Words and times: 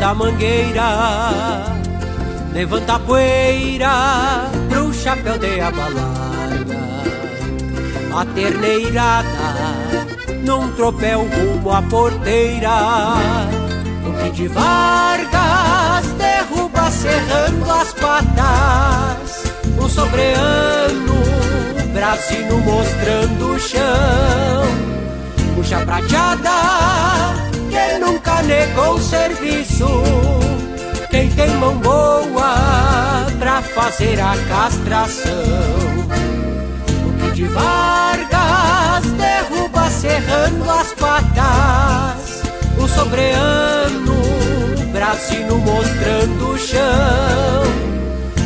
da 0.00 0.14
mangueira 0.14 1.64
Levanta 2.52 2.94
a 2.94 2.98
poeira 2.98 4.50
pro 4.68 4.92
chapéu 4.92 5.38
de 5.38 5.60
aba 5.60 5.88
larga 5.88 6.78
A 8.14 8.24
terneirada 8.34 10.18
num 10.48 10.72
tropel 10.72 11.28
rumo 11.28 11.70
à 11.70 11.82
porteira. 11.82 12.70
O 14.06 14.12
que 14.22 14.30
de 14.30 14.48
Vargas 14.48 16.06
derruba 16.16 16.90
serrando 16.90 17.70
as 17.70 17.92
patas. 17.92 19.44
O 19.78 19.88
sobreano, 19.88 21.14
brasino 21.92 22.58
mostrando 22.58 23.54
o 23.54 23.58
chão. 23.58 24.64
Puxa 25.54 25.80
prateada, 25.84 27.47
negou 28.42 28.98
serviço 28.98 29.86
quem 31.10 31.30
tem 31.30 31.50
mão 31.56 31.74
boa 31.78 33.26
pra 33.38 33.62
fazer 33.62 34.20
a 34.20 34.34
castração. 34.46 35.32
O 37.06 37.12
que 37.18 37.30
de 37.32 37.44
Vargas 37.44 39.04
derruba 39.16 39.90
serrando 39.90 40.70
as 40.70 40.92
patas, 40.92 42.42
o 42.78 42.86
sobreano, 42.86 44.14
brasino 44.92 45.58
mostrando 45.58 46.52
o 46.52 46.58
chão. 46.58 47.64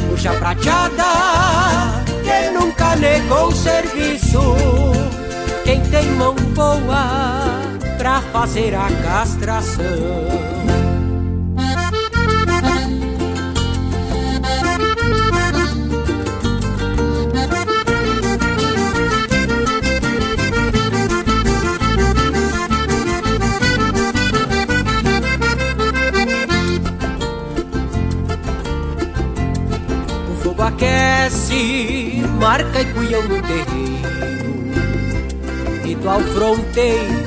Puxa 0.08 0.32
prateada, 0.34 2.04
que 2.22 2.50
nunca 2.50 2.94
negou 2.96 3.50
serviço. 3.50 4.56
Quem 5.64 5.80
tem 5.80 6.06
mão 6.12 6.34
boa 6.54 7.61
pra 8.02 8.20
fazer 8.20 8.74
a 8.74 8.88
castração. 9.00 9.84
aquece, 30.64 32.22
marca 32.38 32.80
e 32.80 32.84
cuiam 32.92 33.22
no 33.22 33.42
terreiro, 33.42 34.62
ritual 35.84 36.20
fronteiro 36.20 37.21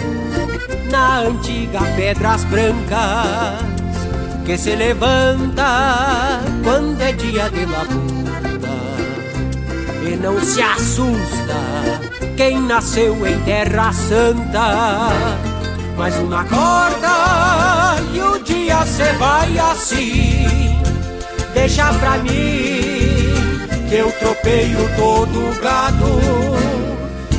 na 0.95 1.19
antiga 1.19 1.81
Pedras 1.97 2.45
Brancas, 2.45 3.59
que 4.45 4.57
se 4.57 4.73
levanta 4.77 6.39
quando 6.63 7.01
é 7.01 7.11
dia 7.11 7.49
de 7.49 7.65
labuta, 7.65 8.77
e 10.07 10.15
não 10.15 10.39
se 10.39 10.61
assusta 10.61 11.59
quem 12.37 12.61
nasceu 12.61 13.27
em 13.27 13.37
Terra 13.41 13.91
Santa. 13.91 15.09
Mais 15.97 16.15
uma 16.15 16.45
corda 16.45 17.95
e 18.13 18.21
o 18.21 18.39
dia 18.41 18.85
se 18.85 19.11
vai 19.19 19.57
assim, 19.57 20.79
deixa 21.53 21.93
pra 21.95 22.17
mim 22.19 22.79
que 23.89 23.95
eu 23.95 24.09
tropeio 24.13 24.79
todo 24.97 25.61
gado 25.61 26.74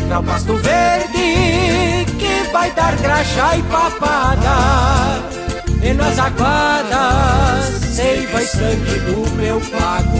Pra 0.08 0.22
pasto 0.22 0.54
verde 0.58 2.06
que 2.18 2.50
vai 2.52 2.70
dar 2.72 2.96
graxa 2.96 3.56
e 3.56 3.62
papada. 3.64 4.56
E 5.82 5.92
nas 5.92 6.18
aguadas 6.18 7.64
seiva 7.94 8.42
e 8.42 8.46
sangue 8.46 8.98
do 9.00 9.30
meu 9.36 9.60
pago. 9.60 10.18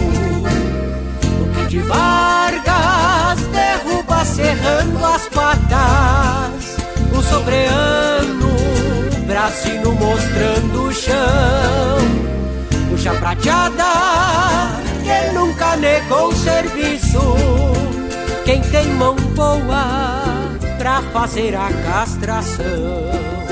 O 1.40 1.54
que 1.54 1.66
de 1.68 1.78
Vargas 1.78 3.40
derruba 3.52 4.24
serrando 4.24 5.04
as 5.04 5.28
patas. 5.28 6.76
O 7.16 7.22
sobreano, 7.22 8.56
brasino 9.26 9.92
mostrando 9.92 10.88
o 10.88 10.92
chão. 10.92 11.98
Puxa 12.90 13.12
prateada 13.14 13.84
que 15.04 15.32
nunca 15.32 15.76
negou 15.76 16.32
serviço. 16.32 17.95
Quem 18.46 18.62
tem 18.62 18.86
mão 18.92 19.16
boa 19.34 20.56
pra 20.78 21.02
fazer 21.12 21.56
a 21.56 21.68
castração. 21.68 23.45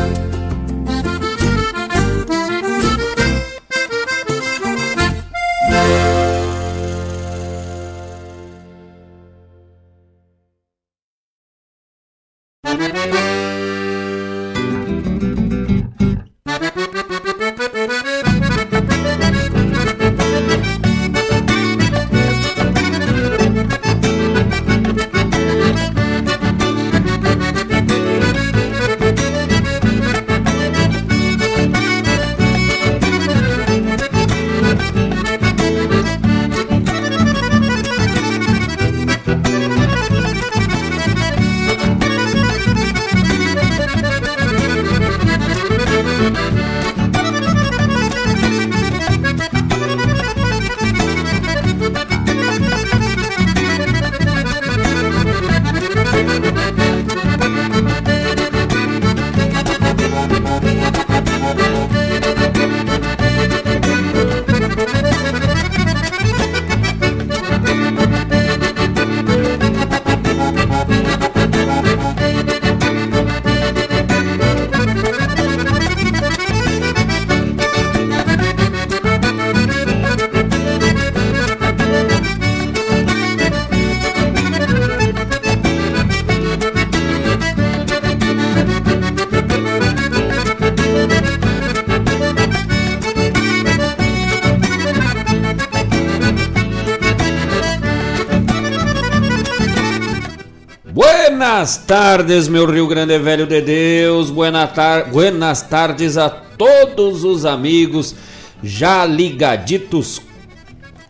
Buenas 101.64 101.78
tardes, 101.78 102.46
meu 102.46 102.70
Rio 102.70 102.86
Grande 102.86 103.18
Velho 103.18 103.46
de 103.46 103.62
Deus. 103.62 104.28
Buena 104.28 104.66
tar 104.66 105.10
Buenas 105.10 105.62
tardes 105.62 106.18
a 106.18 106.28
todos 106.28 107.24
os 107.24 107.46
amigos 107.46 108.14
já 108.62 109.06
ligaditos 109.06 110.20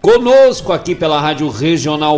conosco 0.01 0.73
aqui 0.73 0.95
pela 0.95 1.21
Rádio 1.21 1.49
Regional.net. 1.49 2.09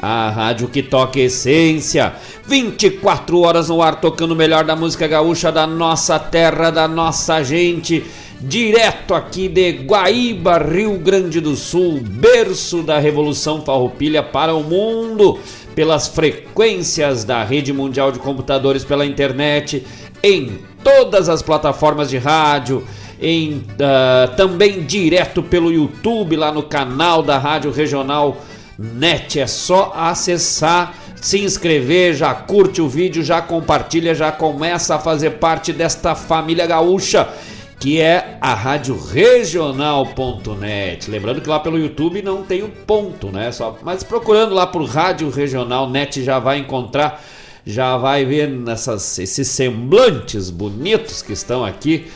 A 0.00 0.30
rádio 0.30 0.66
que 0.66 0.82
toca 0.82 1.20
essência, 1.20 2.12
24 2.44 3.38
horas 3.38 3.68
no 3.68 3.80
ar 3.80 4.00
tocando 4.00 4.32
o 4.32 4.36
melhor 4.36 4.64
da 4.64 4.74
música 4.74 5.06
gaúcha 5.06 5.52
da 5.52 5.64
nossa 5.64 6.18
terra, 6.18 6.70
da 6.70 6.88
nossa 6.88 7.40
gente 7.44 8.02
direto 8.40 9.14
aqui 9.14 9.48
de 9.48 9.70
Guaíba, 9.70 10.58
Rio 10.58 10.98
Grande 10.98 11.40
do 11.40 11.54
Sul, 11.54 12.00
berço 12.02 12.82
da 12.82 12.98
Revolução 12.98 13.62
Farroupilha 13.62 14.24
para 14.24 14.52
o 14.52 14.64
mundo 14.64 15.38
pelas 15.74 16.08
frequências 16.08 17.24
da 17.24 17.42
Rede 17.44 17.72
Mundial 17.72 18.12
de 18.12 18.18
Computadores 18.18 18.84
pela 18.84 19.06
internet, 19.06 19.84
em 20.22 20.58
todas 20.82 21.28
as 21.28 21.42
plataformas 21.42 22.10
de 22.10 22.18
rádio, 22.18 22.86
em 23.20 23.58
uh, 23.58 24.34
também 24.36 24.82
direto 24.82 25.42
pelo 25.42 25.72
YouTube 25.72 26.36
lá 26.36 26.50
no 26.52 26.62
canal 26.62 27.22
da 27.22 27.38
Rádio 27.38 27.70
Regional 27.70 28.36
net. 28.78 29.38
É 29.38 29.46
só 29.46 29.92
acessar, 29.94 30.94
se 31.16 31.38
inscrever, 31.38 32.14
já 32.14 32.34
curte 32.34 32.82
o 32.82 32.88
vídeo, 32.88 33.22
já 33.22 33.40
compartilha, 33.40 34.14
já 34.14 34.32
começa 34.32 34.96
a 34.96 34.98
fazer 34.98 35.32
parte 35.32 35.72
desta 35.72 36.14
família 36.14 36.66
gaúcha 36.66 37.28
que 37.82 38.00
é 38.00 38.38
a 38.40 38.54
rádio 38.54 38.96
regional.net. 38.96 39.90
Lembrando 41.10 41.40
que 41.40 41.48
lá 41.48 41.58
pelo 41.58 41.76
YouTube 41.76 42.22
não 42.22 42.44
tem 42.44 42.62
o 42.62 42.68
ponto, 42.68 43.32
né? 43.32 43.50
Só, 43.50 43.76
mas 43.82 44.04
procurando 44.04 44.54
lá 44.54 44.68
por 44.68 44.84
Rádio 44.84 45.28
Regional 45.30 45.90
Net 45.90 46.22
já 46.22 46.38
vai 46.38 46.58
encontrar, 46.58 47.20
já 47.66 47.96
vai 47.96 48.24
ver 48.24 48.48
nessas, 48.48 49.18
esses 49.18 49.48
semblantes 49.48 50.48
bonitos 50.48 51.22
que 51.22 51.32
estão 51.32 51.64
aqui 51.64 52.06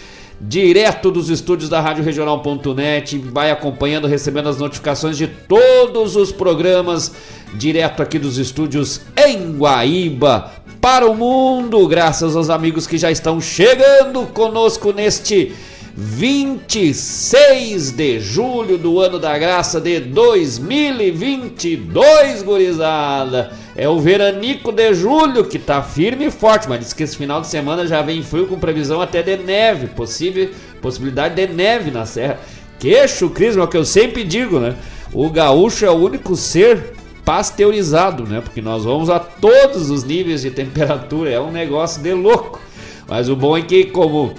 direto 0.41 1.11
dos 1.11 1.31
estúdios 1.31 1.69
da 1.69 1.81
Rádio 1.81 2.05
Regional.net, 2.05 3.19
vai 3.19 3.51
acompanhando, 3.51 4.07
recebendo 4.07 4.49
as 4.49 4.59
notificações 4.59 5.19
de 5.19 5.27
todos 5.27 6.15
os 6.15 6.31
programas 6.31 7.13
direto 7.55 8.05
aqui 8.05 8.21
dos 8.21 8.39
estúdios 8.39 9.01
em 9.17 9.57
Guaíba 9.57 10.65
para 10.87 11.11
o 11.11 11.17
mundo, 11.17 11.89
graças 11.89 12.37
aos 12.37 12.49
amigos 12.49 12.87
que 12.87 12.97
já 12.97 13.11
estão 13.11 13.41
chegando 13.41 14.25
conosco 14.29 14.93
neste 14.93 15.53
26 15.97 17.91
de 17.91 18.21
julho 18.21 18.79
do 18.79 19.01
ano 19.01 19.19
da 19.19 19.37
graça 19.37 19.81
de 19.81 19.99
2022, 19.99 22.45
gurizada. 22.45 23.51
É 23.75 23.89
o 23.89 23.99
veranico 23.99 24.71
de 24.71 24.95
julho 24.95 25.47
que 25.47 25.59
tá 25.59 25.83
firme 25.83 26.27
e 26.27 26.31
forte, 26.31 26.69
mas 26.69 26.79
diz 26.79 26.93
que 26.93 27.03
esse 27.03 27.17
final 27.17 27.41
de 27.41 27.49
semana 27.49 27.85
já 27.85 28.01
vem 28.01 28.23
frio 28.23 28.47
com 28.47 28.57
previsão 28.57 29.01
até 29.01 29.25
de 29.25 29.39
neve, 29.39 29.89
possível 29.89 30.51
possibilidade 30.81 31.35
de 31.35 31.53
neve 31.53 31.91
na 31.91 32.07
serra. 32.07 32.39
Queixo, 32.79 33.29
Cris, 33.31 33.57
é 33.57 33.61
o 33.61 33.67
que 33.67 33.77
eu 33.77 33.85
sempre 33.85 34.23
digo, 34.23 34.61
né? 34.61 34.77
O 35.13 35.29
gaúcho 35.31 35.85
é 35.85 35.91
o 35.91 35.95
único 35.95 36.37
ser 36.37 36.95
pasteurizado, 37.27 38.25
né? 38.25 38.41
Porque 38.41 38.63
nós 38.63 38.85
vamos 38.85 39.11
a 39.11 39.19
todos 39.19 39.91
os 39.91 40.05
níveis 40.05 40.43
de 40.43 40.51
temperatura, 40.53 41.29
é 41.29 41.41
um 41.41 41.51
negócio 41.51 42.01
de 42.01 42.15
louco. 42.15 42.61
Mas 43.09 43.29
o 43.29 43.35
bom 43.35 43.59
é 43.59 43.63
que 43.63 43.87
como 43.87 44.33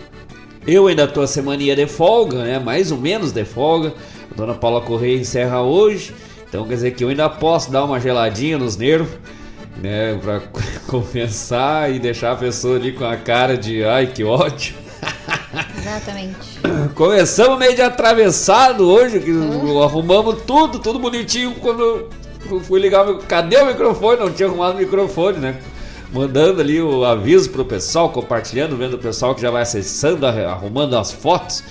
eu 0.65 0.87
ainda 0.87 1.05
tô 1.05 1.21
a 1.21 1.27
semaninha 1.27 1.75
de 1.75 1.85
folga, 1.85 2.43
né? 2.43 2.59
Mais 2.59 2.91
ou 2.91 2.97
menos 2.97 3.33
de 3.33 3.43
folga. 3.43 3.93
A 4.31 4.35
dona 4.35 4.53
Paula 4.53 4.81
Correia 4.81 5.19
encerra 5.19 5.61
hoje. 5.61 6.15
Então 6.47 6.65
quer 6.65 6.75
dizer 6.75 6.91
que 6.91 7.03
eu 7.03 7.09
ainda 7.09 7.29
posso 7.29 7.69
dar 7.69 7.83
uma 7.83 7.99
geladinha 7.99 8.57
nos 8.57 8.77
nervos, 8.77 9.11
né? 9.81 10.17
Pra 10.21 10.41
compensar 10.87 11.91
e 11.91 11.99
deixar 11.99 12.31
a 12.31 12.35
pessoa 12.37 12.77
ali 12.77 12.93
com 12.93 13.03
a 13.03 13.17
cara 13.17 13.57
de 13.57 13.83
ai 13.83 14.07
que 14.07 14.23
ódio. 14.23 14.75
Exatamente. 15.77 16.59
Começamos 16.95 17.59
meio 17.59 17.75
de 17.75 17.81
atravessado 17.81 18.89
hoje, 18.89 19.19
que 19.19 19.31
uhum. 19.31 19.83
arrumamos 19.83 20.41
tudo, 20.43 20.79
tudo 20.79 20.99
bonitinho. 20.99 21.55
Quando 21.55 22.09
fui 22.47 22.79
ligar 22.79 23.07
o 23.07 23.19
Cadê 23.19 23.57
o 23.57 23.65
microfone? 23.65 24.19
Não 24.19 24.31
tinha 24.31 24.47
arrumado 24.47 24.75
o 24.75 24.79
microfone, 24.79 25.37
né? 25.37 25.57
Mandando 26.11 26.61
ali 26.61 26.81
o 26.81 27.03
aviso 27.03 27.49
pro 27.49 27.65
pessoal, 27.65 28.09
compartilhando, 28.09 28.77
vendo 28.77 28.93
o 28.95 28.97
pessoal 28.97 29.35
que 29.35 29.41
já 29.41 29.51
vai 29.51 29.63
acessando, 29.63 30.25
arrumando 30.25 30.97
as 30.97 31.11
fotos. 31.11 31.63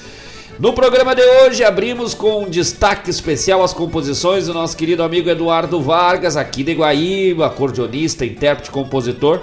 No 0.58 0.72
programa 0.72 1.14
de 1.14 1.22
hoje 1.22 1.62
abrimos 1.62 2.14
com 2.14 2.44
um 2.44 2.48
destaque 2.48 3.10
especial 3.10 3.62
as 3.62 3.74
composições 3.74 4.46
do 4.46 4.54
nosso 4.54 4.74
querido 4.74 5.02
amigo 5.02 5.28
Eduardo 5.28 5.80
Vargas, 5.82 6.34
aqui 6.34 6.62
de 6.62 6.72
Guaíba, 6.72 7.46
acordeonista, 7.46 8.24
intérprete, 8.24 8.70
compositor. 8.70 9.42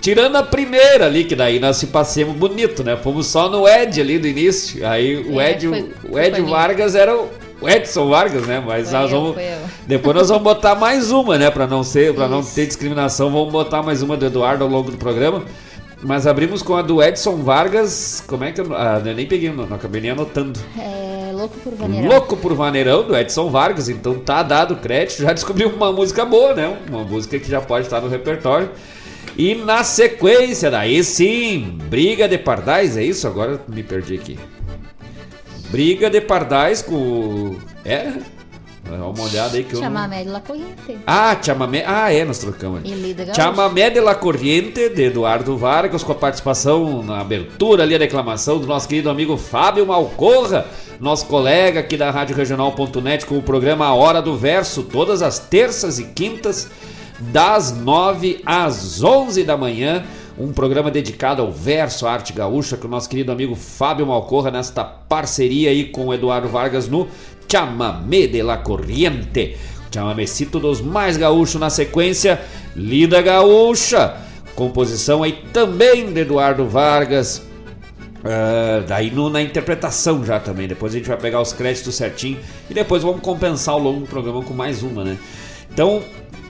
Tirando 0.00 0.36
a 0.36 0.42
primeira 0.42 1.06
ali, 1.06 1.24
que 1.24 1.34
daí 1.34 1.58
nós 1.58 1.78
se 1.78 1.88
passemos 1.88 2.36
bonito, 2.36 2.84
né? 2.84 2.96
Fomos 2.96 3.26
só 3.26 3.48
no 3.48 3.68
Ed 3.68 4.00
ali 4.00 4.18
do 4.18 4.26
início. 4.26 4.86
Aí 4.86 5.16
o 5.16 5.40
é, 5.40 5.52
Ed, 5.52 5.68
foi, 5.68 5.92
o 6.08 6.18
Ed 6.18 6.40
Vargas 6.42 6.94
era 6.94 7.16
o, 7.16 7.28
Edson 7.68 8.08
Vargas, 8.08 8.46
né? 8.46 8.62
Mas 8.64 8.90
foi 8.90 8.98
nós 8.98 9.12
eu, 9.12 9.20
vamos. 9.20 9.36
Depois 9.86 10.16
nós 10.16 10.28
vamos 10.28 10.42
botar 10.42 10.74
mais 10.74 11.10
uma, 11.10 11.38
né? 11.38 11.50
Para 11.50 11.66
não 11.66 11.82
ser, 11.82 12.14
para 12.14 12.28
não 12.28 12.42
ter 12.42 12.66
discriminação, 12.66 13.30
vamos 13.30 13.52
botar 13.52 13.82
mais 13.82 14.02
uma 14.02 14.16
do 14.16 14.26
Eduardo 14.26 14.64
ao 14.64 14.70
longo 14.70 14.90
do 14.90 14.96
programa. 14.96 15.44
Mas 16.02 16.26
abrimos 16.26 16.62
com 16.62 16.76
a 16.76 16.82
do 16.82 17.02
Edson 17.02 17.36
Vargas. 17.36 18.22
Como 18.26 18.42
é 18.44 18.50
que 18.50 18.60
eu. 18.60 18.74
Ah, 18.74 19.00
eu 19.04 19.14
nem 19.14 19.26
peguei, 19.26 19.50
não, 19.50 19.66
não 19.66 19.76
acabei 19.76 20.00
nem 20.00 20.10
anotando. 20.10 20.58
É. 20.76 21.12
Louco 21.32 21.58
por 21.58 21.74
Vaneirão. 21.74 22.08
Louco 22.08 22.36
por 22.36 22.54
Vaneirão, 22.54 23.02
do 23.04 23.16
Edson 23.16 23.50
Vargas. 23.50 23.88
Então 23.88 24.18
tá 24.18 24.42
dado 24.42 24.76
crédito. 24.76 25.22
Já 25.22 25.32
descobri 25.32 25.64
uma 25.64 25.92
música 25.92 26.24
boa, 26.24 26.54
né? 26.54 26.76
Uma 26.88 27.02
música 27.04 27.38
que 27.38 27.50
já 27.50 27.60
pode 27.60 27.86
estar 27.86 28.00
no 28.00 28.08
repertório. 28.08 28.70
E 29.36 29.54
na 29.54 29.82
sequência, 29.82 30.70
daí 30.70 31.02
sim, 31.02 31.78
Briga 31.84 32.28
de 32.28 32.36
Pardais, 32.36 32.96
é 32.96 33.02
isso? 33.02 33.26
Agora 33.26 33.60
me 33.66 33.82
perdi 33.82 34.14
aqui. 34.14 34.38
Briga 35.72 36.10
de 36.10 36.20
Pardais 36.20 36.82
com. 36.82 37.56
É? 37.82 38.12
Dá 38.84 39.06
uma 39.06 39.24
olhada 39.24 39.56
aí 39.56 39.64
que 39.64 39.74
eu. 39.74 39.80
Chamamé 39.80 40.22
de 40.22 40.28
la 40.28 40.40
Corriente. 40.40 40.98
Ah, 41.06 41.34
Chamamé. 41.40 41.82
Ah, 41.86 42.12
é, 42.12 42.26
nós 42.26 42.36
trocamos. 42.36 42.82
Chamamé 43.34 43.88
de 43.88 43.98
la 43.98 44.14
Corriente, 44.14 44.90
de 44.90 45.04
Eduardo 45.04 45.56
Vargas, 45.56 46.04
com 46.04 46.12
a 46.12 46.14
participação 46.14 47.02
na 47.02 47.20
abertura 47.20 47.84
ali, 47.84 47.94
a 47.94 47.98
declamação 47.98 48.58
do 48.58 48.66
nosso 48.66 48.86
querido 48.86 49.08
amigo 49.08 49.38
Fábio 49.38 49.86
Malcorra, 49.86 50.66
nosso 51.00 51.24
colega 51.24 51.80
aqui 51.80 51.96
da 51.96 52.10
Rádio 52.10 52.36
Regional.net, 52.36 53.24
com 53.24 53.38
o 53.38 53.42
programa 53.42 53.86
A 53.86 53.94
Hora 53.94 54.20
do 54.20 54.36
Verso, 54.36 54.82
todas 54.82 55.22
as 55.22 55.38
terças 55.38 55.98
e 55.98 56.04
quintas, 56.04 56.68
das 57.18 57.74
9 57.74 58.42
às 58.44 59.02
11 59.02 59.42
da 59.42 59.56
manhã 59.56 60.04
um 60.38 60.52
programa 60.52 60.90
dedicado 60.90 61.42
ao 61.42 61.52
verso, 61.52 62.06
à 62.06 62.12
arte 62.12 62.32
gaúcha, 62.32 62.76
com 62.76 62.88
o 62.88 62.90
nosso 62.90 63.08
querido 63.08 63.32
amigo 63.32 63.54
Fábio 63.54 64.06
Malcorra, 64.06 64.50
nesta 64.50 64.84
parceria 64.84 65.70
aí 65.70 65.84
com 65.84 66.06
o 66.06 66.14
Eduardo 66.14 66.48
Vargas 66.48 66.88
no 66.88 67.08
Chamamé 67.50 68.26
de 68.26 68.42
la 68.42 68.56
Corriente. 68.56 69.56
Chamamecito 69.92 70.58
dos 70.58 70.80
mais 70.80 71.16
gaúchos 71.16 71.60
na 71.60 71.68
sequência, 71.68 72.40
Lida 72.74 73.20
Gaúcha. 73.20 74.16
Composição 74.54 75.22
aí 75.22 75.32
também 75.52 76.12
de 76.12 76.20
Eduardo 76.20 76.66
Vargas. 76.66 77.38
Uh, 78.22 78.86
daí 78.86 79.10
no, 79.10 79.28
na 79.28 79.42
interpretação 79.42 80.24
já 80.24 80.40
também. 80.40 80.66
Depois 80.66 80.94
a 80.94 80.96
gente 80.96 81.08
vai 81.08 81.18
pegar 81.18 81.42
os 81.42 81.52
créditos 81.52 81.94
certinho 81.94 82.38
e 82.70 82.74
depois 82.74 83.02
vamos 83.02 83.20
compensar 83.20 83.74
ao 83.74 83.80
longo 83.80 84.00
do 84.00 84.06
programa 84.06 84.42
com 84.42 84.54
mais 84.54 84.82
uma, 84.82 85.04
né? 85.04 85.18
Então 85.70 86.02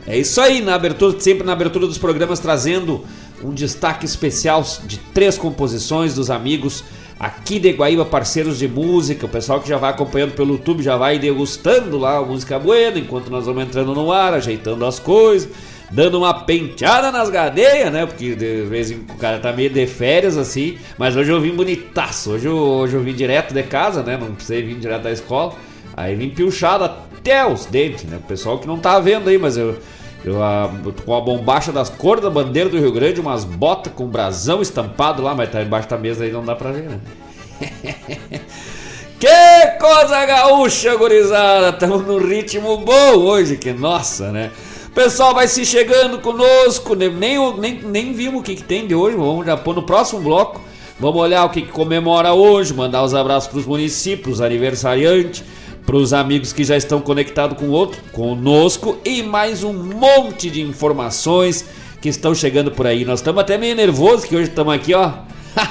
é 0.06 0.18
isso 0.18 0.40
aí, 0.40 0.60
na 0.60 0.74
abertura, 0.74 1.18
sempre 1.20 1.46
na 1.46 1.52
abertura 1.52 1.86
dos 1.86 1.98
programas 1.98 2.40
trazendo 2.40 3.04
um 3.42 3.52
destaque 3.52 4.06
especial 4.06 4.64
de 4.84 4.98
três 4.98 5.36
composições 5.36 6.14
dos 6.14 6.30
amigos 6.30 6.84
aqui 7.22 7.60
de 7.60 7.70
Guaíba, 7.70 8.04
parceiros 8.04 8.58
de 8.58 8.66
música, 8.66 9.26
o 9.26 9.28
pessoal 9.28 9.60
que 9.60 9.68
já 9.68 9.76
vai 9.76 9.90
acompanhando 9.90 10.32
pelo 10.32 10.54
YouTube 10.54 10.82
já 10.82 10.96
vai 10.96 11.20
degustando 11.20 11.96
lá 11.96 12.16
a 12.16 12.22
música 12.22 12.58
buena, 12.58 12.98
enquanto 12.98 13.30
nós 13.30 13.46
vamos 13.46 13.62
entrando 13.62 13.94
no 13.94 14.10
ar, 14.10 14.34
ajeitando 14.34 14.84
as 14.84 14.98
coisas, 14.98 15.48
dando 15.88 16.18
uma 16.18 16.34
penteada 16.34 17.12
nas 17.12 17.30
gadeias, 17.30 17.92
né? 17.92 18.06
Porque 18.06 18.34
de 18.34 18.62
vez 18.62 18.90
em 18.90 18.98
quando 18.98 19.16
o 19.16 19.20
cara 19.20 19.38
tá 19.38 19.52
meio 19.52 19.70
de 19.70 19.86
férias 19.86 20.36
assim, 20.36 20.78
mas 20.98 21.14
hoje 21.14 21.30
eu 21.30 21.40
vim 21.40 21.54
bonitaço, 21.54 22.32
hoje 22.32 22.46
eu, 22.46 22.56
hoje 22.56 22.96
eu 22.96 23.02
vim 23.02 23.14
direto 23.14 23.54
de 23.54 23.62
casa, 23.62 24.02
né? 24.02 24.16
Não 24.16 24.34
precisei 24.34 24.62
vir 24.62 24.74
direto 24.74 25.02
da 25.02 25.12
escola, 25.12 25.54
aí 25.96 26.16
vim 26.16 26.28
piochado 26.28 26.82
até 26.82 27.46
os 27.46 27.66
dentes, 27.66 28.02
né? 28.02 28.16
O 28.16 28.26
pessoal 28.26 28.58
que 28.58 28.66
não 28.66 28.78
tá 28.78 28.98
vendo 28.98 29.28
aí, 29.28 29.38
mas 29.38 29.56
eu 29.56 29.78
a, 30.42 30.70
com 31.04 31.14
a 31.14 31.20
bombacha 31.20 31.72
das 31.72 31.88
cores 31.88 32.22
da 32.22 32.30
bandeira 32.30 32.68
do 32.68 32.78
Rio 32.78 32.92
Grande, 32.92 33.20
umas 33.20 33.44
botas 33.44 33.92
com 33.92 34.06
brasão 34.06 34.62
estampado 34.62 35.22
lá, 35.22 35.34
mas 35.34 35.50
tá 35.50 35.62
embaixo 35.62 35.88
da 35.88 35.98
mesa 35.98 36.24
aí 36.24 36.30
não 36.30 36.44
dá 36.44 36.54
pra 36.54 36.70
ver, 36.70 36.88
né? 36.88 37.00
que 39.18 39.78
coisa 39.80 40.26
gaúcha, 40.26 40.94
gurizada! 40.96 41.70
Estamos 41.70 42.06
num 42.06 42.18
ritmo 42.18 42.78
bom 42.78 43.16
hoje, 43.16 43.56
que 43.56 43.72
nossa, 43.72 44.30
né? 44.30 44.50
Pessoal 44.94 45.34
vai 45.34 45.48
se 45.48 45.64
chegando 45.64 46.18
conosco, 46.18 46.94
nem, 46.94 47.10
nem, 47.58 47.80
nem 47.82 48.12
vimos 48.12 48.40
o 48.40 48.42
que, 48.42 48.54
que 48.54 48.62
tem 48.62 48.86
de 48.86 48.94
hoje, 48.94 49.16
vamos 49.16 49.46
já 49.46 49.56
pôr 49.56 49.74
no 49.74 49.82
próximo 49.82 50.20
bloco. 50.20 50.60
Vamos 51.00 51.20
olhar 51.20 51.44
o 51.44 51.50
que, 51.50 51.62
que 51.62 51.72
comemora 51.72 52.32
hoje, 52.32 52.72
mandar 52.72 53.02
os 53.02 53.12
abraços 53.12 53.48
para 53.48 53.58
os 53.58 53.66
municípios, 53.66 54.40
aniversariantes 54.40 55.42
para 55.84 55.96
os 55.96 56.12
amigos 56.12 56.52
que 56.52 56.64
já 56.64 56.76
estão 56.76 57.00
conectados 57.00 57.58
com 57.58 57.66
o 57.66 57.70
outro, 57.70 58.00
conosco 58.12 58.98
e 59.04 59.22
mais 59.22 59.64
um 59.64 59.72
monte 59.72 60.50
de 60.50 60.60
informações 60.60 61.64
que 62.00 62.08
estão 62.08 62.34
chegando 62.34 62.70
por 62.70 62.86
aí. 62.86 63.04
Nós 63.04 63.20
estamos 63.20 63.40
até 63.40 63.58
meio 63.58 63.74
nervosos 63.74 64.24
que 64.24 64.34
hoje 64.34 64.48
estamos 64.48 64.74
aqui, 64.74 64.94
ó. 64.94 65.12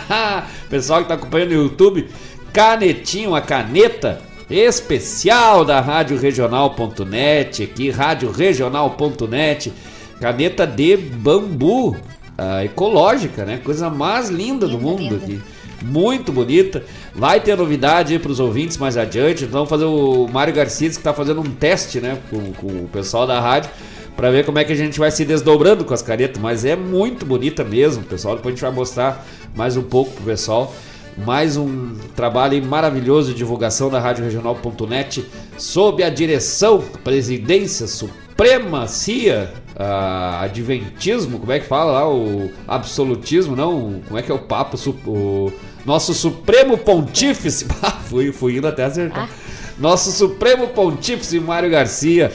Pessoal 0.70 1.00
que 1.00 1.06
está 1.06 1.16
acompanhando 1.16 1.50
no 1.50 1.64
YouTube, 1.64 2.08
canetinho, 2.54 3.32
uma 3.32 3.42
caneta 3.42 4.22
especial 4.50 5.64
da 5.64 5.80
Rádio 5.80 6.18
Regional.net, 6.18 7.64
aqui 7.64 7.90
Regional.net, 7.90 9.74
caneta 10.20 10.68
de 10.68 10.98
bambu, 10.98 11.92
uh, 11.92 12.64
ecológica, 12.64 13.46
né? 13.46 13.62
Coisa 13.64 13.90
mais 13.90 14.30
linda 14.30 14.68
do 14.68 14.78
mundo 14.78 15.16
aqui 15.16 15.42
muito 15.84 16.32
bonita. 16.32 16.84
Vai 17.14 17.40
ter 17.40 17.58
novidade 17.58 18.14
aí 18.14 18.20
para 18.20 18.32
os 18.32 18.40
ouvintes 18.40 18.78
mais 18.78 18.98
adiante. 18.98 19.46
Vamos 19.46 19.70
fazer 19.70 19.86
o 19.86 20.28
Mário 20.28 20.54
Garcia 20.54 20.90
que 20.90 20.96
está 20.96 21.14
fazendo 21.14 21.42
um 21.42 21.52
teste, 21.52 22.00
né, 22.00 22.18
com, 22.30 22.54
com 22.54 22.68
o 22.68 22.90
pessoal 22.92 23.26
da 23.26 23.40
rádio 23.40 23.70
para 24.16 24.30
ver 24.30 24.46
como 24.46 24.60
é 24.60 24.64
que 24.64 24.74
a 24.74 24.76
gente 24.76 25.00
vai 25.00 25.10
se 25.10 25.26
desdobrando 25.26 25.86
com 25.86 25.94
as 25.94 26.02
caretas, 26.02 26.40
mas 26.40 26.66
é 26.66 26.76
muito 26.76 27.26
bonita 27.26 27.64
mesmo, 27.64 28.04
pessoal. 28.04 28.36
Depois 28.36 28.54
a 28.54 28.56
gente 28.56 28.62
vai 28.62 28.72
mostrar 28.72 29.26
mais 29.56 29.78
um 29.78 29.82
pouco 29.82 30.12
pro 30.12 30.26
pessoal. 30.26 30.74
Mais 31.18 31.58
um 31.58 31.96
trabalho 32.16 32.64
maravilhoso 32.64 33.32
de 33.32 33.38
divulgação 33.38 33.90
da 33.90 34.00
Rádio 34.00 34.24
Regional.net 34.24 35.26
sob 35.58 36.04
a 36.04 36.10
direção, 36.10 36.84
presidência 37.04 37.88
suprema 37.88 38.22
supremacia, 38.42 39.54
uh, 39.76 40.44
adventismo, 40.44 41.38
como 41.38 41.52
é 41.52 41.60
que 41.60 41.68
fala 41.68 41.92
lá? 41.92 42.10
O 42.10 42.50
absolutismo, 42.68 43.56
não? 43.56 44.02
Como 44.08 44.18
é 44.18 44.24
que 44.24 44.32
é 44.32 44.34
o 44.34 44.40
papo? 44.40 44.78
O 45.06 45.52
nosso 45.86 46.14
Supremo 46.14 46.78
Pontífice. 46.78 47.66
fui, 48.10 48.32
fui 48.32 48.58
indo 48.58 48.68
até 48.68 48.84
acertar. 48.84 49.30
Ah. 49.30 49.52
Nosso 49.78 50.12
Supremo 50.12 50.68
Pontífice 50.70 51.40
Mário 51.40 51.70
Garcia. 51.70 52.32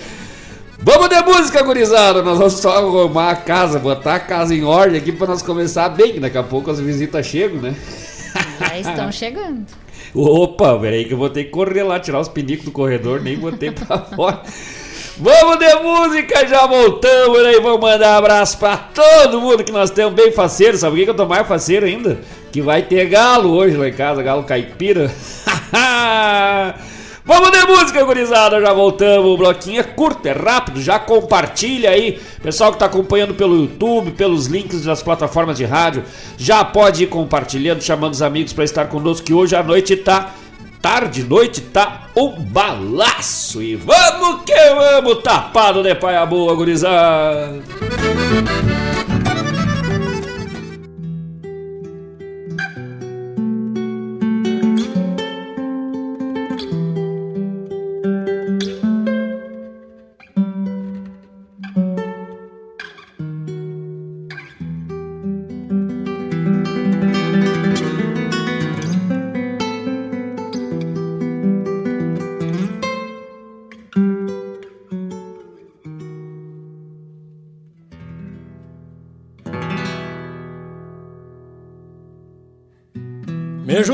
Vamos 0.78 1.08
de 1.08 1.22
música, 1.22 1.62
gurizada! 1.62 2.22
Nós 2.22 2.38
vamos 2.38 2.54
só 2.54 2.76
arrumar 2.76 3.30
a 3.30 3.36
casa, 3.36 3.78
botar 3.78 4.16
a 4.16 4.20
casa 4.20 4.54
em 4.54 4.62
ordem 4.62 5.00
aqui 5.00 5.10
para 5.10 5.28
nós 5.28 5.42
começar 5.42 5.88
bem, 5.88 6.20
daqui 6.20 6.36
a 6.36 6.42
pouco 6.42 6.70
as 6.70 6.78
visitas 6.78 7.24
chegam, 7.24 7.62
né? 7.62 7.74
Já 8.60 8.78
estão 8.78 9.10
chegando. 9.12 9.64
Opa, 10.14 10.78
peraí 10.78 11.04
que 11.04 11.14
eu 11.14 11.18
vou 11.18 11.30
ter 11.30 11.44
que 11.44 11.50
correr 11.50 11.82
lá, 11.82 11.98
tirar 11.98 12.20
os 12.20 12.28
pinicos 12.28 12.64
do 12.64 12.70
corredor, 12.70 13.22
nem 13.22 13.38
botei 13.38 13.70
pra 13.70 13.98
fora. 14.14 14.42
Vamos 15.18 15.58
de 15.58 15.74
música, 15.76 16.46
já 16.46 16.66
voltamos 16.66 17.38
aí, 17.38 17.58
vamos 17.58 17.80
mandar 17.80 18.14
um 18.14 18.18
abraço 18.18 18.58
pra 18.58 18.76
todo 18.76 19.40
mundo 19.40 19.64
que 19.64 19.72
nós 19.72 19.90
temos 19.90 20.12
bem 20.12 20.30
faceiro. 20.30 20.76
Sabe 20.76 21.00
o 21.00 21.04
que 21.04 21.10
eu 21.10 21.14
tô 21.14 21.24
mais 21.24 21.46
faceiro 21.48 21.86
ainda? 21.86 22.20
Que 22.56 22.62
vai 22.62 22.80
ter 22.80 23.04
galo 23.04 23.50
hoje 23.50 23.76
lá 23.76 23.86
em 23.86 23.92
casa, 23.92 24.22
galo 24.22 24.42
caipira. 24.42 25.12
Vamos 27.22 27.50
de 27.50 27.66
música, 27.66 28.02
gurizada, 28.02 28.58
já 28.62 28.72
voltamos. 28.72 29.30
O 29.30 29.36
bloquinho 29.36 29.80
é 29.80 29.82
curto, 29.82 30.25
é 30.25 30.32
rápido, 30.32 30.80
já 30.80 30.98
compartilha 30.98 31.90
aí. 31.90 32.18
Pessoal 32.42 32.70
que 32.70 32.76
está 32.76 32.86
acompanhando 32.86 33.34
pelo 33.34 33.56
YouTube, 33.56 34.12
pelos 34.12 34.46
links 34.46 34.84
das 34.84 35.02
plataformas 35.02 35.58
de 35.58 35.66
rádio, 35.66 36.02
já 36.38 36.64
pode 36.64 37.04
ir 37.04 37.08
compartilhando, 37.08 37.82
chamando 37.82 38.14
os 38.14 38.22
amigos 38.22 38.54
para 38.54 38.64
estar 38.64 38.86
conosco, 38.86 39.26
que 39.26 39.34
hoje 39.34 39.54
à 39.54 39.62
noite 39.62 39.94
tá 39.94 40.30
tarde, 40.80 41.25
noite, 41.25 41.60
tá 41.60 42.06
um 42.16 42.40
balaço. 42.40 43.62
E 43.62 43.76
vamos 43.76 44.44
que 44.46 44.70
vamos, 44.70 45.22
tapado 45.22 45.82
de 45.82 45.94
paia 45.94 46.25
boa, 46.25 46.54
gurizada. 46.54 47.60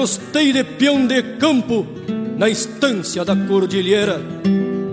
Ajustei 0.02 0.52
de 0.52 0.64
peão 0.64 1.06
de 1.06 1.22
campo 1.38 1.86
na 2.36 2.48
estância 2.48 3.24
da 3.24 3.36
cordilheira, 3.36 4.20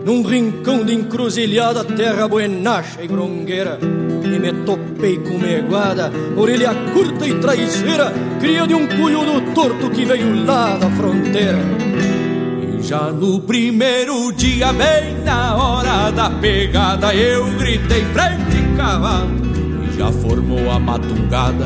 num 0.06 0.22
rincão 0.22 0.86
de 0.86 0.94
encruzilhada, 0.94 1.84
terra 1.84 2.28
buenacha 2.28 3.02
e 3.02 3.08
grongueira. 3.08 3.80
E 4.24 4.40
me 4.40 4.54
topei 4.66 5.18
com 5.18 5.40
meguada, 5.40 6.12
orelha 6.38 6.76
curta 6.94 7.26
e 7.26 7.34
traiçoeira, 7.40 8.14
cria 8.40 8.68
de 8.68 8.76
um 8.76 8.86
cunhudo 8.86 9.42
torto 9.56 9.90
que 9.90 10.06
veio 10.06 10.46
lá 10.46 10.78
da 10.78 10.92
fronteira. 10.92 11.58
E 12.62 12.84
já 12.84 13.12
no 13.12 13.42
primeiro 13.42 14.32
dia, 14.34 14.72
bem 14.74 15.24
na 15.26 15.56
hora 15.56 16.12
da 16.12 16.30
pegada, 16.30 17.16
eu 17.16 17.46
gritei 17.58 18.06
frente 18.14 18.78
cavalo, 18.78 19.32
e 19.90 19.98
já 19.98 20.12
formou 20.12 20.70
a 20.70 20.80
matungada 20.80 21.66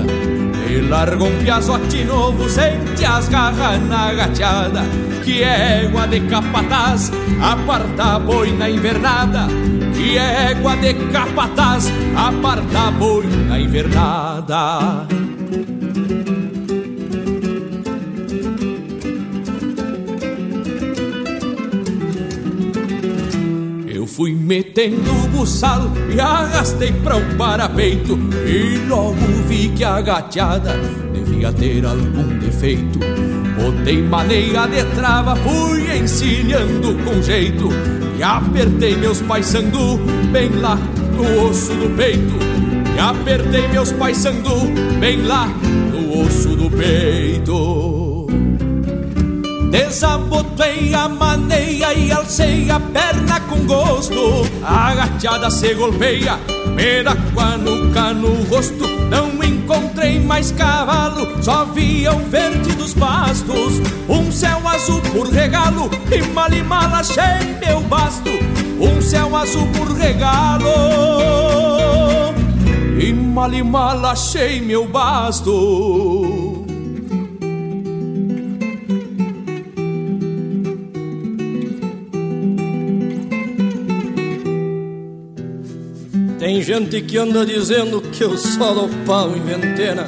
e 0.74 0.82
largou 0.82 1.28
um 1.28 1.44
piazote 1.44 2.04
novo, 2.04 2.50
sente 2.50 3.06
as 3.06 3.28
garras 3.30 3.80
na 3.88 4.12
gateada 4.14 4.82
Que 5.24 5.44
égua 5.44 6.08
de 6.08 6.20
capataz, 6.22 7.12
aparta 7.42 8.18
boi 8.20 8.52
na 8.54 8.70
invernada 8.70 9.48
Que 9.96 10.18
égua 10.18 10.76
de 10.78 10.94
capataz, 11.12 11.92
aparta 12.16 12.92
boi 12.92 13.26
na 13.48 13.60
invernada 13.60 15.06
Fui 24.16 24.32
metendo 24.32 25.10
o 25.12 25.28
buçal 25.30 25.92
e 26.16 26.20
arrastei 26.20 26.92
para 26.92 27.18
o 27.18 27.36
parapeito. 27.36 28.14
E 28.46 28.78
logo 28.88 29.16
vi 29.48 29.70
que 29.70 29.84
a 29.84 30.00
gateada 30.02 30.80
devia 31.12 31.52
ter 31.52 31.84
algum 31.84 32.38
defeito. 32.38 33.00
Botei 33.60 34.04
maneira 34.04 34.68
de 34.68 34.84
trava, 34.96 35.36
fui 35.38 35.98
encilhando 35.98 36.96
com 37.04 37.24
jeito. 37.24 37.70
E 38.16 38.22
apertei 38.22 38.96
meus 38.96 39.20
paisandu 39.20 39.98
bem 40.32 40.50
lá 40.60 40.76
no 40.76 41.50
osso 41.50 41.74
do 41.74 41.90
peito. 41.98 42.36
E 42.96 43.00
apertei 43.00 43.68
meus 43.70 43.92
paisandu 43.94 44.60
bem 45.00 45.24
lá 45.24 45.48
no 45.92 46.22
osso 46.22 46.50
do 46.50 46.70
peito 46.70 48.03
Desabotei 49.74 50.94
a 50.94 51.10
maneia 51.10 51.96
e 51.96 52.12
alcei 52.12 52.70
a 52.70 52.80
perna 52.80 53.40
com 53.40 53.66
gosto. 53.66 54.44
Agachada 54.64 55.50
se 55.50 55.74
golpeia, 55.74 56.38
dá 57.04 57.16
com 57.34 57.40
a 57.40 57.58
nuca 57.58 58.14
no 58.14 58.44
rosto. 58.44 58.88
Não 59.10 59.44
encontrei 59.44 60.20
mais 60.20 60.52
cavalo, 60.52 61.42
só 61.42 61.66
via 61.66 62.14
o 62.14 62.20
verde 62.20 62.72
dos 62.76 62.94
pastos. 62.94 63.82
Um 64.08 64.32
céu 64.32 64.62
azul 64.68 65.02
por 65.12 65.28
regalo 65.30 65.90
e 66.12 66.22
mal 66.22 66.54
e 66.54 66.62
mal 66.62 66.94
achei 66.94 67.56
meu 67.60 67.82
basto. 67.82 68.30
Um 68.80 69.02
céu 69.02 69.36
azul 69.36 69.66
por 69.70 69.92
regalo 69.98 70.68
e 73.00 73.12
mal 73.12 73.52
e 73.52 73.64
mal 73.64 74.06
achei 74.06 74.62
meu 74.62 74.86
basto 74.88 76.13
Tem 86.44 86.62
gente 86.62 87.00
que 87.00 87.18
anda 87.18 87.46
dizendo 87.46 88.02
que 88.02 88.22
eu 88.22 88.38
só 88.38 88.74
dou 88.74 88.90
pau 89.06 89.34
em 89.34 89.40
ventena. 89.40 90.06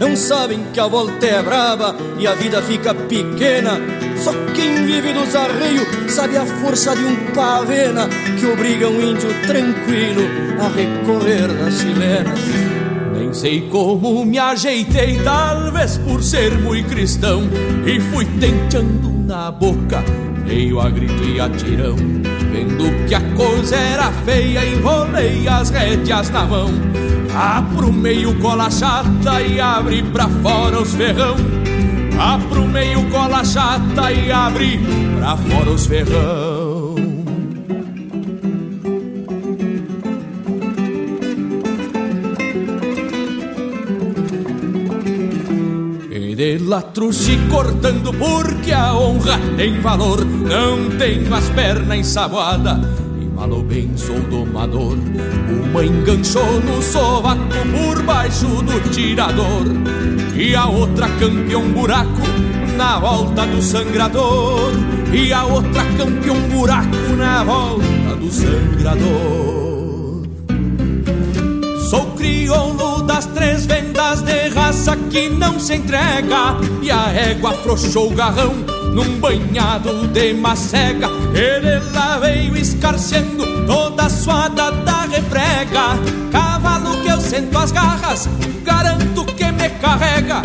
Não 0.00 0.16
sabem 0.16 0.64
que 0.72 0.80
a 0.80 0.86
volta 0.86 1.26
é 1.26 1.42
braba 1.42 1.94
e 2.18 2.26
a 2.26 2.32
vida 2.34 2.62
fica 2.62 2.94
pequena. 2.94 3.72
Só 4.16 4.32
quem 4.54 4.86
vive 4.86 5.12
dos 5.12 5.36
arreios 5.36 5.86
sabe 6.08 6.38
a 6.38 6.46
força 6.46 6.96
de 6.96 7.04
um 7.04 7.16
pavena 7.34 8.08
que 8.40 8.46
obriga 8.46 8.88
um 8.88 9.10
índio 9.10 9.28
tranquilo 9.46 10.22
a 10.58 10.68
recorrer 10.68 11.48
das 11.48 11.74
chilenas. 11.80 12.40
Nem 13.14 13.34
sei 13.34 13.68
como 13.68 14.24
me 14.24 14.38
ajeitei, 14.38 15.20
talvez 15.22 15.98
por 15.98 16.22
ser 16.22 16.50
muito 16.60 16.88
cristão, 16.88 17.42
e 17.84 18.00
fui 18.00 18.24
tentando 18.40 19.10
na 19.26 19.50
boca, 19.50 20.02
meio 20.48 20.80
a 20.80 20.88
grito 20.88 21.22
e 21.22 21.38
a 21.38 21.48
tirão. 21.50 21.94
Vendo 22.50 23.06
que 23.06 23.14
a 23.14 23.20
coisa 23.36 23.76
era 23.76 24.10
feia, 24.24 24.64
enrolei 24.66 25.46
as 25.46 25.68
rédeas 25.68 26.30
na 26.30 26.46
mão. 26.46 26.70
Abro 27.36 27.92
meio 27.92 28.34
cola 28.40 28.70
chata 28.70 29.42
e 29.42 29.60
abri 29.60 30.02
pra 30.02 30.26
fora 30.26 30.80
os 30.80 30.94
ferrão. 30.94 31.36
Abro 32.18 32.66
meio 32.66 33.04
cola 33.10 33.44
chata 33.44 34.10
e 34.10 34.32
abri 34.32 34.80
pra 35.18 35.36
fora 35.36 35.70
os 35.70 35.86
ferrão. 35.86 36.57
Latruche 46.78 47.36
cortando 47.50 48.12
porque 48.12 48.72
a 48.72 48.94
honra 48.94 49.36
tem 49.56 49.80
valor. 49.80 50.24
Não 50.24 50.96
tenho 50.96 51.34
as 51.34 51.48
pernas 51.50 51.98
ensaboadas 51.98 52.78
e 53.20 53.24
malo 53.24 53.64
bem 53.64 53.90
sou 53.96 54.20
domador. 54.20 54.96
Uma 55.50 55.84
enganchou 55.84 56.60
no 56.60 56.80
sovaco 56.80 57.40
por 57.72 58.02
baixo 58.04 58.46
do 58.46 58.90
tirador 58.90 59.66
e 60.36 60.54
a 60.54 60.66
outra 60.66 61.08
campeão 61.18 61.68
buraco 61.72 62.22
na 62.76 63.00
volta 63.00 63.44
do 63.44 63.60
sangrador. 63.60 64.70
E 65.12 65.32
a 65.32 65.44
outra 65.46 65.82
campeão 65.96 66.40
buraco 66.48 67.16
na 67.16 67.42
volta 67.42 68.14
do 68.20 68.30
sangrador. 68.30 69.67
Sou 71.88 72.04
crioulo 72.16 73.02
das 73.02 73.24
três 73.24 73.64
vendas 73.64 74.20
de 74.20 74.50
raça 74.50 74.94
que 75.10 75.30
não 75.30 75.58
se 75.58 75.76
entrega. 75.76 76.58
E 76.82 76.90
a 76.90 77.10
égua 77.12 77.52
afrouxou 77.52 78.12
o 78.12 78.14
garrão 78.14 78.52
num 78.92 79.18
banhado 79.20 80.08
de 80.08 80.34
macega 80.34 81.08
Ele 81.34 81.78
lá 81.92 82.18
veio 82.18 82.56
escarceando 82.56 83.66
toda 83.66 84.02
a 84.02 84.10
suada 84.10 84.70
da 84.70 85.02
refrega. 85.02 85.96
Cavalo 86.30 87.00
que 87.02 87.08
eu 87.08 87.20
sento 87.22 87.56
as 87.56 87.72
garras, 87.72 88.28
garanto 88.64 89.24
que 89.24 89.50
me 89.50 89.70
carrega. 89.70 90.42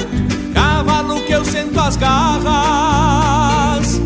Cavalo 0.53 1.19
que 1.25 1.33
eu 1.33 1.43
sento 1.43 1.79
as 1.79 1.97
garras 1.97 3.99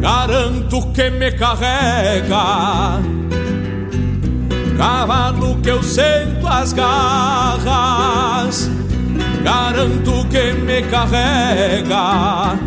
Garanto 0.00 0.92
que 0.92 1.10
me 1.10 1.30
carrega. 1.32 3.02
Cavalo 4.78 5.60
que 5.60 5.70
eu 5.70 5.82
sento 5.82 6.37
as 6.48 6.72
garras 6.72 8.70
Garanto 9.42 10.26
que 10.28 10.52
me 10.52 10.82
carrega 10.82 12.58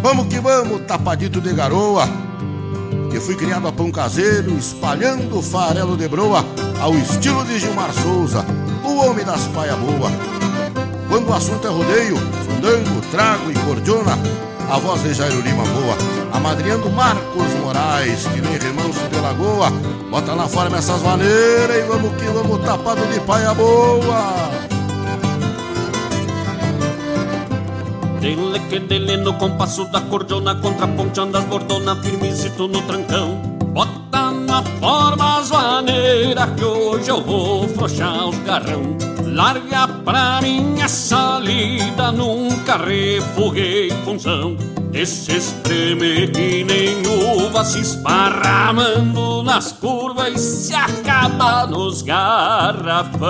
Vamos 0.00 0.26
que 0.26 0.38
vamos, 0.40 0.82
tapadito 0.82 1.40
de 1.40 1.52
garoa 1.54 2.06
Que 3.10 3.20
fui 3.20 3.34
criado 3.34 3.68
a 3.68 3.72
pão 3.72 3.90
caseiro 3.90 4.56
Espalhando 4.56 5.42
farelo 5.42 5.96
de 5.96 6.08
broa 6.08 6.44
Ao 6.80 6.94
estilo 6.94 7.44
de 7.44 7.58
Gilmar 7.58 7.92
Souza 7.92 8.44
o 8.84 8.96
homem 8.98 9.24
das 9.24 9.48
paia 9.48 9.74
boa. 9.76 10.43
Quando 11.14 11.30
o 11.30 11.32
assunto 11.32 11.64
é 11.64 11.70
rodeio, 11.70 12.16
fandango, 12.16 13.00
trago 13.12 13.48
e 13.48 13.54
cordiona, 13.54 14.18
a 14.68 14.78
voz 14.80 15.00
de 15.04 15.14
Jairo 15.14 15.40
Lima 15.42 15.62
voa, 15.62 15.96
amadrinhando 16.32 16.90
Marcos 16.90 17.54
Moraes, 17.62 18.26
que 18.26 18.40
nem 18.40 18.58
remanso 18.58 19.06
de 19.08 19.20
lagoa. 19.20 19.70
Bota 20.10 20.34
na 20.34 20.48
forma 20.48 20.76
essas 20.76 21.00
maneiras 21.02 21.76
e 21.76 21.82
vamos 21.82 22.20
que 22.20 22.24
vamos 22.24 22.66
tapado 22.66 23.06
de 23.06 23.20
paia 23.20 23.54
boa. 23.54 24.50
Dele 28.18 28.58
que 28.68 28.80
dele 28.80 29.16
no 29.18 29.34
compasso 29.34 29.84
da 29.92 30.00
cordiona, 30.00 30.56
contraponteando 30.56 31.38
as 31.38 31.44
bordona, 31.44 31.94
firmezito 31.94 32.66
no 32.66 32.82
trancão. 32.82 33.36
Bota 33.66 34.32
na 34.32 34.64
forma 34.80 35.38
as 35.38 35.48
maneiras 35.48 36.50
que 36.56 36.64
hoje 36.64 37.08
eu 37.08 37.22
vou 37.22 37.68
frouxar 37.68 38.26
os 38.26 38.38
garrão. 38.38 38.96
Larga 39.24 39.93
pra 40.04 40.40
minha 40.42 40.88
salida, 40.88 42.12
nunca 42.12 42.76
refuguei 42.76 43.90
função. 44.04 44.56
Esse 44.92 45.36
espreme 45.36 46.28
que 46.28 46.62
nem 46.62 47.02
uva 47.36 47.64
se 47.64 47.80
esparramando 47.80 49.42
nas 49.42 49.72
curvas 49.72 50.34
e 50.34 50.38
se 50.38 50.74
acaba 50.74 51.66
nos 51.66 52.02
garrafão. 52.02 53.24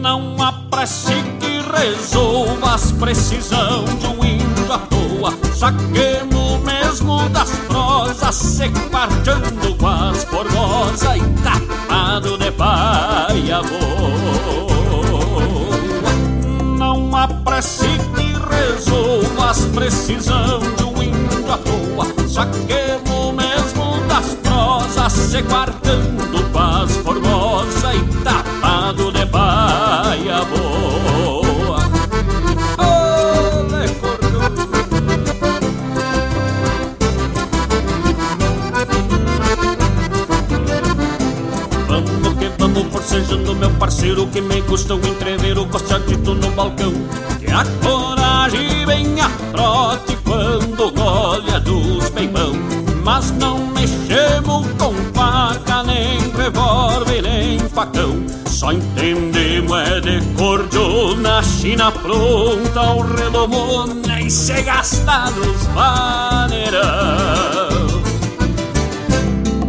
Não 0.00 0.36
apresse 0.40 1.14
que 1.40 1.60
resolva 1.76 2.74
as 2.74 2.92
precisão 2.92 3.84
de 3.84 4.06
um 4.06 4.24
Saquemos 5.56 6.60
mesmo 6.64 7.28
das 7.30 7.50
prosas, 7.66 8.34
se 8.34 8.68
quarteando 8.68 9.74
com 9.76 9.86
as 9.86 10.22
e 10.22 11.20
tapado 11.42 12.36
de 12.36 12.50
paia 12.52 13.62
boa. 13.62 14.96
Não 16.76 17.16
apresse 17.16 17.88
que 18.14 18.34
resolva 18.54 19.48
as 19.48 19.60
precisão 19.60 20.60
de 20.76 20.84
um 20.84 21.02
índio 21.02 21.50
à 21.50 21.56
toa. 21.56 22.06
Saquemos 22.28 23.34
mesmo 23.34 24.06
das 24.08 24.34
prosas, 24.42 25.12
se 25.14 25.42
quarteando 25.42 26.44
com 26.52 26.58
as 26.58 26.92
e 27.94 28.02
tapado 28.22 29.10
de 29.10 29.24
paia 29.24 30.44
boa. 30.44 30.85
Vamos 41.96 42.34
que 42.38 42.50
vamos 42.58 42.92
forcejando 42.92 43.54
meu 43.54 43.70
parceiro 43.70 44.26
Que 44.26 44.42
me 44.42 44.60
custa 44.62 44.94
um 44.94 44.98
entrever 44.98 45.58
o 45.58 45.66
costadito 45.66 46.34
no 46.34 46.50
balcão. 46.50 46.92
Que 47.40 47.50
a 47.50 47.64
coragem 47.82 48.84
vem 48.84 49.18
a 49.18 49.30
trote 49.50 50.14
quando 50.22 50.92
olha 51.00 51.58
dos 51.60 52.10
peibão 52.10 52.52
Mas 53.02 53.30
não 53.30 53.68
mexemos 53.68 54.66
com 54.78 54.92
faca, 55.14 55.82
nem 55.84 56.18
revólver, 56.32 57.22
nem 57.22 57.58
facão. 57.60 58.26
Só 58.46 58.72
entendemos 58.72 59.78
é 59.78 60.00
de 60.00 60.20
cordiona, 60.34 61.42
china 61.42 61.90
pronta, 61.92 62.90
o 62.92 63.00
redomona 63.00 64.20
E 64.20 64.30
se 64.30 64.60
gasta 64.60 65.30
nos 65.30 65.66
maneirão 65.68 67.65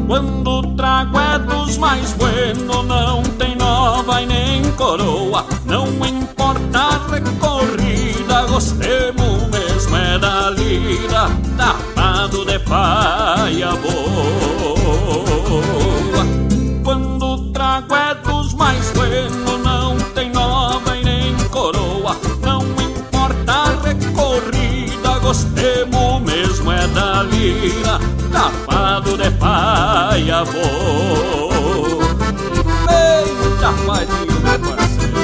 quando 0.07 0.47
o 0.59 0.75
trago 0.75 1.19
é 1.19 1.37
dos 1.37 1.77
mais 1.77 2.13
buenos, 2.13 2.85
não 2.85 3.21
tem 3.37 3.55
nova 3.57 4.21
e 4.21 4.25
nem 4.25 4.63
coroa. 4.71 5.45
Não 5.65 5.85
importa 6.05 6.79
a 6.79 6.97
recorrida, 7.11 8.43
gostemos 8.47 9.49
mesmo 9.51 9.95
é 9.97 10.17
da 10.17 10.49
lida, 10.51 11.29
tapado 11.57 12.45
de 12.45 12.57
paia 12.59 13.71
boa. 13.75 13.97
Quando 16.83 17.25
o 17.25 17.51
trago 17.51 17.93
é 17.93 18.15
dos 18.15 18.53
mais 18.53 18.89
buenos, 18.91 19.59
não 19.61 19.97
tem 20.15 20.31
nova 20.31 20.95
e 20.95 21.03
nem 21.03 21.35
coroa. 21.49 22.15
Não 22.41 22.61
importa 22.63 23.51
a 23.51 23.65
recorrida, 23.85 25.19
gostemos 25.19 26.21
mesmo 26.21 26.71
é 26.71 26.87
da 26.87 27.23
lira, 27.23 27.96
tapado 28.37 29.17
de 29.17 29.31
paia 29.31 30.45
boa. 30.45 32.07
Eita, 32.93 33.73
padinho, 33.85 34.39
meu 34.43 34.59
parceiro. 34.59 35.17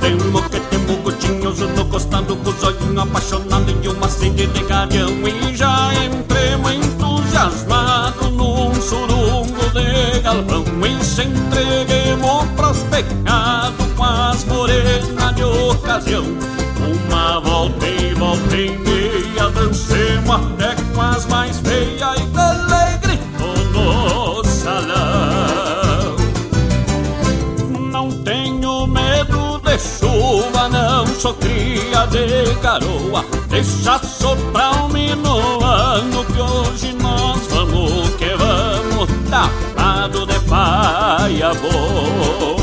Temo 0.00 0.42
que 0.50 0.60
temo 0.60 0.96
gotinhos 1.04 1.60
no 1.60 1.84
costado 1.86 2.36
com 2.36 2.50
os 2.50 2.64
olhinhos 2.64 2.98
apaixonados 2.98 3.74
e 3.80 3.88
uma 3.88 4.08
sede 4.08 4.46
de 4.48 4.64
garião 4.64 5.10
E 5.10 5.54
já 5.54 5.90
entremos 5.94 6.72
entusiasmado 6.72 8.30
num 8.30 8.74
surungo 8.74 9.70
de 9.72 10.20
galpão 10.20 10.64
E 10.84 11.04
se 11.04 11.22
entreguemos 11.22 12.44
pros 12.56 12.78
pecados 12.90 13.86
com 13.96 14.04
as 14.04 14.44
morenas 14.44 15.21
ocasião 15.92 16.24
Uma 17.10 17.40
volta 17.40 17.86
e 17.86 18.14
volta 18.14 18.56
e 18.56 18.78
meia 18.78 19.50
dancemos 19.50 20.30
até 20.30 20.74
com 20.94 21.00
as 21.02 21.26
mais 21.26 21.58
feias 21.58 22.18
E 22.18 22.96
grito 22.98 23.70
no 23.72 24.44
salão 24.44 26.16
Não 27.90 28.10
tenho 28.22 28.86
medo 28.86 29.60
de 29.64 29.78
chuva, 29.78 30.68
não 30.68 31.06
sou 31.06 31.34
cria 31.34 32.06
de 32.06 32.54
garoa. 32.60 33.24
Deixa 33.48 33.98
soprar 33.98 34.84
um 34.84 34.88
minuano 34.88 36.24
que 36.26 36.40
hoje 36.40 36.92
nós 37.00 37.46
vamos 37.48 38.08
que 38.16 38.34
vamos, 38.34 39.08
tapado 39.30 40.26
de 40.26 40.38
paia 40.40 41.52
boa. 41.54 42.61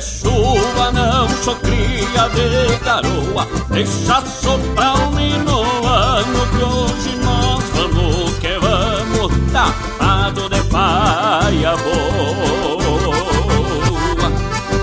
De 0.00 0.06
chuva, 0.06 0.90
não 0.92 1.28
sou 1.28 1.54
cria 1.56 2.28
de 2.30 2.78
garoa. 2.84 3.46
Deixa 3.68 4.24
soprar 4.26 4.98
um 4.98 5.10
minuano 5.12 6.46
que 6.50 6.64
hoje 6.64 7.16
nós 7.22 7.62
vamos 7.74 8.38
que 8.38 8.58
vamos, 8.58 9.52
tapado 9.52 10.48
de 10.48 10.62
paia 10.64 11.76
boa. 11.76 13.10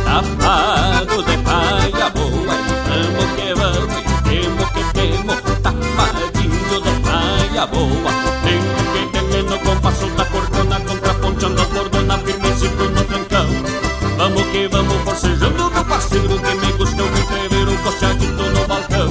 Tapado 0.05 1.23
de 1.23 1.37
paia 1.37 2.09
boa, 2.11 2.55
vamos 2.87 3.27
que 3.35 3.53
vamos, 3.55 4.03
temos 4.23 4.69
que 4.69 4.83
temos, 4.93 5.41
tapadinho 5.63 6.81
de 6.81 6.91
paia 7.01 7.65
boa. 7.65 8.36
tamo 14.77 14.99
forcejando, 15.03 15.71
meu 15.71 15.85
parceiro 15.85 16.39
Que 16.39 16.55
me 16.55 16.71
gusta 16.73 17.01
ouvir 17.01 17.25
terreiro 17.25 17.77
costeadito 17.83 18.43
no 18.43 18.67
balcão. 18.67 19.09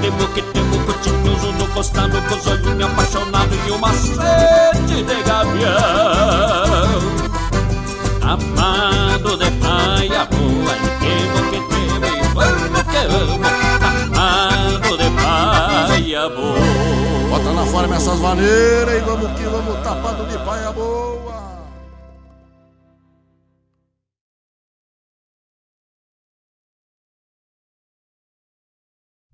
Temo 0.00 0.28
que 0.28 0.42
temo 0.42 0.78
cotinhoso 0.84 1.52
no 1.52 1.66
costado 1.68 2.22
Com 2.22 2.34
os 2.36 2.76
me 2.76 2.84
apaixonado. 2.84 3.54
e 3.66 3.70
uma 3.70 3.92
sede 3.92 5.02
de 5.02 5.22
gavião. 5.24 5.72
Amado 8.22 9.36
de 9.36 9.50
paia 9.50 10.24
boa, 10.26 10.74
temo 11.00 11.40
que 11.50 11.58
temo 11.72 12.06
e 12.06 12.22
vamos 12.34 12.82
que 12.82 12.98
amo 12.98 13.46
Amado 14.14 14.96
de 14.96 15.10
paia 15.20 16.28
boa. 16.28 17.28
Bota 17.30 17.52
na 17.52 17.66
forma 17.66 17.96
essas 17.96 18.20
maneiras 18.20 18.96
e 18.96 19.00
vamos 19.00 19.32
que 19.32 19.44
vamos 19.44 19.76
tapado 19.82 20.24
de 20.26 20.38
paia 20.38 20.70
boa. 20.70 21.11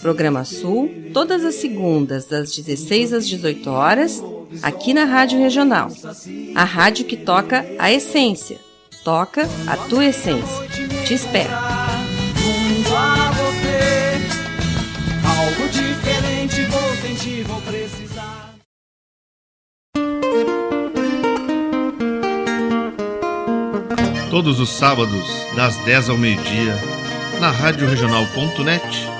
Programa 0.00 0.44
Sul, 0.44 0.90
todas 1.12 1.44
as 1.44 1.56
segundas, 1.56 2.26
das 2.26 2.54
16 2.54 3.12
às 3.12 3.28
18 3.28 3.70
horas, 3.70 4.22
aqui 4.62 4.92
na 4.92 5.04
Rádio 5.04 5.38
Regional. 5.38 5.88
A 6.54 6.64
rádio 6.64 7.04
que 7.04 7.16
toca 7.16 7.64
a 7.78 7.90
essência. 7.90 8.58
Toca 9.04 9.48
a 9.66 9.76
tua 9.76 10.06
essência. 10.06 10.68
Te 11.06 11.14
espero. 11.14 11.50
Junto 12.36 12.94
a 12.94 13.30
você, 13.32 14.20
algo 15.26 15.68
diferente 15.72 16.62
vou 16.66 16.96
sentir, 16.96 17.44
vou 17.44 17.60
precisar. 17.62 18.54
Todos 24.30 24.60
os 24.60 24.68
sábados, 24.68 25.26
das 25.56 25.76
10 25.78 26.10
ao 26.10 26.16
meio-dia, 26.16 26.74
na 27.40 27.50
Rádio 27.50 27.88
Regional.net, 27.88 29.19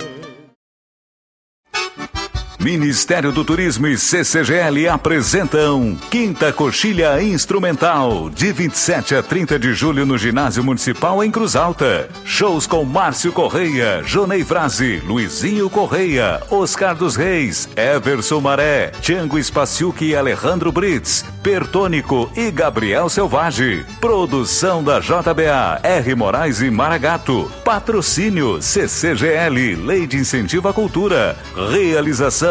Ministério 2.61 3.31
do 3.31 3.43
Turismo 3.43 3.87
e 3.87 3.97
CCGL 3.97 4.87
apresentam 4.87 5.97
Quinta 6.11 6.53
Coxilha 6.53 7.19
Instrumental, 7.19 8.29
de 8.29 8.53
27 8.53 9.15
a 9.15 9.23
30 9.23 9.57
de 9.57 9.73
julho 9.73 10.05
no 10.05 10.15
Ginásio 10.15 10.63
Municipal 10.63 11.23
em 11.23 11.31
Cruz 11.31 11.55
Alta. 11.55 12.07
Shows 12.23 12.67
com 12.67 12.85
Márcio 12.85 13.31
Correia, 13.31 14.03
Jonei 14.05 14.43
Frase, 14.43 15.01
Luizinho 15.03 15.71
Correia, 15.71 16.39
Oscar 16.51 16.93
dos 16.93 17.15
Reis, 17.15 17.67
Everson 17.75 18.39
Maré, 18.39 18.91
Tiango 19.01 19.41
Spaciuc 19.41 20.05
e 20.05 20.15
Alejandro 20.15 20.71
Brits, 20.71 21.25
Pertônico 21.41 22.31
e 22.35 22.51
Gabriel 22.51 23.09
Selvagem. 23.09 23.83
Produção 23.99 24.83
da 24.83 24.99
JBA, 24.99 25.79
R. 25.81 26.13
Moraes 26.13 26.61
e 26.61 26.69
Maragato. 26.69 27.51
Patrocínio 27.65 28.61
CCGL, 28.61 29.77
Lei 29.83 30.05
de 30.05 30.17
Incentivo 30.17 30.67
à 30.67 30.73
Cultura. 30.73 31.35
Realização 31.71 32.50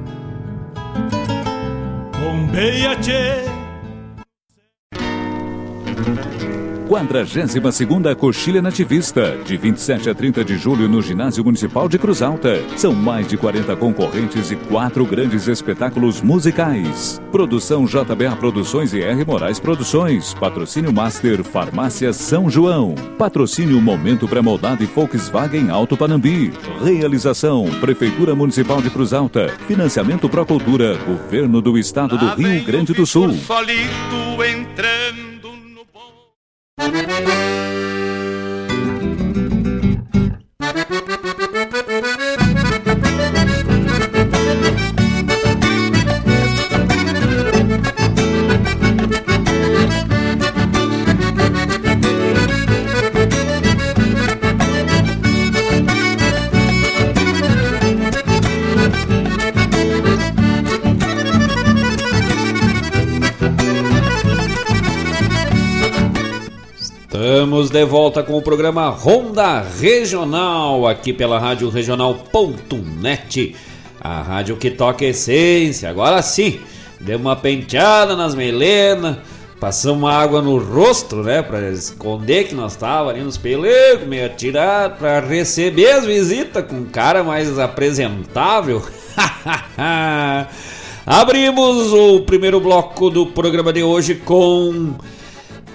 Bombeia, 2.51 2.95
tchê! 2.97 3.60
42ª 6.91 8.13
Coxilha 8.17 8.61
Nativista, 8.61 9.37
de 9.45 9.55
27 9.55 10.09
a 10.09 10.13
30 10.13 10.43
de 10.43 10.57
julho 10.57 10.89
no 10.89 11.01
Ginásio 11.01 11.41
Municipal 11.41 11.87
de 11.87 11.97
Cruz 11.97 12.21
Alta. 12.21 12.61
São 12.75 12.93
mais 12.93 13.29
de 13.29 13.37
40 13.37 13.77
concorrentes 13.77 14.51
e 14.51 14.57
quatro 14.57 15.05
grandes 15.05 15.47
espetáculos 15.47 16.21
musicais. 16.21 17.21
Produção 17.31 17.85
JBA 17.85 18.35
Produções 18.37 18.93
e 18.93 19.01
R. 19.01 19.23
Moraes 19.23 19.57
Produções. 19.57 20.33
Patrocínio 20.33 20.91
Master 20.91 21.45
Farmácia 21.45 22.11
São 22.11 22.49
João. 22.49 22.93
Patrocínio 23.17 23.79
Momento 23.79 24.27
Pré-Moldado 24.27 24.83
e 24.83 24.85
Volkswagen 24.85 25.69
Alto 25.69 25.95
Panambi. 25.95 26.51
Realização 26.83 27.67
Prefeitura 27.79 28.35
Municipal 28.35 28.81
de 28.81 28.89
Cruz 28.89 29.13
Alta. 29.13 29.47
Financiamento 29.65 30.27
Procultura. 30.27 30.97
Governo 30.97 31.61
do 31.61 31.77
Estado 31.77 32.17
do 32.17 32.27
Rio 32.35 32.65
Grande 32.65 32.91
do 32.91 33.05
Sul. 33.05 33.31
Solito 33.31 34.43
entrando 34.43 35.30
Thank 36.81 37.65
you. 37.65 37.70
Estamos 67.31 67.69
de 67.69 67.85
volta 67.85 68.21
com 68.21 68.37
o 68.37 68.41
programa 68.41 68.89
Ronda 68.89 69.61
Regional, 69.61 70.85
aqui 70.85 71.13
pela 71.13 71.39
Rádio 71.39 71.69
Regional.net, 71.69 73.55
a 74.01 74.21
rádio 74.21 74.57
que 74.57 74.69
toca 74.69 75.05
essência. 75.05 75.89
Agora 75.89 76.21
sim, 76.21 76.59
deu 76.99 77.17
uma 77.17 77.37
penteada 77.37 78.17
nas 78.17 78.35
melenas, 78.35 79.15
passamos 79.61 80.09
água 80.09 80.41
no 80.41 80.57
rosto, 80.57 81.23
né, 81.23 81.41
para 81.41 81.69
esconder 81.69 82.49
que 82.49 82.53
nós 82.53 82.73
estávamos 82.73 83.13
ali 83.13 83.23
nos 83.23 83.37
pelecos, 83.37 84.05
meio 84.05 84.25
atirado, 84.25 84.97
para 84.97 85.21
receber 85.21 85.89
as 85.89 86.05
visitas 86.05 86.65
com 86.65 86.75
um 86.75 86.85
cara 86.85 87.23
mais 87.23 87.57
apresentável. 87.57 88.83
Abrimos 91.07 91.93
o 91.93 92.19
primeiro 92.23 92.59
bloco 92.59 93.09
do 93.09 93.25
programa 93.25 93.71
de 93.71 93.83
hoje 93.83 94.15
com 94.15 94.95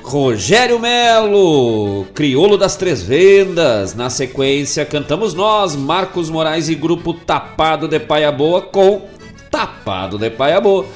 Rogério 0.06 0.78
Melo, 0.78 2.06
Criolo 2.14 2.56
das 2.56 2.76
Três 2.76 3.02
Vendas. 3.02 3.92
Na 3.92 4.08
sequência, 4.08 4.86
cantamos 4.86 5.34
nós, 5.34 5.74
Marcos 5.74 6.30
Moraes 6.30 6.68
e 6.68 6.76
grupo 6.76 7.12
Tapado 7.12 7.88
de 7.88 7.98
Paia 7.98 8.30
Boa 8.30 8.62
com 8.62 9.02
Tapado 9.50 10.16
de 10.16 10.30
Paia 10.30 10.60
Boa. 10.60 10.86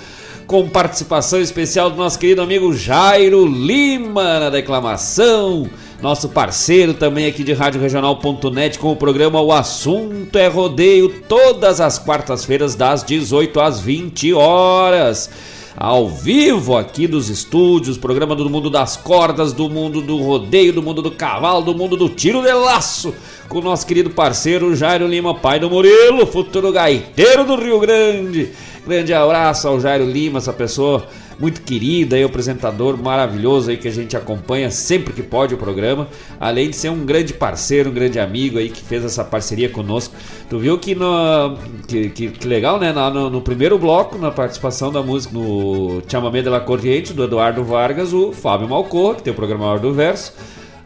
Com 0.47 0.69
participação 0.69 1.41
especial 1.41 1.91
do 1.91 1.97
nosso 1.97 2.21
querido 2.21 2.41
amigo 2.41 2.73
Jairo 2.73 3.47
Lima 3.47 4.39
na 4.39 4.49
declamação. 4.49 5.69
Nosso 6.01 6.29
parceiro 6.29 6.95
também 6.95 7.27
aqui 7.27 7.43
de 7.43 7.53
Rádio 7.53 7.81
Regional.net 7.81 8.79
com 8.79 8.93
o 8.93 8.97
programa 8.97 9.41
O 9.41 9.53
Assunto 9.53 10.39
é 10.39 10.47
Rodeio, 10.47 11.09
todas 11.29 11.81
as 11.81 11.99
quartas-feiras, 11.99 12.77
das 12.77 13.03
18 13.03 13.61
às 13.61 13.81
20 13.81 14.33
horas. 14.35 15.29
Ao 15.77 16.09
vivo 16.09 16.77
aqui 16.77 17.07
dos 17.07 17.29
estúdios, 17.29 17.97
programa 17.97 18.35
do 18.35 18.49
mundo 18.49 18.71
das 18.71 18.97
cordas, 18.97 19.53
do 19.53 19.69
mundo 19.69 20.01
do 20.01 20.17
rodeio, 20.19 20.73
do 20.73 20.83
mundo 20.83 21.03
do 21.03 21.11
cavalo, 21.11 21.63
do 21.63 21.75
mundo 21.75 21.97
do 21.97 22.09
tiro 22.09 22.43
de 22.43 22.53
laço, 22.53 23.15
com 23.49 23.59
o 23.59 23.63
nosso 23.63 23.87
querido 23.87 24.11
parceiro 24.11 24.75
Jairo 24.75 25.07
Lima, 25.07 25.35
pai 25.35 25.59
do 25.59 25.71
Murilo, 25.71 26.27
futuro 26.27 26.73
gaiteiro 26.73 27.45
do 27.45 27.57
Rio 27.57 27.81
Grande. 27.81 28.51
Grande 28.87 29.13
abraço 29.13 29.69
ao 29.69 29.81
Jairo 29.81 30.05
Lima, 30.05 30.39
essa 30.39 30.53
pessoa 30.53 31.07
muito 31.41 31.63
querida 31.63 32.19
e 32.19 32.23
apresentador 32.23 33.03
maravilhoso 33.03 33.71
aí 33.71 33.79
que 33.79 33.89
a 33.89 33.91
gente 33.91 34.15
acompanha 34.15 34.71
sempre 34.71 35.15
que 35.15 35.23
pode 35.23 35.55
o 35.55 35.59
programa, 35.59 36.07
além 36.39 36.69
de 36.69 36.77
ser 36.77 36.91
um 36.91 37.05
grande 37.05 37.33
parceiro, 37.33 37.89
um 37.89 37.95
grande 37.95 38.21
amigo 38.21 38.59
aí 38.59 38.69
que 38.69 38.83
fez 38.83 39.03
essa 39.05 39.25
parceria 39.25 39.71
conosco. 39.71 40.15
Tu 40.51 40.59
viu 40.59 40.79
que 40.79 40.95
no 40.95 41.57
que, 41.89 42.11
que, 42.11 42.29
que 42.29 42.47
legal, 42.47 42.79
né? 42.79 42.93
No, 42.93 43.31
no, 43.31 43.41
primeiro 43.41 43.79
bloco, 43.79 44.19
na 44.19 44.31
participação 44.31 44.93
da 44.93 45.03
música 45.03 45.33
no 45.33 46.03
Chamamé 46.07 46.43
de 46.43 46.51
la 46.51 46.61
Corriente 46.61 47.15
do 47.15 47.25
Eduardo 47.25 47.65
Vargas, 47.65 48.13
o 48.13 48.33
Fábio 48.33 48.69
Malcorra, 48.69 49.15
que 49.15 49.23
tem 49.23 49.33
o 49.33 49.37
programa 49.37 49.65
Hora 49.65 49.81
do 49.81 49.95
Verso, 49.95 50.35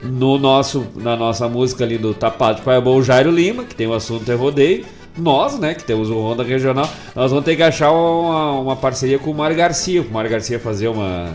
no 0.00 0.38
nosso 0.38 0.86
na 0.94 1.16
nossa 1.16 1.48
música 1.48 1.82
ali 1.82 1.98
do 1.98 2.14
Tapado 2.14 2.58
de 2.58 2.62
Pai 2.62 2.80
Bom, 2.80 2.96
o 2.98 3.02
Jairo 3.02 3.30
Lima, 3.30 3.64
que 3.64 3.74
tem 3.74 3.88
o 3.88 3.94
assunto 3.94 4.30
é 4.30 4.34
rodeio 4.36 4.84
nós, 5.16 5.58
né, 5.58 5.74
que 5.74 5.84
temos 5.84 6.10
o 6.10 6.18
Honda 6.18 6.42
Regional, 6.42 6.88
nós 7.14 7.30
vamos 7.30 7.44
ter 7.44 7.56
que 7.56 7.62
achar 7.62 7.90
uma, 7.92 8.52
uma 8.60 8.76
parceria 8.76 9.18
com 9.18 9.30
o 9.30 9.34
Mário 9.34 9.56
Garcia, 9.56 10.02
o 10.02 10.10
Mário 10.10 10.30
Garcia 10.30 10.58
fazer 10.58 10.88
uma, 10.88 11.30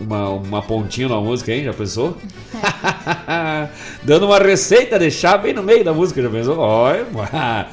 uma, 0.00 0.28
uma 0.30 0.62
pontinha 0.62 1.08
na 1.08 1.20
música, 1.20 1.52
hein? 1.52 1.64
Já 1.64 1.72
pensou? 1.72 2.16
Dando 4.02 4.26
uma 4.26 4.38
receita, 4.38 4.98
deixar 4.98 5.38
bem 5.38 5.52
no 5.52 5.62
meio 5.62 5.84
da 5.84 5.92
música, 5.92 6.22
já 6.22 6.30
pensou? 6.30 6.58
Olha, 6.58 7.06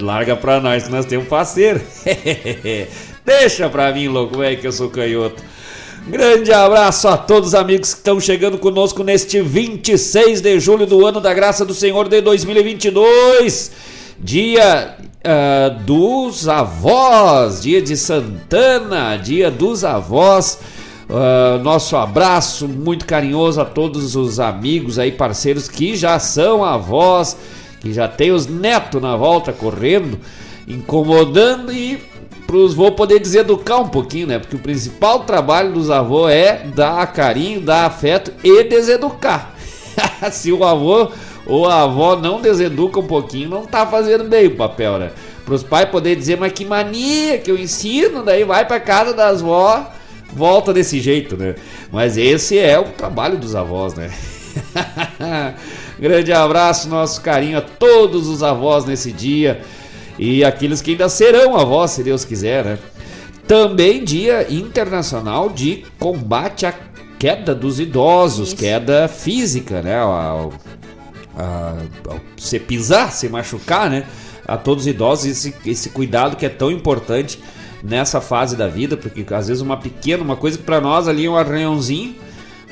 larga 0.00 0.36
pra 0.36 0.60
nós 0.60 0.84
que 0.84 0.90
nós 0.90 1.06
temos 1.06 1.28
parceiro. 1.28 1.80
Deixa 3.24 3.68
pra 3.68 3.92
mim, 3.92 4.08
louco, 4.08 4.38
velho, 4.38 4.58
que 4.58 4.66
eu 4.66 4.72
sou 4.72 4.90
canhoto. 4.90 5.42
Grande 6.08 6.52
abraço 6.52 7.06
a 7.08 7.16
todos 7.16 7.50
os 7.50 7.54
amigos 7.54 7.92
que 7.92 7.98
estão 7.98 8.18
chegando 8.18 8.58
conosco 8.58 9.04
neste 9.04 9.40
26 9.40 10.40
de 10.40 10.58
julho 10.58 10.86
do 10.86 11.06
ano 11.06 11.20
da 11.20 11.32
graça 11.32 11.64
do 11.64 11.74
Senhor 11.74 12.08
de 12.08 12.20
2022. 12.20 13.89
Dia 14.22 14.96
uh, 15.00 15.82
dos 15.84 16.46
avós, 16.46 17.62
dia 17.62 17.80
de 17.80 17.96
Santana, 17.96 19.16
dia 19.16 19.50
dos 19.50 19.82
avós. 19.82 20.58
Uh, 21.08 21.58
nosso 21.62 21.96
abraço 21.96 22.68
muito 22.68 23.06
carinhoso 23.06 23.62
a 23.62 23.64
todos 23.64 24.14
os 24.14 24.38
amigos 24.38 24.98
aí, 24.98 25.10
parceiros 25.10 25.68
que 25.68 25.96
já 25.96 26.18
são 26.18 26.62
avós, 26.62 27.34
que 27.80 27.94
já 27.94 28.06
tem 28.06 28.30
os 28.30 28.46
netos 28.46 29.00
na 29.00 29.16
volta 29.16 29.54
correndo, 29.54 30.20
incomodando 30.68 31.72
e 31.72 31.98
pros 32.46 32.74
vou 32.74 32.92
poder 32.92 33.20
deseducar 33.20 33.80
um 33.80 33.88
pouquinho, 33.88 34.26
né? 34.26 34.38
Porque 34.38 34.56
o 34.56 34.60
principal 34.60 35.20
trabalho 35.20 35.72
dos 35.72 35.90
avós 35.90 36.30
é 36.30 36.66
dar 36.74 37.06
carinho, 37.10 37.62
dar 37.62 37.86
afeto 37.86 38.32
e 38.44 38.64
deseducar. 38.64 39.54
Se 40.30 40.52
o 40.52 40.62
avô 40.62 41.10
ou 41.50 41.66
a 41.66 41.82
avó 41.82 42.14
não 42.14 42.40
deseduca 42.40 43.00
um 43.00 43.06
pouquinho, 43.06 43.50
não 43.50 43.66
tá 43.66 43.84
fazendo 43.84 44.22
bem 44.22 44.46
o 44.46 44.54
papel, 44.54 44.98
né? 45.00 45.10
Para 45.44 45.54
os 45.54 45.64
pais 45.64 45.88
poderem 45.88 46.16
dizer, 46.16 46.38
mas 46.38 46.52
que 46.52 46.64
mania 46.64 47.38
que 47.38 47.50
eu 47.50 47.58
ensino, 47.58 48.22
daí 48.22 48.44
vai 48.44 48.64
para 48.64 48.78
casa 48.78 49.12
das 49.12 49.40
vó, 49.40 49.84
volta 50.32 50.72
desse 50.72 51.00
jeito, 51.00 51.36
né? 51.36 51.56
Mas 51.90 52.16
esse 52.16 52.56
é 52.56 52.78
o 52.78 52.84
trabalho 52.84 53.36
dos 53.36 53.56
avós, 53.56 53.94
né? 53.94 54.12
Grande 55.98 56.32
abraço, 56.32 56.88
nosso 56.88 57.20
carinho 57.20 57.58
a 57.58 57.60
todos 57.60 58.28
os 58.28 58.44
avós 58.44 58.84
nesse 58.84 59.10
dia 59.10 59.60
e 60.16 60.44
aqueles 60.44 60.80
que 60.80 60.92
ainda 60.92 61.08
serão 61.08 61.56
avós, 61.56 61.90
se 61.90 62.04
Deus 62.04 62.24
quiser, 62.24 62.64
né? 62.64 62.78
Também 63.48 64.04
dia 64.04 64.46
internacional 64.48 65.48
de 65.48 65.84
combate 65.98 66.64
à 66.64 66.72
queda 67.18 67.56
dos 67.56 67.80
idosos, 67.80 68.48
Isso. 68.48 68.56
queda 68.56 69.08
física, 69.08 69.82
né? 69.82 69.96
A, 71.36 71.76
se 72.36 72.58
pisar, 72.58 73.12
se 73.12 73.28
machucar, 73.28 73.90
né? 73.90 74.06
A 74.46 74.56
todos 74.56 74.84
os 74.84 74.88
idosos, 74.88 75.26
esse, 75.26 75.54
esse 75.64 75.90
cuidado 75.90 76.36
que 76.36 76.44
é 76.44 76.48
tão 76.48 76.70
importante 76.70 77.38
nessa 77.82 78.20
fase 78.20 78.56
da 78.56 78.68
vida, 78.68 78.96
porque 78.96 79.24
às 79.32 79.48
vezes 79.48 79.62
uma 79.62 79.76
pequena, 79.76 80.22
uma 80.22 80.36
coisa 80.36 80.58
que 80.58 80.64
para 80.64 80.80
nós 80.80 81.08
ali 81.08 81.26
é 81.26 81.30
um 81.30 81.36
arranhãozinho, 81.36 82.14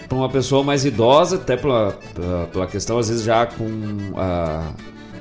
para 0.09 0.17
uma 0.17 0.29
pessoa 0.29 0.65
mais 0.65 0.85
idosa, 0.85 1.37
até 1.37 1.57
pela, 1.57 1.99
pela 2.53 2.67
questão 2.67 2.99
às 2.99 3.09
vezes 3.09 3.25
já 3.25 3.47
com 3.47 3.65
uh, 3.65 4.75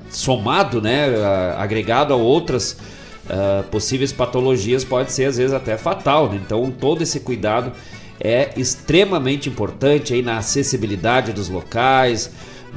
somado, 0.09 0.81
né, 0.81 1.09
uh, 1.09 1.59
agregado 1.59 2.13
a 2.13 2.17
outras 2.17 2.77
uh, 3.25 3.63
possíveis 3.69 4.11
patologias, 4.11 4.83
pode 4.83 5.11
ser 5.11 5.25
às 5.25 5.37
vezes 5.37 5.53
até 5.53 5.77
fatal. 5.77 6.29
Né? 6.29 6.39
Então 6.43 6.71
todo 6.71 7.01
esse 7.01 7.19
cuidado 7.19 7.71
é 8.19 8.51
extremamente 8.57 9.49
importante 9.49 10.13
aí 10.13 10.21
na 10.21 10.37
acessibilidade 10.37 11.33
dos 11.33 11.49
locais, 11.49 12.31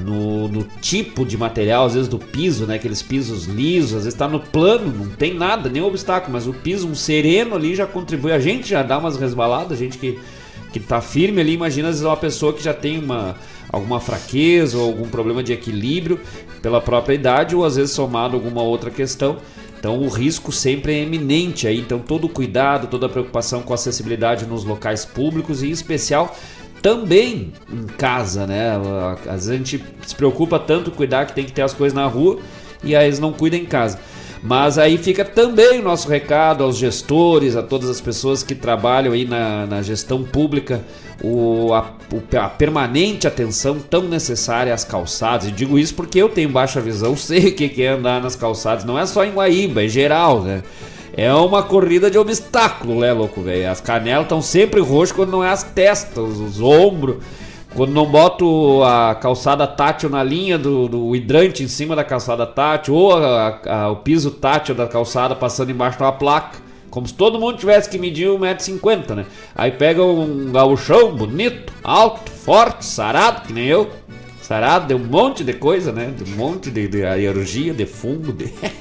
no, 0.05 0.49
no, 0.49 0.65
tipo 0.81 1.25
de 1.25 1.37
material, 1.37 1.87
às 1.87 1.95
vezes 1.95 2.09
do 2.09 2.19
piso, 2.19 2.67
né? 2.67 2.77
Aqueles 2.77 3.03
pisos 3.03 3.45
lisos, 3.45 3.91
às 3.91 4.05
vezes 4.05 4.15
está 4.15 4.27
no 4.27 4.41
plano, 4.41 4.93
não 4.93 5.11
tem 5.11 5.35
nada, 5.35 5.69
nenhum 5.69 5.87
obstáculo, 5.87 6.33
mas 6.33 6.47
o 6.47 6.53
piso, 6.53 6.89
um 6.89 6.95
sereno 6.95 7.55
ali 7.55 7.75
já 7.75 7.87
contribui. 7.87 8.33
A 8.33 8.39
gente 8.39 8.69
já 8.69 8.83
dá 8.83 8.99
umas 8.99 9.17
resbaladas, 9.17 9.73
a 9.73 9.77
gente 9.77 9.99
que, 9.99 10.19
que 10.73 10.81
tá 10.81 11.01
firme 11.01 11.41
ali, 11.41 11.53
imagina 11.53 11.89
às 11.89 11.97
vezes 11.97 12.07
uma 12.07 12.17
pessoa 12.17 12.53
que 12.53 12.63
já 12.63 12.75
tem 12.75 12.99
uma, 12.99 13.37
alguma 13.71 14.01
fraqueza 14.01 14.79
ou 14.79 14.87
algum 14.87 15.09
problema 15.09 15.43
de 15.43 15.53
equilíbrio 15.53 16.21
pela 16.63 16.81
própria 16.81 17.15
idade, 17.15 17.55
ou 17.55 17.65
às 17.65 17.77
vezes 17.77 17.93
somado 17.93 18.37
alguma 18.37 18.63
outra 18.63 18.91
questão. 18.91 19.39
Então 19.79 19.99
o 19.99 20.09
risco 20.09 20.53
sempre 20.53 20.93
é 20.93 21.03
eminente 21.03 21.67
aí, 21.67 21.79
então 21.79 21.99
todo 21.99 22.27
o 22.27 22.29
cuidado, 22.29 22.87
toda 22.87 23.07
a 23.07 23.09
preocupação 23.09 23.63
com 23.63 23.73
a 23.73 23.77
acessibilidade 23.77 24.45
nos 24.45 24.63
locais 24.63 25.07
públicos 25.07 25.63
e 25.63 25.69
em 25.69 25.71
especial 25.71 26.37
também 26.83 27.53
em 27.73 27.87
casa, 27.87 28.47
né? 28.47 28.73
Às 29.27 29.47
vezes 29.47 29.51
a 29.51 29.57
gente 29.57 29.85
se 30.07 30.15
preocupa 30.15 30.59
tanto 30.59 30.91
cuidar 30.91 31.27
que 31.27 31.35
tem 31.35 31.45
que 31.45 31.53
ter 31.53 31.63
as 31.63 31.73
coisas 31.73 31.95
na 31.95 32.07
rua 32.07 32.39
e 32.83 32.97
aí 32.97 33.07
eles 33.07 33.19
não 33.19 33.33
cuidam 33.33 33.61
em 33.61 33.67
casa. 33.67 33.99
Mas 34.43 34.79
aí 34.79 34.97
fica 34.97 35.23
também 35.23 35.81
o 35.81 35.83
nosso 35.83 36.09
recado 36.09 36.65
aos 36.65 36.79
gestores, 36.79 37.57
a 37.57 37.63
todas 37.63 37.91
as 37.91 38.01
pessoas 38.01 38.43
que 38.43 38.55
trabalham 38.55 39.13
aí 39.13 39.27
na, 39.27 39.67
na 39.67 39.83
gestão 39.83 40.23
pública, 40.25 40.83
o, 41.23 41.75
a, 41.75 41.95
a, 42.39 42.49
permanente 42.49 43.27
atenção 43.27 43.79
tão 43.79 44.05
necessária 44.05 44.73
às 44.73 44.83
calçadas. 44.83 45.49
E 45.49 45.53
digo 45.53 45.79
isso 45.79 45.95
porque 45.95 46.19
eu 46.19 46.31
tenho 46.31 46.49
baixa 46.49 46.81
visão, 46.81 47.15
sei 47.17 47.49
o 47.49 47.55
que 47.55 47.83
é 47.83 47.89
andar 47.89 48.23
nas 48.23 48.35
calçadas, 48.35 48.83
não 48.85 48.99
é 48.99 49.05
só 49.05 49.25
em 49.25 49.33
Guaíba, 49.33 49.85
é 49.85 49.89
geral, 49.89 50.43
né? 50.43 50.63
É 51.21 51.35
uma 51.35 51.63
corrida 51.63 52.11
de 52.11 52.17
obstáculo, 52.17 53.01
né, 53.01 53.13
louco, 53.13 53.43
velho? 53.43 53.71
As 53.71 53.79
canelas 53.79 54.23
estão 54.23 54.41
sempre 54.41 54.81
roxas 54.81 55.15
quando 55.15 55.29
não 55.29 55.45
é 55.45 55.51
as 55.51 55.63
testas, 55.63 56.39
os 56.39 56.63
ombros. 56.63 57.17
Quando 57.75 57.93
não 57.93 58.07
boto 58.07 58.83
a 58.83 59.15
calçada 59.15 59.67
tátil 59.67 60.09
na 60.09 60.23
linha 60.23 60.57
do, 60.57 60.89
do 60.89 61.15
hidrante 61.15 61.63
em 61.63 61.69
cima 61.69 61.95
da 61.95 62.03
calçada 62.03 62.47
tátil, 62.47 62.95
ou 62.95 63.15
a, 63.15 63.61
a, 63.67 63.91
o 63.91 63.97
piso 63.97 64.31
tátil 64.31 64.75
da 64.75 64.87
calçada 64.87 65.37
passando 65.37 65.71
embaixo 65.71 65.99
de 65.99 66.05
uma 66.05 66.13
placa. 66.13 66.59
Como 66.89 67.07
se 67.07 67.13
todo 67.13 67.39
mundo 67.39 67.59
tivesse 67.59 67.91
que 67.91 67.99
medir 67.99 68.29
1,50m, 68.29 69.15
né? 69.15 69.27
Aí 69.55 69.73
pega 69.73 70.03
um 70.03 70.51
gauchão 70.51 71.15
bonito, 71.15 71.71
alto, 71.85 72.31
forte, 72.31 72.83
sarado, 72.83 73.43
que 73.47 73.53
nem 73.53 73.67
eu. 73.67 73.91
Sarado 74.41 74.87
de 74.87 74.95
um 74.95 75.07
monte 75.07 75.45
de 75.45 75.53
coisa, 75.53 75.93
né? 75.93 76.15
De 76.17 76.33
um 76.33 76.35
monte 76.35 76.71
de, 76.71 76.89
de 76.89 77.75
de 77.75 77.87
fungo, 77.87 78.33
de... 78.33 78.51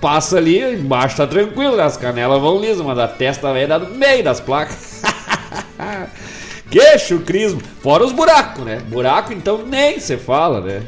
passa 0.00 0.38
ali, 0.38 0.60
embaixo 0.74 1.16
tá 1.16 1.26
tranquilo, 1.26 1.80
as 1.80 1.96
canelas 1.96 2.40
vão 2.40 2.60
lisas, 2.60 2.84
mas 2.84 2.98
a 2.98 3.08
testa 3.08 3.52
vai 3.52 3.66
dar 3.66 3.78
no 3.78 3.94
meio 3.94 4.24
das 4.24 4.40
placas. 4.40 5.02
Queixo, 6.70 7.20
crismo. 7.20 7.60
Fora 7.82 8.04
os 8.04 8.12
buracos, 8.12 8.64
né? 8.64 8.80
Buraco, 8.88 9.32
então, 9.32 9.64
nem 9.66 9.98
você 9.98 10.16
fala, 10.16 10.60
né? 10.60 10.82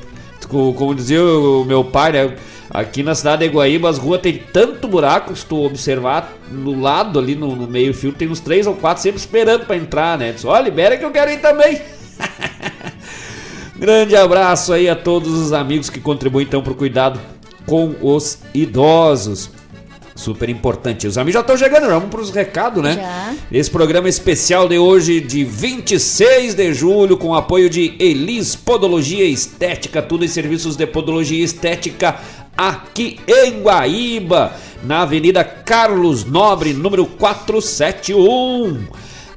Como 0.49 0.95
dizia 0.95 1.23
o 1.23 1.65
meu 1.65 1.85
pai, 1.85 2.13
né? 2.13 2.37
Aqui 2.71 3.03
na 3.03 3.15
cidade 3.15 3.47
de 3.47 3.55
Guaíba, 3.55 3.89
as 3.89 3.99
ruas 3.99 4.21
tem 4.21 4.39
tanto 4.53 4.87
buraco, 4.87 5.35
se 5.35 5.45
tu 5.45 5.65
observar 5.65 6.33
no 6.51 6.81
lado 6.81 7.19
ali, 7.19 7.35
no, 7.35 7.57
no 7.57 7.67
meio 7.67 7.93
fio, 7.93 8.13
tem 8.13 8.29
uns 8.29 8.41
três 8.41 8.67
ou 8.67 8.75
quatro 8.75 9.03
sempre 9.03 9.19
esperando 9.19 9.67
para 9.67 9.77
entrar, 9.77 10.17
né? 10.17 10.33
Diz, 10.33 10.45
ó, 10.45 10.59
libera 10.61 10.97
que 10.97 11.05
eu 11.05 11.11
quero 11.11 11.31
ir 11.31 11.41
também. 11.41 11.81
Grande 13.77 14.15
abraço 14.15 14.73
aí 14.73 14.89
a 14.89 14.95
todos 14.95 15.33
os 15.33 15.53
amigos 15.53 15.91
que 15.91 15.99
contribuem 15.99 16.47
então 16.47 16.63
pro 16.63 16.75
cuidado 16.75 17.19
com 17.71 17.95
os 18.03 18.41
idosos. 18.53 19.49
Super 20.17 20.49
importante. 20.49 21.07
Os 21.07 21.17
amigos 21.17 21.35
já 21.35 21.41
estão 21.41 21.57
chegando, 21.57 21.87
vamos 21.87 22.11
para 22.11 22.21
os 22.21 22.31
recados, 22.31 22.83
né? 22.83 22.95
Já. 22.97 23.35
Esse 23.53 23.71
programa 23.71 24.09
especial 24.09 24.69
de 24.69 24.77
hoje, 24.77 25.21
de 25.21 25.45
26 25.45 26.55
de 26.55 26.75
julho, 26.75 27.17
com 27.17 27.33
apoio 27.33 27.71
de 27.71 27.95
Elis 28.01 28.57
Podologia 28.57 29.25
Estética, 29.25 30.03
tudo 30.03 30.25
em 30.25 30.29
serviços 30.29 30.75
de 30.75 30.85
podologia 30.85 31.45
estética 31.45 32.17
aqui 32.59 33.21
em 33.27 33.63
Guaíba, 33.63 34.53
na 34.83 35.03
Avenida 35.03 35.45
Carlos 35.45 36.25
Nobre, 36.25 36.73
número 36.75 37.07
471. 37.07 38.89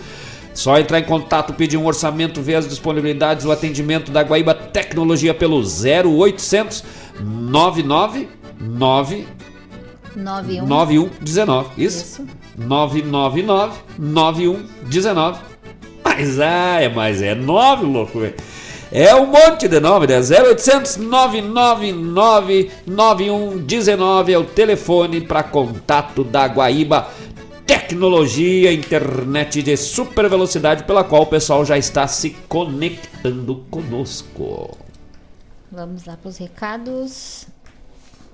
Só 0.54 0.78
entrar 0.78 1.00
em 1.00 1.04
contato, 1.04 1.52
pedir 1.52 1.76
um 1.76 1.84
orçamento, 1.84 2.40
ver 2.40 2.54
as 2.54 2.68
disponibilidades, 2.68 3.44
o 3.44 3.50
atendimento 3.50 4.12
da 4.12 4.22
Guaíba 4.22 4.54
Tecnologia 4.54 5.34
pelo 5.34 5.58
0800 5.58 6.84
999 7.20 8.28
91. 8.60 9.26
9119. 10.16 11.70
Isso? 11.76 12.04
Isso. 12.04 12.26
999 12.56 13.80
9119. 13.98 15.38
Mas 16.04 16.38
ah, 16.40 16.80
é, 16.80 16.88
mas 16.88 17.20
é 17.20 17.34
9, 17.34 17.84
louco, 17.84 18.20
velho. 18.20 18.34
É 18.92 19.12
um 19.16 19.26
monte 19.26 19.66
de 19.66 19.80
nome, 19.80 20.06
né? 20.06 20.20
0800 20.20 20.98
999 20.98 22.70
9119 22.86 24.32
é 24.32 24.38
o 24.38 24.44
telefone 24.44 25.20
para 25.20 25.42
contato 25.42 26.22
da 26.22 26.46
Guaíba 26.46 27.08
Tecnologia, 27.66 28.72
internet 28.72 29.62
de 29.62 29.76
super 29.76 30.28
velocidade 30.28 30.84
pela 30.84 31.02
qual 31.02 31.22
o 31.22 31.26
pessoal 31.26 31.64
já 31.64 31.78
está 31.78 32.06
se 32.06 32.30
conectando 32.48 33.64
conosco. 33.70 34.76
Vamos 35.70 36.04
lá 36.04 36.16
para 36.16 36.28
os 36.28 36.38
recados. 36.38 37.46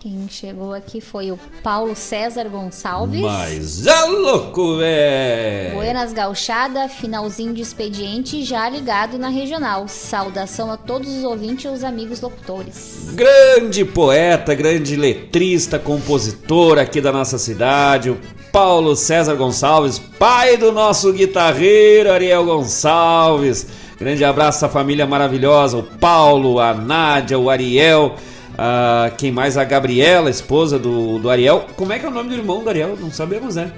Quem 0.00 0.26
chegou 0.30 0.72
aqui 0.72 0.98
foi 0.98 1.30
o 1.30 1.38
Paulo 1.62 1.94
César 1.94 2.48
Gonçalves. 2.48 3.20
Mas 3.20 3.86
é 3.86 4.04
louco, 4.06 4.78
velho! 4.78 5.74
Buenas 5.74 6.14
Gauchada, 6.14 6.88
finalzinho 6.88 7.52
de 7.52 7.60
expediente 7.60 8.42
já 8.42 8.66
ligado 8.70 9.18
na 9.18 9.28
regional. 9.28 9.86
Saudação 9.88 10.72
a 10.72 10.78
todos 10.78 11.14
os 11.14 11.22
ouvintes 11.22 11.66
e 11.66 11.68
os 11.68 11.84
amigos 11.84 12.18
locutores. 12.22 13.10
Grande 13.12 13.84
poeta, 13.84 14.54
grande 14.54 14.96
letrista, 14.96 15.78
compositor 15.78 16.78
aqui 16.78 16.98
da 16.98 17.12
nossa 17.12 17.36
cidade, 17.36 18.08
o 18.08 18.18
Paulo 18.50 18.96
César 18.96 19.34
Gonçalves, 19.34 19.98
pai 19.98 20.56
do 20.56 20.72
nosso 20.72 21.12
guitarreiro 21.12 22.10
Ariel 22.10 22.46
Gonçalves. 22.46 23.66
Grande 23.98 24.24
abraço 24.24 24.64
à 24.64 24.68
família 24.70 25.06
maravilhosa, 25.06 25.76
o 25.76 25.82
Paulo, 25.82 26.58
a 26.58 26.72
Nádia, 26.72 27.38
o 27.38 27.50
Ariel, 27.50 28.16
quem 29.16 29.30
mais? 29.32 29.56
A 29.56 29.64
Gabriela, 29.64 30.28
esposa 30.30 30.78
do, 30.78 31.18
do 31.18 31.30
Ariel. 31.30 31.66
Como 31.76 31.92
é 31.92 31.98
que 31.98 32.06
é 32.06 32.08
o 32.08 32.12
nome 32.12 32.28
do 32.28 32.34
irmão 32.34 32.62
do 32.62 32.68
Ariel? 32.68 32.96
Não 33.00 33.10
sabemos, 33.10 33.56
né? 33.56 33.72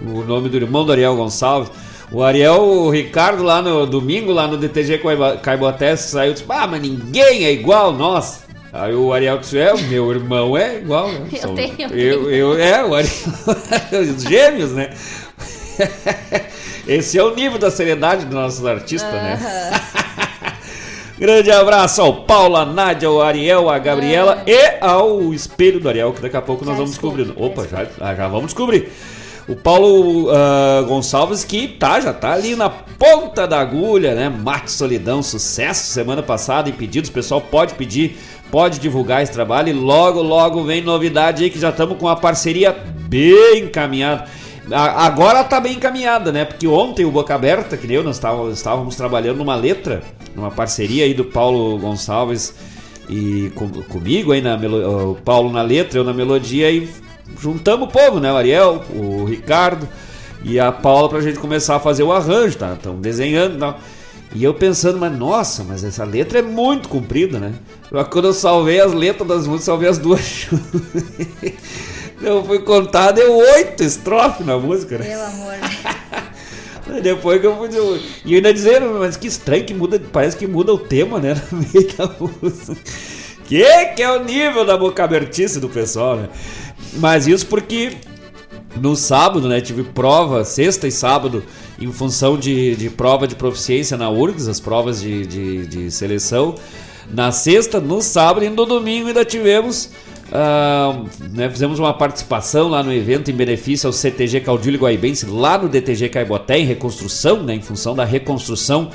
O 0.00 0.22
nome 0.22 0.48
do 0.48 0.56
irmão 0.56 0.84
do 0.84 0.92
Ariel 0.92 1.16
Gonçalves. 1.16 1.70
O 2.10 2.22
Ariel, 2.22 2.62
o 2.62 2.90
Ricardo 2.90 3.42
lá 3.42 3.60
no 3.60 3.86
domingo, 3.86 4.32
lá 4.32 4.46
no 4.46 4.56
DTG 4.56 5.00
Caiboté, 5.42 5.96
saiu 5.96 6.30
e 6.30 6.34
disse: 6.34 6.46
Ah, 6.48 6.66
mas 6.66 6.80
ninguém 6.80 7.44
é 7.44 7.52
igual 7.52 7.92
nós. 7.92 8.44
Aí 8.72 8.94
o 8.94 9.12
Ariel 9.12 9.38
disse: 9.38 9.58
É, 9.58 9.74
meu 9.74 10.10
irmão 10.12 10.56
é 10.56 10.76
igual, 10.78 11.08
né? 11.10 11.26
Eu 11.32 11.38
São- 11.40 11.54
tenho, 11.54 11.74
eu 11.92 12.30
eu, 12.30 12.60
é, 12.60 12.84
o 12.84 12.94
Ariel. 12.94 13.12
Os 14.16 14.22
gêmeos, 14.22 14.72
né? 14.72 14.90
Esse 16.86 17.18
é 17.18 17.22
o 17.22 17.34
nível 17.34 17.58
da 17.58 17.70
seriedade 17.70 18.24
dos 18.24 18.34
nossos 18.34 18.64
artistas, 18.64 19.12
né? 19.12 19.38
Grande 21.18 21.50
abraço 21.50 22.02
ao 22.02 22.24
Paulo, 22.24 22.56
a 22.56 22.66
Nádia, 22.66 23.08
ao 23.08 23.22
Ariel, 23.22 23.70
a 23.70 23.78
Gabriela 23.78 24.42
e 24.46 24.76
ao 24.82 25.32
espelho 25.32 25.80
do 25.80 25.88
Ariel, 25.88 26.12
que 26.12 26.20
daqui 26.20 26.36
a 26.36 26.42
pouco 26.42 26.62
nós 26.62 26.74
Já 26.74 26.76
vamos 26.76 26.90
descobri, 26.90 27.24
descobrir. 27.24 27.46
Opa, 27.46 27.66
já, 27.66 27.86
ah, 27.98 28.14
já 28.14 28.28
vamos 28.28 28.46
descobrir. 28.46 28.92
O 29.48 29.56
Paulo 29.56 30.28
ah, 30.30 30.84
Gonçalves 30.86 31.42
que 31.42 31.68
tá, 31.68 32.00
já 32.00 32.12
tá 32.12 32.34
ali 32.34 32.54
na 32.54 32.68
ponta 32.68 33.46
da 33.46 33.58
agulha, 33.58 34.14
né? 34.14 34.28
Mate 34.28 34.70
Solidão, 34.70 35.22
sucesso 35.22 35.86
semana 35.86 36.22
passada 36.22 36.68
em 36.68 36.72
pedidos. 36.74 37.08
Pessoal 37.08 37.40
pode 37.40 37.74
pedir, 37.76 38.18
pode 38.50 38.78
divulgar 38.78 39.22
esse 39.22 39.32
trabalho 39.32 39.70
e 39.70 39.72
logo, 39.72 40.20
logo 40.20 40.64
vem 40.64 40.82
novidade 40.82 41.44
aí 41.44 41.48
que 41.48 41.58
já 41.58 41.70
estamos 41.70 41.96
com 41.96 42.08
a 42.08 42.16
parceria 42.16 42.76
bem 43.08 43.60
encaminhada. 43.60 44.26
Agora 44.72 45.44
tá 45.44 45.60
bem 45.60 45.74
encaminhada, 45.74 46.32
né? 46.32 46.44
Porque 46.44 46.66
ontem 46.66 47.04
o 47.04 47.10
Boca 47.10 47.34
Aberta, 47.34 47.76
que 47.76 47.92
eu, 47.92 48.02
nós 48.02 48.20
estávamos, 48.52 48.96
trabalhando 48.96 49.36
numa 49.38 49.54
letra, 49.54 50.02
numa 50.34 50.50
parceria 50.50 51.04
aí 51.04 51.14
do 51.14 51.24
Paulo 51.24 51.78
Gonçalves 51.78 52.52
e 53.08 53.52
com- 53.54 53.68
comigo 53.84 54.32
aí 54.32 54.42
na 54.42 54.56
melo- 54.56 55.12
o 55.12 55.14
Paulo 55.14 55.52
na 55.52 55.62
letra, 55.62 56.00
eu 56.00 56.04
na 56.04 56.12
melodia 56.12 56.68
e 56.70 56.88
juntamos 57.38 57.88
o 57.88 57.92
povo, 57.92 58.18
né? 58.18 58.32
O 58.32 58.36
Ariel, 58.36 58.82
o 58.90 59.24
Ricardo 59.24 59.88
e 60.42 60.58
a 60.58 60.72
Paula 60.72 61.08
pra 61.08 61.20
gente 61.20 61.38
começar 61.38 61.76
a 61.76 61.80
fazer 61.80 62.02
o 62.02 62.12
arranjo, 62.12 62.58
tá? 62.58 62.72
Estão 62.72 62.96
desenhando 63.00 63.54
e 63.54 63.58
tal. 63.58 63.78
E 64.34 64.42
eu 64.42 64.52
pensando, 64.52 64.98
mas 64.98 65.16
nossa, 65.16 65.62
mas 65.62 65.84
essa 65.84 66.04
letra 66.04 66.40
é 66.40 66.42
muito 66.42 66.88
comprida, 66.88 67.38
né? 67.38 67.52
Quando 68.10 68.26
eu 68.26 68.34
salvei 68.34 68.80
as 68.80 68.92
letras 68.92 69.28
das 69.28 69.46
músicas, 69.46 69.64
salvei 69.64 69.88
as 69.88 69.98
duas. 69.98 70.48
eu 72.20 72.44
fui 72.44 72.60
contar, 72.60 73.12
deu 73.12 73.36
oito 73.36 73.82
estrofes 73.82 74.46
na 74.46 74.58
música, 74.58 74.98
né? 74.98 75.04
Pelo 75.06 75.22
amor. 75.22 75.54
Depois 77.02 77.40
que 77.40 77.46
eu 77.46 77.56
fui. 77.56 77.68
E 78.24 78.36
ainda 78.36 78.54
dizendo, 78.54 78.98
mas 78.98 79.16
que 79.16 79.26
estranho 79.26 79.64
que 79.64 79.74
muda, 79.74 80.00
parece 80.12 80.36
que 80.36 80.46
muda 80.46 80.72
o 80.72 80.78
tema, 80.78 81.18
né? 81.18 81.34
No 81.50 81.58
meio 81.58 81.96
da 81.96 82.10
música. 82.18 82.76
Que 83.44 83.86
que 83.94 84.02
é 84.02 84.10
o 84.10 84.24
nível 84.24 84.64
da 84.64 84.76
boca 84.76 85.04
abertice 85.04 85.60
do 85.60 85.68
pessoal, 85.68 86.16
né? 86.16 86.28
Mas 86.94 87.26
isso 87.26 87.46
porque 87.46 87.92
no 88.80 88.96
sábado, 88.96 89.48
né? 89.48 89.60
Tive 89.60 89.82
prova, 89.84 90.44
sexta 90.44 90.86
e 90.86 90.92
sábado, 90.92 91.44
em 91.78 91.90
função 91.92 92.38
de, 92.38 92.76
de 92.76 92.90
prova 92.90 93.26
de 93.26 93.34
proficiência 93.34 93.96
na 93.96 94.10
URGS, 94.10 94.48
as 94.48 94.60
provas 94.60 95.00
de, 95.00 95.26
de, 95.26 95.66
de 95.66 95.90
seleção. 95.90 96.54
Na 97.10 97.30
sexta, 97.30 97.80
no 97.80 98.02
sábado 98.02 98.44
e 98.44 98.48
no 98.48 98.66
domingo 98.66 99.08
ainda 99.08 99.24
tivemos. 99.24 99.90
Ah, 100.32 101.02
né, 101.32 101.48
fizemos 101.48 101.78
uma 101.78 101.94
participação 101.94 102.68
lá 102.68 102.82
no 102.82 102.92
evento 102.92 103.30
em 103.30 103.34
benefício 103.34 103.86
ao 103.86 103.92
CTG 103.92 104.40
Caudilho 104.40 104.78
Guaibense, 104.78 105.26
lá 105.26 105.56
no 105.56 105.68
DTG 105.68 106.08
Caiboté, 106.08 106.58
em 106.58 106.64
reconstrução, 106.64 107.42
né, 107.42 107.54
em 107.54 107.62
função 107.62 107.94
da 107.94 108.04
reconstrução 108.04 108.90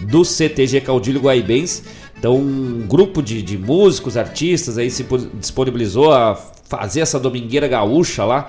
do 0.00 0.24
CTG 0.24 0.80
Caudilho 0.80 1.20
Guaibense. 1.20 1.82
Então, 2.18 2.36
um 2.36 2.84
grupo 2.86 3.22
de, 3.22 3.42
de 3.42 3.56
músicos, 3.56 4.16
artistas 4.16 4.78
aí 4.78 4.90
se 4.90 5.04
po- 5.04 5.18
disponibilizou 5.18 6.12
a 6.12 6.34
fazer 6.68 7.00
essa 7.00 7.18
domingueira 7.18 7.66
gaúcha 7.66 8.24
lá 8.24 8.48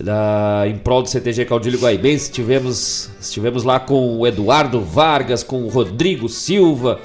da, 0.00 0.64
em 0.66 0.76
prol 0.76 1.02
do 1.02 1.08
CTG 1.08 1.44
Caudilho 1.44 1.78
Guaibense. 1.78 2.30
Tivemos, 2.30 3.10
estivemos 3.20 3.64
lá 3.64 3.78
com 3.78 4.18
o 4.18 4.26
Eduardo 4.26 4.80
Vargas, 4.80 5.42
com 5.42 5.62
o 5.62 5.68
Rodrigo 5.68 6.28
Silva, 6.28 7.00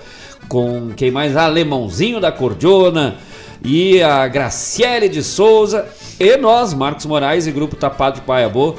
com 0.48 0.92
quem 0.96 1.12
mais? 1.12 1.36
Alemãozinho 1.36 2.20
da 2.20 2.32
Cordiona 2.32 3.16
e 3.64 4.02
a 4.02 4.28
Graciele 4.28 5.10
de 5.10 5.24
Souza 5.24 5.88
e 6.20 6.38
nós, 6.38 6.74
Marcos 6.74 7.06
Moraes 7.06 7.48
e 7.48 7.52
Grupo 7.52 7.76
Tapado 7.76 8.16
de 8.16 8.22
Paiabô. 8.22 8.76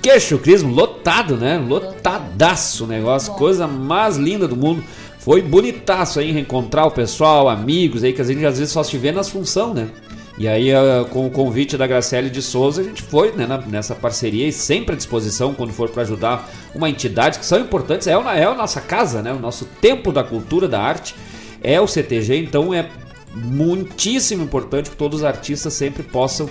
Queixo 0.00 0.38
Crismo 0.38 0.74
lotado, 0.74 1.36
né? 1.36 1.58
Lotadaço 1.58 2.84
o 2.84 2.86
negócio, 2.86 3.32
coisa 3.34 3.66
mais 3.66 4.16
linda 4.16 4.48
do 4.48 4.56
mundo. 4.56 4.82
Foi 5.18 5.40
bonitaço 5.40 6.18
aí 6.18 6.32
reencontrar 6.32 6.86
o 6.86 6.90
pessoal, 6.90 7.48
amigos 7.48 8.02
aí, 8.02 8.12
que 8.12 8.20
a 8.20 8.24
gente 8.24 8.44
às 8.44 8.58
vezes 8.58 8.72
só 8.72 8.82
se 8.82 8.98
vê 8.98 9.12
nas 9.12 9.28
função, 9.28 9.72
né? 9.72 9.88
E 10.36 10.48
aí, 10.48 10.74
ah, 10.74 11.06
com 11.08 11.26
o 11.26 11.30
convite 11.30 11.76
da 11.76 11.86
Graciele 11.86 12.30
de 12.30 12.42
Souza, 12.42 12.80
a 12.80 12.84
gente 12.84 13.02
foi 13.02 13.30
né, 13.32 13.46
nessa 13.68 13.94
parceria 13.94 14.48
e 14.48 14.52
sempre 14.52 14.94
à 14.94 14.96
disposição 14.96 15.54
quando 15.54 15.72
for 15.72 15.88
para 15.90 16.02
ajudar 16.02 16.50
uma 16.74 16.90
entidade 16.90 17.38
que 17.38 17.46
são 17.46 17.60
importantes. 17.60 18.08
É, 18.08 18.12
é 18.12 18.44
a 18.44 18.54
nossa 18.54 18.80
casa, 18.80 19.22
né? 19.22 19.32
O 19.32 19.38
nosso 19.38 19.66
templo 19.80 20.12
da 20.12 20.24
cultura, 20.24 20.66
da 20.66 20.80
arte 20.80 21.14
é 21.62 21.80
o 21.80 21.86
CTG, 21.86 22.36
então 22.38 22.74
é 22.74 22.88
muitíssimo 23.34 24.42
importante 24.42 24.90
que 24.90 24.96
todos 24.96 25.20
os 25.20 25.24
artistas 25.24 25.72
sempre 25.72 26.02
possam 26.02 26.48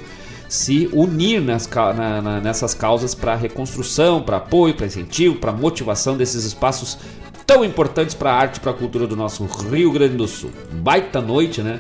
se 0.50 0.90
unir 0.92 1.42
nas 1.42 1.68
na- 1.68 2.22
na- 2.22 2.42
nessas 2.42 2.74
causas 2.74 3.16
para 3.16 3.36
reconstrução, 3.36 4.22
para 4.22 4.38
apoio, 4.38 4.74
para 4.74 4.86
incentivo, 4.86 5.36
para 5.36 5.52
motivação 5.52 6.18
desses 6.18 6.44
espaços 6.44 6.98
tão 7.48 7.64
importantes 7.64 8.14
para 8.16 8.32
a 8.32 8.36
arte 8.36 8.58
e 8.58 8.60
para 8.60 8.72
a 8.72 8.74
cultura 8.74 9.08
do 9.08 9.16
nosso 9.16 9.46
Rio 9.46 9.92
Grande 9.92 10.16
do 10.16 10.28
Sul. 10.28 10.52
Baita 10.74 11.22
noite, 11.22 11.62
né? 11.62 11.80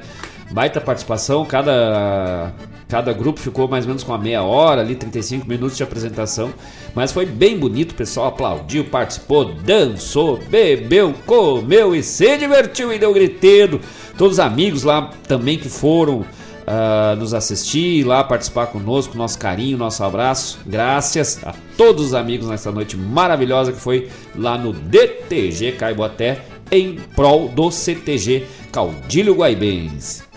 Baita 0.51 0.79
participação, 0.81 1.45
cada 1.45 2.53
Cada 2.91 3.13
grupo 3.13 3.39
ficou 3.39 3.69
mais 3.69 3.85
ou 3.85 3.87
menos 3.87 4.03
com 4.03 4.11
uma 4.11 4.17
meia 4.17 4.43
hora 4.43 4.81
ali, 4.81 4.95
35 4.95 5.47
minutos 5.47 5.77
de 5.77 5.83
apresentação. 5.83 6.53
Mas 6.93 7.13
foi 7.13 7.25
bem 7.25 7.57
bonito, 7.57 7.93
o 7.93 7.95
pessoal 7.95 8.27
aplaudiu, 8.27 8.83
participou, 8.83 9.45
dançou, 9.45 10.37
bebeu, 10.49 11.15
comeu 11.25 11.95
e 11.95 12.03
se 12.03 12.35
divertiu 12.35 12.91
e 12.91 12.99
deu 12.99 13.13
griteiro. 13.13 13.79
Todos 14.17 14.33
os 14.33 14.39
amigos 14.41 14.83
lá 14.83 15.09
também 15.25 15.57
que 15.57 15.69
foram 15.69 16.17
uh, 16.17 17.15
nos 17.17 17.33
assistir, 17.33 18.03
lá 18.03 18.25
participar 18.25 18.67
conosco, 18.67 19.17
nosso 19.17 19.39
carinho, 19.39 19.77
nosso 19.77 20.03
abraço. 20.03 20.59
Graças 20.65 21.39
a 21.45 21.55
todos 21.77 22.07
os 22.07 22.13
amigos 22.13 22.49
nessa 22.49 22.73
noite 22.73 22.97
maravilhosa 22.97 23.71
que 23.71 23.79
foi 23.79 24.09
lá 24.35 24.57
no 24.57 24.73
DTG 24.73 25.71
Caiboaté 25.77 26.41
em 26.69 26.95
prol 27.15 27.47
do 27.47 27.71
CTG 27.71 28.47
Caudilho 28.69 29.33
Guaibense. 29.33 30.30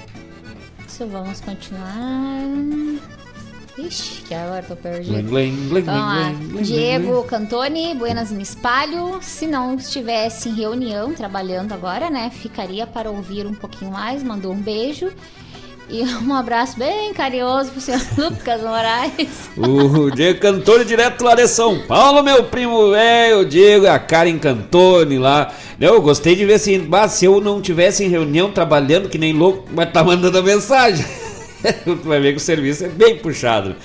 Isso, 0.94 1.08
vamos 1.08 1.40
continuar. 1.40 2.40
Ixi, 3.76 4.22
que 4.22 4.32
agora 4.32 4.62
tô 4.62 4.76
perdido. 4.76 5.28
Glen, 5.28 5.52
Então, 5.76 5.92
ah, 5.92 6.30
glen, 6.30 6.48
glen, 6.50 6.62
Diego 6.62 7.12
glen. 7.14 7.26
Cantoni, 7.26 7.94
Buenas 7.96 8.30
me 8.30 8.44
espalho. 8.44 9.18
Se 9.20 9.44
não 9.44 9.74
estivesse 9.74 10.48
em 10.48 10.54
reunião, 10.54 11.12
trabalhando 11.12 11.72
agora, 11.72 12.08
né? 12.08 12.30
Ficaria 12.30 12.86
para 12.86 13.10
ouvir 13.10 13.44
um 13.44 13.54
pouquinho 13.54 13.90
mais. 13.90 14.22
Mandou 14.22 14.52
um 14.52 14.60
beijo. 14.60 15.10
E 15.88 16.02
um 16.02 16.34
abraço 16.34 16.78
bem 16.78 17.12
carinhoso 17.12 17.70
pro 17.70 17.80
senhor 17.80 18.00
Lucas 18.16 18.62
Moraes. 18.62 19.50
O 19.56 20.10
Diego 20.10 20.40
Cantoni 20.40 20.84
direto 20.84 21.22
lá 21.22 21.34
de 21.34 21.46
São 21.46 21.80
Paulo, 21.80 22.22
meu 22.22 22.44
primo 22.44 22.90
velho, 22.90 23.40
o 23.40 23.44
Diego 23.44 23.86
a 23.86 23.98
Karen 23.98 24.38
Cantoni 24.38 25.18
lá. 25.18 25.52
Eu 25.78 26.00
gostei 26.00 26.34
de 26.34 26.46
ver 26.46 26.54
assim, 26.54 26.80
bah, 26.80 27.06
se 27.08 27.26
eu 27.26 27.40
não 27.40 27.60
tivesse 27.60 28.02
em 28.02 28.08
reunião 28.08 28.50
trabalhando 28.50 29.08
que 29.08 29.18
nem 29.18 29.32
louco, 29.32 29.68
mas 29.72 29.92
tá 29.92 30.02
mandando 30.02 30.38
a 30.38 30.42
mensagem. 30.42 31.04
tu 31.84 31.96
vai 32.04 32.20
ver 32.20 32.32
que 32.32 32.38
o 32.38 32.40
serviço 32.40 32.84
é 32.84 32.88
bem 32.88 33.18
puxado. 33.18 33.76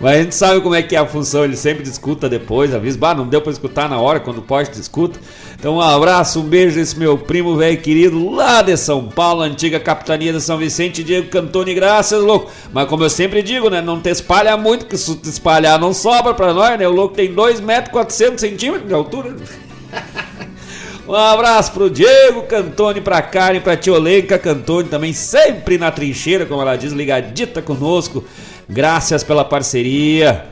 Mas 0.00 0.16
a 0.16 0.22
gente 0.22 0.34
sabe 0.34 0.62
como 0.62 0.74
é 0.74 0.82
que 0.82 0.96
é 0.96 0.98
a 0.98 1.06
função, 1.06 1.44
ele 1.44 1.56
sempre 1.56 1.82
discuta 1.82 2.26
depois, 2.26 2.74
avisa, 2.74 2.96
bah, 2.96 3.14
não 3.14 3.28
deu 3.28 3.42
pra 3.42 3.52
escutar 3.52 3.86
na 3.86 4.00
hora, 4.00 4.18
quando 4.18 4.40
pode, 4.40 4.70
discuta. 4.70 5.20
Então 5.58 5.76
um 5.76 5.80
abraço, 5.80 6.40
um 6.40 6.44
beijo 6.44 6.76
desse 6.76 6.98
meu 6.98 7.18
primo 7.18 7.54
velho 7.54 7.76
querido 7.82 8.30
lá 8.30 8.62
de 8.62 8.74
São 8.78 9.08
Paulo, 9.08 9.42
antiga 9.42 9.78
capitania 9.78 10.32
de 10.32 10.40
São 10.40 10.56
Vicente, 10.56 11.04
Diego 11.04 11.28
Cantoni, 11.28 11.74
graças, 11.74 12.22
louco. 12.22 12.50
Mas 12.72 12.88
como 12.88 13.04
eu 13.04 13.10
sempre 13.10 13.42
digo, 13.42 13.68
né, 13.68 13.82
não 13.82 14.00
te 14.00 14.08
espalha 14.08 14.56
muito, 14.56 14.86
porque 14.86 14.96
se 14.96 15.14
te 15.16 15.28
espalhar 15.28 15.78
não 15.78 15.92
sobra 15.92 16.32
pra 16.32 16.54
nós, 16.54 16.78
né, 16.78 16.88
o 16.88 16.92
louco 16.92 17.14
tem 17.14 17.34
2 17.34 17.60
metros 17.60 17.92
400 17.92 18.40
centímetros 18.40 18.88
de 18.88 18.94
altura. 18.94 19.36
Um 21.10 21.14
abraço 21.16 21.72
pro 21.72 21.90
Diego 21.90 22.42
Cantoni, 22.42 23.00
pra 23.00 23.20
Karen, 23.20 23.58
pra 23.58 23.76
Tiolenca 23.76 24.38
Cantoni, 24.38 24.88
também 24.88 25.12
sempre 25.12 25.76
na 25.76 25.90
trincheira, 25.90 26.46
como 26.46 26.62
ela 26.62 26.76
diz, 26.76 26.92
ligadita 26.92 27.60
conosco. 27.60 28.24
Graças 28.70 29.24
pela 29.24 29.44
parceria. 29.44 30.44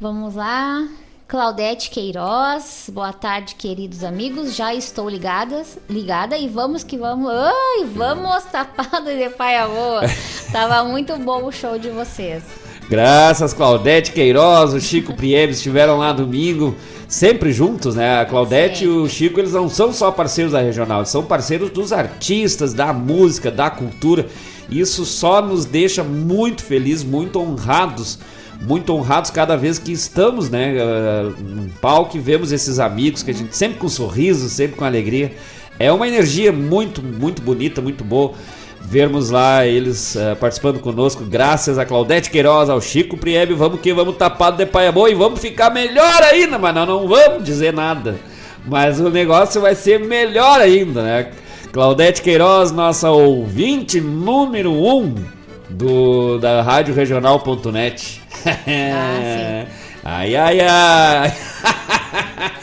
Vamos 0.00 0.36
lá. 0.36 0.86
Claudete 1.26 1.90
Queiroz, 1.90 2.88
boa 2.92 3.12
tarde, 3.12 3.56
queridos 3.56 4.04
amigos. 4.04 4.54
Já 4.54 4.72
estou 4.72 5.10
ligadas, 5.10 5.76
ligada 5.90 6.38
e 6.38 6.48
vamos 6.48 6.84
que 6.84 6.96
vamos. 6.96 7.32
Ai, 7.32 7.84
vamos 7.84 8.44
tapado 8.44 9.06
de 9.06 9.28
paia 9.30 9.66
boa. 9.66 10.02
Tava 10.52 10.84
muito 10.84 11.16
bom 11.18 11.44
o 11.44 11.50
show 11.50 11.76
de 11.80 11.90
vocês. 11.90 12.44
Graças, 12.88 13.52
Claudete 13.52 14.12
Queiroz, 14.12 14.72
o 14.72 14.80
Chico 14.80 15.12
Prieves 15.14 15.56
estiveram 15.56 15.98
lá 15.98 16.12
domingo, 16.12 16.76
sempre 17.08 17.52
juntos, 17.52 17.96
né? 17.96 18.20
A 18.20 18.24
Claudete 18.24 18.84
e 18.84 18.88
o 18.88 19.06
Chico, 19.08 19.40
eles 19.40 19.52
não 19.52 19.68
são 19.68 19.92
só 19.92 20.12
parceiros 20.12 20.52
da 20.52 20.60
regional, 20.60 21.00
eles 21.00 21.10
são 21.10 21.24
parceiros 21.24 21.70
dos 21.70 21.92
artistas, 21.92 22.72
da 22.72 22.92
música, 22.92 23.50
da 23.50 23.68
cultura. 23.68 24.26
Isso 24.70 25.04
só 25.04 25.40
nos 25.40 25.64
deixa 25.64 26.04
muito 26.04 26.62
felizes, 26.62 27.04
muito 27.04 27.40
honrados, 27.40 28.18
muito 28.60 28.92
honrados 28.92 29.30
cada 29.30 29.56
vez 29.56 29.78
que 29.78 29.92
estamos, 29.92 30.50
né, 30.50 30.76
eh, 30.76 31.32
no 31.38 31.68
palco 31.80 32.16
e 32.16 32.20
vemos 32.20 32.52
esses 32.52 32.78
amigos 32.78 33.22
que 33.22 33.30
a 33.30 33.34
gente 33.34 33.56
sempre 33.56 33.78
com 33.78 33.88
sorriso, 33.88 34.48
sempre 34.48 34.76
com 34.76 34.84
alegria. 34.84 35.32
É 35.78 35.92
uma 35.92 36.08
energia 36.08 36.52
muito, 36.52 37.02
muito 37.02 37.40
bonita, 37.40 37.80
muito 37.80 38.04
boa 38.04 38.34
vermos 38.80 39.28
lá 39.28 39.66
eles 39.66 40.16
eh, 40.16 40.34
participando 40.34 40.80
conosco, 40.80 41.22
graças 41.22 41.78
a 41.78 41.84
Claudete 41.84 42.30
Queiroz, 42.30 42.70
ao 42.70 42.80
Chico 42.80 43.18
Priebe, 43.18 43.52
vamos 43.52 43.80
que 43.80 43.92
vamos 43.92 44.16
tapado 44.16 44.56
de 44.56 44.64
paia 44.64 44.90
boa 44.90 45.10
e 45.10 45.14
vamos 45.14 45.40
ficar 45.40 45.70
melhor 45.70 46.22
ainda, 46.22 46.58
mas 46.58 46.74
nós 46.74 46.88
não 46.88 47.06
vamos 47.06 47.44
dizer 47.44 47.72
nada. 47.72 48.16
Mas 48.66 48.98
o 48.98 49.10
negócio 49.10 49.60
vai 49.60 49.74
ser 49.74 50.00
melhor 50.00 50.60
ainda, 50.60 51.02
né? 51.02 51.30
Claudete 51.72 52.22
Queiroz, 52.22 52.72
nossa 52.72 53.10
ouvinte 53.10 54.00
número 54.00 54.72
1 54.72 54.96
um 54.96 55.14
do, 55.68 56.38
da 56.38 56.62
Rádio 56.62 56.94
Regional.net. 56.94 58.22
ai, 60.04 60.34
ai, 60.36 60.60
ai. 60.60 61.34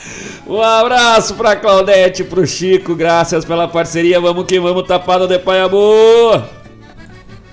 Um 0.47 0.61
abraço 0.61 1.33
pra 1.33 1.55
Claudete, 1.55 2.23
pro 2.23 2.45
Chico, 2.45 2.93
graças 2.95 3.43
pela 3.43 3.67
parceria. 3.67 4.21
Vamos 4.21 4.45
que 4.45 4.59
vamos, 4.59 4.87
tapado 4.87 5.27
de 5.27 5.39
paia 5.39 5.67
boa. 5.67 6.47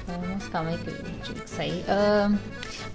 Vamos, 0.07 0.45
calma 0.53 0.69
aí 0.71 0.77
que 0.77 0.91
eu 0.91 0.95
tive 1.25 1.41
que 1.41 1.49
sair. 1.51 1.83
Ahn, 1.89 2.35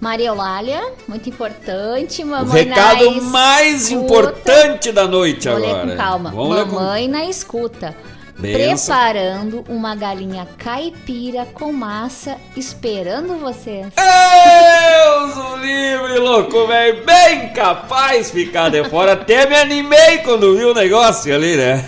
Maria 0.00 0.28
Eulália, 0.28 0.92
muito 1.08 1.28
importante. 1.28 2.22
O 2.22 2.28
Mamãe 2.28 2.62
recado 2.62 3.10
na 3.10 3.20
mais 3.22 3.90
escuta. 3.90 4.04
importante 4.04 4.92
da 4.92 5.08
noite 5.08 5.48
Vou 5.48 5.56
agora. 5.56 5.82
ler 5.84 5.90
com 5.90 5.96
calma. 5.96 6.30
Vamos 6.30 6.56
ler 6.56 6.66
com- 6.66 6.76
Mamãe 6.76 7.08
na 7.08 7.24
escuta. 7.24 7.96
Benção. 8.38 8.94
Preparando 8.94 9.64
uma 9.68 9.96
galinha 9.96 10.46
caipira 10.56 11.44
com 11.46 11.72
massa, 11.72 12.36
esperando 12.56 13.36
vocês. 13.38 13.86
Deus 13.96 15.36
o 15.36 15.56
livre, 15.56 16.18
louco, 16.20 16.66
velho. 16.68 17.04
Bem 17.04 17.52
capaz 17.52 18.28
de 18.28 18.44
ficar 18.44 18.68
de 18.68 18.84
fora. 18.88 19.14
Até 19.14 19.44
me 19.48 19.56
animei 19.56 20.18
quando 20.18 20.56
vi 20.56 20.64
o 20.64 20.72
negócio 20.72 21.34
ali, 21.34 21.56
né? 21.56 21.84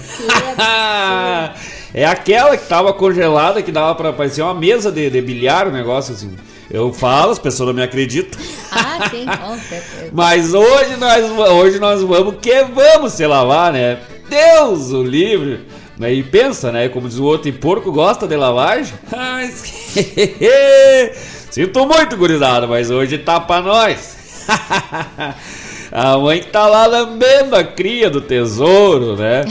é 1.94 2.04
aquela 2.04 2.56
que 2.56 2.66
tava 2.66 2.92
congelada, 2.92 3.62
que 3.62 3.70
dava 3.70 3.94
pra 3.94 4.12
parecer 4.12 4.42
uma 4.42 4.54
mesa 4.54 4.90
de, 4.90 5.08
de 5.08 5.20
bilhar, 5.22 5.68
o 5.68 5.72
negócio 5.72 6.14
assim. 6.14 6.36
Eu 6.68 6.92
falo, 6.92 7.30
as 7.30 7.38
pessoas 7.38 7.68
não 7.68 7.74
me 7.74 7.82
acreditam. 7.82 8.40
Ah, 8.72 9.08
sim, 9.08 9.24
com 9.40 9.56
certeza. 9.56 10.10
Mas 10.12 10.52
hoje 10.52 10.96
nós, 10.96 11.30
hoje 11.30 11.78
nós 11.78 12.02
vamos 12.02 12.36
que 12.42 12.64
vamos 12.64 13.12
se 13.12 13.24
lavar, 13.24 13.72
né? 13.72 13.98
Deus 14.28 14.90
o 14.90 15.02
livre. 15.02 15.66
Né? 16.00 16.14
E 16.14 16.22
pensa, 16.22 16.72
né? 16.72 16.88
Como 16.88 17.06
diz 17.06 17.18
o 17.18 17.24
outro, 17.24 17.50
e 17.50 17.52
porco 17.52 17.92
gosta 17.92 18.26
de 18.26 18.34
lavagem? 18.34 18.94
Ai, 19.12 19.52
Sinto 21.50 21.86
muito, 21.86 22.16
gurizada, 22.16 22.66
mas 22.66 22.90
hoje 22.90 23.18
tá 23.18 23.38
pra 23.38 23.60
nós. 23.60 24.16
A 25.92 26.16
mãe 26.16 26.40
que 26.40 26.46
tá 26.46 26.68
lá 26.68 26.86
lambendo 26.86 27.56
a 27.56 27.64
cria 27.64 28.08
do 28.08 28.20
tesouro, 28.20 29.16
né? 29.16 29.44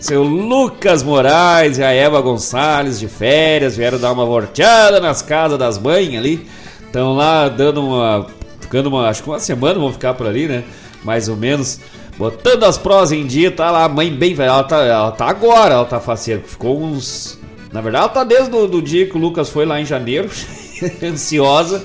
Seu 0.00 0.24
Lucas 0.24 1.00
Moraes 1.00 1.78
e 1.78 1.82
a 1.84 1.92
Eva 1.92 2.20
Gonçalves 2.20 2.98
de 2.98 3.06
férias 3.06 3.76
vieram 3.76 3.96
dar 3.96 4.10
uma 4.10 4.26
volteada 4.26 4.98
nas 4.98 5.22
casas 5.22 5.56
das 5.56 5.78
mães 5.78 6.12
ali. 6.16 6.44
Estão 6.84 7.14
lá 7.14 7.48
dando 7.48 7.86
uma. 7.86 8.26
Ficando 8.60 8.88
uma. 8.88 9.08
Acho 9.08 9.22
que 9.22 9.28
uma 9.28 9.38
semana 9.38 9.78
vão 9.78 9.92
ficar 9.92 10.14
por 10.14 10.26
ali, 10.26 10.48
né? 10.48 10.64
Mais 11.04 11.28
ou 11.28 11.36
menos. 11.36 11.78
Botando 12.20 12.64
as 12.64 12.76
prós 12.76 13.12
em 13.12 13.26
dia, 13.26 13.50
tá 13.50 13.70
lá 13.70 13.84
a 13.84 13.88
mãe 13.88 14.12
bem 14.12 14.34
velha. 14.34 14.50
Ela 14.50 14.62
tá, 14.62 14.76
ela 14.84 15.10
tá 15.10 15.24
agora, 15.24 15.72
ela 15.72 15.86
tá 15.86 15.98
faceira. 15.98 16.42
Ficou 16.44 16.78
uns. 16.78 17.38
Na 17.72 17.80
verdade, 17.80 18.04
ela 18.04 18.12
tá 18.12 18.24
desde 18.24 18.54
o 18.54 18.82
dia 18.82 19.06
que 19.08 19.16
o 19.16 19.18
Lucas 19.18 19.48
foi 19.48 19.64
lá 19.64 19.80
em 19.80 19.86
janeiro, 19.86 20.28
ansiosa 21.02 21.82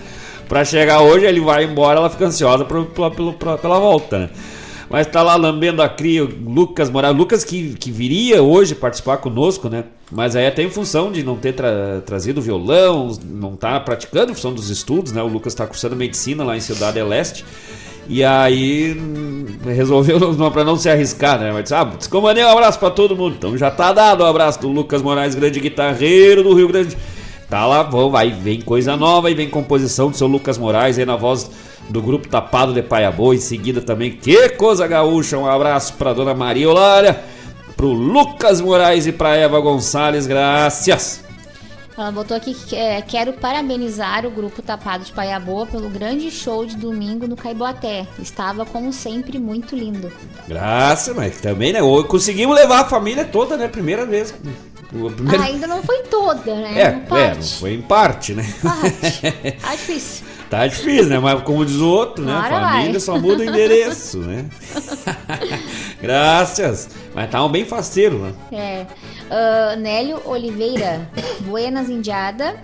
pra 0.50 0.66
chegar 0.66 1.00
hoje. 1.00 1.26
Ele 1.26 1.40
vai 1.40 1.64
embora, 1.64 2.00
ela 2.00 2.10
fica 2.10 2.26
ansiosa 2.26 2.66
pro- 2.66 2.84
pelo- 2.86 3.32
pra- 3.32 3.58
pela 3.58 3.80
volta, 3.80 4.20
né? 4.20 4.30
Mas 4.90 5.08
tá 5.08 5.24
lá 5.24 5.38
lambendo 5.38 5.82
a 5.82 5.88
cria, 5.88 6.26
o 6.26 6.28
Lucas 6.28 6.90
Moraes. 6.90 7.16
Lucas 7.16 7.46
que, 7.46 7.74
que 7.76 7.90
viria 7.90 8.44
hoje 8.44 8.76
participar 8.76 9.16
conosco, 9.18 9.70
né? 9.70 9.86
Mas 10.12 10.36
aí 10.36 10.46
até 10.46 10.64
em 10.64 10.70
função 10.70 11.14
de 11.14 11.24
não 11.24 11.38
ter 11.38 11.54
tra- 11.54 12.02
trazido 12.06 12.42
violão, 12.42 13.18
não 13.24 13.56
tá 13.56 13.80
praticando 13.80 14.34
em 14.34 14.36
função 14.36 14.54
dos 14.54 14.70
estudos, 14.70 15.14
né? 15.14 15.24
O 15.24 15.28
Lucas 15.28 15.56
tá 15.56 15.66
cursando 15.66 15.96
medicina 15.96 16.44
lá 16.44 16.58
em 16.58 16.60
Cidade 16.60 17.02
Leste. 17.02 17.46
E 18.08 18.24
aí 18.24 18.96
resolveu 19.66 20.20
pra 20.52 20.64
não 20.64 20.78
se 20.78 20.90
arriscar, 20.90 21.40
né? 21.40 21.52
Mas 21.52 21.64
disse, 21.64 21.76
ah, 21.76 21.84
descomandei 21.84 22.44
um 22.44 22.50
abraço 22.50 22.80
pra 22.80 22.90
todo 22.90 23.16
mundo. 23.16 23.36
Então 23.38 23.58
já 23.58 23.72
tá 23.72 23.92
dado 23.92 24.22
o 24.22 24.26
abraço 24.26 24.60
do 24.62 24.68
Lucas 24.68 25.02
Moraes, 25.02 25.36
grande 25.36 25.60
guitarreiro 25.60 26.44
do 26.44 26.54
Rio 26.54 26.68
Grande. 26.68 26.96
Tá 27.50 27.66
lá, 27.66 27.84
vão, 27.84 28.10
vai, 28.10 28.32
vem 28.32 28.62
coisa 28.62 28.96
nova 28.98 29.30
e 29.30 29.36
vem 29.36 29.50
composição 29.50 30.10
do 30.10 30.18
seu 30.18 30.28
Lucas 30.28 30.58
Moraes 30.58 30.98
aí 30.98 31.06
na 31.06 31.16
voz 31.16 31.50
do 31.90 32.02
grupo 32.02 32.28
Tapado 32.28 32.74
de 32.74 32.82
Paia 32.82 33.12
Boa. 33.12 33.36
Em 33.36 33.40
seguida 33.40 33.82
também, 33.82 34.12
que 34.12 34.50
coisa 34.50 34.88
gaúcha. 34.88 35.38
Um 35.38 35.48
abraço 35.48 35.94
pra 35.94 36.14
dona 36.14 36.34
Maria 36.34 36.70
Olária, 36.70 37.24
pro 37.76 37.88
Lucas 37.88 38.62
Moraes 38.62 39.08
e 39.08 39.12
pra 39.12 39.36
Eva 39.36 39.60
Gonçalves, 39.60 40.28
graças. 40.28 41.25
Ela 41.98 42.12
botou 42.12 42.36
aqui 42.36 42.54
que 42.54 42.76
é, 42.76 43.02
quero 43.02 43.34
parabenizar 43.34 44.26
o 44.26 44.32
grupo 44.32 44.62
Tapado 44.62 45.06
de 45.06 45.14
Paia 45.14 45.40
Boa 45.40 45.66
pelo 45.66 45.90
grande 45.90 46.30
show 46.30 46.66
de 46.66 46.76
domingo 46.76 47.26
no 47.26 47.38
Caiboaté. 47.38 48.06
Estava, 48.20 48.66
como 48.66 48.92
sempre, 48.92 49.40
muito 49.40 49.76
lindo. 49.76 50.12
Graças, 50.48 51.16
mas 51.16 51.40
também, 51.40 51.72
né? 51.72 51.80
Conseguimos 52.08 52.56
levar 52.56 52.82
a 52.82 52.86
família 52.86 53.24
toda, 53.24 53.56
né? 53.56 53.70
Primeira 53.70 54.06
vez. 54.06 54.34
O 54.94 55.10
primeiro... 55.10 55.42
Ah, 55.42 55.46
ainda 55.46 55.68
não 55.68 55.82
foi 55.82 56.04
toda, 56.04 56.56
né? 56.56 56.74
É, 56.78 57.18
é, 57.18 57.36
não 57.36 57.42
foi 57.42 57.74
em 57.74 57.82
parte, 57.82 58.34
né? 58.34 58.44
Parte. 58.62 59.22
Ah, 59.64 59.72
difícil. 59.76 60.26
Tá 60.50 60.68
difícil, 60.68 61.08
né? 61.08 61.20
Mas 61.20 61.42
como 61.42 61.66
diz 61.66 61.78
o 61.78 61.90
outro, 61.90 62.24
né? 62.24 62.32
Agora 62.34 62.68
Família 62.70 62.92
vai. 62.92 63.00
só 63.00 63.18
muda 63.20 63.42
o 63.42 63.46
endereço, 63.46 64.20
né? 64.20 64.46
Graças. 66.02 66.90
Mas 67.14 67.30
tá 67.30 67.44
um 67.44 67.50
bem 67.50 67.66
faceiro, 67.66 68.20
né? 68.20 68.34
É. 68.52 68.86
Ah, 69.30 69.76
Nélio 69.76 70.22
Oliveira, 70.26 71.10
Buenas 71.42 71.90
Indiada. 71.90 72.56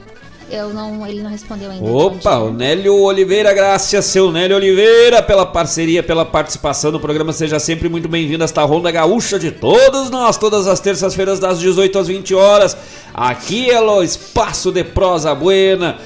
Eu 0.50 0.74
não, 0.74 1.08
ele 1.08 1.22
não 1.22 1.30
respondeu 1.32 1.72
ainda. 1.72 1.90
Opa, 1.90 2.38
o 2.40 2.52
Nélio 2.52 2.94
Oliveira, 2.94 3.54
graças, 3.54 4.04
seu 4.04 4.30
Nélio 4.34 4.58
Oliveira, 4.58 5.24
pela 5.24 5.46
parceria, 5.46 6.04
pela 6.04 6.26
participação 6.26 6.92
no 6.92 7.00
programa. 7.00 7.32
Seja 7.32 7.58
sempre 7.58 7.88
muito 7.88 8.10
bem-vindo 8.10 8.44
a 8.44 8.46
esta 8.46 8.62
Ronda 8.64 8.92
Gaúcha 8.92 9.40
de 9.40 9.50
todos 9.50 10.10
nós, 10.10 10.38
todas 10.38 10.68
as 10.68 10.82
terças-feiras, 10.82 11.40
das 11.40 11.58
18 11.58 11.98
às 11.98 12.08
20 12.10 12.36
horas. 12.36 12.76
Aqui 13.14 13.72
é 13.72 13.80
o 13.80 14.04
Espaço 14.04 14.74
de 14.74 14.84
Prosa 14.84 15.34
Buena. 15.34 16.00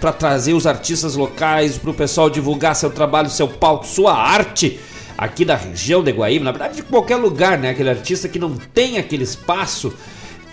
Para 0.00 0.12
trazer 0.12 0.54
os 0.54 0.66
artistas 0.66 1.16
locais, 1.16 1.76
para 1.76 1.90
o 1.90 1.94
pessoal 1.94 2.30
divulgar 2.30 2.74
seu 2.74 2.90
trabalho, 2.90 3.28
seu 3.28 3.48
palco, 3.48 3.86
sua 3.86 4.14
arte 4.14 4.78
aqui 5.18 5.44
da 5.44 5.56
região 5.56 6.02
de 6.02 6.12
Guaíba, 6.12 6.44
na 6.44 6.52
verdade 6.52 6.76
de 6.76 6.82
qualquer 6.82 7.16
lugar, 7.16 7.58
né? 7.58 7.70
Aquele 7.70 7.90
artista 7.90 8.28
que 8.28 8.38
não 8.38 8.54
tem 8.56 8.98
aquele 8.98 9.24
espaço, 9.24 9.92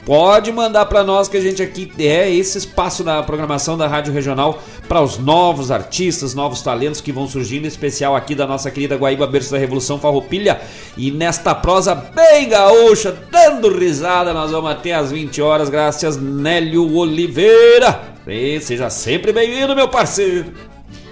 pode 0.04 0.52
mandar 0.52 0.88
para 0.88 1.04
nós 1.04 1.28
que 1.28 1.38
a 1.38 1.42
gente 1.42 1.62
aqui 1.62 1.92
é 2.00 2.32
esse 2.32 2.58
espaço 2.58 3.04
na 3.04 3.22
programação 3.22 3.78
da 3.78 3.88
Rádio 3.88 4.12
Regional 4.12 4.60
para 4.88 5.02
os 5.02 5.20
novos 5.20 5.70
artistas, 5.70 6.34
novos 6.34 6.62
talentos 6.64 7.00
que 7.00 7.12
vão 7.12 7.28
surgindo, 7.28 7.66
em 7.66 7.68
especial 7.68 8.16
aqui 8.16 8.34
da 8.34 8.48
nossa 8.48 8.72
querida 8.72 8.96
Guaíba 8.96 9.28
Berço 9.28 9.52
da 9.52 9.60
Revolução 9.60 10.00
Farroupilha. 10.00 10.60
E 10.98 11.12
nesta 11.12 11.54
prosa 11.54 11.94
bem 11.94 12.50
gaúcha, 12.50 13.16
dando 13.32 13.76
risada, 13.76 14.34
nós 14.34 14.50
vamos 14.50 14.72
até 14.72 14.94
às 14.94 15.12
20 15.12 15.42
horas, 15.44 15.70
graças 15.70 16.18
Nélio 16.18 16.96
Oliveira. 16.96 18.15
E 18.28 18.60
seja 18.60 18.90
sempre 18.90 19.32
bem-vindo, 19.32 19.76
meu 19.76 19.88
parceiro. 19.88 20.52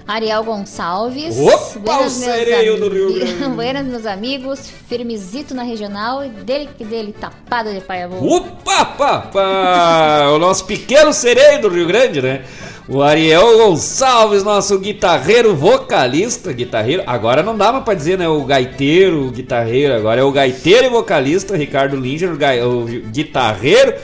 Ariel 0.06 0.42
Gonçalves. 0.42 1.38
Opa, 1.38 2.00
o 2.00 2.10
sereio 2.10 2.76
do 2.76 2.88
Rio 2.88 3.14
Grande. 3.14 3.44
Buenas, 3.54 3.86
meus 3.86 4.04
amigos. 4.04 4.68
Firmezito 4.88 5.54
na 5.54 5.62
regional 5.62 6.24
e 6.24 6.28
dele 6.28 6.68
que 6.76 6.84
dele, 6.84 7.14
tapada 7.18 7.72
de 7.72 7.80
paiabô. 7.80 8.16
Opa, 8.16 8.84
pá, 8.84 9.18
pá, 9.20 10.30
o 10.34 10.38
nosso 10.40 10.64
pequeno 10.64 11.12
sereio 11.12 11.62
do 11.62 11.68
Rio 11.68 11.86
Grande, 11.86 12.20
né? 12.20 12.44
O 12.88 13.00
Ariel 13.00 13.58
Gonçalves, 13.58 14.42
nosso 14.42 14.76
guitarreiro 14.80 15.54
vocalista, 15.54 16.52
guitarreiro. 16.52 17.04
Agora 17.06 17.44
não 17.44 17.56
dava 17.56 17.80
pra 17.80 17.94
dizer, 17.94 18.18
né? 18.18 18.28
O 18.28 18.44
gaiteiro, 18.44 19.28
o 19.28 19.30
guitarreiro. 19.30 19.94
Agora 19.94 20.20
é 20.20 20.24
o 20.24 20.32
gaiteiro 20.32 20.86
e 20.86 20.90
vocalista, 20.90 21.56
Ricardo 21.56 21.96
Linger, 21.96 22.30
o, 22.30 22.82
o 22.82 22.86
guitarreiro, 22.86 23.94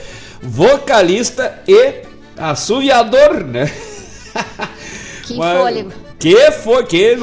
vocalista 0.41 1.61
e 1.67 2.09
assoviador, 2.41 3.43
né? 3.43 3.71
Que 5.23 5.37
Mas- 5.37 5.57
fôlego. 5.57 5.91
Que 6.19 6.51
foi, 6.51 6.83
que 6.85 7.17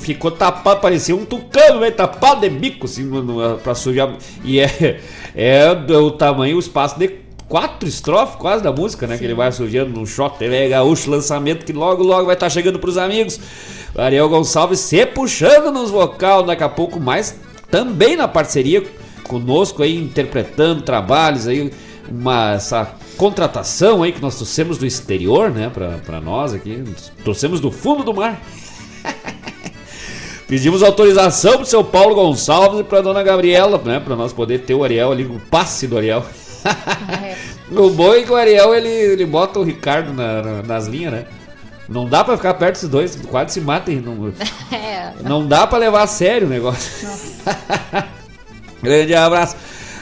ficou 0.00 0.30
tapado, 0.30 0.80
parecia 0.80 1.16
um 1.16 1.24
tucano, 1.24 1.80
né? 1.80 1.90
Tapado 1.90 2.42
de 2.42 2.48
bico, 2.48 2.86
assim, 2.86 3.02
no, 3.02 3.22
no, 3.22 3.58
pra 3.58 3.74
sujar. 3.74 4.14
E 4.44 4.60
é, 4.60 5.00
é 5.34 5.74
do 5.74 6.12
tamanho, 6.12 6.56
o 6.56 6.60
espaço 6.60 6.96
de 6.96 7.08
quatro 7.48 7.88
estrofes 7.88 8.36
quase 8.36 8.62
da 8.62 8.70
música, 8.70 9.08
né? 9.08 9.18
Que 9.18 9.24
ele 9.24 9.34
vai 9.34 9.50
sujando 9.50 9.98
no 9.98 10.06
shot 10.06 10.38
TV 10.38 10.68
Gaúcho, 10.68 11.10
lançamento 11.10 11.66
que 11.66 11.72
logo, 11.72 12.04
logo 12.04 12.26
vai 12.26 12.34
estar 12.34 12.48
chegando 12.48 12.78
pros 12.78 12.96
amigos. 12.96 13.40
Ariel 13.96 14.28
Gonçalves 14.28 14.78
se 14.78 15.04
puxando 15.06 15.72
nos 15.72 15.90
vocal, 15.90 16.44
daqui 16.44 16.62
a 16.62 16.68
pouco 16.68 17.00
mais, 17.00 17.34
também 17.68 18.14
na 18.14 18.28
parceria 18.28 18.84
conosco 19.24 19.82
aí, 19.82 19.96
interpretando 19.96 20.82
trabalhos 20.82 21.48
aí, 21.48 21.72
uma, 22.08 22.52
essa 22.52 22.94
contratação 23.20 24.02
aí 24.02 24.12
que 24.12 24.22
nós 24.22 24.36
trouxemos 24.36 24.78
do 24.78 24.86
exterior, 24.86 25.50
né, 25.50 25.68
pra, 25.72 25.98
pra 25.98 26.22
nós 26.22 26.54
aqui, 26.54 26.82
trouxemos 27.22 27.60
do 27.60 27.70
fundo 27.70 28.02
do 28.02 28.14
mar. 28.14 28.40
Pedimos 30.48 30.82
autorização 30.82 31.58
pro 31.58 31.66
seu 31.66 31.84
Paulo 31.84 32.14
Gonçalves 32.14 32.80
e 32.80 32.82
pra 32.82 33.02
dona 33.02 33.22
Gabriela, 33.22 33.76
né, 33.84 34.00
pra 34.00 34.16
nós 34.16 34.32
poder 34.32 34.60
ter 34.60 34.72
o 34.72 34.82
Ariel 34.82 35.12
ali, 35.12 35.24
o 35.26 35.38
passe 35.50 35.86
do 35.86 35.98
Ariel. 35.98 36.24
o 37.70 37.90
bom 37.90 38.14
é 38.14 38.22
que 38.22 38.32
o 38.32 38.36
Ariel, 38.36 38.74
ele, 38.74 38.88
ele 38.88 39.26
bota 39.26 39.58
o 39.60 39.62
Ricardo 39.62 40.14
na- 40.14 40.40
na- 40.42 40.62
nas 40.62 40.86
linhas, 40.86 41.12
né. 41.12 41.26
Não 41.90 42.06
dá 42.08 42.24
pra 42.24 42.36
ficar 42.38 42.54
perto 42.54 42.72
desses 42.74 42.88
dois, 42.88 43.16
quase 43.28 43.52
se 43.52 43.60
matem. 43.60 44.00
Não, 44.00 44.32
É. 44.72 45.12
não 45.22 45.46
dá 45.46 45.66
pra 45.66 45.76
levar 45.78 46.04
a 46.04 46.06
sério 46.06 46.46
o 46.46 46.50
negócio. 46.50 47.06
Grande 48.82 49.14
abraço. 49.14 49.56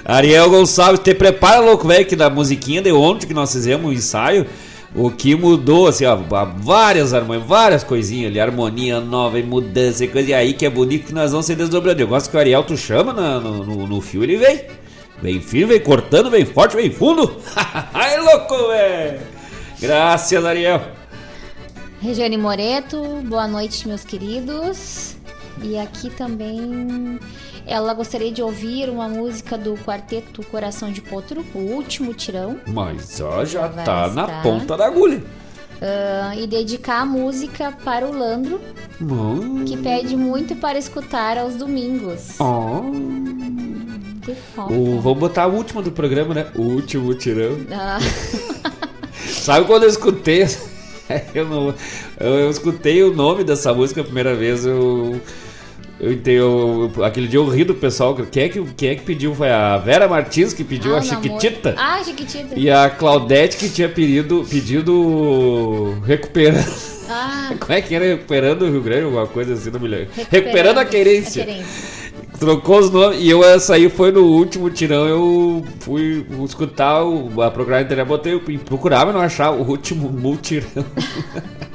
Ariel 0.09 0.48
Gonçalves, 0.48 1.00
te 1.00 1.14
prepara, 1.14 1.61
louco, 1.61 1.86
velho, 1.86 2.06
que 2.06 2.16
da 2.16 2.30
musiquinha 2.30 2.80
de 2.80 2.90
ontem 2.90 3.26
que 3.26 3.34
nós 3.34 3.52
fizemos 3.52 3.90
o 3.90 3.92
ensaio, 3.92 4.46
o 4.94 5.11
que 5.11 5.34
mudou, 5.34 5.86
assim, 5.86 6.06
ó, 6.06 6.16
várias 6.56 7.12
harmonias, 7.12 7.46
várias 7.46 7.84
coisinhas 7.84 8.30
ali, 8.30 8.40
harmonia 8.40 9.00
nova 9.00 9.38
e 9.38 9.42
mudança 9.42 10.02
e 10.04 10.09
coisa, 10.09 10.30
e 10.30 10.34
aí 10.34 10.54
que 10.54 10.64
é 10.64 10.70
bonito 10.70 11.09
que 11.09 11.12
nós 11.14 11.30
vamos 11.30 11.44
ser 11.44 11.56
desdobrando. 11.56 12.00
Eu 12.00 12.09
gosto 12.09 12.30
que 12.30 12.36
o 12.38 12.40
Ariel 12.40 12.64
tu 12.64 12.74
chama 12.74 13.12
na- 13.12 13.38
no, 13.38 13.62
no, 13.64 13.86
no 13.86 14.00
fio, 14.00 14.24
ele 14.24 14.38
vem. 14.38 14.62
Vem 15.20 15.40
firme, 15.40 15.74
vem 15.74 15.80
cortando, 15.80 16.30
vem 16.30 16.46
forte, 16.46 16.74
vem 16.76 16.90
fundo. 16.90 17.36
Ai, 17.92 18.18
louco, 18.18 18.56
velho. 18.68 19.20
Graças, 19.78 20.42
Ariel. 20.44 20.80
Regiane 22.00 22.38
Moreto, 22.38 23.02
boa 23.26 23.46
noite, 23.48 23.86
meus 23.86 24.04
queridos. 24.04 25.16
E 25.62 25.78
aqui 25.78 26.11
também 26.11 27.18
ela 27.66 27.92
gostaria 27.94 28.32
de 28.32 28.42
ouvir 28.42 28.88
uma 28.88 29.09
música 29.09 29.59
do 29.59 29.74
quarteto 29.78 30.44
Coração 30.46 30.90
de 30.90 31.00
Potro, 31.00 31.44
o 31.54 31.59
último 31.59 32.14
tirão. 32.14 32.59
Mas 32.66 33.20
ó, 33.20 33.44
já 33.44 33.68
tá 33.68 34.09
na 34.09 34.22
estar. 34.22 34.42
ponta 34.42 34.76
da 34.76 34.86
agulha. 34.86 35.22
Ah, 35.80 36.34
e 36.36 36.46
dedicar 36.46 37.02
a 37.02 37.06
música 37.06 37.72
para 37.84 38.06
o 38.06 38.16
Landro, 38.16 38.61
que 39.66 39.76
pede 39.76 40.16
muito 40.16 40.56
para 40.56 40.78
escutar 40.78 41.38
aos 41.38 41.54
domingos. 41.54 42.40
Ó. 42.40 42.82
Que 44.22 44.34
fofa. 44.34 44.72
O, 44.72 45.00
vamos 45.00 45.18
botar 45.18 45.46
o 45.46 45.54
último 45.54 45.80
do 45.82 45.92
programa, 45.92 46.34
né? 46.34 46.46
O 46.56 46.62
último 46.62 47.14
tirão. 47.14 47.56
Ah, 47.70 47.98
Sabe 49.28 49.66
quando 49.66 49.84
eu 49.84 49.88
escutei? 49.88 50.46
Eu, 51.34 51.48
não, 51.48 51.74
eu, 52.20 52.34
eu 52.34 52.50
escutei 52.50 53.02
o 53.02 53.14
nome 53.14 53.42
dessa 53.42 53.72
música 53.72 54.02
a 54.02 54.04
primeira 54.04 54.34
vez. 54.34 54.66
Eu, 54.66 55.18
eu, 56.01 56.18
eu- 56.26 57.05
aquele 57.05 57.26
dia 57.26 57.38
eu 57.38 57.49
ri 57.49 57.64
do 57.64 57.74
pessoal. 57.74 58.14
Quem 58.14 58.44
é, 58.44 58.49
que, 58.49 58.62
quem 58.76 58.88
é 58.90 58.94
que 58.94 59.03
pediu? 59.03 59.34
Foi 59.34 59.51
a 59.51 59.76
Vera 59.78 60.07
Martins 60.09 60.53
que 60.53 60.62
pediu 60.64 60.94
ah, 60.94 60.99
a 60.99 61.03
o 61.03 61.05
namoro. 61.05 61.22
Chiquitita. 61.22 61.74
Ah, 61.76 62.03
Chiquitita. 62.05 62.55
E 62.57 62.70
a 62.70 62.88
Claudete 62.90 63.57
que 63.57 63.68
tinha 63.68 63.88
pedido, 63.88 64.44
pedido 64.49 65.99
recuperando. 66.05 66.66
Ah, 67.09 67.53
Como 67.61 67.72
é 67.72 67.80
que 67.82 67.94
era 67.94 68.05
recuperando 68.05 68.62
o 68.62 68.70
Rio 68.70 68.82
Grande? 68.82 69.05
Alguma 69.05 69.26
coisa 69.26 69.55
assim, 69.55 69.70
não 69.70 69.80
me 69.80 69.88
lembro. 69.88 70.09
Recuperando, 70.30 70.78
a 70.78 70.84
querência. 70.84 71.42
a 71.42 71.46
querência. 71.46 71.99
Trocou 72.38 72.78
os 72.78 72.90
nomes 72.90 73.18
e 73.20 73.28
eu 73.28 73.42
essa 73.42 73.74
aí 73.74 73.88
foi 73.88 74.12
no 74.12 74.22
último 74.24 74.70
tirão. 74.70 75.07
Eu 75.09 75.64
fui 75.80 76.24
escutar 76.44 77.03
o, 77.03 77.42
a 77.42 77.51
procurar 77.51 77.78
na 77.78 77.82
internet, 77.82 78.07
botei 78.07 78.40
e 78.49 78.59
procurava 78.59 79.11
e 79.11 79.14
não 79.14 79.20
achava 79.20 79.57
o 79.57 79.68
último 79.68 80.09
mutirão. 80.09 80.84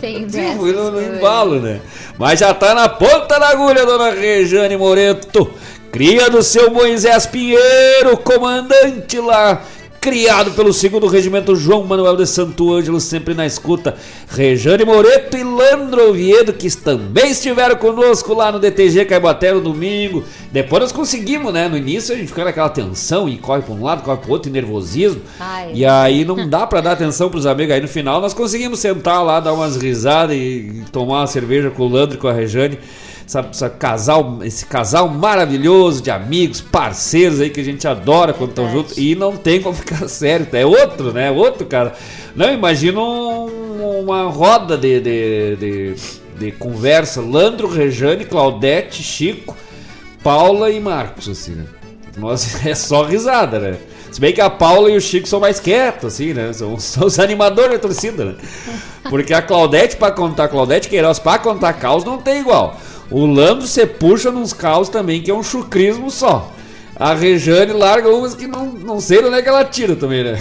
Tem 0.00 0.22
Eu 0.22 0.28
dessas 0.28 0.56
fui 0.56 0.72
no, 0.72 0.90
no 0.90 1.02
embalo, 1.02 1.60
né? 1.60 1.80
Mas 2.18 2.40
já 2.40 2.54
tá 2.54 2.74
na 2.74 2.88
ponta 2.88 3.38
da 3.38 3.48
agulha, 3.48 3.84
dona 3.84 4.10
Rejane 4.10 4.76
Moreto. 4.76 5.52
Cria 5.92 6.30
do 6.30 6.42
seu 6.42 6.70
Moisés 6.70 7.26
Pinheiro, 7.26 8.16
comandante 8.18 9.18
lá. 9.18 9.62
Criado 10.00 10.52
pelo 10.52 10.72
segundo 10.72 11.06
regimento 11.06 11.54
João 11.54 11.84
Manuel 11.84 12.16
de 12.16 12.26
Santo 12.26 12.72
Ângelo, 12.72 12.98
sempre 12.98 13.34
na 13.34 13.44
escuta. 13.44 13.96
Rejane 14.30 14.82
Moreto 14.82 15.36
e 15.36 15.44
Landro 15.44 16.08
Oviedo, 16.08 16.54
que 16.54 16.74
também 16.74 17.32
estiveram 17.32 17.76
conosco 17.76 18.32
lá 18.32 18.50
no 18.50 18.58
DTG 18.58 19.04
Caibaté 19.04 19.52
no 19.52 19.60
domingo. 19.60 20.24
Depois 20.50 20.80
nós 20.80 20.92
conseguimos, 20.92 21.52
né? 21.52 21.68
No 21.68 21.76
início 21.76 22.14
a 22.14 22.18
gente 22.18 22.28
ficou 22.28 22.46
naquela 22.46 22.70
tensão 22.70 23.28
e 23.28 23.36
corre 23.36 23.60
pra 23.60 23.74
um 23.74 23.84
lado, 23.84 24.02
corre 24.02 24.16
pro 24.16 24.30
outro, 24.30 24.48
e 24.48 24.52
nervosismo. 24.52 25.20
Ai. 25.38 25.72
E 25.74 25.84
aí 25.84 26.24
não 26.24 26.48
dá 26.48 26.66
pra 26.66 26.80
dar 26.80 26.92
atenção 26.92 27.28
pros 27.28 27.44
amigos. 27.44 27.74
Aí 27.74 27.82
no 27.82 27.88
final 27.88 28.22
nós 28.22 28.32
conseguimos 28.32 28.80
sentar 28.80 29.22
lá, 29.22 29.38
dar 29.38 29.52
umas 29.52 29.76
risadas 29.76 30.34
e 30.34 30.82
tomar 30.90 31.20
uma 31.20 31.26
cerveja 31.26 31.70
com 31.70 31.82
o 31.82 31.88
Landro 31.90 32.16
e 32.16 32.18
com 32.18 32.26
a 32.26 32.32
Rejane. 32.32 32.78
Essa, 33.30 33.46
essa 33.48 33.70
casal, 33.70 34.40
esse 34.42 34.66
casal 34.66 35.08
maravilhoso 35.08 36.02
de 36.02 36.10
amigos, 36.10 36.60
parceiros 36.60 37.40
aí 37.40 37.48
que 37.48 37.60
a 37.60 37.64
gente 37.64 37.86
adora 37.86 38.32
quando 38.32 38.50
estão 38.50 38.68
juntos. 38.68 38.98
E 38.98 39.14
não 39.14 39.36
tem 39.36 39.62
como 39.62 39.72
ficar 39.78 40.08
sério. 40.08 40.48
É 40.52 40.66
outro, 40.66 41.12
né? 41.12 41.30
Outro 41.30 41.64
cara. 41.64 41.92
Não, 42.34 42.52
imagina 42.52 42.98
um- 42.98 44.00
uma 44.00 44.24
roda 44.24 44.76
de, 44.76 44.98
de, 45.00 45.56
de, 45.56 45.94
de 46.40 46.52
conversa. 46.52 47.20
Landro, 47.20 47.68
Rejane, 47.68 48.24
Claudete, 48.24 49.00
Chico, 49.00 49.56
Paula 50.24 50.68
e 50.68 50.80
Marcos, 50.80 51.28
assim, 51.28 51.52
né? 51.52 51.66
Nossa, 52.16 52.58
é 52.68 52.74
só 52.74 53.04
risada, 53.04 53.60
né? 53.60 53.76
Se 54.10 54.20
bem 54.20 54.32
que 54.32 54.40
a 54.40 54.50
Paula 54.50 54.90
e 54.90 54.96
o 54.96 55.00
Chico 55.00 55.28
são 55.28 55.38
mais 55.38 55.60
quietos, 55.60 56.14
assim, 56.14 56.32
né? 56.34 56.52
São, 56.52 56.76
são 56.80 57.06
os 57.06 57.20
animadores 57.20 57.74
da 57.74 57.78
torcida, 57.78 58.24
né? 58.24 58.34
Porque 59.08 59.32
a 59.32 59.40
Claudete, 59.40 59.96
pra 59.96 60.10
contar, 60.10 60.48
Claudete 60.48 60.88
Queiroz, 60.88 61.20
pra 61.20 61.38
contar 61.38 61.74
caos, 61.74 62.02
não 62.02 62.18
tem 62.18 62.40
igual. 62.40 62.76
O 63.10 63.26
Landro 63.26 63.66
você 63.66 63.86
puxa 63.86 64.30
nos 64.30 64.52
caos 64.52 64.88
também, 64.88 65.20
que 65.20 65.30
é 65.30 65.34
um 65.34 65.42
chucrismo 65.42 66.10
só. 66.10 66.52
A 66.94 67.14
Rejane 67.14 67.72
larga 67.72 68.08
umas 68.08 68.34
que 68.34 68.46
não, 68.46 68.66
não 68.66 69.00
sei 69.00 69.24
onde 69.24 69.36
é 69.36 69.42
que 69.42 69.48
ela 69.48 69.64
tira 69.64 69.96
também, 69.96 70.22
né? 70.22 70.38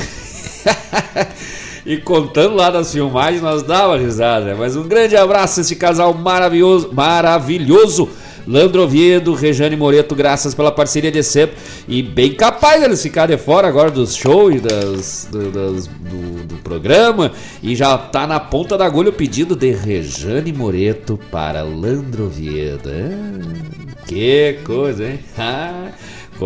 e 1.85 1.97
contando 1.97 2.55
lá 2.55 2.69
das 2.69 2.91
filmagens, 2.91 3.41
nós 3.41 3.63
dava 3.63 3.97
risada. 3.97 4.55
Mas 4.55 4.75
um 4.75 4.83
grande 4.83 5.15
abraço 5.15 5.59
a 5.59 5.61
esse 5.61 5.75
casal 5.75 6.13
maravilhoso, 6.13 6.91
maravilhoso. 6.93 8.09
Landro 8.47 8.83
Oviedo, 8.83 9.33
Rejane 9.33 9.75
Moreto, 9.75 10.15
graças 10.15 10.53
pela 10.55 10.71
parceria 10.71 11.11
de 11.11 11.21
sempre. 11.23 11.55
E 11.87 12.01
bem 12.01 12.33
capaz 12.33 12.83
eles 12.83 13.01
ficarem 13.01 13.37
fora 13.37 13.67
agora 13.67 13.91
dos 13.91 14.15
shows 14.15 14.61
das, 14.61 15.27
do, 15.31 15.51
das- 15.51 15.87
do, 15.87 16.43
do 16.45 16.55
programa. 16.63 17.31
E 17.61 17.75
já 17.75 17.97
tá 17.97 18.25
na 18.25 18.39
ponta 18.39 18.77
da 18.77 18.85
agulha 18.85 19.09
o 19.09 19.13
pedido 19.13 19.55
de 19.55 19.71
Rejane 19.71 20.51
Moreto 20.53 21.19
para 21.31 21.61
Landro 21.61 22.25
Oviedo. 22.25 22.89
Que 24.07 24.59
coisa, 24.63 25.05
hein? 25.07 25.19
Ah, 25.37 25.91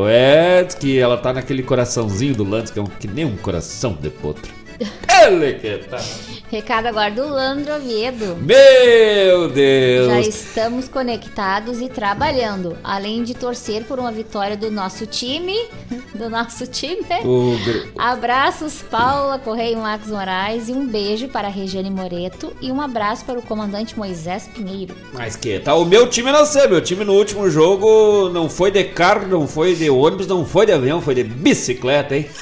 é 0.10 0.68
que 0.80 0.98
ela 0.98 1.18
tá 1.18 1.32
naquele 1.34 1.62
coraçãozinho 1.62 2.34
do 2.34 2.44
Landro, 2.44 2.74
que 2.74 2.80
é 2.80 2.82
um, 2.82 2.86
que 2.86 3.08
nem 3.08 3.26
um 3.26 3.38
coração 3.38 3.96
de 4.02 4.10
potro. 4.10 4.52
Ele 5.26 5.54
que 5.54 5.78
tá. 5.90 6.00
Recado 6.50 6.86
agora 6.88 7.10
do 7.10 7.28
Landro 7.28 7.76
Oviedo. 7.76 8.38
Meu 8.42 9.50
Deus! 9.50 10.08
Já 10.08 10.20
estamos 10.20 10.88
conectados 10.88 11.82
e 11.82 11.90
trabalhando, 11.90 12.78
além 12.84 13.24
de 13.24 13.34
torcer 13.34 13.84
por 13.86 13.98
uma 14.00 14.12
vitória 14.12 14.56
do 14.56 14.70
nosso 14.70 15.06
time, 15.08 15.56
do 16.14 16.30
nosso 16.30 16.68
time. 16.68 17.00
O 17.24 17.58
gr- 17.64 17.88
Abraços 17.98 18.84
Paula 18.84 19.40
Correia 19.40 19.74
e 19.74 19.76
Marcos 19.76 20.10
Moraes 20.10 20.68
e 20.70 20.74
um 20.74 20.86
beijo 20.86 21.28
para 21.28 21.48
a 21.48 21.52
Regiane 21.52 21.90
Moreto 21.90 22.54
e 22.62 22.72
um 22.72 22.80
abraço 22.82 23.26
para 23.26 23.40
o 23.40 23.42
comandante 23.42 23.98
Moisés 23.98 24.48
Pinheiro. 24.54 24.96
Mas 25.14 25.36
que 25.36 25.60
tá, 25.60 25.74
o 25.76 25.86
meu 25.86 26.08
time 26.08 26.32
não 26.32 26.46
sei, 26.46 26.68
meu 26.68 26.82
time 26.82 27.04
no 27.04 27.14
último 27.14 27.50
jogo 27.50 28.30
não 28.30 28.48
foi 28.50 28.70
de 28.70 28.84
carro, 28.84 29.28
não 29.28 29.48
foi 29.48 29.74
de 29.76 29.90
ônibus, 29.90 30.28
não 30.28 30.46
foi 30.46 30.66
de 30.68 30.72
avião, 30.74 31.02
foi 31.02 31.16
de 31.16 31.24
bicicleta, 31.24 32.16
hein? 32.16 32.28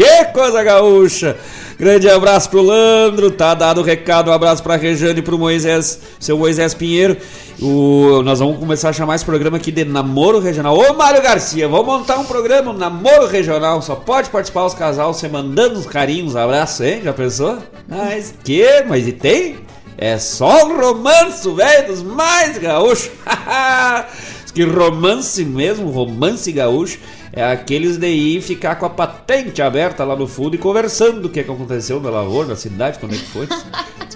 que 0.00 0.24
coisa 0.32 0.62
gaúcha! 0.62 1.36
Grande 1.78 2.08
abraço 2.08 2.48
pro 2.48 2.62
Landro, 2.62 3.30
tá 3.30 3.52
dado 3.52 3.82
o 3.82 3.84
recado, 3.84 4.30
um 4.30 4.32
abraço 4.32 4.62
pra 4.62 4.76
Rejane 4.76 5.18
e 5.18 5.22
pro 5.22 5.38
Moisés, 5.38 6.00
seu 6.18 6.38
Moisés 6.38 6.72
Pinheiro. 6.72 7.18
O, 7.60 8.22
nós 8.22 8.38
vamos 8.38 8.58
começar 8.58 8.88
a 8.88 8.92
chamar 8.94 9.16
esse 9.16 9.26
programa 9.26 9.58
aqui 9.58 9.70
de 9.70 9.84
Namoro 9.84 10.38
Regional. 10.38 10.74
Ô 10.74 10.94
Mário 10.94 11.22
Garcia, 11.22 11.68
vamos 11.68 11.86
montar 11.86 12.18
um 12.18 12.24
programa, 12.24 12.70
um 12.70 12.76
Namoro 12.76 13.26
Regional. 13.26 13.82
Só 13.82 13.94
pode 13.94 14.30
participar 14.30 14.64
os 14.64 14.72
casal, 14.72 15.12
você 15.12 15.28
mandando 15.28 15.78
uns 15.78 15.86
carinhos, 15.86 16.34
abraço, 16.34 16.82
hein? 16.82 17.02
Já 17.04 17.12
pensou? 17.12 17.58
Mas 17.86 18.32
que? 18.42 18.84
Mas 18.88 19.06
e 19.06 19.12
tem? 19.12 19.56
É 19.98 20.16
só 20.16 20.66
um 20.66 20.80
romance, 20.80 21.46
velho, 21.50 21.88
dos 21.88 22.02
mais 22.02 22.56
gaúchos. 22.56 23.10
Que 24.52 24.64
romance 24.64 25.44
mesmo, 25.44 25.90
romance 25.90 26.50
gaúcho, 26.50 26.98
é 27.32 27.44
aqueles 27.44 27.96
de 27.96 28.08
ir 28.08 28.40
ficar 28.42 28.74
com 28.76 28.86
a 28.86 28.90
patente 28.90 29.60
aberta 29.62 30.04
lá 30.04 30.16
no 30.16 30.26
fundo 30.26 30.54
e 30.54 30.58
conversando 30.58 31.26
o 31.26 31.28
que, 31.28 31.42
que 31.44 31.50
aconteceu 31.50 32.00
na 32.00 32.10
lavoura, 32.10 32.48
na 32.48 32.56
cidade, 32.56 32.98
quando 32.98 33.14
é 33.14 33.18
que 33.18 33.24
foi. 33.26 33.48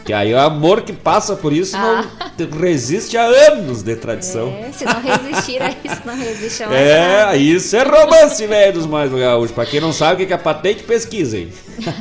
Que 0.04 0.12
aí 0.12 0.34
o 0.34 0.38
amor 0.38 0.82
que 0.82 0.92
passa 0.92 1.34
por 1.34 1.50
isso 1.50 1.78
não 1.78 2.02
te- 2.36 2.44
resiste 2.44 3.16
a 3.16 3.24
anos 3.24 3.82
de 3.82 3.96
tradição. 3.96 4.48
É, 4.48 4.70
se 4.70 4.84
não 4.84 5.00
resistir 5.00 5.62
a 5.62 5.70
isso, 5.70 6.02
não 6.04 6.14
resiste 6.14 6.62
a 6.62 6.68
mais 6.68 6.78
É, 6.78 7.18
nada. 7.24 7.36
isso 7.38 7.74
é 7.74 7.82
romance, 7.84 8.46
velho, 8.46 8.72
dos 8.74 8.84
mais 8.86 9.10
gaúchos. 9.10 9.52
Pra 9.52 9.64
quem 9.64 9.80
não 9.80 9.94
sabe 9.94 10.24
o 10.24 10.26
que 10.26 10.32
é 10.34 10.36
patente, 10.36 10.82
pesquisem. 10.82 11.48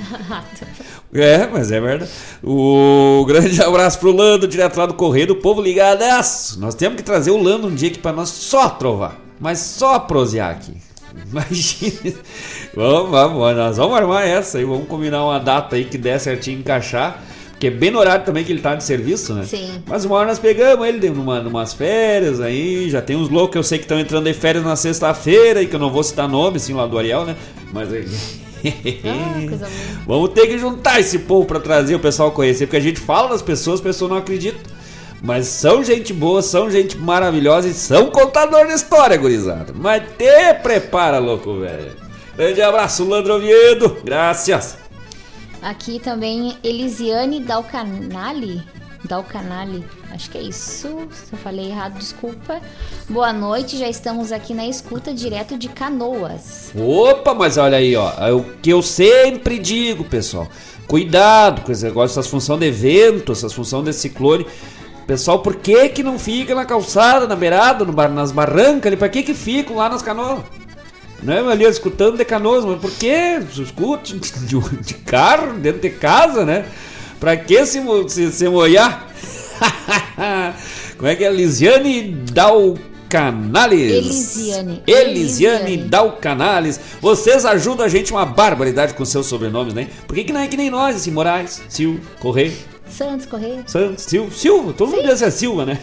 É, 1.16 1.45
mas 1.47 1.72
é 1.72 1.80
verdade. 1.80 2.09
O 2.43 3.24
grande 3.28 3.61
abraço 3.61 3.99
pro 3.99 4.11
Lando, 4.11 4.47
direto 4.47 4.78
lá 4.78 4.88
do 4.88 4.95
Correio 4.95 5.28
do 5.28 5.36
Povo 5.36 5.61
Ligadaço. 5.61 6.59
Nós 6.59 6.74
temos 6.74 6.97
que 6.97 7.03
trazer 7.03 7.30
o 7.32 7.41
Lando 7.41 7.68
um 7.68 7.76
dia 7.76 7.89
aqui 7.89 7.99
pra 7.99 8.11
nós 8.11 8.30
só 8.30 8.68
trovar, 8.70 9.18
mas 9.39 9.59
só 9.59 9.99
prosear 9.99 10.49
aqui. 10.51 10.74
Imagina. 11.30 12.14
Vamos, 12.76 13.11
vamos, 13.11 13.55
nós 13.55 13.78
vamos 13.78 13.95
armar 13.95 14.28
essa 14.28 14.57
aí, 14.57 14.66
vamos 14.66 14.88
combinar 14.88 15.24
uma 15.24 15.39
data 15.39 15.76
aí 15.76 15.86
que 15.86 15.97
der 15.97 16.20
certinho 16.20 16.59
encaixar. 16.59 17.24
Porque 17.51 17.68
é 17.68 17.72
bem 17.72 17.91
no 17.91 17.99
horário 17.99 18.26
também 18.26 18.43
que 18.43 18.51
ele 18.51 18.61
tá 18.61 18.76
de 18.76 18.84
serviço, 18.84 19.34
né? 19.34 19.45
Sim. 19.45 19.82
Mas 19.88 20.03
uma 20.03 20.16
hora 20.16 20.28
nós 20.28 20.39
pegamos 20.39 20.86
ele 20.86 21.09
numa, 21.09 21.39
numas 21.39 21.74
férias 21.74 22.41
aí, 22.41 22.89
já 22.89 23.01
tem 23.01 23.16
uns 23.16 23.30
loucos 23.30 23.51
que 23.53 23.57
eu 23.57 23.64
sei 23.64 23.78
que 23.78 23.86
estão 23.86 23.99
entrando 23.99 24.28
em 24.28 24.34
férias 24.34 24.66
na 24.66 24.76
sexta-feira 24.76 25.61
e 25.61 25.68
que 25.68 25.76
eu 25.76 25.80
não 25.80 25.89
vou 25.89 26.03
citar 26.03 26.28
nome, 26.28 26.57
assim, 26.57 26.74
lá 26.74 26.86
do 26.86 26.97
Ariel, 26.97 27.26
né? 27.26 27.36
Mas 27.72 27.93
aí. 27.93 28.05
Ah. 29.03 29.68
Vamos 30.07 30.30
ter 30.30 30.47
que 30.47 30.57
juntar 30.57 30.97
esse 30.97 31.20
povo 31.20 31.45
pra 31.45 31.59
trazer 31.59 31.95
o 31.95 31.99
pessoal 31.99 32.32
conhecer, 32.32 32.66
porque 32.66 32.78
a 32.78 32.82
gente 32.82 32.97
fala 32.97 33.28
das 33.28 33.41
pessoas, 33.41 33.82
as 33.82 33.84
pessoas 33.84 34.09
não 34.09 34.18
acreditam. 34.18 34.61
Mas 35.24 35.47
são 35.47 35.82
gente 35.82 36.11
boa, 36.11 36.41
são 36.41 36.69
gente 36.69 36.97
maravilhosa 36.97 37.69
e 37.69 37.74
são 37.74 38.11
contador 38.11 38.67
de 38.67 38.74
história, 38.74 39.15
gurizada. 39.15 39.74
Mas 39.74 40.03
te 40.17 40.53
prepara, 40.61 41.17
louco, 41.17 41.61
velho. 41.61 41.93
Grande 42.36 42.61
abraço, 42.61 43.05
Landro 43.05 43.36
Oviedo. 43.36 43.99
Graças. 44.03 44.78
Aqui 45.61 45.97
também 45.97 46.57
Elisiane 46.61 47.39
Dalcanali. 47.39 48.61
Dalcanali, 49.05 49.86
acho 50.11 50.30
que 50.30 50.38
é 50.38 50.41
isso. 50.41 51.07
Se 51.11 51.32
eu 51.32 51.39
falei 51.39 51.69
errado, 51.69 51.97
desculpa. 51.97 52.59
Boa 53.07 53.32
noite, 53.32 53.78
já 53.78 53.88
estamos 53.88 54.30
aqui 54.34 54.53
na 54.53 54.67
escuta 54.67 55.13
direto 55.13 55.57
de 55.57 55.69
Canoas. 55.69 56.74
Opa, 56.76 57.34
mas 57.34 57.57
olha 57.57 57.78
aí, 57.78 57.95
ó. 57.95 58.11
É 58.17 58.34
o 58.34 58.43
que 58.61 58.71
eu 58.71 58.82
sempre 58.82 59.57
digo, 59.57 60.03
pessoal. 60.03 60.49
Cuidado 60.86 61.61
com 61.61 61.71
esse 61.71 61.86
negócio, 61.86 62.13
essas 62.13 62.28
funções 62.28 62.59
de 62.59 62.71
vento, 62.71 63.32
essas 63.32 63.53
funções 63.53 63.86
de 63.86 63.93
ciclone. 63.93 64.45
Pessoal, 65.08 65.39
por 65.39 65.56
que 65.58 65.89
que 65.89 66.01
não 66.04 66.18
fica 66.18 66.56
na 66.56 66.66
calçada, 66.66 67.28
na 67.28 67.36
beirada, 67.36 67.84
no 67.84 67.91
bar- 67.91 68.10
nas 68.10 68.32
barrancas 68.32 68.88
ali? 68.88 68.95
Pra 68.97 69.10
que 69.10 69.22
que 69.24 69.34
ficam 69.34 69.76
lá 69.76 69.89
nas 69.89 70.01
canoas? 70.01 70.39
Não 71.22 71.34
é 71.34 71.51
ali 71.51 71.66
escutando 71.66 72.18
de 72.18 72.26
canoas, 72.26 72.66
mas 72.66 72.80
por 72.80 72.91
que? 72.91 73.39
Escute 73.58 74.18
de, 74.18 74.60
de 74.82 74.93
carro, 74.95 75.54
dentro 75.54 75.82
de 75.82 75.89
casa, 75.89 76.45
né? 76.45 76.66
Pra 77.20 77.36
que 77.38 77.66
se, 77.66 77.82
se, 78.10 78.32
se 78.32 78.49
molhar? 78.49 79.08
Como 80.97 81.10
é 81.10 81.16
que 81.16 81.24
é? 81.24 81.32
Lisiane 81.32 82.10
Dalcanales. 82.32 83.91
Elisiane. 83.91 84.84
Elisiane 84.88 85.72
Elisiane. 85.72 85.78
Dalcanales. 85.89 86.80
Vocês 87.01 87.45
ajudam 87.45 87.86
a 87.86 87.89
gente 87.89 88.12
uma 88.12 88.26
barbaridade 88.26 88.93
com 88.93 89.06
seus 89.06 89.26
sobrenomes, 89.28 89.74
né? 89.74 89.88
Por 90.08 90.16
que, 90.16 90.24
que 90.26 90.34
não 90.34 90.41
é 90.41 90.47
que 90.47 90.58
nem 90.58 90.70
nós, 90.70 90.95
assim, 90.97 91.12
Moraes, 91.12 91.62
Silva, 91.70 91.99
Correia, 92.20 92.51
Santos 92.94 93.26
Correia. 93.26 93.64
Santos, 93.66 94.04
Silva, 94.04 94.32
Silva, 94.32 94.74
todo 94.74 94.91
mundo 94.91 95.04
deve 95.04 95.18
ser 95.18 95.32
Silva, 95.32 95.66
né? 95.66 95.80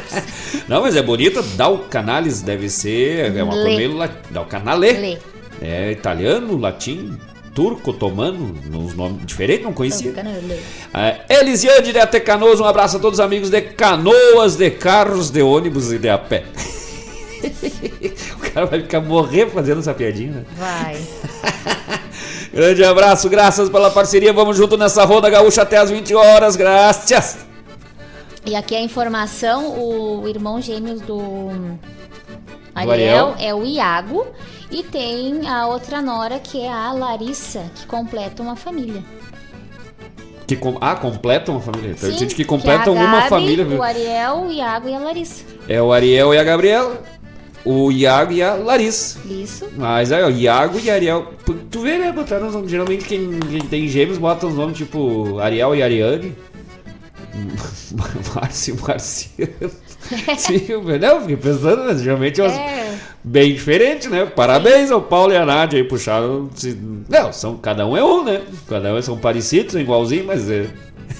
não, 0.68 0.82
mas 0.82 0.94
é 0.94 1.02
bonito, 1.02 1.42
Dalcanales 1.42 2.42
deve 2.42 2.68
ser, 2.68 3.34
é 3.34 3.42
uma 3.42 3.54
cor 3.54 3.64
meio 3.64 3.96
la- 3.96 4.10
Dalcanale. 4.30 4.92
Lê. 4.92 5.18
É 5.62 5.90
italiano, 5.92 6.58
latim, 6.58 7.16
turco, 7.54 7.90
otomano, 7.90 8.54
uns 8.72 8.94
nomes 8.94 9.24
diferentes, 9.24 9.64
não 9.64 9.72
conhecia. 9.72 10.12
É, 10.92 11.40
Elisiane 11.40 11.92
de 11.92 11.98
até 11.98 12.20
Canoas, 12.20 12.60
um 12.60 12.64
abraço 12.64 12.96
a 12.96 13.00
todos 13.00 13.18
os 13.18 13.24
amigos 13.24 13.48
de 13.48 13.60
canoas, 13.62 14.56
de 14.56 14.70
carros, 14.70 15.30
de 15.30 15.40
ônibus 15.40 15.92
e 15.92 15.98
de 15.98 16.08
a 16.08 16.18
pé. 16.18 16.44
o 18.36 18.50
cara 18.50 18.66
vai 18.66 18.82
ficar 18.82 19.00
morrer 19.00 19.48
fazendo 19.48 19.80
essa 19.80 19.94
piadinha, 19.94 20.32
né? 20.32 20.44
Vai. 20.58 20.96
Grande 22.54 22.84
abraço, 22.84 23.28
graças 23.28 23.68
pela 23.68 23.90
parceria. 23.90 24.32
Vamos 24.32 24.56
junto 24.56 24.76
nessa 24.76 25.04
roda 25.04 25.28
gaúcha 25.28 25.62
até 25.62 25.76
as 25.76 25.90
20 25.90 26.14
horas. 26.14 26.54
Graças. 26.54 27.38
E 28.46 28.54
aqui 28.54 28.76
a 28.76 28.80
informação, 28.80 29.76
o 29.76 30.28
irmão 30.28 30.60
gêmeos 30.60 31.00
do 31.00 31.50
Ariel. 32.72 32.92
Ariel 32.92 33.34
é 33.40 33.52
o 33.52 33.64
Iago 33.64 34.24
e 34.70 34.84
tem 34.84 35.48
a 35.48 35.66
outra 35.66 36.00
nora 36.00 36.38
que 36.38 36.60
é 36.60 36.70
a 36.70 36.92
Larissa, 36.92 37.64
que 37.74 37.86
completa 37.86 38.40
uma 38.40 38.54
família. 38.54 39.02
Que 40.46 40.54
com... 40.54 40.76
Ah, 40.80 40.94
completam 40.94 41.56
uma 41.56 41.60
família. 41.60 41.90
Então, 41.90 42.08
Sim, 42.08 42.18
gente 42.18 42.36
que 42.36 42.42
é 42.42 42.44
completam 42.44 42.94
uma 42.94 43.16
Gabi, 43.16 43.28
família. 43.30 43.64
viu? 43.64 43.78
O 43.78 43.82
Ariel, 43.82 44.44
o 44.46 44.52
Iago 44.52 44.88
e 44.88 44.94
a 44.94 44.98
Larissa. 45.00 45.44
É 45.68 45.82
o 45.82 45.92
Ariel 45.92 46.32
e 46.32 46.38
a 46.38 46.44
Gabriela. 46.44 47.02
O 47.64 47.90
Iago 47.90 48.32
e 48.32 48.42
a 48.42 48.54
Larissa. 48.54 49.18
Isso. 49.26 49.66
Mas 49.76 50.12
aí, 50.12 50.22
ó, 50.22 50.28
Iago 50.28 50.78
e 50.78 50.90
Ariel. 50.90 51.32
Tu 51.70 51.80
vê, 51.80 51.96
né? 51.98 52.12
Botaram 52.12 52.48
os 52.48 52.54
nomes. 52.54 52.70
Geralmente 52.70 53.04
quem, 53.06 53.38
quem 53.50 53.60
tem 53.62 53.88
gêmeos 53.88 54.18
bota 54.18 54.46
os 54.46 54.54
nomes 54.54 54.76
tipo 54.76 55.38
Ariel 55.38 55.74
e 55.74 55.82
Ariane. 55.82 56.34
Márcio 58.34 58.76
e 58.76 58.80
Marciano. 58.82 59.70
Silvia, 60.36 60.98
não, 60.98 61.20
fiquei 61.20 61.36
pensando, 61.36 61.84
né? 61.84 61.96
geralmente 61.96 62.40
é, 62.40 62.44
umas- 62.44 62.56
É. 62.58 62.98
bem 63.24 63.52
diferente, 63.54 64.08
né? 64.08 64.26
Parabéns 64.26 64.90
ao 64.90 65.00
Paulo 65.02 65.32
e 65.32 65.36
a 65.36 65.44
Nádia 65.46 65.78
aí, 65.80 65.84
puxaram. 65.88 66.50
Não, 67.08 67.32
são, 67.32 67.56
cada 67.56 67.86
um 67.86 67.96
é 67.96 68.04
um, 68.04 68.22
né? 68.24 68.42
Cada 68.68 68.92
um 68.94 69.00
são 69.02 69.16
parecidos, 69.16 69.72
são 69.72 69.80
igualzinhos, 69.80 70.26
mas 70.26 70.50
é. 70.50 70.66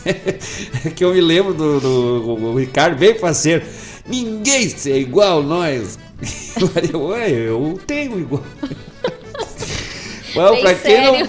é 0.86 0.90
que 0.90 1.04
eu 1.04 1.14
me 1.14 1.20
lembro 1.20 1.54
do, 1.54 1.80
do- 1.80 2.34
o 2.52 2.58
Ricardo 2.58 2.98
bem 2.98 3.14
parceiro. 3.14 3.62
Ninguém 4.06 4.74
é 4.86 4.98
igual 4.98 5.42
nós. 5.42 5.98
Ué, 6.94 7.30
eu 7.30 7.78
tenho 7.86 8.18
igual. 8.18 8.42
Bem 10.34 10.60
pra 10.60 10.74
quem 10.74 11.04
não. 11.04 11.28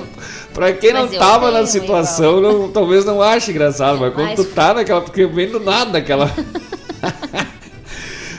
Pra 0.54 0.74
quem 0.74 0.94
não 0.94 1.02
Mas 1.04 1.14
eu 1.14 1.20
tava 1.20 1.52
na 1.52 1.66
situação, 1.66 2.40
não- 2.40 2.72
talvez 2.72 3.04
não 3.04 3.22
ache 3.22 3.52
engraçado, 3.52 4.00
mas 4.00 4.14
quando 4.14 4.28
Mas- 4.28 4.36
tu 4.36 4.46
tá 4.46 4.74
naquela. 4.74 5.02
Porque 5.02 5.26
vem 5.26 5.50
do 5.50 5.60
nada 5.60 5.98
aquela. 5.98 6.32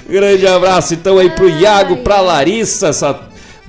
Grande 0.08 0.46
abraço 0.46 0.94
então 0.94 1.18
aí 1.18 1.30
pro 1.30 1.48
Iago, 1.48 1.98
pra 1.98 2.20
Larissa, 2.20 2.88
essa 2.88 3.18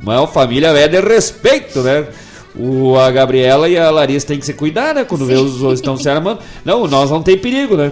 maior 0.02 0.28
família 0.28 0.68
é 0.68 0.88
de 0.88 1.00
respeito, 1.02 1.82
né? 1.82 2.08
O, 2.56 2.98
a 2.98 3.10
Gabriela 3.12 3.68
e 3.68 3.78
a 3.78 3.90
Larissa 3.90 4.28
tem 4.28 4.40
que 4.40 4.46
se 4.46 4.54
cuidar, 4.54 4.94
né? 4.94 5.04
Quando 5.04 5.26
vê 5.26 5.34
os 5.36 5.58
dois 5.60 5.80
estão 5.80 5.98
se 5.98 6.08
armando. 6.10 6.40
Não, 6.64 6.88
nós 6.88 7.10
não 7.10 7.22
tem 7.24 7.38
perigo, 7.38 7.76
né? 7.76 7.92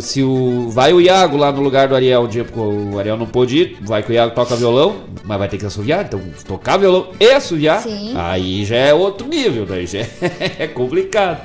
Se 0.00 0.22
o, 0.22 0.70
vai 0.70 0.92
o 0.92 1.00
Iago 1.00 1.36
lá 1.36 1.52
no 1.52 1.60
lugar 1.60 1.88
do 1.88 1.94
Ariel, 1.94 2.22
um 2.22 2.28
dia 2.28 2.44
porque 2.44 2.58
o 2.58 2.98
Ariel 2.98 3.18
não 3.18 3.26
pôde 3.26 3.58
ir, 3.58 3.78
vai 3.82 4.02
que 4.02 4.10
o 4.10 4.14
Iago 4.14 4.34
toca 4.34 4.56
violão, 4.56 5.04
mas 5.22 5.38
vai 5.38 5.48
ter 5.48 5.58
que 5.58 5.66
assoviar, 5.66 6.04
então 6.04 6.20
tocar 6.46 6.78
violão 6.78 7.10
e 7.20 7.30
assoviar, 7.30 7.82
Sim. 7.82 8.14
aí 8.16 8.64
já 8.64 8.76
é 8.76 8.94
outro 8.94 9.28
nível, 9.28 9.66
daí 9.66 9.86
já 9.86 9.98
é 10.58 10.66
complicado. 10.66 11.42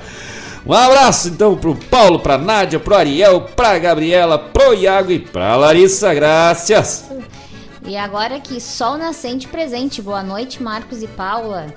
Um 0.66 0.74
abraço 0.74 1.28
então 1.28 1.55
pro 1.55 1.76
Paulo, 1.76 2.20
pra 2.20 2.38
Nádia, 2.38 2.80
pro 2.80 2.95
Ariel, 2.95 3.41
pra 3.41 3.78
Gabriela, 3.78 4.39
pro 4.39 4.74
Iago 4.74 5.11
e 5.11 5.20
pra 5.20 5.55
Larissa, 5.57 6.13
graças. 6.13 7.05
E 7.86 7.95
agora 7.95 8.39
que 8.39 8.59
sol 8.59 8.97
nascente 8.97 9.47
presente. 9.47 10.01
Boa 10.01 10.24
noite, 10.24 10.63
Marcos 10.63 11.03
e 11.03 11.07
Paula. 11.07 11.68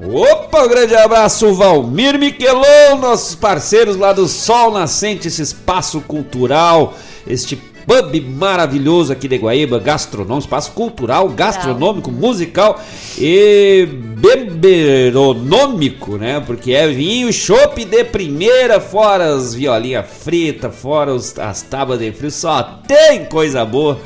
Opa, 0.00 0.62
um 0.64 0.68
grande 0.68 0.94
abraço, 0.94 1.52
Valmir 1.54 2.16
Miquelon, 2.18 2.98
nossos 3.00 3.34
parceiros 3.34 3.96
lá 3.96 4.12
do 4.12 4.28
Sol 4.28 4.70
Nascente, 4.70 5.26
esse 5.26 5.42
espaço 5.42 6.00
cultural, 6.02 6.94
este 7.26 7.56
pub 7.56 8.14
maravilhoso 8.36 9.12
aqui 9.12 9.26
de 9.26 9.36
Guaíba, 9.38 9.80
gastronômico, 9.80 10.46
espaço 10.46 10.70
cultural, 10.70 11.28
gastronômico, 11.30 12.12
musical 12.12 12.80
e 13.18 13.88
beberonômico, 13.90 16.16
né? 16.16 16.40
Porque 16.46 16.74
é 16.74 16.86
vinho, 16.86 17.32
chopp 17.32 17.84
de 17.84 18.04
primeira, 18.04 18.78
fora 18.80 19.34
as 19.34 19.52
violinhas 19.52 20.06
fritas, 20.22 20.72
fora 20.76 21.12
os- 21.12 21.36
as 21.40 21.62
tábuas 21.62 21.98
de 21.98 22.12
frio, 22.12 22.30
só 22.30 22.62
tem 22.86 23.24
coisa 23.24 23.64
boa. 23.64 23.98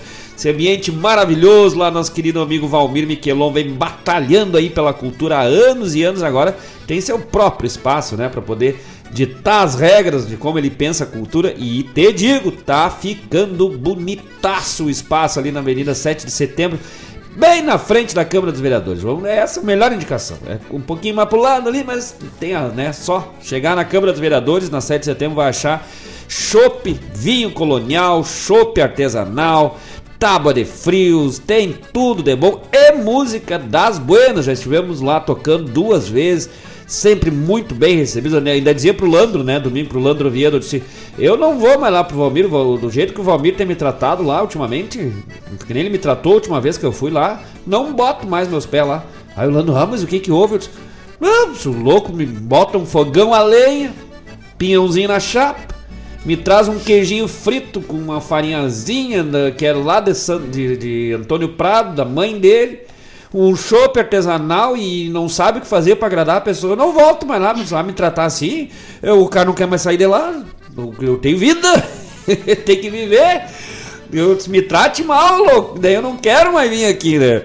Esse 0.42 0.50
ambiente 0.50 0.90
maravilhoso 0.90 1.78
lá, 1.78 1.88
nosso 1.88 2.10
querido 2.10 2.40
amigo 2.42 2.66
Valmir 2.66 3.06
Miquelon 3.06 3.52
vem 3.52 3.70
batalhando 3.74 4.58
aí 4.58 4.68
pela 4.68 4.92
cultura 4.92 5.36
há 5.36 5.42
anos 5.42 5.94
e 5.94 6.02
anos 6.02 6.20
agora. 6.20 6.56
Tem 6.84 7.00
seu 7.00 7.16
próprio 7.16 7.64
espaço, 7.68 8.16
né, 8.16 8.28
para 8.28 8.42
poder 8.42 8.82
ditar 9.12 9.62
as 9.62 9.76
regras 9.76 10.26
de 10.26 10.36
como 10.36 10.58
ele 10.58 10.68
pensa 10.68 11.04
a 11.04 11.06
cultura 11.06 11.54
e 11.56 11.84
te 11.84 12.12
digo, 12.12 12.50
tá 12.50 12.90
ficando 12.90 13.68
bonitaço 13.68 14.86
o 14.86 14.90
espaço 14.90 15.38
ali 15.38 15.52
na 15.52 15.60
Avenida 15.60 15.94
7 15.94 16.26
de 16.26 16.32
Setembro. 16.32 16.76
Bem 17.36 17.62
na 17.62 17.78
frente 17.78 18.12
da 18.12 18.24
Câmara 18.24 18.50
dos 18.50 18.60
Vereadores. 18.60 19.00
Vamos- 19.00 19.26
é 19.26 19.36
Essa 19.36 19.60
a 19.60 19.62
melhor 19.62 19.92
indicação. 19.92 20.38
É 20.44 20.58
um 20.72 20.80
pouquinho 20.80 21.14
mais 21.14 21.28
pro 21.28 21.40
lado 21.40 21.68
ali, 21.68 21.84
mas 21.86 22.16
tem 22.40 22.52
a, 22.52 22.62
né? 22.66 22.92
Só 22.92 23.32
chegar 23.40 23.76
na 23.76 23.84
Câmara 23.84 24.10
dos 24.10 24.20
Vereadores 24.20 24.68
na 24.68 24.80
7 24.80 25.02
de 25.02 25.06
setembro 25.06 25.36
vai 25.36 25.50
achar 25.50 25.86
chopp, 26.28 26.98
vinho 27.14 27.50
colonial, 27.52 28.24
chopp 28.24 28.80
artesanal, 28.80 29.78
tábua 30.22 30.54
de 30.54 30.64
frios, 30.64 31.40
tem 31.40 31.74
tudo 31.92 32.22
de 32.22 32.36
bom 32.36 32.62
e 32.72 32.92
música 32.92 33.58
das 33.58 33.98
buenas. 33.98 34.44
Já 34.44 34.52
estivemos 34.52 35.00
lá 35.00 35.18
tocando 35.18 35.64
duas 35.64 36.08
vezes, 36.08 36.48
sempre 36.86 37.28
muito 37.28 37.74
bem 37.74 37.96
recebidos. 37.96 38.38
Eu 38.38 38.52
Ainda 38.52 38.72
dizia 38.72 38.94
pro 38.94 39.10
Landro, 39.10 39.42
né? 39.42 39.58
Domingo 39.58 39.88
pro 39.88 39.98
Landro 39.98 40.30
Viedo, 40.30 40.58
eu 40.58 40.60
disse: 40.60 40.80
Eu 41.18 41.36
não 41.36 41.58
vou 41.58 41.76
mais 41.76 41.92
lá 41.92 42.04
pro 42.04 42.16
Valmir, 42.18 42.46
Val- 42.48 42.78
do 42.78 42.88
jeito 42.88 43.12
que 43.12 43.20
o 43.20 43.24
Valmir 43.24 43.56
tem 43.56 43.66
me 43.66 43.74
tratado 43.74 44.22
lá 44.22 44.40
ultimamente, 44.40 45.12
que 45.66 45.74
nem 45.74 45.80
ele 45.82 45.90
me 45.90 45.98
tratou 45.98 46.30
a 46.30 46.34
última 46.36 46.60
vez 46.60 46.78
que 46.78 46.86
eu 46.86 46.92
fui 46.92 47.10
lá, 47.10 47.42
não 47.66 47.92
boto 47.92 48.24
mais 48.24 48.46
meus 48.46 48.64
pés 48.64 48.86
lá. 48.86 49.04
Aí 49.34 49.48
o 49.48 49.50
Landro, 49.50 49.74
ah, 49.74 49.86
mas 49.86 50.04
o 50.04 50.06
que 50.06 50.20
que 50.20 50.30
houve? 50.30 50.54
Eu 50.54 50.58
disse: 51.50 51.68
o 51.68 51.72
louco 51.82 52.12
me 52.12 52.24
bota 52.24 52.78
um 52.78 52.86
fogão 52.86 53.34
a 53.34 53.42
lenha, 53.42 53.92
pinhãozinho 54.56 55.08
na 55.08 55.18
chapa. 55.18 55.71
Me 56.24 56.36
traz 56.36 56.68
um 56.68 56.78
queijinho 56.78 57.26
frito 57.26 57.80
com 57.80 57.96
uma 57.96 58.20
farinhazinha 58.20 59.24
da- 59.24 59.50
que 59.50 59.66
era 59.66 59.76
lá 59.78 59.98
de, 59.98 60.14
San- 60.14 60.40
de, 60.48 60.76
de 60.76 61.12
Antônio 61.12 61.48
Prado, 61.48 61.96
da 61.96 62.04
mãe 62.04 62.38
dele. 62.38 62.80
Um 63.34 63.56
chopp 63.56 63.98
artesanal 63.98 64.76
e 64.76 65.08
não 65.08 65.28
sabe 65.28 65.58
o 65.58 65.60
que 65.62 65.66
fazer 65.66 65.96
pra 65.96 66.06
agradar 66.06 66.36
a 66.36 66.40
pessoa. 66.40 66.74
Eu 66.74 66.76
não 66.76 66.92
volto 66.92 67.26
mais 67.26 67.42
lá, 67.42 67.52
não 67.54 67.66
sabe 67.66 67.88
me 67.88 67.94
tratar 67.94 68.24
assim. 68.26 68.68
Eu- 69.02 69.20
o 69.22 69.28
cara 69.28 69.46
não 69.46 69.54
quer 69.54 69.66
mais 69.66 69.82
sair 69.82 69.96
de 69.96 70.06
lá. 70.06 70.44
Eu, 70.76 70.94
eu 71.00 71.16
tenho 71.18 71.36
vida, 71.38 71.68
tem 72.64 72.80
que 72.80 72.88
viver. 72.90 73.42
Eu, 74.12 74.38
me 74.48 74.62
trate 74.62 75.02
mal, 75.02 75.38
louco. 75.42 75.78
Daí 75.78 75.94
eu 75.94 76.02
não 76.02 76.16
quero 76.16 76.52
mais 76.52 76.70
vir 76.70 76.84
aqui, 76.84 77.18
né? 77.18 77.42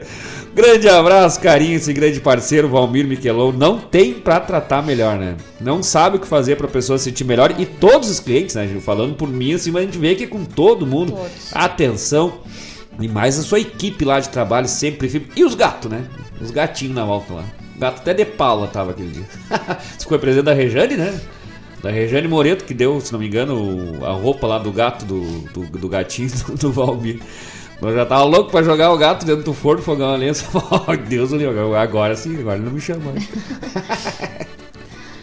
Grande 0.58 0.89
abraço, 0.89 1.39
carinho, 1.39 1.76
esse 1.76 1.93
grande 1.93 2.20
parceiro 2.20 2.68
Valmir 2.68 3.05
Miquelon. 3.05 3.51
Não 3.51 3.78
tem 3.78 4.16
pra 4.16 4.39
tratar 4.39 4.82
melhor, 4.82 5.16
né? 5.16 5.38
Não 5.62 5.84
sabe 5.84 6.18
o 6.18 6.20
que 6.20 6.26
fazer 6.26 6.55
pra 6.55 6.68
pessoa 6.68 6.97
se 6.97 7.03
sentir 7.03 7.26
melhor. 7.26 7.53
E 7.60 7.64
todos 7.64 8.10
os 8.10 8.20
clientes, 8.20 8.55
né, 8.55 8.68
Gil? 8.68 8.82
Falando 8.82 9.14
por 9.14 9.30
mim, 9.30 9.53
assim, 9.53 9.70
mas 9.70 9.84
a 9.84 9.86
gente 9.86 9.99
vê 9.99 10.16
que 10.16 10.24
é 10.24 10.28
com 10.28 10.43
todo 10.43 10.88
mundo. 10.88 11.16
Atenção. 11.53 12.39
E 12.99 13.08
mais 13.08 13.38
a 13.38 13.43
sua 13.43 13.60
equipe 13.60 14.03
lá 14.03 14.20
de 14.20 14.30
trabalho, 14.30 14.68
sempre 14.68 15.08
firme. 15.08 15.28
E 15.36 15.43
os 15.43 15.53
gatos, 15.53 15.91
né? 15.91 16.03
Os 16.41 16.49
gatinhos 16.49 16.95
na 16.95 17.05
volta 17.05 17.34
lá. 17.36 17.45
O 17.76 17.80
gato 17.80 17.99
até 17.99 18.16
de 18.16 18.26
Paula 18.26 18.66
tava 18.66 18.89
aquele 18.89 19.12
dia. 19.12 19.26
Isso 19.95 20.08
foi 20.08 20.18
presente 20.18 20.45
da 20.45 20.53
Rejane, 20.53 20.97
né? 20.97 21.22
Da 21.84 21.91
Rejane 21.91 22.28
Moreto, 22.28 22.66
que 22.66 22.74
deu, 22.74 22.99
se 22.99 23.14
não 23.14 23.20
me 23.20 23.28
engano, 23.28 24.03
a 24.03 24.14
roupa 24.14 24.47
lá 24.47 24.58
do 24.58 24.72
gato, 24.72 25.05
do, 25.05 25.22
do, 25.53 25.78
do 25.78 25.88
gatinho 25.88 26.32
do, 26.49 26.55
do 26.55 26.72
Valmir. 26.72 27.20
Eu 27.82 27.94
já 27.94 28.06
tava 28.06 28.24
louco 28.24 28.50
pra 28.50 28.64
jogar 28.64 28.92
o 28.92 28.98
gato 28.98 29.26
dentro 29.26 29.44
do 29.44 29.54
forno, 29.54 29.82
fogão 29.82 30.10
a 30.12 30.16
lenha. 30.16 30.34
Oh, 30.54 30.96
Deus 30.96 31.32
agora 31.80 32.16
sim, 32.16 32.40
agora 32.40 32.58
não 32.58 32.72
me 32.72 32.82
chama. 32.82 33.14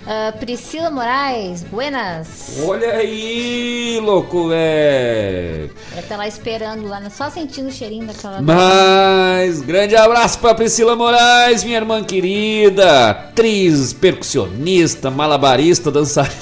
Ah, 0.06 0.34
Priscila 0.38 0.90
Moraes, 0.90 1.62
buenas. 1.62 2.58
Olha 2.66 2.92
aí, 2.92 3.98
louco, 4.02 4.48
velho. 4.48 5.70
Ela 5.92 6.02
tá 6.02 6.16
lá 6.16 6.28
esperando 6.28 6.86
lá, 6.86 7.02
só 7.08 7.30
sentindo 7.30 7.68
o 7.68 7.72
cheirinho 7.72 8.06
daquela. 8.06 8.42
Mas 8.42 9.62
grande 9.62 9.96
abraço 9.96 10.38
pra 10.38 10.54
Priscila 10.54 10.94
Moraes, 10.94 11.64
minha 11.64 11.78
irmã 11.78 12.04
querida, 12.04 13.10
atriz, 13.10 13.94
percussionista, 13.94 15.10
malabarista, 15.10 15.90
dançarina. 15.90 16.34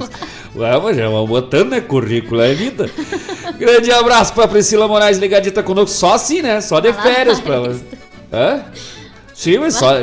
Ué, 0.54 0.80
mas 0.80 0.96
já 0.96 1.08
vamos 1.08 1.28
botando, 1.28 1.70
né? 1.70 1.80
Currículo 1.80 2.40
é 2.40 2.54
vida. 2.54 2.88
Grande 3.58 3.90
abraço 3.90 4.32
pra 4.32 4.46
Priscila 4.46 4.86
Moraes, 4.86 5.18
ligadita 5.18 5.60
conosco, 5.62 5.96
só 5.96 6.14
assim, 6.14 6.40
né? 6.40 6.60
Só 6.60 6.78
de 6.78 6.92
férias 6.92 7.40
pra 7.40 7.56
ela. 7.56 7.76
Hã? 8.32 8.64
Sim, 9.42 9.58
mas 9.58 9.74
só, 9.74 9.94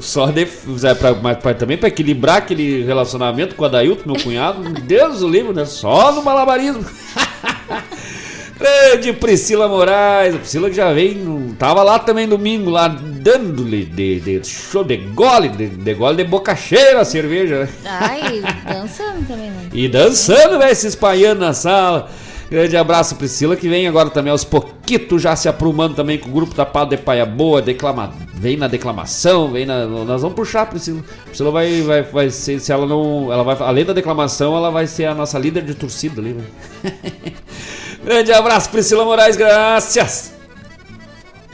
só 0.00 0.26
de, 0.26 0.42
é 0.84 0.94
pra, 0.94 1.14
mas 1.14 1.36
pra- 1.38 1.54
também 1.54 1.76
pra 1.78 1.86
equilibrar 1.88 2.38
aquele 2.38 2.82
relacionamento 2.84 3.54
com 3.54 3.64
a 3.64 3.68
Dailton, 3.68 4.02
meu 4.12 4.20
cunhado, 4.20 4.60
Deus 4.82 5.22
o 5.22 5.28
livre, 5.28 5.52
né? 5.54 5.64
Só 5.64 6.10
no 6.10 6.20
malabarismo. 6.22 6.84
Grande 8.58 9.12
Priscila 9.12 9.68
Moraes, 9.68 10.34
a 10.34 10.38
Priscila 10.38 10.68
que 10.68 10.74
já 10.74 10.92
vem, 10.92 11.54
tava 11.56 11.80
lá 11.84 11.96
também 12.00 12.26
domingo, 12.26 12.70
lá 12.70 12.88
dando-lhe 12.88 13.84
de, 13.84 14.18
de 14.18 14.44
show 14.44 14.82
de 14.82 14.96
gole, 14.96 15.48
de, 15.48 15.68
de 15.68 15.94
gole 15.94 16.16
de 16.16 16.24
boca 16.24 16.56
cheia 16.56 16.98
a 16.98 17.04
cerveja. 17.04 17.60
né? 17.60 17.68
Ai, 17.84 18.42
dançando 18.66 19.24
também, 19.28 19.50
né? 19.50 19.68
E 19.72 19.86
dançando, 19.86 20.58
velho, 20.58 20.74
se 20.74 20.88
espalhando 20.88 21.38
na 21.38 21.52
sala. 21.52 22.10
Grande 22.50 22.76
abraço, 22.78 23.16
Priscila, 23.16 23.56
que 23.56 23.68
vem 23.68 23.86
agora 23.86 24.08
também 24.08 24.30
aos 24.30 24.42
pouquitos, 24.42 25.20
já 25.20 25.36
se 25.36 25.48
aprumando 25.48 25.94
também 25.94 26.16
com 26.18 26.30
o 26.30 26.32
grupo 26.32 26.54
da 26.54 26.64
Pado 26.64 26.96
de 26.96 27.02
Paia 27.02 27.26
Boa, 27.26 27.60
declama, 27.60 28.14
vem 28.34 28.56
na 28.56 28.66
declamação, 28.66 29.52
vem 29.52 29.66
na. 29.66 29.84
Nós 29.84 30.22
vamos 30.22 30.34
puxar 30.34 30.64
Priscila. 30.64 31.04
Priscila 31.26 31.50
vai, 31.50 31.82
vai, 31.82 32.02
vai 32.02 32.30
ser, 32.30 32.58
se 32.58 32.72
ela 32.72 32.86
não. 32.86 33.30
Ela 33.30 33.42
vai, 33.42 33.56
além 33.60 33.84
da 33.84 33.92
declamação, 33.92 34.56
ela 34.56 34.70
vai 34.70 34.86
ser 34.86 35.04
a 35.04 35.14
nossa 35.14 35.38
líder 35.38 35.62
de 35.62 35.74
torcida 35.74 36.22
ali, 36.22 36.32
velho. 36.32 37.34
Grande 38.02 38.32
abraço, 38.32 38.70
Priscila 38.70 39.04
Moraes, 39.04 39.36
graças! 39.36 40.37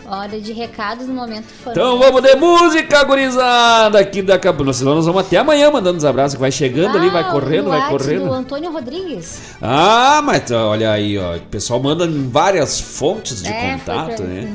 Hora 0.07 0.39
de 0.41 0.53
recados 0.53 1.07
no 1.07 1.15
momento 1.15 1.47
fã. 1.63 1.71
Então 1.71 1.99
vamos 1.99 2.23
de 2.23 2.35
música, 2.37 3.03
gurizada, 3.05 3.99
aqui 3.99 4.21
da 4.21 4.39
Cabana. 4.39 4.73
Senão 4.73 4.95
nós 4.97 5.07
vamos 5.07 5.23
até 5.23 5.39
amanhã 5.39 5.71
mandando 5.71 5.97
os 5.99 6.05
abraços, 6.05 6.35
que 6.35 6.41
vai 6.41 6.51
chegando 6.53 6.99
ali, 6.99 7.09
vai 7.09 7.31
correndo, 7.31 7.67
o 7.69 7.71
vai 7.71 7.89
correndo. 7.89 8.27
do 8.27 8.33
Antônio 8.33 8.71
Rodrigues. 8.71 9.39
Ah, 9.63 10.21
mas 10.23 10.51
olha 10.51 10.91
aí, 10.93 11.17
ó. 11.19 11.37
O 11.37 11.41
pessoal 11.41 11.81
manda 11.81 12.05
em 12.05 12.29
várias 12.29 12.79
fontes 12.81 13.43
de 13.43 13.49
É, 13.49 13.79
contato, 13.79 14.23
né? 14.23 14.53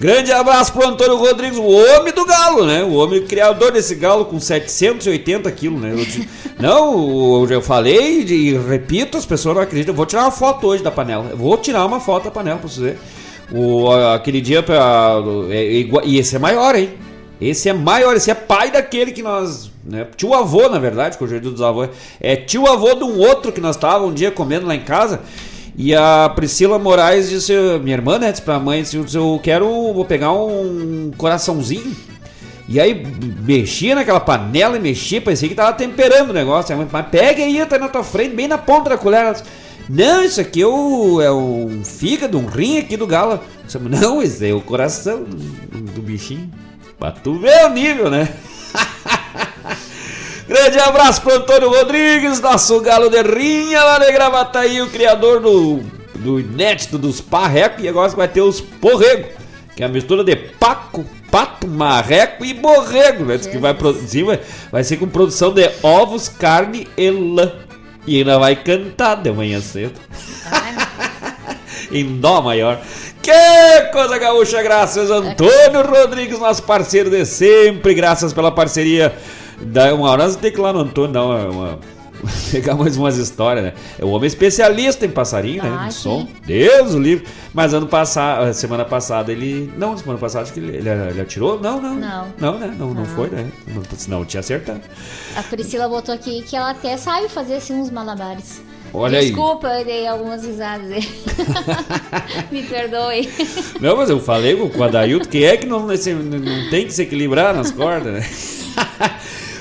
Grande 0.00 0.32
abraço 0.32 0.72
pro 0.72 0.86
Antônio 0.86 1.16
Rodrigues, 1.16 1.58
o 1.58 1.66
homem 1.66 2.12
do 2.12 2.24
galo, 2.24 2.66
né? 2.66 2.82
O 2.82 2.94
homem 2.94 3.24
criador 3.24 3.70
desse 3.72 3.94
galo 3.94 4.24
com 4.24 4.40
780 4.40 5.50
quilos, 5.52 5.80
né? 5.80 5.92
Eu 5.92 5.98
não, 6.58 7.44
eu, 7.44 7.50
eu 7.50 7.62
falei 7.62 8.22
e 8.22 8.58
repito, 8.58 9.16
as 9.16 9.26
pessoas 9.26 9.54
não 9.54 9.62
acreditam. 9.62 9.92
Eu 9.92 9.96
vou 9.96 10.06
tirar 10.06 10.22
uma 10.22 10.30
foto 10.32 10.66
hoje 10.66 10.82
da 10.82 10.90
panela. 10.90 11.28
Eu 11.30 11.36
vou 11.36 11.56
tirar 11.56 11.84
uma 11.86 12.00
foto 12.00 12.24
da 12.24 12.30
panela 12.30 12.58
pra 12.58 12.68
você 12.68 12.80
ver. 12.80 12.98
O, 13.52 13.90
aquele 13.90 14.40
dia, 14.40 14.64
é, 15.50 15.54
é 15.54 15.86
e 16.04 16.18
esse 16.18 16.36
é 16.36 16.38
maior, 16.38 16.74
hein? 16.74 16.90
Esse 17.40 17.68
é 17.68 17.72
maior, 17.72 18.16
esse 18.16 18.30
é 18.30 18.34
pai 18.34 18.70
daquele 18.70 19.12
que 19.12 19.22
nós. 19.22 19.70
Né? 19.84 20.06
Tio 20.16 20.34
avô, 20.34 20.68
na 20.68 20.78
verdade, 20.78 21.16
que 21.16 21.24
o 21.24 21.28
jeito 21.28 21.50
dos 21.50 21.62
avós. 21.62 21.90
É 22.20 22.34
tio 22.34 22.66
avô 22.66 22.94
de 22.94 23.04
um 23.04 23.18
outro 23.18 23.52
que 23.52 23.60
nós 23.60 23.76
estávamos 23.76 24.10
um 24.10 24.14
dia 24.14 24.30
comendo 24.30 24.66
lá 24.66 24.74
em 24.74 24.80
casa. 24.80 25.20
E 25.76 25.94
a 25.94 26.30
Priscila 26.34 26.76
Moraes 26.76 27.30
disse, 27.30 27.52
minha 27.80 27.96
irmã, 27.96 28.18
né, 28.18 28.32
disse 28.32 28.42
pra 28.42 28.58
mãe, 28.58 28.82
disse, 28.82 28.96
eu 29.14 29.40
quero, 29.40 29.92
vou 29.92 30.04
pegar 30.04 30.32
um 30.32 31.12
coraçãozinho. 31.16 31.96
E 32.68 32.80
aí 32.80 33.06
mexia 33.46 33.94
naquela 33.94 34.18
panela 34.18 34.76
e 34.76 34.80
mexia, 34.80 35.22
parecia 35.22 35.48
que 35.48 35.54
tava 35.54 35.72
temperando 35.72 36.30
o 36.30 36.32
negócio. 36.32 36.76
Mãe, 36.76 36.88
mas 36.90 37.06
pega 37.06 37.44
aí, 37.44 37.64
tá 37.64 37.78
na 37.78 37.88
tua 37.88 38.02
frente, 38.02 38.34
bem 38.34 38.48
na 38.48 38.58
ponta 38.58 38.90
da 38.90 38.98
colher. 38.98 39.20
Ela 39.20 39.32
disse, 39.32 39.44
Não, 39.88 40.22
isso 40.22 40.40
aqui 40.40 40.60
é, 40.60 40.66
o, 40.66 41.20
é 41.20 41.32
um 41.32 41.82
fígado, 41.82 42.38
um 42.38 42.46
rim 42.46 42.78
aqui 42.78 42.96
do 42.96 43.06
galo. 43.06 43.40
Não, 43.80 44.22
esse 44.22 44.48
é 44.48 44.52
o 44.52 44.60
coração 44.60 45.24
do, 45.24 45.36
do 45.92 46.02
bichinho. 46.02 46.50
Pra 46.98 47.10
tu 47.10 47.38
ver 47.38 47.64
o 47.64 47.70
nível, 47.70 48.10
né? 48.10 48.28
Grande 50.46 50.78
abraço 50.78 51.22
pro 51.22 51.36
Antônio 51.36 51.70
Rodrigues, 51.70 52.40
nosso 52.40 52.80
galo 52.80 53.08
de 53.08 53.22
rinha 53.22 53.82
lá 53.82 53.98
de 53.98 54.10
Gravataí, 54.12 54.82
o 54.82 54.90
criador 54.90 55.40
do, 55.40 55.80
do 56.16 56.40
inédito 56.40 56.98
dos 56.98 57.20
parreco. 57.20 57.80
E 57.80 57.88
agora 57.88 58.08
vai 58.10 58.28
ter 58.28 58.42
os 58.42 58.60
porrego, 58.60 59.28
que 59.74 59.82
é 59.82 59.86
a 59.86 59.88
mistura 59.88 60.22
de 60.22 60.36
paco, 60.36 61.04
pato, 61.30 61.66
marreco 61.66 62.44
e 62.44 62.52
borrego, 62.52 63.24
né? 63.24 63.38
Diz 63.38 63.46
que 63.46 63.58
vai 63.58 63.72
produzir, 63.72 64.24
vai, 64.24 64.40
vai 64.70 64.84
ser 64.84 64.98
com 64.98 65.08
produção 65.08 65.52
de 65.52 65.70
ovos, 65.82 66.28
carne 66.28 66.86
e 66.96 67.10
lã. 67.10 67.67
E 68.06 68.18
ainda 68.18 68.38
vai 68.38 68.56
cantar 68.56 69.16
de 69.16 69.30
manhã 69.30 69.60
cedo. 69.60 70.00
em 71.92 72.18
dó 72.18 72.40
maior. 72.42 72.80
Que 73.22 73.90
coisa 73.92 74.16
gaúcha, 74.18 74.62
graças 74.62 75.10
Antônio 75.10 75.82
Rodrigues, 75.86 76.38
nosso 76.38 76.62
parceiro 76.62 77.10
de 77.10 77.24
sempre, 77.26 77.92
graças 77.94 78.32
pela 78.32 78.50
parceria. 78.50 79.14
Da, 79.60 79.92
uma 79.92 80.08
hora 80.10 80.24
nós 80.24 80.36
tem 80.36 80.52
que 80.52 80.58
ir 80.58 80.62
lá 80.62 80.72
no 80.72 80.80
Antônio 80.80 81.12
dar 81.12 81.24
uma, 81.24 81.44
uma- 81.48 81.78
pegar 82.50 82.74
mais 82.74 82.96
umas 82.96 83.16
histórias, 83.16 83.64
né? 83.64 83.74
É 83.98 84.04
o 84.04 84.08
homem 84.08 84.26
especialista 84.26 85.06
em 85.06 85.10
passarinho, 85.10 85.62
né? 85.62 85.76
Ah, 85.80 85.84
No 85.86 85.92
sim. 85.92 85.98
som. 86.00 86.28
Deus 86.46 86.94
o 86.94 86.98
livre. 86.98 87.26
Mas 87.54 87.72
ano 87.74 87.86
passado, 87.86 88.52
semana 88.54 88.84
passada 88.84 89.32
ele. 89.32 89.72
Não, 89.76 89.96
semana 89.96 90.18
passada 90.18 90.44
acho 90.44 90.52
que 90.52 90.60
ele, 90.60 90.76
ele, 90.76 90.88
ele 90.88 91.20
atirou? 91.20 91.58
Não, 91.60 91.80
não. 91.80 91.94
Não. 91.94 92.26
Não, 92.38 92.58
né? 92.58 92.74
Não, 92.78 92.88
não 92.88 93.04
Não. 93.04 93.06
foi, 93.06 93.28
né? 93.30 93.46
Não, 93.68 93.82
senão 93.96 94.24
tinha 94.24 94.40
acertado. 94.40 94.80
A 95.36 95.42
Priscila 95.42 95.88
botou 95.88 96.14
aqui 96.14 96.42
que 96.42 96.56
ela 96.56 96.70
até 96.70 96.96
sabe 96.96 97.28
fazer 97.28 97.54
assim 97.56 97.74
uns 97.74 97.90
malabares. 97.90 98.60
Olha 98.92 99.18
aí. 99.18 99.26
Desculpa, 99.26 99.66
eu 99.68 99.84
dei 99.84 100.06
algumas 100.06 100.44
risadas 100.46 100.90
aí. 100.90 101.06
Me 102.50 102.62
perdoe. 102.62 103.28
Não, 103.80 103.96
mas 103.96 104.08
eu 104.08 104.18
falei 104.18 104.56
com 104.56 104.78
o 104.78 104.82
Adailton 104.82 105.28
que 105.28 105.44
é 105.44 105.56
que 105.58 105.66
não, 105.66 105.80
não 105.86 106.70
tem 106.70 106.86
que 106.86 106.92
se 106.92 107.02
equilibrar 107.02 107.54
nas 107.54 107.70
cordas, 107.70 108.14
né? 108.14 108.26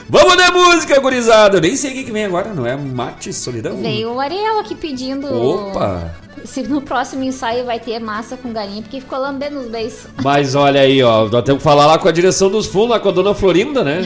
Vamos 0.10 0.38
de 0.38 0.52
música, 0.52 1.00
gurizada. 1.00 1.58
Eu 1.58 1.62
nem 1.62 1.76
sei 1.76 1.92
o 1.92 2.06
que, 2.06 2.12
vem 2.12 2.26
agora, 2.26 2.54
não 2.54 2.66
é 2.66 2.76
mate 2.76 3.34
solidão? 3.34 3.78
Veio 3.78 4.14
o 4.14 4.20
Ariel 4.20 4.60
aqui 4.60 4.74
pedindo. 4.74 5.28
Opa! 5.28 6.16
Se 6.46 6.64
no 6.64 6.82
próximo 6.82 7.24
ensaio 7.24 7.66
vai 7.66 7.80
ter 7.80 8.00
massa 8.00 8.38
com 8.38 8.54
galinha, 8.54 8.82
porque 8.82 9.02
ficou 9.02 9.20
lambendo 9.20 9.60
os 9.60 9.68
beijos. 9.68 10.08
Mas 10.24 10.56
olha 10.56 10.80
aí, 10.80 11.04
ó, 11.04 11.28
nós 11.28 11.44
temos 11.44 11.62
que 11.62 11.64
falar 11.64 11.88
lá 11.88 11.98
com 11.98 12.08
a 12.08 12.12
direção 12.12 12.50
dos 12.50 12.68
fundos, 12.68 12.92
lá 12.92 13.00
com 13.00 13.10
a 13.10 13.12
dona 13.12 13.34
Florinda, 13.34 13.84
né? 13.84 14.02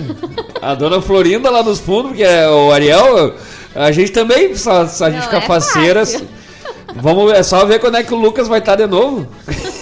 A 0.60 0.74
dona 0.74 1.02
Florinda 1.02 1.52
lá 1.52 1.62
nos 1.62 1.80
fundos, 1.80 2.12
porque 2.12 2.24
é 2.24 2.49
o 2.49 2.72
Ariel, 2.72 3.36
a 3.76 3.91
gente 3.91 4.12
também, 4.12 4.56
só, 4.56 4.82
a 4.82 4.86
gente 4.86 5.02
Não 5.14 5.22
fica 5.22 5.38
é. 5.38 5.41
Vamos 6.95 7.32
é 7.32 7.43
só 7.43 7.66
ver 7.66 7.80
quando 7.80 7.97
é 7.97 8.04
que 8.04 8.14
o 8.14 8.18
Lucas 8.18 8.47
vai 8.47 8.60
estar 8.60 8.76
de 8.76 8.88
novo. 8.88 9.28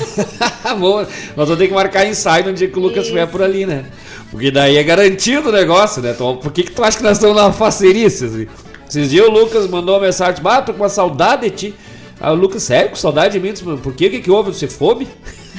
Vamos- 0.63 1.07
nós 1.35 1.47
vamos 1.47 1.57
ter 1.57 1.67
que 1.67 1.73
marcar 1.73 2.05
ensaio 2.05 2.45
no 2.45 2.53
dia 2.53 2.67
que 2.67 2.77
o 2.77 2.81
Lucas 2.81 3.03
estiver 3.03 3.25
por 3.27 3.41
ali, 3.41 3.65
né? 3.65 3.85
Porque 4.31 4.51
daí 4.51 4.77
é 4.77 4.83
garantido 4.83 5.49
o 5.49 5.51
negócio, 5.51 6.01
né? 6.01 6.11
Então, 6.11 6.37
por 6.37 6.51
que, 6.51 6.63
que 6.63 6.71
tu 6.71 6.83
acha 6.83 6.97
que 6.97 7.03
nós 7.03 7.17
estamos 7.17 7.35
na 7.35 7.51
facerice? 7.51 8.25
Assim? 8.25 8.47
Esses 8.87 9.09
dias 9.09 9.27
o 9.27 9.31
Lucas 9.31 9.67
mandou 9.67 9.95
uma 9.95 10.01
mensagem, 10.05 10.41
ah, 10.45 10.61
tô 10.61 10.73
com 10.73 10.81
uma 10.83 10.89
saudade 10.89 11.49
de 11.49 11.55
ti. 11.55 11.75
Aí 12.19 12.31
o 12.31 12.35
Lucas, 12.35 12.63
sério, 12.63 12.89
com 12.89 12.95
saudade 12.95 13.39
de 13.39 13.39
mim? 13.39 13.53
Por 13.77 13.93
quê? 13.93 14.07
O 14.07 14.11
que, 14.11 14.19
que 14.19 14.31
houve? 14.31 14.53
Você 14.53 14.67
fome? 14.67 15.07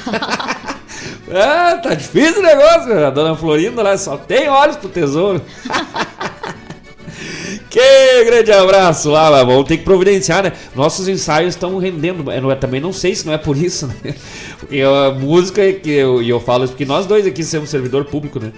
Ah, 1.33 1.79
tá 1.81 1.95
difícil 1.95 2.41
o 2.41 2.43
negócio. 2.43 3.07
A 3.07 3.11
dona 3.11 3.37
Florinda 3.37 3.83
lá 3.83 3.97
só 3.97 4.17
tem 4.17 4.49
olhos 4.49 4.77
pro 4.77 4.89
tesouro. 4.89 5.41
que 7.71 8.25
grande 8.25 8.51
abraço 8.53 9.11
lá, 9.11 9.31
mas 9.31 9.47
vamos 9.47 9.65
ter 9.67 9.77
que 9.79 9.85
providenciar, 9.85 10.43
né? 10.43 10.53
Nossos 10.75 11.07
ensaios 11.09 11.55
estão 11.55 11.79
rendendo. 11.79 12.31
Eu 12.33 12.43
não- 12.43 12.51
eu 12.51 12.57
também 12.57 12.81
não 12.81 12.93
sei 12.93 13.15
se 13.15 13.25
não 13.25 13.33
é 13.33 13.39
por 13.39 13.57
isso, 13.57 13.87
né? 13.87 14.15
Porque 14.59 14.81
a 14.83 15.11
música 15.13 15.63
é 15.63 15.73
que 15.73 15.91
eu, 15.91 16.21
e 16.21 16.29
eu 16.29 16.41
falo 16.41 16.65
isso 16.65 16.73
porque 16.73 16.85
nós 16.85 17.07
dois 17.07 17.27
aqui 17.27 17.43
somos 17.45 17.71
servidor 17.71 18.05
público, 18.05 18.39
né? 18.41 18.53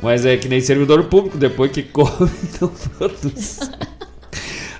Mas 0.00 0.24
é 0.24 0.36
que 0.36 0.48
nem 0.48 0.60
servidor 0.60 1.02
público, 1.04 1.36
depois 1.36 1.72
que 1.72 1.82
come, 1.82 2.30
não 2.60 2.68
produz. 2.98 3.58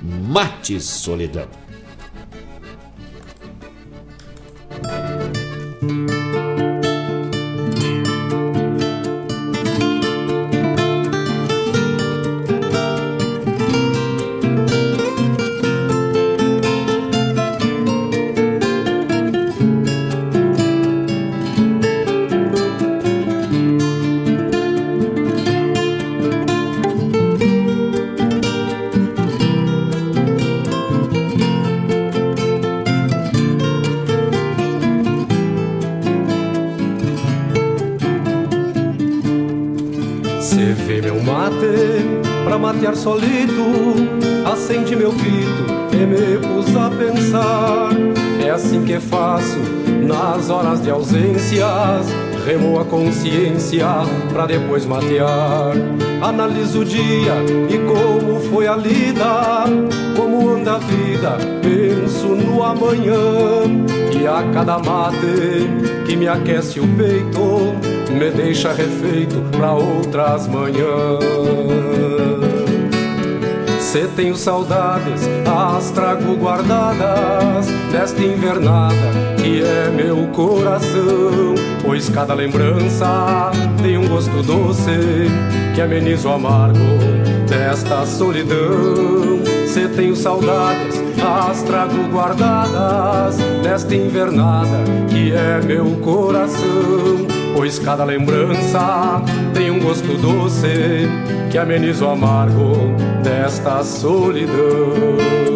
Mate 0.00 0.80
Solidão. 0.80 1.67
Solito, 42.98 43.94
acende 44.44 44.94
meu 44.96 45.12
grito 45.12 45.64
e 45.92 46.04
me 46.04 46.36
pus 46.38 46.74
a 46.76 46.90
pensar. 46.90 47.90
É 48.44 48.50
assim 48.50 48.84
que 48.84 48.98
faço 48.98 49.60
nas 50.02 50.50
horas 50.50 50.82
de 50.82 50.90
ausências, 50.90 52.08
Remo 52.44 52.80
a 52.80 52.84
consciência 52.84 53.86
pra 54.32 54.46
depois 54.46 54.84
matear. 54.86 55.74
Analiso 56.22 56.80
o 56.80 56.84
dia 56.84 57.34
e 57.68 57.78
como 57.86 58.40
foi 58.50 58.66
a 58.66 58.74
lida, 58.74 59.64
como 60.16 60.48
anda 60.48 60.76
a 60.76 60.78
vida, 60.78 61.36
penso 61.60 62.28
no 62.28 62.62
amanhã. 62.62 63.14
E 64.18 64.26
a 64.26 64.42
cada 64.54 64.78
mate 64.78 65.68
que 66.06 66.16
me 66.16 66.26
aquece 66.26 66.80
o 66.80 66.88
peito, 66.96 67.74
me 68.14 68.30
deixa 68.30 68.72
refeito 68.72 69.42
pra 69.54 69.74
outras 69.74 70.48
manhãs. 70.48 72.47
Se 73.88 74.06
tenho 74.08 74.36
saudades, 74.36 75.22
as 75.46 75.90
trago 75.92 76.36
guardadas 76.36 77.66
Nesta 77.90 78.22
invernada 78.22 78.94
que 79.38 79.62
é 79.62 79.88
meu 79.88 80.26
coração. 80.26 81.54
Pois 81.82 82.10
cada 82.10 82.34
lembrança 82.34 83.50
tem 83.82 83.96
um 83.96 84.06
gosto 84.06 84.42
doce 84.42 84.90
Que 85.74 85.80
ameniza 85.80 86.28
o 86.28 86.32
amargo 86.32 86.78
desta 87.48 88.04
solidão. 88.04 89.40
Se 89.66 89.88
tenho 89.88 90.14
saudades, 90.14 91.02
as 91.48 91.62
trago 91.62 92.10
guardadas 92.12 93.38
Nesta 93.64 93.94
invernada 93.94 94.84
que 95.08 95.32
é 95.32 95.62
meu 95.64 95.96
coração 96.02 97.37
Pois 97.54 97.78
cada 97.78 98.04
lembrança 98.04 99.22
tem 99.54 99.70
um 99.70 99.80
gosto 99.80 100.16
doce 100.16 101.08
Que 101.50 101.58
ameniza 101.58 102.04
o 102.04 102.10
amargo 102.10 102.94
desta 103.22 103.82
solidão. 103.82 105.47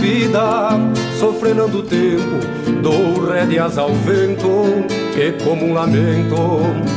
Vida 0.00 0.70
Sofrendo 1.18 1.78
o 1.78 1.82
tempo, 1.82 2.82
dou 2.82 3.26
rédeas 3.26 3.78
ao 3.78 3.90
vento 3.90 4.64
Que 5.14 5.32
como 5.44 5.66
um 5.66 5.74
lamento 5.74 6.34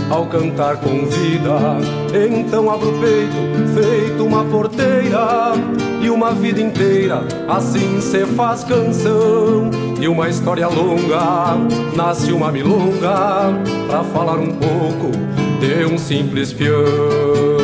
ao 0.10 0.26
cantar 0.28 0.78
convida 0.78 1.78
Então 2.14 2.72
abro 2.72 2.89
o 2.89 2.99
peito, 2.99 3.82
feito 3.82 4.26
uma 4.26 4.45
porteira 4.45 5.54
E 6.01 6.10
uma 6.10 6.32
vida 6.32 6.62
inteira 6.62 7.22
assim 7.47 7.99
se 7.99 8.26
faz 8.26 8.64
canção 8.64 9.70
E 9.99 10.08
uma 10.08 10.30
história 10.30 10.68
longa, 10.68 11.58
nasce 11.95 12.32
uma 12.32 12.51
milonga 12.51 13.54
Pra 13.88 14.04
falar 14.06 14.39
um 14.39 14.54
pouco 14.56 15.12
de 15.60 15.86
um 15.86 15.97
simples 15.97 16.51
peão. 16.51 17.62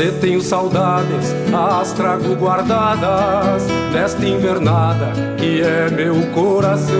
Se 0.00 0.10
tenho 0.12 0.40
saudades, 0.40 1.34
as 1.52 1.92
trago 1.92 2.34
guardadas 2.34 3.66
nesta 3.92 4.26
invernada 4.26 5.12
que 5.36 5.60
é 5.60 5.90
meu 5.90 6.14
coração. 6.32 6.96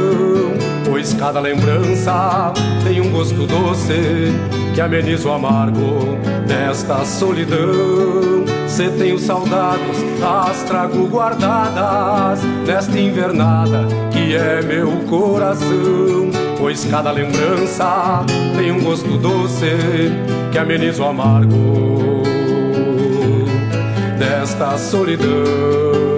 Pois 0.85 1.15
cada 1.15 1.41
lembrança 1.41 2.53
tem 2.85 3.01
um 3.01 3.11
gosto 3.11 3.47
doce 3.47 4.35
que 4.75 4.83
ameniza 4.83 5.31
o 5.31 5.33
amargo 5.33 6.19
desta 6.47 7.03
solidão. 7.07 8.45
Se 8.69 8.91
tenho 8.91 9.19
saudades, 9.19 9.97
as 10.23 10.63
trago 10.65 11.07
guardadas 11.07 12.43
nesta 12.67 13.01
invernada 13.01 13.87
que 14.11 14.37
é 14.37 14.61
meu 14.61 14.91
coração. 15.09 16.29
Pois 16.59 16.85
cada 16.85 17.11
lembrança 17.13 18.27
tem 18.59 18.71
um 18.71 18.85
gosto 18.85 19.17
doce 19.17 20.13
que 20.53 20.59
ameniza 20.59 21.03
o 21.03 21.07
amargo 21.07 22.10
desta 24.61 24.77
solidão. 24.77 26.10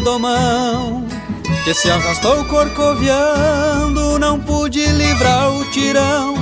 Redomão 0.00 1.06
Que 1.64 1.74
se 1.74 1.90
arrastou 1.90 2.44
corcoviando 2.46 4.18
Não 4.18 4.40
pude 4.40 4.84
livrar 4.86 5.52
o 5.52 5.64
tirão 5.70 6.34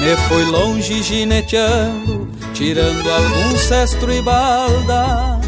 Me 0.00 0.16
fui 0.28 0.44
longe 0.44 1.02
gineteando 1.02 2.28
Tirando 2.54 3.10
algum 3.10 3.56
cestro 3.56 4.12
e 4.12 4.22
balda 4.22 5.40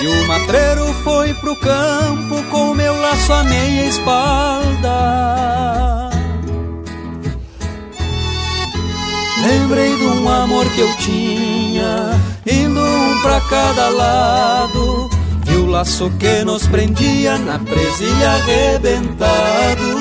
E 0.00 0.06
o 0.06 0.26
matreiro 0.26 0.92
foi 1.04 1.32
pro 1.34 1.56
campo 1.60 2.42
Com 2.50 2.74
meu 2.74 3.00
laço 3.00 3.32
a 3.32 3.44
meia 3.44 3.86
espalda 3.86 5.36
Lembrei 9.46 9.96
de 9.96 10.04
um 10.04 10.28
amor 10.28 10.68
que 10.70 10.80
eu 10.80 10.96
tinha, 10.96 12.20
indo 12.44 12.80
um 12.80 13.20
pra 13.22 13.40
cada 13.42 13.90
lado. 13.90 14.75
O 15.66 15.68
laço 15.68 16.08
que 16.16 16.44
nos 16.44 16.64
prendia 16.68 17.36
na 17.38 17.58
presilha 17.58 18.30
arrebentado. 18.30 19.98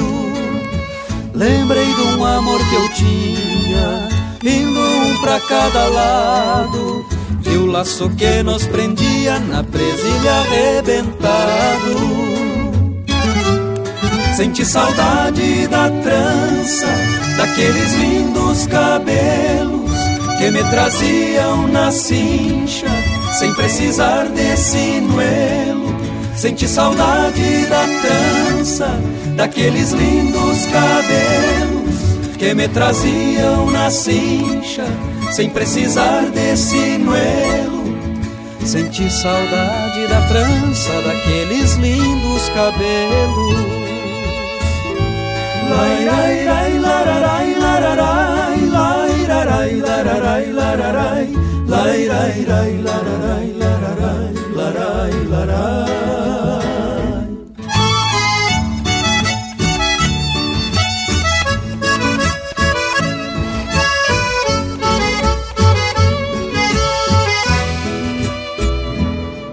Lembrei 1.34 1.92
de 1.92 2.02
um 2.02 2.24
amor 2.24 2.60
que 2.70 2.76
eu 2.76 2.90
tinha, 2.94 4.08
indo 4.44 4.80
um 4.80 5.18
pra 5.22 5.40
cada 5.40 5.88
lado. 5.88 7.04
Vi 7.42 7.58
o 7.58 7.66
laço 7.66 8.12
que 8.12 8.44
nos 8.44 8.68
prendia 8.68 9.40
na 9.40 9.64
presilha 9.64 10.34
arrebentado. 10.42 11.96
Senti 14.36 14.64
saudade 14.64 15.68
da 15.68 15.90
trança, 15.90 16.88
daqueles 17.38 17.94
lindos 17.96 18.68
cabelos 18.68 19.92
que 20.38 20.52
me 20.52 20.64
traziam 20.66 21.68
na 21.70 21.92
cincha, 21.92 22.88
sem 23.34 23.54
precisar 23.54 24.28
de 24.28 24.56
sinuelo. 24.58 25.96
Senti 26.36 26.68
saudade 26.68 27.66
da 27.68 27.86
trança, 28.02 29.00
daqueles 29.36 29.92
lindos 29.92 30.66
cabelos 30.66 32.36
que 32.38 32.54
me 32.54 32.68
traziam 32.68 33.72
na 33.72 33.90
cincha, 33.90 34.86
sem 35.32 35.50
precisar 35.50 36.24
de 36.32 36.56
sinuelo. 36.58 37.86
Senti 38.66 39.10
saudade 39.10 40.08
da 40.08 40.22
trança, 40.28 41.02
daqueles 41.04 41.76
lindos 41.76 42.50
cabelos. 42.50 43.76
Lai, 45.70 46.06
lai, 46.06 46.46
lai, 46.46 46.80
lararai, 46.80 47.56
lararai, 47.56 48.66
lai, 48.66 49.26
rarai, 49.26 49.76
lararai, 49.76 49.76
lararai, 49.76 50.52
lararai. 50.52 51.55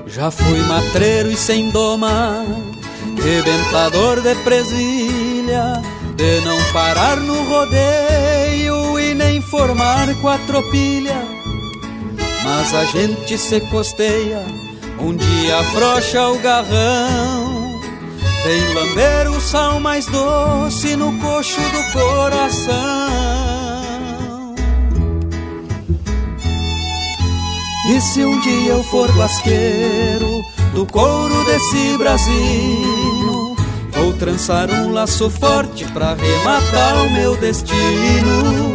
Já 0.07 0.31
fui 0.31 0.61
matreiro 0.69 1.31
e 1.31 1.37
sem 1.37 1.71
doma, 1.71 2.45
rebentador 3.21 4.21
de 4.21 4.35
presilha, 4.45 5.83
de 6.15 6.41
não 6.43 6.59
parar 6.73 7.17
no 7.17 7.43
rodeio 7.43 8.03
formar 9.53 10.09
quatropilha, 10.23 11.42
mas 12.45 12.75
a 12.75 12.85
gente 12.85 13.39
se 13.39 13.61
costeia, 13.61 14.45
um 14.99 15.15
dia 15.15 15.59
afrouxa 15.59 16.29
o 16.29 16.39
garrão. 16.39 17.81
Vem 18.45 18.75
lamber 18.75 19.31
o 19.31 19.41
sal 19.41 19.79
mais 19.79 20.07
doce 20.07 20.97
no 20.97 21.17
coxo 21.21 21.61
do 21.61 21.93
coração. 21.93 22.73
E 27.89 28.01
se 28.01 28.25
um 28.25 28.41
dia 28.41 28.73
eu 28.73 28.83
for 28.85 29.11
guasqueiro 29.11 30.45
do 30.75 30.87
couro 30.87 31.45
desse 31.45 31.99
Brasil, 31.99 33.57
vou 33.93 34.13
trançar 34.15 34.71
um 34.71 34.93
laço 34.93 35.29
forte 35.29 35.85
pra 35.93 36.15
rematar 36.15 37.05
o 37.05 37.11
meu 37.11 37.37
destino. 37.37 38.72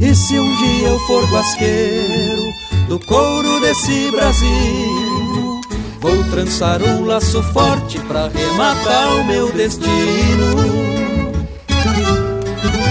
E 0.00 0.14
se 0.14 0.38
um 0.38 0.56
dia 0.56 0.88
eu 0.88 0.98
for 1.00 1.24
guasqueiro 1.30 2.52
do 2.88 2.98
couro 3.00 3.60
desse 3.60 4.10
Brasil, 4.10 5.60
vou 6.00 6.22
trançar 6.30 6.82
um 6.82 7.04
laço 7.04 7.42
forte 7.52 7.98
pra 8.00 8.28
rematar 8.28 9.08
o 9.16 9.24
meu 9.24 9.50
destino. 9.52 10.96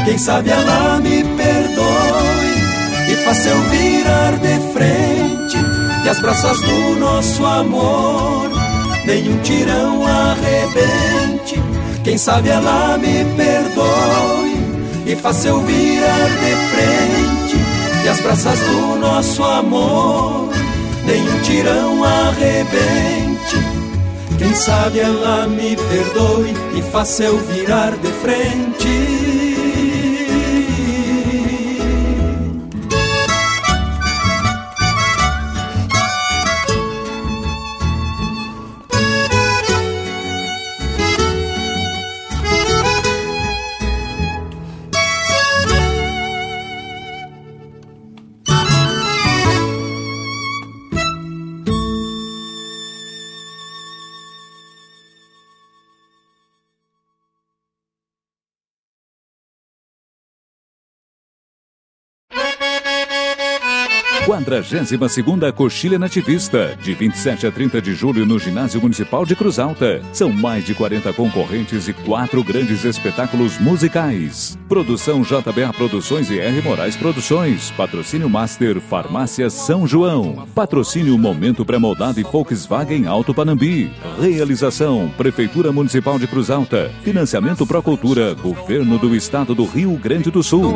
Quem 0.05 0.17
sabe 0.17 0.49
ela 0.49 0.99
me 0.99 1.23
perdoe 1.23 3.11
e 3.11 3.15
faça 3.23 3.49
eu 3.49 3.61
virar 3.69 4.31
de 4.37 4.73
frente 4.73 5.57
e 6.05 6.09
as 6.09 6.19
braças 6.19 6.59
do 6.61 6.99
nosso 6.99 7.45
amor 7.45 8.49
nenhum 9.05 9.37
tirão 9.41 10.05
arrebente. 10.05 11.61
Quem 12.03 12.17
sabe 12.17 12.49
ela 12.49 12.97
me 12.97 13.25
perdoe 13.35 14.54
e 15.05 15.15
faça 15.15 15.47
eu 15.47 15.61
virar 15.61 16.29
de 16.29 16.55
frente 16.71 17.57
e 18.03 18.07
as 18.09 18.19
braças 18.21 18.59
do 18.59 18.95
nosso 18.97 19.43
amor 19.43 20.49
nenhum 21.05 21.41
tirão 21.41 22.03
arrebente. 22.03 23.57
Quem 24.37 24.53
sabe 24.53 24.99
ela 24.99 25.47
me 25.47 25.75
perdoe 25.75 26.53
e 26.75 26.81
faça 26.91 27.23
eu 27.23 27.37
virar 27.37 27.91
de 27.91 28.11
frente. 28.13 29.24
Quadragésima 64.45 65.09
segunda 65.09 65.51
Coxilha 65.51 65.97
Nativista, 65.97 66.77
de 66.79 66.93
27 66.93 67.47
a 67.47 67.51
30 67.51 67.81
de 67.81 67.95
julho 67.95 68.27
no 68.27 68.37
Ginásio 68.37 68.79
Municipal 68.79 69.25
de 69.25 69.35
Cruz 69.35 69.57
Alta. 69.57 70.03
São 70.13 70.31
mais 70.31 70.63
de 70.63 70.75
40 70.75 71.11
concorrentes 71.13 71.87
e 71.87 71.93
quatro 71.93 72.43
grandes 72.43 72.85
espetáculos 72.85 73.57
musicais. 73.57 74.55
Produção 74.69 75.23
JBA 75.23 75.73
Produções 75.75 76.29
e 76.29 76.37
R 76.37 76.61
Moraes 76.61 76.95
Produções. 76.95 77.71
Patrocínio 77.71 78.29
Master 78.29 78.79
Farmácia 78.79 79.49
São 79.49 79.87
João. 79.87 80.47
Patrocínio 80.53 81.17
Momento 81.17 81.65
Pré-Moldado 81.65 82.19
e 82.19 82.23
Volkswagen 82.23 83.07
Alto 83.07 83.33
Panambi. 83.33 83.91
Realização 84.21 85.11
Prefeitura 85.17 85.71
Municipal 85.71 86.19
de 86.19 86.27
Cruz 86.27 86.51
Alta. 86.51 86.91
Financiamento 87.01 87.65
Procultura, 87.65 88.35
Governo 88.35 88.99
do 88.99 89.15
Estado 89.15 89.55
do 89.55 89.65
Rio 89.65 89.97
Grande 89.97 90.29
do 90.29 90.43
Sul. 90.43 90.75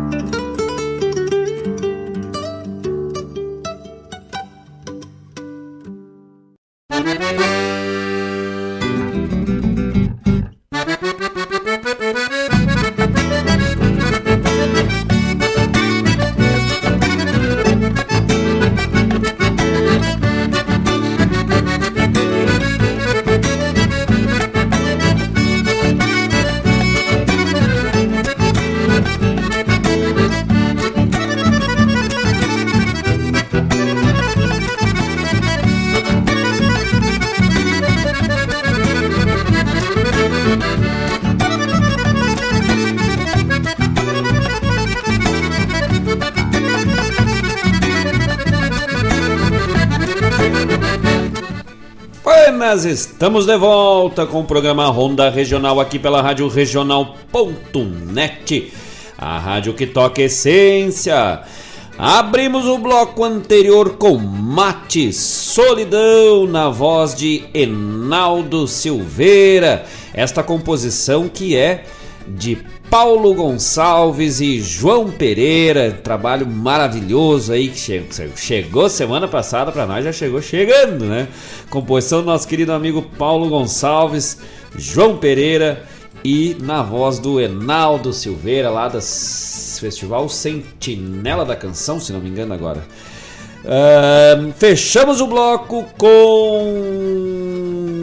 Buenas, 7.03 7.50
estamos 53.21 53.45
de 53.45 53.55
volta 53.55 54.25
com 54.25 54.39
o 54.39 54.43
programa 54.43 54.87
Ronda 54.87 55.29
Regional 55.29 55.79
aqui 55.79 55.99
pela 55.99 56.23
Rádio 56.23 56.47
Regional.net. 56.47 57.13
a 59.15 59.37
rádio 59.37 59.75
que 59.75 59.85
toca 59.85 60.23
essência. 60.23 61.43
Abrimos 61.99 62.65
o 62.65 62.79
bloco 62.79 63.23
anterior 63.23 63.91
com 63.97 64.17
Mate 64.17 65.13
Solidão 65.13 66.47
na 66.47 66.69
voz 66.69 67.13
de 67.13 67.43
Enaldo 67.53 68.67
Silveira. 68.67 69.85
Esta 70.15 70.41
composição 70.41 71.29
que 71.29 71.55
é 71.55 71.83
de 72.27 72.57
Paulo 72.91 73.33
Gonçalves 73.33 74.41
e 74.41 74.59
João 74.59 75.09
Pereira, 75.09 75.97
trabalho 76.03 76.45
maravilhoso 76.45 77.53
aí 77.53 77.69
que 77.69 77.79
chegou 78.35 78.89
semana 78.89 79.29
passada 79.29 79.71
para 79.71 79.87
nós, 79.87 80.03
já 80.03 80.11
chegou 80.11 80.41
chegando, 80.41 81.05
né? 81.05 81.29
Composição 81.69 82.19
do 82.19 82.25
nosso 82.25 82.45
querido 82.45 82.73
amigo 82.73 83.01
Paulo 83.17 83.47
Gonçalves, 83.47 84.39
João 84.75 85.15
Pereira 85.15 85.85
e 86.21 86.57
na 86.59 86.83
voz 86.83 87.17
do 87.17 87.39
Enaldo 87.39 88.11
Silveira 88.11 88.69
lá 88.69 88.89
das 88.89 89.77
Festival 89.79 90.27
Sentinela 90.27 91.45
da 91.45 91.55
Canção, 91.55 91.97
se 91.97 92.11
não 92.11 92.19
me 92.19 92.27
engano 92.27 92.53
agora. 92.53 92.83
Uh, 93.63 94.51
fechamos 94.57 95.21
o 95.21 95.27
bloco 95.27 95.85
com 95.97 97.50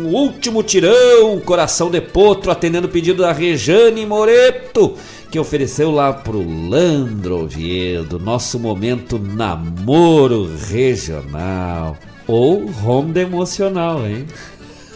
último 0.09 0.63
tirão, 0.63 1.41
Coração 1.41 1.91
de 1.91 2.01
Potro, 2.01 2.51
atendendo 2.51 2.87
o 2.87 2.91
pedido 2.91 3.23
da 3.23 3.33
Rejane 3.33 4.05
Moreto, 4.05 4.95
que 5.31 5.39
ofereceu 5.39 5.91
lá 5.91 6.13
pro 6.13 6.39
Landro 6.39 7.43
Oviedo, 7.43 8.19
nosso 8.19 8.59
momento 8.59 9.19
namoro 9.19 10.51
regional. 10.69 11.97
Ou 12.27 12.67
ronda 12.67 13.21
emocional, 13.21 14.07
hein? 14.07 14.27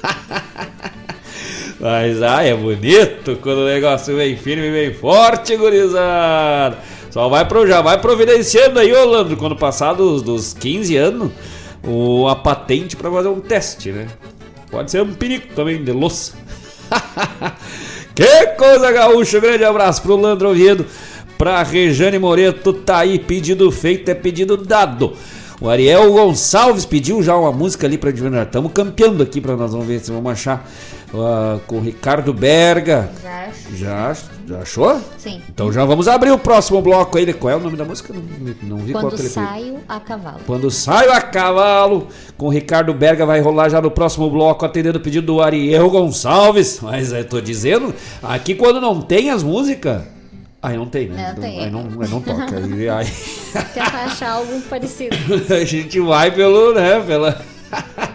Mas 1.81 2.23
ai, 2.23 2.51
é 2.51 2.55
bonito 2.55 3.37
quando 3.43 3.59
o 3.59 3.67
negócio 3.67 4.15
vem 4.15 4.37
firme 4.37 4.69
e 4.69 4.71
vem 4.71 4.95
forte, 4.95 5.57
gurizada. 5.57 6.79
Só 7.11 7.29
vai 7.29 7.45
pro, 7.45 7.67
já 7.67 7.81
vai 7.81 8.01
providenciando 8.01 8.79
aí, 8.79 8.93
Orlando, 8.93 9.37
quando 9.37 9.57
passar 9.57 9.93
dos, 9.93 10.23
dos 10.23 10.55
15 10.55 10.97
anos, 10.97 11.33
a 12.31 12.37
patente 12.37 12.97
para 12.97 13.11
fazer 13.11 13.29
um 13.29 13.41
teste, 13.41 13.91
né? 13.91 14.07
Pode 14.73 14.91
ser 14.91 15.03
um 15.03 15.13
perigo 15.13 15.49
também 15.55 15.85
de 15.85 15.93
louça. 15.93 16.33
que 18.17 18.47
coisa 18.57 18.91
gaúcha! 18.91 19.39
Grande 19.39 19.65
abraço 19.65 20.01
pro 20.01 20.17
Landro 20.17 20.49
Oviedo, 20.49 20.87
pra 21.37 21.63
Rejane 21.63 22.19
Moreto, 22.19 22.73
tá 22.73 23.01
aí, 23.01 23.19
pedido 23.19 23.71
feito 23.71 24.11
é 24.11 24.15
pedido 24.15 24.57
dado. 24.57 25.15
O 25.63 25.71
Ariel 25.71 26.13
Gonçalves 26.13 26.85
pediu 26.85 27.23
já 27.23 27.37
uma 27.37 27.53
música 27.53 27.87
ali 27.87 27.97
pra 27.97 28.11
adivinhar. 28.11 28.45
Estamos 28.45 28.73
campeando 28.73 29.23
aqui 29.23 29.41
para 29.41 29.57
nós 29.57 29.71
vamos 29.71 29.87
ver 29.87 30.01
se 30.01 30.11
vamos 30.11 30.33
achar 30.33 30.69
uh, 31.15 31.61
com 31.69 31.77
o 31.77 31.81
Ricardo 31.81 32.35
Berga. 32.35 33.09
Já, 33.23 33.49
já, 33.73 34.17
já 34.45 34.59
achou? 34.59 35.01
Sim. 35.17 35.41
Então 35.49 35.73
já 35.73 35.85
vamos 35.85 36.09
abrir 36.09 36.33
o 36.33 36.39
próximo 36.39 36.83
bloco 36.83 37.17
aí. 37.17 37.33
Qual 37.33 37.49
é 37.49 37.55
o 37.55 37.61
nome 37.61 37.77
da 37.77 37.85
música? 37.85 38.13
Não, 38.13 38.23
não 38.77 38.79
vi 38.79 38.91
Quando 38.91 39.05
qual 39.05 39.13
que 39.13 39.23
saio 39.29 39.79
a 39.89 40.01
cavalo. 40.01 40.41
Quando 40.45 40.69
saio 40.69 41.13
a 41.13 41.21
cavalo, 41.21 42.09
com 42.37 42.47
o 42.47 42.51
Ricardo 42.51 42.93
Berga 42.93 43.25
vai 43.25 43.41
rolar 43.41 43.69
já 43.69 43.81
no 43.81 43.93
próximo 43.93 44.29
bloco, 44.29 44.67
atendendo 44.67 44.99
o 44.99 45.01
pedido 45.01 45.29
do 45.29 45.41
Ariel 45.41 45.89
Gonçalves. 45.89 46.81
Mas 46.83 47.13
eu 47.13 47.25
tô 47.25 47.41
dizendo, 47.41 47.95
aqui 48.21 48.57
quando 48.57 48.81
não 48.81 49.01
tem 49.01 49.31
as 49.31 49.45
músicas. 49.45 50.03
Aí 50.63 50.77
não 50.77 50.87
tem, 50.87 51.09
né? 51.09 51.35
Não 51.35 51.43
tem. 51.43 51.59
Aí 51.59 51.71
não, 51.71 51.81
aí 51.81 52.09
não 52.09 52.21
toca. 52.21 52.57
Aí, 52.57 52.89
aí... 52.89 53.07
Tentar 53.75 54.05
achar 54.05 54.31
algo 54.31 54.61
parecido. 54.63 55.17
a 55.53 55.65
gente 55.65 55.99
vai 55.99 56.31
pelo, 56.31 56.73
né, 56.73 57.01
pela... 57.01 57.43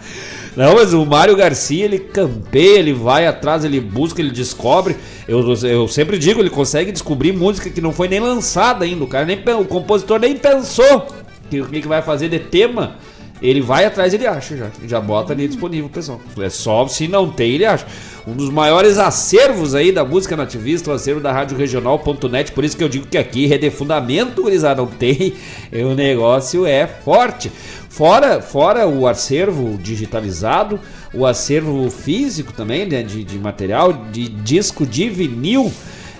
Não, 0.55 0.73
mas 0.73 0.91
o 0.91 1.05
Mário 1.05 1.35
Garcia, 1.35 1.85
ele 1.85 1.99
campeia, 1.99 2.79
ele 2.79 2.91
vai 2.91 3.27
atrás, 3.27 3.63
ele 3.63 3.79
busca, 3.79 4.19
ele 4.19 4.31
descobre. 4.31 4.97
Eu, 5.27 5.53
eu 5.63 5.87
sempre 5.87 6.17
digo, 6.17 6.39
ele 6.39 6.49
consegue 6.49 6.91
descobrir 6.91 7.31
música 7.31 7.69
que 7.69 7.79
não 7.79 7.93
foi 7.93 8.07
nem 8.07 8.19
lançada 8.19 8.83
ainda. 8.83 9.03
O 9.03 9.07
cara 9.07 9.23
nem 9.23 9.39
o 9.55 9.65
compositor 9.65 10.19
nem 10.19 10.35
pensou 10.35 11.05
que 11.47 11.61
o 11.61 11.67
que, 11.67 11.81
que 11.81 11.87
vai 11.87 12.01
fazer 12.01 12.29
de 12.29 12.39
tema. 12.39 12.95
Ele 13.41 13.61
vai 13.61 13.85
atrás, 13.85 14.13
ele 14.13 14.25
acha 14.25 14.57
já. 14.57 14.67
Já 14.85 14.99
bota 14.99 15.33
ali 15.33 15.47
disponível, 15.47 15.89
pessoal. 15.89 16.19
É 16.39 16.49
só 16.49 16.87
se 16.87 17.07
não 17.07 17.29
tem, 17.29 17.51
ele 17.51 17.65
acha. 17.65 17.85
Um 18.25 18.33
dos 18.33 18.49
maiores 18.49 18.97
acervos 18.97 19.73
aí 19.73 19.91
da 19.91 20.03
música 20.03 20.35
nativista, 20.35 20.91
o 20.91 20.93
acervo 20.93 21.21
da 21.21 21.31
Rádio 21.31 21.57
Regional.net. 21.57 22.51
Por 22.51 22.63
isso 22.65 22.75
que 22.75 22.83
eu 22.83 22.89
digo 22.89 23.07
que 23.07 23.17
aqui, 23.17 23.45
Rede 23.45 23.69
Fundamento, 23.69 24.41
gurizada, 24.41 24.81
não 24.81 24.87
tem. 24.87 25.33
O 25.71 25.93
negócio 25.93 26.65
é 26.65 26.87
forte. 26.87 27.51
Fora, 27.89 28.41
fora 28.41 28.87
o 28.87 29.07
acervo 29.07 29.77
digitalizado, 29.77 30.79
o 31.13 31.25
acervo 31.25 31.89
físico 31.89 32.53
também, 32.53 32.85
né, 32.85 33.01
de, 33.01 33.23
de 33.23 33.39
material, 33.39 33.91
de 34.11 34.29
disco 34.29 34.85
de 34.85 35.09
vinil 35.09 35.71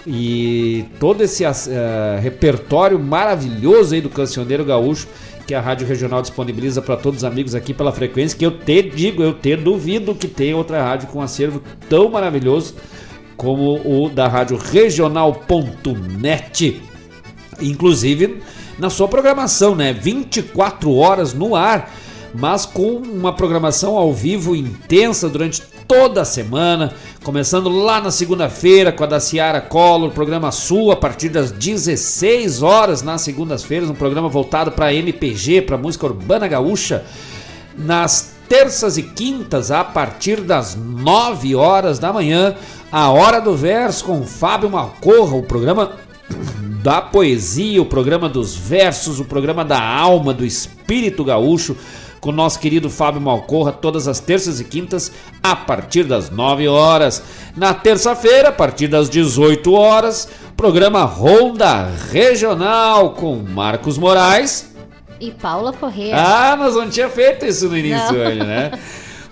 e 0.08 0.86
todo 1.00 1.22
esse 1.22 1.46
uh, 1.46 1.50
repertório 2.22 2.98
maravilhoso 2.98 3.94
aí 3.94 4.00
do 4.00 4.10
cancioneiro 4.10 4.64
gaúcho 4.64 5.08
que 5.48 5.56
a 5.56 5.62
Rádio 5.62 5.88
Regional 5.88 6.22
disponibiliza 6.22 6.82
para 6.82 6.98
todos 6.98 7.20
os 7.20 7.24
amigos 7.24 7.56
aqui 7.56 7.74
pela 7.74 7.94
frequência, 7.94 8.38
que 8.38 8.46
eu 8.46 8.52
te 8.52 8.84
digo, 8.84 9.24
eu 9.24 9.34
te 9.34 9.56
duvido 9.56 10.14
que 10.14 10.28
tenha 10.28 10.58
outra 10.58 10.84
rádio 10.84 11.08
com 11.08 11.20
um 11.20 11.22
acervo 11.22 11.64
tão 11.90 12.10
maravilhoso 12.10 12.76
como 13.38 13.80
o 13.86 14.10
da 14.10 14.28
Rádio 14.28 14.58
Regional.net. 14.58 15.22
Inclusive 17.62 18.42
na 18.78 18.90
sua 18.90 19.08
programação, 19.08 19.74
né? 19.74 19.94
24 19.94 20.94
horas 20.94 21.34
no 21.34 21.56
ar, 21.56 21.92
mas 22.36 22.66
com 22.66 22.98
uma 22.98 23.32
programação 23.34 23.96
ao 23.96 24.14
vivo 24.14 24.54
intensa 24.56 25.30
durante 25.30 25.64
toda 25.88 26.26
semana, 26.26 26.94
começando 27.24 27.70
lá 27.70 28.02
na 28.02 28.12
segunda-feira 28.12 28.92
com 28.92 29.04
a 29.04 29.08
da 29.08 29.20
Ciara 29.20 29.62
Collor, 29.62 30.12
programa 30.12 30.52
Sul, 30.52 30.92
a 30.92 30.96
partir 30.96 31.30
das 31.30 31.50
16 31.52 32.62
horas 32.62 33.02
nas 33.02 33.22
segundas-feiras, 33.22 33.90
um 33.90 33.96
programa 33.96 34.28
voltado 34.28 34.72
para 34.72 34.94
MPG, 34.94 35.62
para 35.62 35.78
música 35.78 36.06
urbana 36.06 36.48
gaúcha. 36.48 37.06
Nas 37.78 38.34
terças 38.50 38.98
e 38.98 39.04
quintas, 39.04 39.72
a 39.72 39.84
partir 39.84 40.42
das 40.42 40.76
9 40.76 41.56
horas 41.56 42.00
da 42.00 42.12
manhã, 42.12 42.56
a 42.92 43.10
Hora 43.10 43.40
do 43.40 43.56
Verso 43.56 44.06
com 44.06 44.24
Fábio 44.24 44.70
Malcorra, 44.70 45.36
o 45.36 45.44
programa 45.44 45.92
da 46.84 47.02
poesia, 47.02 47.82
o 47.82 47.86
programa 47.86 48.28
dos 48.28 48.56
versos, 48.56 49.20
o 49.20 49.26
programa 49.26 49.64
da 49.64 49.82
alma, 49.82 50.34
do 50.34 50.46
espírito 50.46 51.24
gaúcho, 51.24 51.78
com 52.20 52.32
nosso 52.32 52.60
querido 52.60 52.90
Fábio 52.90 53.22
Malcorra, 53.22 53.72
todas 53.72 54.08
as 54.08 54.20
terças 54.20 54.60
e 54.60 54.64
quintas, 54.64 55.12
a 55.42 55.56
partir 55.56 56.04
das 56.04 56.30
9 56.30 56.68
horas. 56.68 57.24
Na 57.56 57.74
terça-feira, 57.74 58.50
a 58.50 58.52
partir 58.52 58.88
das 58.88 59.10
18 59.10 59.74
horas, 59.74 60.28
programa 60.56 61.04
Ronda 61.04 61.90
Regional 62.12 63.12
com 63.12 63.36
Marcos 63.36 63.98
Moraes. 63.98 64.74
E 65.20 65.32
Paula 65.32 65.74
Corrêa. 65.74 66.16
Ah, 66.16 66.56
nós 66.56 66.76
não 66.76 66.90
tinha 66.90 67.10
feito 67.10 67.46
isso 67.46 67.68
no 67.68 67.78
início 67.78 68.14
não. 68.14 68.26
hoje, 68.26 68.40
né? 68.40 68.72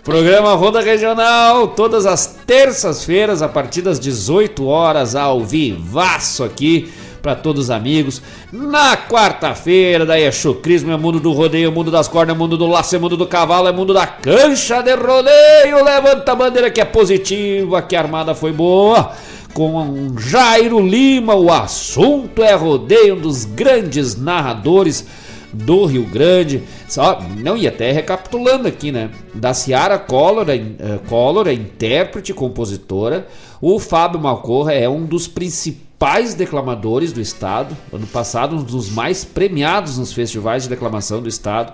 Programa 0.03 0.53
Ronda 0.53 0.81
Regional, 0.81 1.69
todas 1.69 2.05
as 2.05 2.27
terças-feiras, 2.45 3.41
a 3.41 3.49
partir 3.49 3.81
das 3.81 3.99
18 3.99 4.63
horas, 4.65 5.15
ao 5.15 5.43
vivaço 5.43 6.43
aqui 6.43 6.93
para 7.25 7.33
todos 7.33 7.63
os 7.63 7.71
amigos. 7.71 8.21
Na 8.53 8.95
quarta-feira, 8.95 10.05
daí 10.05 10.21
é 10.21 10.31
chucrismo, 10.31 10.91
é 10.91 10.97
mundo 10.97 11.19
do 11.19 11.31
rodeio, 11.31 11.69
é 11.69 11.71
mundo 11.71 11.89
das 11.89 12.07
cordas, 12.07 12.35
é 12.35 12.37
mundo 12.37 12.55
do 12.55 12.67
laço, 12.67 12.95
é 12.95 12.99
mundo 12.99 13.17
do 13.17 13.25
cavalo, 13.25 13.67
é 13.67 13.71
mundo 13.71 13.95
da 13.95 14.05
cancha 14.05 14.83
de 14.83 14.93
rodeio. 14.93 15.83
Levanta 15.83 16.31
a 16.31 16.35
bandeira 16.35 16.69
que 16.69 16.79
é 16.79 16.85
positiva, 16.85 17.81
que 17.81 17.95
a 17.95 18.01
armada 18.01 18.35
foi 18.35 18.51
boa. 18.51 19.11
Com 19.55 20.13
Jairo 20.19 20.79
Lima, 20.79 21.33
o 21.33 21.51
assunto 21.51 22.43
é 22.43 22.53
rodeio, 22.53 23.15
um 23.15 23.21
dos 23.21 23.43
grandes 23.43 24.15
narradores 24.15 25.07
do 25.51 25.85
Rio 25.85 26.03
Grande. 26.03 26.61
Só, 26.87 27.19
não, 27.37 27.57
e 27.57 27.67
até 27.67 27.91
recapitulando 27.91 28.67
aqui, 28.67 28.91
né? 28.91 29.09
Da 29.33 29.51
Ciara 29.53 29.97
Collor, 29.97 30.45
uh, 30.45 31.09
Collor, 31.09 31.47
é 31.47 31.53
intérprete 31.53 32.33
compositora. 32.33 33.25
O 33.67 33.79
Fábio 33.79 34.19
Malcorra 34.19 34.73
é 34.73 34.87
um 34.87 35.07
dos 35.07 35.27
principais 35.27 36.35
declamadores 36.35 37.11
do 37.11 37.19
estado. 37.19 37.75
Ano 37.91 38.05
passado, 38.05 38.57
um 38.57 38.61
dos 38.61 38.91
mais 38.91 39.25
premiados 39.25 39.97
nos 39.97 40.13
festivais 40.13 40.61
de 40.61 40.69
declamação 40.69 41.19
do 41.19 41.27
estado. 41.27 41.73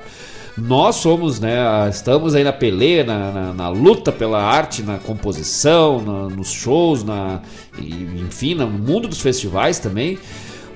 Nós 0.57 0.95
somos, 0.95 1.41
né? 1.41 1.57
Estamos 1.89 2.34
aí 2.34 2.45
na 2.45 2.53
peleia, 2.53 3.03
na, 3.03 3.31
na, 3.34 3.53
na 3.53 3.68
luta 3.68 4.09
pela 4.09 4.41
arte, 4.41 4.81
na 4.81 4.99
composição, 4.99 6.01
na, 6.01 6.34
nos 6.34 6.53
shows, 6.53 7.03
na, 7.03 7.41
enfim, 7.77 8.55
no 8.55 8.69
mundo 8.69 9.09
dos 9.09 9.19
festivais 9.19 9.77
também. 9.77 10.18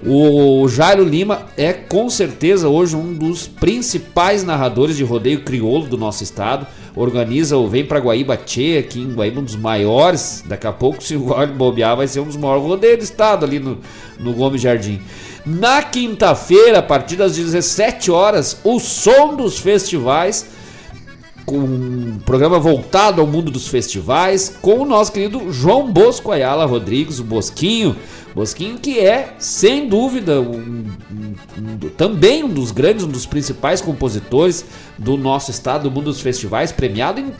O 0.04 0.68
Jairo 0.68 1.04
Lima 1.04 1.48
é 1.58 1.74
com 1.74 2.10
certeza 2.10 2.68
hoje 2.68 2.96
um 2.96 3.14
dos 3.14 3.48
principais 3.48 4.44
narradores 4.44 4.98
de 4.98 5.04
rodeio 5.04 5.44
crioulo 5.44 5.88
do 5.88 5.98
nosso 5.98 6.24
estado. 6.24 6.68
Organiza 6.96 7.58
o 7.58 7.68
Vem 7.68 7.86
pra 7.86 8.00
Guaíba 8.00 8.38
Tchê, 8.38 8.78
aqui 8.80 9.02
em 9.02 9.14
Guaíba, 9.14 9.42
um 9.42 9.44
dos 9.44 9.56
maiores. 9.56 10.44
Daqui 10.46 10.66
a 10.66 10.72
pouco, 10.72 11.04
se 11.04 11.16
o 11.16 11.48
bobear, 11.48 11.98
vai 11.98 12.08
ser 12.08 12.20
um 12.20 12.26
dos 12.26 12.38
maiores 12.38 12.64
rodeios 12.64 12.98
do 13.00 13.04
estado 13.04 13.46
ali 13.46 13.60
no, 13.60 13.80
no 14.20 14.34
Gomes 14.34 14.62
Jardim. 14.62 15.02
Na 15.46 15.84
quinta-feira, 15.84 16.80
a 16.80 16.84
partir 16.84 17.18
das 17.18 17.36
17 17.36 18.10
horas, 18.10 18.60
o 18.64 18.80
som 18.80 19.36
dos 19.36 19.60
festivais 19.60 20.55
com 21.46 21.58
um 21.58 22.20
programa 22.26 22.60
voltado 22.60 23.22
ao 23.22 23.28
mundo 23.28 23.52
dos 23.52 23.68
festivais, 23.68 24.58
com 24.62 24.80
o 24.80 24.86
nosso 24.86 25.12
querido 25.12 25.52
João 25.52 25.92
Bosco 25.92 26.32
Ayala 26.32 26.66
Rodrigues, 26.66 27.20
o 27.20 27.24
Bosquinho. 27.24 27.96
Bosquinho 28.34 28.78
que 28.78 29.00
é, 29.00 29.34
sem 29.40 29.88
dúvida, 29.88 30.42
um, 30.42 30.86
um, 31.58 31.78
também 31.96 32.44
um 32.44 32.50
dos 32.50 32.72
grandes, 32.72 33.06
um 33.06 33.08
dos 33.08 33.26
principais 33.26 33.80
compositores 33.80 34.66
do 34.98 35.16
nosso 35.16 35.52
estado, 35.52 35.84
do 35.84 35.92
mundo 35.92 36.06
dos 36.06 36.20
festivais, 36.20 36.72
premiado 36.72 37.22
em 37.22 37.32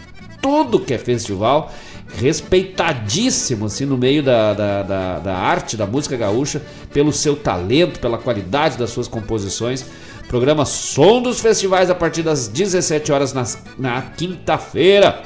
tudo 0.42 0.80
que 0.80 0.94
é 0.94 0.98
festival, 0.98 1.74
respeitadíssimo 2.18 3.66
assim, 3.66 3.86
no 3.86 3.98
meio 3.98 4.24
da, 4.24 4.54
da, 4.54 4.84
da, 4.84 5.20
da 5.20 5.36
arte, 5.36 5.76
da 5.76 5.86
música 5.86 6.16
gaúcha, 6.16 6.62
pelo 6.94 7.12
seu 7.12 7.36
talento, 7.36 8.00
pela 8.00 8.18
qualidade 8.18 8.78
das 8.78 8.92
suas 8.92 9.08
composições. 9.08 9.86
Programa 10.36 10.66
Som 10.66 11.22
dos 11.22 11.40
Festivais 11.40 11.90
a 11.90 11.96
partir 11.96 12.22
das 12.22 12.50
17 12.50 13.10
horas 13.10 13.32
na, 13.32 13.46
na 13.80 14.02
quinta-feira. 14.02 15.24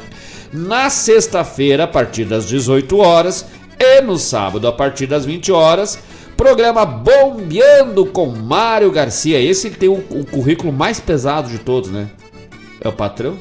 Na 0.53 0.87
sexta-feira, 0.91 1.85
a 1.85 1.87
partir 1.87 2.25
das 2.25 2.47
18 2.47 2.95
horas. 2.99 3.43
E 3.79 4.01
no 4.01 4.19
sábado, 4.19 4.67
a 4.67 4.71
partir 4.71 5.07
das 5.07 5.25
20 5.25 5.51
horas. 5.51 5.97
Programa 6.37 6.85
Bombeando 6.85 8.05
com 8.05 8.27
Mário 8.27 8.91
Garcia. 8.91 9.41
Esse 9.41 9.71
tem 9.71 9.89
o, 9.89 9.95
o 10.11 10.23
currículo 10.27 10.71
mais 10.71 10.99
pesado 10.99 11.49
de 11.49 11.57
todos, 11.57 11.89
né? 11.89 12.07
É 12.79 12.87
o 12.87 12.93
patrão? 12.93 13.35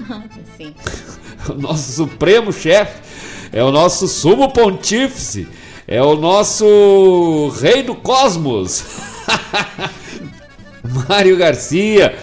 Sim. 0.56 0.74
o 1.50 1.60
nosso 1.60 1.92
supremo 1.92 2.54
chefe. 2.54 3.02
É 3.52 3.62
o 3.62 3.70
nosso 3.70 4.08
sumo 4.08 4.50
pontífice. 4.50 5.46
É 5.86 6.02
o 6.02 6.16
nosso 6.16 7.52
rei 7.60 7.82
do 7.82 7.94
cosmos. 7.94 8.82
Mário 11.08 11.36
Garcia. 11.36 12.14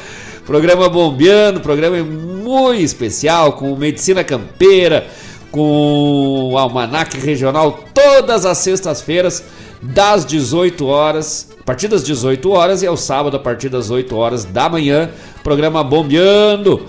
Programa 0.45 0.89
bombeando, 0.89 1.61
programa 1.61 2.03
muito 2.03 2.81
especial 2.81 3.53
com 3.53 3.75
medicina 3.75 4.23
campeira, 4.23 5.07
com 5.51 6.51
o 6.51 6.57
almanac 6.57 7.17
regional 7.17 7.83
todas 7.93 8.45
as 8.45 8.57
sextas-feiras 8.57 9.43
das 9.81 10.25
18 10.25 10.85
horas, 10.85 11.49
a 11.59 11.63
partir 11.63 11.87
das 11.87 12.03
18 12.03 12.49
horas 12.49 12.81
e 12.81 12.87
ao 12.87 12.97
sábado 12.97 13.37
a 13.37 13.39
partir 13.39 13.69
das 13.69 13.89
8 13.89 14.15
horas 14.15 14.43
da 14.43 14.67
manhã, 14.67 15.09
programa 15.43 15.83
bombeando. 15.83 16.87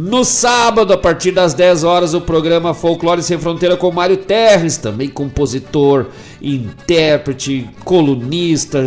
No 0.00 0.24
sábado, 0.24 0.92
a 0.92 0.96
partir 0.96 1.32
das 1.32 1.54
10 1.54 1.82
horas, 1.82 2.14
o 2.14 2.20
programa 2.20 2.72
Folclore 2.72 3.20
Sem 3.20 3.36
Fronteira 3.36 3.76
com 3.76 3.90
Mário 3.90 4.16
Terres, 4.16 4.76
também 4.76 5.08
compositor, 5.08 6.06
intérprete, 6.40 7.68
colunista, 7.84 8.80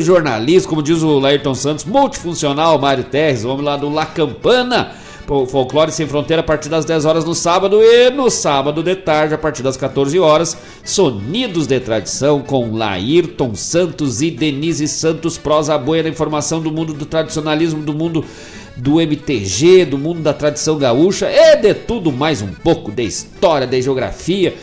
jornalista, 0.00 0.66
como 0.66 0.82
diz 0.82 1.02
o 1.02 1.18
Laírton 1.18 1.54
Santos, 1.54 1.84
multifuncional 1.84 2.78
Mário 2.78 3.04
Terres, 3.04 3.44
homem 3.44 3.66
lá 3.66 3.76
do 3.76 3.90
La 3.90 4.06
Campana. 4.06 4.92
Folclore 5.26 5.90
Sem 5.90 6.06
Fronteira 6.06 6.40
a 6.40 6.44
partir 6.44 6.68
das 6.68 6.84
10 6.84 7.04
horas 7.04 7.24
no 7.24 7.34
sábado 7.34 7.82
e 7.82 8.10
no 8.10 8.30
sábado 8.30 8.80
de 8.80 8.94
tarde 8.94 9.34
a 9.34 9.38
partir 9.38 9.60
das 9.60 9.76
14 9.76 10.18
horas, 10.20 10.56
Sonidos 10.84 11.66
de 11.66 11.80
Tradição 11.80 12.40
com 12.40 12.76
Laírton 12.76 13.52
Santos 13.56 14.22
e 14.22 14.30
Denise 14.30 14.86
Santos, 14.86 15.36
prosa 15.36 15.76
boa 15.76 16.00
da 16.00 16.08
informação 16.08 16.60
do 16.60 16.70
mundo 16.70 16.94
do 16.94 17.04
tradicionalismo, 17.04 17.82
do 17.82 17.92
mundo 17.92 18.24
do 18.76 19.00
MTG, 19.00 19.86
do 19.86 19.96
mundo 19.96 20.20
da 20.20 20.34
tradição 20.34 20.76
gaúcha 20.76 21.30
e 21.30 21.56
de 21.56 21.74
tudo 21.74 22.12
mais 22.12 22.42
um 22.42 22.52
pouco, 22.52 22.92
de 22.92 23.02
história, 23.02 23.66
de 23.66 23.80
geografia, 23.80 24.54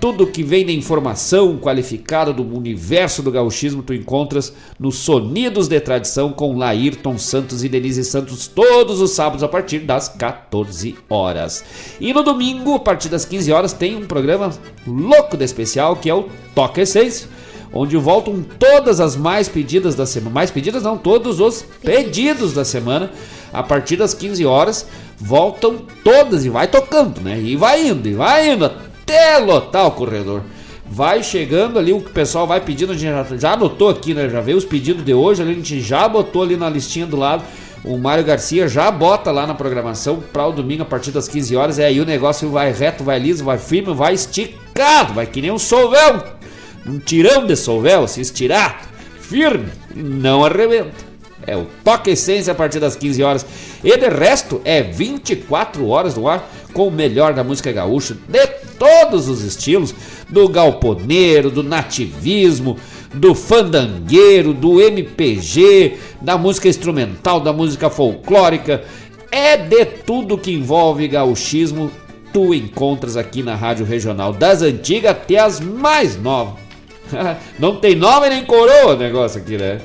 tudo 0.00 0.26
que 0.26 0.42
vem 0.42 0.64
de 0.64 0.74
informação 0.74 1.58
qualificada 1.58 2.32
do 2.32 2.42
universo 2.42 3.22
do 3.22 3.30
gauchismo 3.30 3.82
tu 3.82 3.92
encontras 3.92 4.52
no 4.78 4.90
Sonidos 4.90 5.68
de 5.68 5.78
Tradição 5.78 6.32
com 6.32 6.56
Laírton 6.56 7.18
Santos 7.18 7.62
e 7.62 7.68
Denise 7.68 8.02
Santos 8.02 8.48
todos 8.48 8.98
os 9.00 9.10
sábados 9.10 9.42
a 9.44 9.48
partir 9.48 9.80
das 9.80 10.08
14 10.08 10.96
horas. 11.08 11.62
E 12.00 12.14
no 12.14 12.22
domingo, 12.22 12.74
a 12.74 12.80
partir 12.80 13.10
das 13.10 13.26
15 13.26 13.52
horas, 13.52 13.72
tem 13.74 13.94
um 13.94 14.06
programa 14.06 14.50
louco 14.86 15.36
de 15.36 15.44
especial 15.44 15.94
que 15.96 16.08
é 16.08 16.14
o 16.14 16.28
Toca 16.54 16.80
Essência 16.80 17.28
onde 17.72 17.96
voltam 17.96 18.42
todas 18.42 19.00
as 19.00 19.16
mais 19.16 19.48
pedidas 19.48 19.94
da 19.94 20.06
semana. 20.06 20.34
Mais 20.34 20.50
pedidas 20.50 20.82
não, 20.82 20.96
todos 20.96 21.40
os 21.40 21.62
pedidos 21.82 22.52
da 22.52 22.64
semana 22.64 23.10
a 23.52 23.62
partir 23.62 23.96
das 23.96 24.14
15 24.14 24.44
horas, 24.46 24.86
voltam 25.18 25.78
todas 26.04 26.44
e 26.44 26.48
vai 26.48 26.68
tocando, 26.68 27.20
né? 27.20 27.38
E 27.40 27.56
vai 27.56 27.86
indo, 27.86 28.08
e 28.08 28.14
vai 28.14 28.50
indo 28.50 28.64
até 28.64 29.38
lotar 29.38 29.86
o 29.86 29.92
corredor. 29.92 30.42
Vai 30.88 31.22
chegando 31.22 31.78
ali, 31.78 31.92
o 31.92 32.00
que 32.00 32.10
o 32.10 32.12
pessoal 32.12 32.46
vai 32.46 32.60
pedindo, 32.60 32.92
a 32.92 32.96
gente 32.96 33.10
já, 33.10 33.36
já 33.36 33.52
anotou 33.52 33.88
aqui, 33.88 34.12
né? 34.12 34.28
Já 34.28 34.40
veio 34.40 34.56
os 34.56 34.64
pedidos 34.64 35.04
de 35.04 35.14
hoje, 35.14 35.42
a 35.42 35.46
gente 35.46 35.80
já 35.80 36.08
botou 36.08 36.42
ali 36.42 36.56
na 36.56 36.68
listinha 36.68 37.06
do 37.06 37.16
lado. 37.16 37.44
O 37.84 37.96
Mário 37.96 38.24
Garcia 38.24 38.68
já 38.68 38.90
bota 38.90 39.30
lá 39.30 39.46
na 39.46 39.54
programação 39.54 40.22
para 40.32 40.46
o 40.46 40.52
domingo 40.52 40.82
a 40.82 40.86
partir 40.86 41.12
das 41.12 41.26
15 41.28 41.56
horas. 41.56 41.78
E 41.78 41.82
aí 41.82 42.00
o 42.00 42.04
negócio 42.04 42.50
vai 42.50 42.72
reto, 42.72 43.02
vai 43.02 43.18
liso, 43.18 43.42
vai 43.42 43.56
firme, 43.56 43.94
vai 43.94 44.14
esticado, 44.14 45.14
vai 45.14 45.26
que 45.26 45.40
nem 45.40 45.50
um 45.50 45.58
solvel. 45.58 46.39
Um 46.86 46.98
tirão 46.98 47.46
de 47.46 47.56
solvel, 47.56 48.08
se 48.08 48.20
estirar, 48.20 48.88
firme, 49.20 49.68
não 49.94 50.44
arrebenta. 50.44 51.10
É 51.46 51.56
o 51.56 51.66
Toque 51.82 52.10
Essência 52.10 52.52
a 52.52 52.56
partir 52.56 52.80
das 52.80 52.96
15 52.96 53.22
horas. 53.22 53.46
E 53.82 53.96
de 53.96 54.08
resto 54.08 54.60
é 54.64 54.82
24 54.82 55.86
horas 55.88 56.14
no 56.14 56.28
ar 56.28 56.48
com 56.72 56.88
o 56.88 56.90
melhor 56.90 57.32
da 57.32 57.42
música 57.42 57.72
gaúcha 57.72 58.16
de 58.28 58.46
todos 58.78 59.28
os 59.28 59.42
estilos, 59.42 59.94
do 60.28 60.48
galponeiro, 60.48 61.50
do 61.50 61.62
nativismo, 61.62 62.76
do 63.12 63.34
fandangueiro, 63.34 64.54
do 64.54 64.80
MPG, 64.80 65.98
da 66.20 66.38
música 66.38 66.68
instrumental, 66.68 67.40
da 67.40 67.52
música 67.52 67.90
folclórica, 67.90 68.84
é 69.30 69.56
de 69.56 69.84
tudo 69.84 70.38
que 70.38 70.52
envolve 70.52 71.08
gauchismo, 71.08 71.90
tu 72.32 72.54
encontras 72.54 73.16
aqui 73.16 73.42
na 73.42 73.54
Rádio 73.54 73.84
Regional, 73.84 74.32
das 74.32 74.62
antigas 74.62 75.12
até 75.12 75.38
as 75.38 75.60
mais 75.60 76.16
novas. 76.16 76.69
Não 77.58 77.76
tem 77.76 77.94
nome 77.94 78.28
nem 78.28 78.44
coroa 78.44 78.94
o 78.94 78.96
negócio 78.96 79.40
aqui, 79.40 79.56
né? 79.56 79.80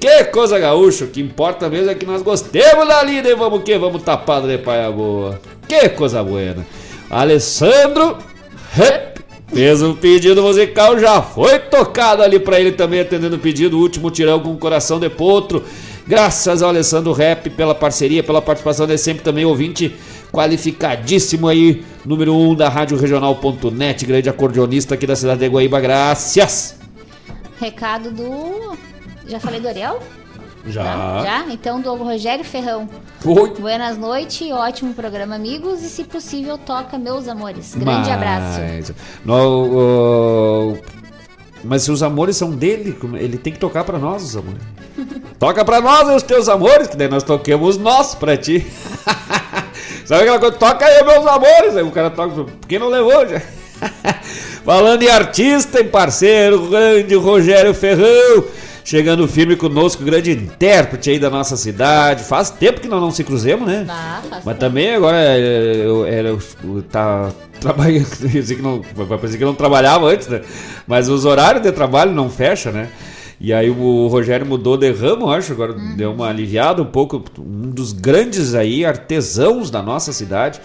Que 0.00 0.24
coisa 0.24 0.58
gaúcha, 0.58 1.04
o 1.04 1.08
que 1.08 1.20
importa 1.20 1.68
mesmo 1.68 1.90
é 1.90 1.94
que 1.94 2.04
nós 2.04 2.22
gostemos 2.22 2.88
da 2.88 3.02
lida 3.04 3.28
e 3.28 3.36
vamos 3.36 3.62
que 3.62 3.78
vamos 3.78 4.02
tapado 4.02 4.48
de 4.48 4.58
paia 4.58 4.90
boa. 4.90 5.40
Que 5.68 5.88
coisa 5.90 6.22
buena. 6.24 6.66
Alessandro 7.08 8.18
Rep, 8.72 9.20
um 9.84 9.94
pedido 9.94 10.42
musical, 10.42 10.98
já 10.98 11.22
foi 11.22 11.58
tocado 11.58 12.22
ali 12.22 12.40
para 12.40 12.58
ele 12.58 12.72
também 12.72 13.00
atendendo 13.00 13.36
o 13.36 13.38
pedido, 13.38 13.78
o 13.78 13.80
último 13.80 14.10
tirão 14.10 14.40
com 14.40 14.56
coração 14.56 14.98
de 14.98 15.08
potro. 15.08 15.62
Graças 16.04 16.62
ao 16.62 16.70
Alessandro 16.70 17.12
Rep 17.12 17.50
pela 17.50 17.74
parceria, 17.74 18.24
pela 18.24 18.42
participação 18.42 18.86
de 18.88 18.98
sempre 18.98 19.22
também 19.22 19.44
ouvinte 19.44 19.94
qualificadíssimo 20.32 21.46
aí, 21.46 21.84
número 22.04 22.34
1 22.34 22.50
um 22.50 22.54
da 22.54 22.68
Rádio 22.68 22.96
Regional.net, 22.96 24.06
grande 24.06 24.28
acordeonista 24.28 24.94
aqui 24.94 25.06
da 25.06 25.14
cidade 25.14 25.40
de 25.40 25.48
Guaíba. 25.48 25.78
Graças. 25.78 26.76
Recado 27.60 28.10
do 28.10 28.76
já 29.26 29.38
falei 29.38 29.60
do 29.60 29.68
Ariel? 29.68 30.00
Já. 30.66 31.22
Já? 31.24 31.44
Então, 31.50 31.80
do 31.80 31.94
Rogério 31.94 32.44
Ferrão. 32.44 32.88
Oi. 33.24 33.54
Buenas 33.58 33.98
noites, 33.98 34.50
ótimo 34.52 34.94
programa, 34.94 35.34
amigos. 35.34 35.82
E 35.82 35.88
se 35.88 36.04
possível, 36.04 36.58
toca 36.58 36.98
Meus 36.98 37.28
Amores. 37.28 37.74
Grande 37.74 38.08
Mas... 38.08 38.08
abraço. 38.08 38.94
No, 39.24 40.74
uh... 40.74 40.78
Mas 41.64 41.82
se 41.82 41.92
os 41.92 42.02
amores 42.02 42.36
são 42.36 42.50
dele, 42.50 42.96
ele 43.14 43.38
tem 43.38 43.52
que 43.52 43.58
tocar 43.58 43.84
para 43.84 43.98
nós 43.98 44.22
os 44.22 44.36
amores. 44.36 44.62
Toca 45.38 45.64
para 45.64 45.80
nós 45.80 46.08
os 46.16 46.22
teus 46.22 46.48
amores, 46.48 46.88
que 46.88 46.96
daí 46.96 47.08
nós 47.08 47.22
toquemos 47.22 47.76
nós 47.76 48.14
pra 48.14 48.36
ti. 48.36 48.66
Sabe 50.04 50.22
aquela 50.22 50.38
coisa? 50.38 50.56
Toca 50.56 50.84
aí, 50.84 51.04
meus 51.04 51.26
amores. 51.26 51.76
Aí 51.76 51.82
o 51.82 51.90
cara 51.90 52.10
toca. 52.10 52.46
Quem 52.68 52.78
não 52.78 52.88
levou 52.88 53.26
já? 53.28 53.40
Falando 54.64 55.02
em 55.02 55.08
artista, 55.08 55.80
em 55.80 55.88
parceiro, 55.88 56.68
grande 56.68 57.14
Rogério 57.14 57.74
Ferrão. 57.74 58.44
Chegando 58.84 59.28
firme 59.28 59.54
conosco, 59.54 60.02
grande 60.02 60.32
intérprete 60.32 61.10
aí 61.10 61.18
da 61.18 61.30
nossa 61.30 61.56
cidade. 61.56 62.24
Faz 62.24 62.50
tempo 62.50 62.80
que 62.80 62.88
nós 62.88 63.00
não 63.00 63.12
se 63.12 63.22
cruzemos, 63.22 63.66
né? 63.66 63.86
Ah, 63.88 64.20
Mas 64.28 64.42
tempo. 64.44 64.54
também 64.58 64.94
agora 64.94 65.38
eu, 65.38 66.06
eu, 66.06 66.26
eu, 66.26 66.38
eu 66.64 66.82
tá 66.82 67.30
trabalhando. 67.60 68.04
vai 68.94 69.06
parecer 69.06 69.38
que 69.38 69.44
não 69.44 69.54
trabalhava 69.54 70.06
antes, 70.06 70.26
né? 70.26 70.42
Mas 70.86 71.08
os 71.08 71.24
horários 71.24 71.62
de 71.62 71.70
trabalho 71.70 72.12
não 72.12 72.28
fecham, 72.28 72.72
né? 72.72 72.88
E 73.44 73.52
aí 73.52 73.68
o 73.68 74.06
Rogério 74.06 74.46
mudou 74.46 74.76
de 74.76 74.92
ramo, 74.92 75.28
acho, 75.28 75.52
agora 75.52 75.72
deu 75.96 76.12
uma 76.12 76.28
aliviada 76.28 76.80
um 76.80 76.86
pouco. 76.86 77.20
Um 77.40 77.68
dos 77.70 77.92
grandes 77.92 78.54
aí 78.54 78.84
artesãos 78.84 79.68
da 79.68 79.82
nossa 79.82 80.12
cidade. 80.12 80.60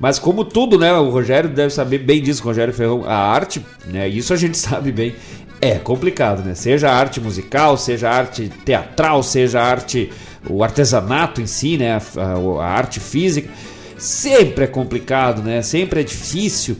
Mas 0.00 0.18
como 0.18 0.42
tudo, 0.42 0.78
né? 0.78 0.90
O 0.94 1.10
Rogério 1.10 1.50
deve 1.50 1.68
saber 1.74 1.98
bem 1.98 2.22
disso, 2.22 2.42
o 2.42 2.46
Rogério 2.46 2.72
Ferrão. 2.72 3.04
A 3.06 3.14
arte, 3.14 3.64
né? 3.86 4.08
Isso 4.08 4.32
a 4.32 4.36
gente 4.36 4.56
sabe 4.58 4.90
bem. 4.90 5.14
É 5.60 5.74
complicado, 5.74 6.42
né? 6.42 6.54
Seja 6.54 6.88
a 6.88 6.94
arte 6.96 7.20
musical, 7.20 7.76
seja 7.76 8.08
a 8.08 8.14
arte 8.14 8.50
teatral, 8.64 9.22
seja 9.22 9.60
a 9.60 9.64
arte, 9.66 10.10
o 10.48 10.64
artesanato 10.64 11.42
em 11.42 11.46
si, 11.46 11.76
né? 11.76 11.92
A, 11.92 12.00
a- 12.22 12.64
arte 12.66 13.00
física, 13.00 13.50
sempre 13.98 14.64
é 14.64 14.66
complicado, 14.66 15.42
né? 15.42 15.60
Sempre 15.60 16.00
é 16.00 16.02
difícil. 16.02 16.78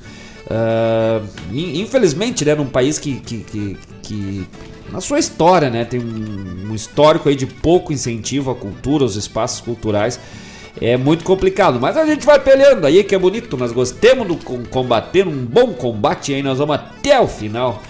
In- 1.52 1.80
infelizmente, 1.82 2.46
né? 2.46 2.54
Num 2.54 2.66
país 2.66 2.98
que, 2.98 3.16
que, 3.20 3.38
que, 3.40 3.76
que 4.02 4.46
na 4.94 5.00
sua 5.00 5.18
história, 5.18 5.68
né? 5.68 5.84
Tem 5.84 5.98
um, 5.98 6.70
um 6.70 6.74
histórico 6.74 7.28
aí 7.28 7.34
de 7.34 7.46
pouco 7.46 7.92
incentivo 7.92 8.52
à 8.52 8.54
cultura, 8.54 9.02
aos 9.02 9.16
espaços 9.16 9.60
culturais. 9.60 10.20
é 10.80 10.96
muito 10.96 11.24
complicado. 11.24 11.80
Mas 11.80 11.96
a 11.96 12.06
gente 12.06 12.24
vai 12.24 12.38
peleando 12.38 12.86
aí 12.86 13.02
que 13.02 13.12
é 13.12 13.18
bonito. 13.18 13.56
Nós 13.56 13.72
gostemos 13.72 14.28
do 14.28 14.36
combater, 14.70 15.26
um 15.26 15.44
bom 15.44 15.72
combate 15.72 16.32
aí 16.32 16.44
nós 16.44 16.58
vamos 16.58 16.76
até 16.76 17.20
o 17.20 17.26
final. 17.26 17.82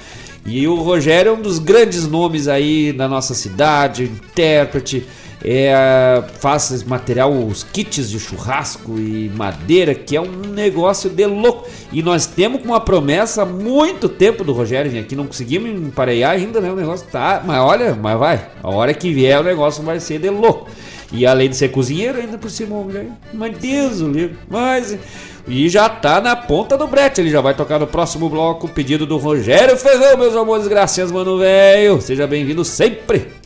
E 0.46 0.66
o 0.66 0.76
Rogério 0.76 1.30
é 1.30 1.32
um 1.32 1.42
dos 1.42 1.58
grandes 1.58 2.08
nomes 2.08 2.48
aí 2.48 2.90
da 2.90 3.06
nossa 3.06 3.34
cidade, 3.34 4.04
intérprete. 4.04 5.06
É, 5.46 6.24
faz 6.40 6.82
material, 6.84 7.30
os 7.30 7.62
kits 7.62 8.08
de 8.08 8.18
churrasco 8.18 8.98
e 8.98 9.30
madeira, 9.36 9.94
que 9.94 10.16
é 10.16 10.20
um 10.20 10.30
negócio 10.30 11.10
de 11.10 11.26
louco. 11.26 11.68
E 11.92 12.02
nós 12.02 12.24
temos 12.24 12.64
uma 12.64 12.80
promessa 12.80 13.42
há 13.42 13.44
muito 13.44 14.08
tempo 14.08 14.42
do 14.42 14.54
Rogério 14.54 14.98
aqui, 14.98 15.14
não 15.14 15.26
conseguimos 15.26 15.68
emparear 15.68 16.30
ainda, 16.30 16.62
né? 16.62 16.72
O 16.72 16.76
negócio 16.76 17.06
tá. 17.12 17.42
Mas 17.44 17.60
olha, 17.60 17.94
mas 17.94 18.18
vai. 18.18 18.48
A 18.62 18.70
hora 18.70 18.94
que 18.94 19.12
vier 19.12 19.38
o 19.38 19.44
negócio 19.44 19.82
vai 19.82 20.00
ser 20.00 20.18
de 20.18 20.30
louco. 20.30 20.70
E 21.12 21.26
além 21.26 21.50
de 21.50 21.56
ser 21.56 21.68
cozinheiro, 21.68 22.18
ainda 22.18 22.38
por 22.38 22.50
cima, 22.50 22.76
mulher. 22.76 23.06
Mas 23.32 23.58
Deus 23.58 24.00
o 24.00 24.08
livro. 24.08 24.36
Mas. 24.48 24.98
E 25.46 25.68
já 25.68 25.90
tá 25.90 26.22
na 26.22 26.34
ponta 26.34 26.76
do 26.76 26.88
brete. 26.88 27.20
Ele 27.20 27.30
já 27.30 27.42
vai 27.42 27.54
tocar 27.54 27.78
no 27.78 27.86
próximo 27.86 28.30
bloco. 28.30 28.66
Pedido 28.66 29.04
do 29.06 29.18
Rogério 29.18 29.76
Ferrão, 29.76 30.16
meus 30.16 30.34
amores. 30.34 30.66
Graças, 30.66 31.12
mano, 31.12 31.38
velho. 31.38 32.00
Seja 32.00 32.26
bem-vindo 32.26 32.64
sempre. 32.64 33.43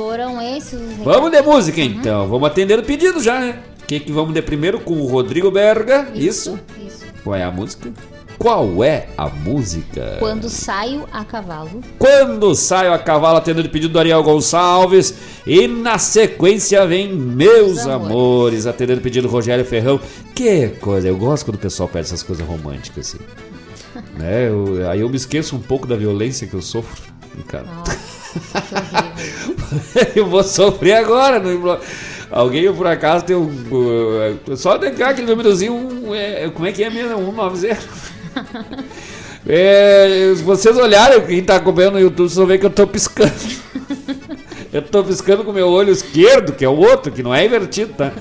Foram 0.00 0.40
esses 0.40 0.80
os 0.80 0.96
Vamos 1.04 1.30
de 1.30 1.42
música 1.42 1.78
então. 1.82 2.26
Vamos 2.26 2.48
atender 2.48 2.78
o 2.78 2.82
pedido 2.82 3.22
já, 3.22 3.38
né? 3.38 3.62
O 3.82 3.86
que, 3.86 4.00
que 4.00 4.10
vamos 4.10 4.32
de 4.32 4.40
primeiro 4.40 4.80
com 4.80 4.94
o 4.94 5.06
Rodrigo 5.06 5.50
Berga? 5.50 6.08
Isso. 6.14 6.58
Isso. 6.86 7.04
Qual 7.22 7.36
é 7.36 7.44
a 7.44 7.50
música? 7.50 7.92
Qual 8.38 8.82
é 8.82 9.08
a 9.18 9.28
música? 9.28 10.16
Quando 10.18 10.48
saio 10.48 11.06
a 11.12 11.22
cavalo. 11.22 11.82
Quando 11.98 12.54
saio 12.54 12.94
a 12.94 12.98
cavalo, 12.98 13.36
atendendo 13.36 13.68
o 13.68 13.70
pedido 13.70 13.92
do 13.92 13.98
Ariel 13.98 14.22
Gonçalves. 14.22 15.12
E 15.46 15.68
na 15.68 15.98
sequência 15.98 16.86
vem 16.86 17.12
Meus 17.12 17.80
Amores, 17.80 17.86
amores 17.86 18.66
atendendo 18.66 19.00
o 19.00 19.02
pedido 19.02 19.28
do 19.28 19.30
Rogério 19.30 19.66
Ferrão. 19.66 20.00
Que 20.34 20.68
coisa, 20.80 21.08
eu 21.08 21.16
gosto 21.18 21.44
quando 21.44 21.56
o 21.56 21.60
pessoal 21.60 21.90
pede 21.90 22.06
essas 22.06 22.22
coisas 22.22 22.46
românticas 22.46 23.14
assim. 23.14 23.24
né? 24.16 24.48
Eu, 24.48 24.88
aí 24.88 25.00
eu 25.00 25.10
me 25.10 25.16
esqueço 25.16 25.54
um 25.54 25.60
pouco 25.60 25.86
da 25.86 25.94
violência 25.94 26.46
que 26.46 26.54
eu 26.54 26.62
sofro. 26.62 27.02
Cara. 27.46 27.66
eu 30.14 30.26
vou 30.26 30.42
sofrer 30.42 30.94
agora 30.94 31.38
no 31.38 31.78
Alguém 32.30 32.72
por 32.72 32.86
acaso 32.86 33.24
tem 33.24 33.34
um. 33.34 33.48
Uh, 33.48 34.56
só 34.56 34.78
negar 34.78 35.10
aquele 35.10 35.26
númerozinho. 35.26 35.74
Um, 35.74 36.14
é, 36.14 36.48
como 36.48 36.66
é 36.66 36.72
que 36.72 36.84
é 36.84 36.90
mesmo? 36.90 37.16
190. 37.16 37.78
É, 39.48 40.34
se 40.36 40.42
vocês 40.42 40.76
olharem, 40.76 41.18
quem 41.22 41.38
está 41.38 41.56
acompanhando 41.56 41.94
no 41.94 42.00
YouTube, 42.00 42.28
vocês 42.28 42.36
vão 42.36 42.46
ver 42.46 42.58
que 42.58 42.66
eu 42.66 42.70
estou 42.70 42.86
piscando. 42.86 43.32
Eu 44.72 44.80
estou 44.80 45.02
piscando 45.02 45.42
com 45.42 45.50
o 45.50 45.54
meu 45.54 45.66
olho 45.66 45.90
esquerdo, 45.90 46.52
que 46.52 46.64
é 46.64 46.68
o 46.68 46.76
outro, 46.76 47.10
que 47.10 47.24
não 47.24 47.34
é 47.34 47.44
invertido, 47.44 47.92
tá? 47.92 48.12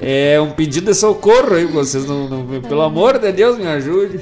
É 0.00 0.40
um 0.40 0.52
pedido 0.52 0.86
de 0.86 0.94
socorro 0.94 1.54
aí, 1.54 1.64
vocês 1.64 2.04
não, 2.04 2.28
não 2.28 2.60
pelo 2.62 2.82
amor 2.82 3.18
de 3.18 3.32
Deus, 3.32 3.58
me 3.58 3.66
ajude. 3.66 4.20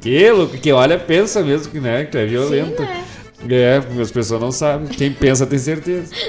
que 0.00 0.30
louco, 0.30 0.56
que 0.56 0.72
olha, 0.72 0.98
pensa 0.98 1.42
mesmo 1.42 1.70
que, 1.70 1.78
né, 1.78 2.06
que 2.06 2.16
é 2.16 2.24
violento. 2.24 2.82
Sim, 2.82 2.88
é. 2.88 3.13
É, 3.50 3.82
as 4.00 4.10
pessoas 4.10 4.40
não 4.40 4.50
sabem. 4.52 4.88
Quem 4.88 5.12
pensa 5.12 5.46
tem 5.46 5.58
certeza. 5.58 6.12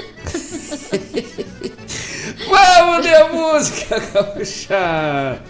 Vamos 2.48 3.02
de 3.06 3.24
música, 3.32 4.00
gaúcha! 4.12 5.40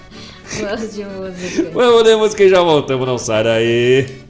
Vamos 0.61 0.95
de 0.95 1.05
música. 1.05 1.71
Vamos 1.73 2.05
de 2.05 2.17
música 2.17 2.45
e 2.45 2.49
já 2.49 2.61
voltamos, 2.63 3.07
não 3.07 3.19
sai 3.19 3.45
daí. 3.45 4.26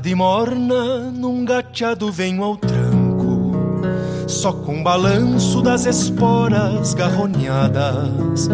Tarde 0.00 0.14
morna, 0.14 1.10
num 1.12 1.44
gateado 1.44 2.10
venho 2.10 2.42
ao 2.42 2.56
tranco, 2.56 3.52
só 4.26 4.50
com 4.50 4.82
balanço 4.82 5.60
das 5.60 5.84
esporas 5.84 6.94
garronhadas, 6.94 8.48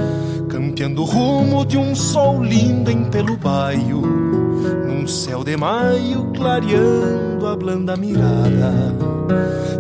campeando 0.48 1.02
o 1.02 1.04
rumo 1.04 1.64
de 1.64 1.78
um 1.78 1.94
sol 1.94 2.42
lindo 2.42 2.90
em 2.90 3.04
pelo 3.04 3.36
baio, 3.36 4.02
num 4.88 5.06
céu 5.06 5.44
de 5.44 5.56
maio 5.56 6.32
clareando 6.34 7.46
a 7.46 7.54
blanda 7.54 7.96
mirada. 7.96 8.72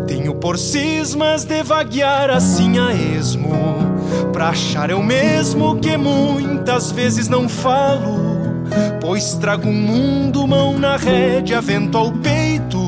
Tenho 0.06 0.36
por 0.36 0.56
cismas 0.58 1.44
de 1.44 1.64
vaguear 1.64 2.30
assim 2.30 2.78
a 2.78 2.94
esmo, 2.94 3.50
pra 4.32 4.50
achar 4.50 4.88
eu 4.88 5.02
mesmo 5.02 5.80
que 5.80 5.96
muitas 5.96 6.92
vezes 6.92 7.28
não 7.28 7.48
falo 7.48 8.15
Pois 9.00 9.34
trago 9.34 9.68
um 9.68 9.72
mundo, 9.72 10.46
mão 10.46 10.78
na 10.78 10.96
rédea, 10.96 11.60
vento 11.60 11.96
ao 11.96 12.12
peito. 12.12 12.78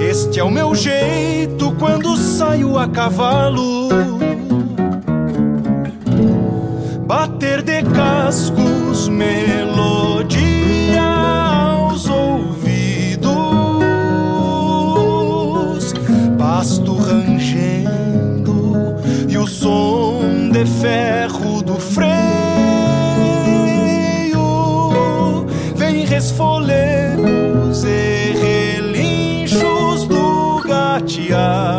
Este 0.00 0.40
é 0.40 0.44
o 0.44 0.50
meu 0.50 0.74
jeito 0.74 1.72
quando 1.78 2.16
saio 2.16 2.78
a 2.78 2.88
cavalo. 2.88 3.88
Bater 7.06 7.62
de 7.62 7.82
cascos, 7.82 9.08
melodia 9.08 11.02
aos 11.02 12.08
ouvidos, 12.08 13.28
pasto 16.38 16.96
rangendo 16.96 18.96
e 19.28 19.36
o 19.36 19.46
som 19.46 20.50
de 20.50 20.64
ferro 20.66 21.23
gateado, 31.34 31.73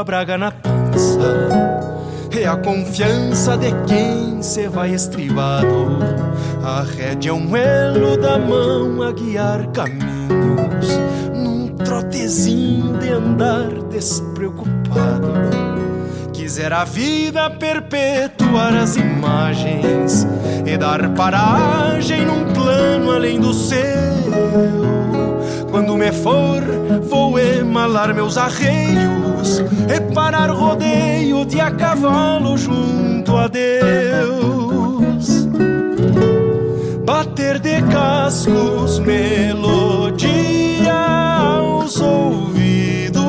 a 0.00 0.04
braga 0.04 0.38
na 0.38 0.50
pança. 0.50 1.48
É 2.30 2.46
a 2.46 2.56
confiança 2.56 3.56
de 3.58 3.70
quem 3.86 4.42
se 4.42 4.66
vai 4.66 4.94
estribado. 4.94 5.98
A 6.64 6.82
rédea 6.82 7.30
é 7.30 7.32
um 7.34 7.54
elo 7.54 8.16
da 8.16 8.38
mão 8.38 9.02
a 9.02 9.12
guiar 9.12 9.66
caminhos. 9.68 10.88
Num 11.34 11.68
trotezinho 11.76 12.96
de 12.98 13.10
andar 13.10 13.68
despreocupado. 13.90 15.32
Quiser 16.32 16.72
a 16.72 16.84
vida 16.84 17.50
perpetuar 17.50 18.74
as 18.74 18.96
imagens 18.96 20.26
e 20.64 20.78
dar 20.78 21.10
paragem 21.10 22.24
num 22.24 22.54
plano 22.54 23.12
além 23.12 23.38
do 23.38 23.52
seu. 23.52 23.78
Quando 25.70 25.94
me 25.96 26.10
for, 26.10 26.62
vou 27.02 27.38
emalar 27.38 28.14
meus 28.14 28.36
arreios, 28.36 29.19
reparar 29.90 30.50
rodeio 30.50 31.44
de 31.44 31.60
a 31.60 31.70
cavalo 31.72 32.56
junto 32.56 33.36
a 33.36 33.48
Deus. 33.48 35.48
Bater 37.04 37.58
de 37.58 37.82
cascos, 37.82 39.00
melodia 39.00 40.94
aos 40.94 42.00
ouvidos, 42.00 43.20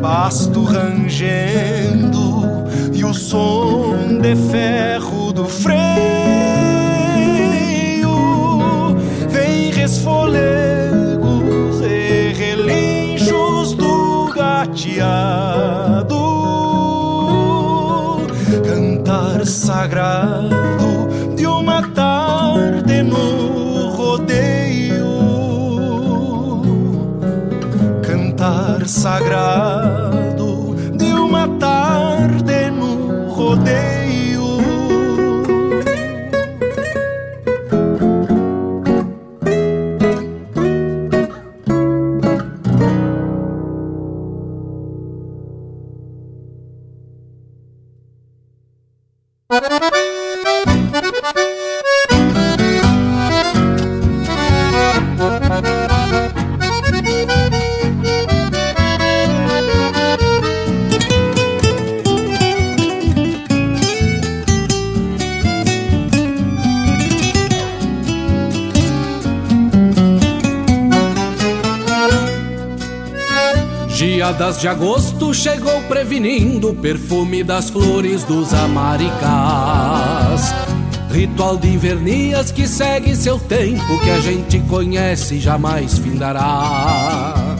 pasto 0.00 0.64
rangendo 0.64 2.46
e 2.94 3.04
o 3.04 3.12
som 3.12 4.18
de 4.18 4.34
ferro 4.50 5.30
do 5.30 5.44
freio 5.44 5.68
vem 9.28 9.70
resfolegos 9.72 11.07
gateado 15.08 16.22
cantar 18.66 19.46
sagrado 19.46 21.08
de 21.36 21.46
uma 21.46 21.82
tarde 21.90 23.02
no 23.02 23.88
rodeio. 23.90 25.06
Cantar 28.02 28.86
sagrado 28.86 29.97
de 74.58 74.66
agosto 74.66 75.32
chegou 75.32 75.80
prevenindo 75.82 76.70
o 76.70 76.74
perfume 76.74 77.44
das 77.44 77.70
flores 77.70 78.24
dos 78.24 78.52
amaricás. 78.52 80.52
Ritual 81.10 81.56
de 81.56 81.68
invernias 81.68 82.50
que 82.50 82.66
segue 82.66 83.14
seu 83.14 83.38
tempo, 83.38 84.00
que 84.00 84.10
a 84.10 84.18
gente 84.18 84.58
conhece 84.60 85.36
e 85.36 85.40
jamais 85.40 85.98
findará. 85.98 87.56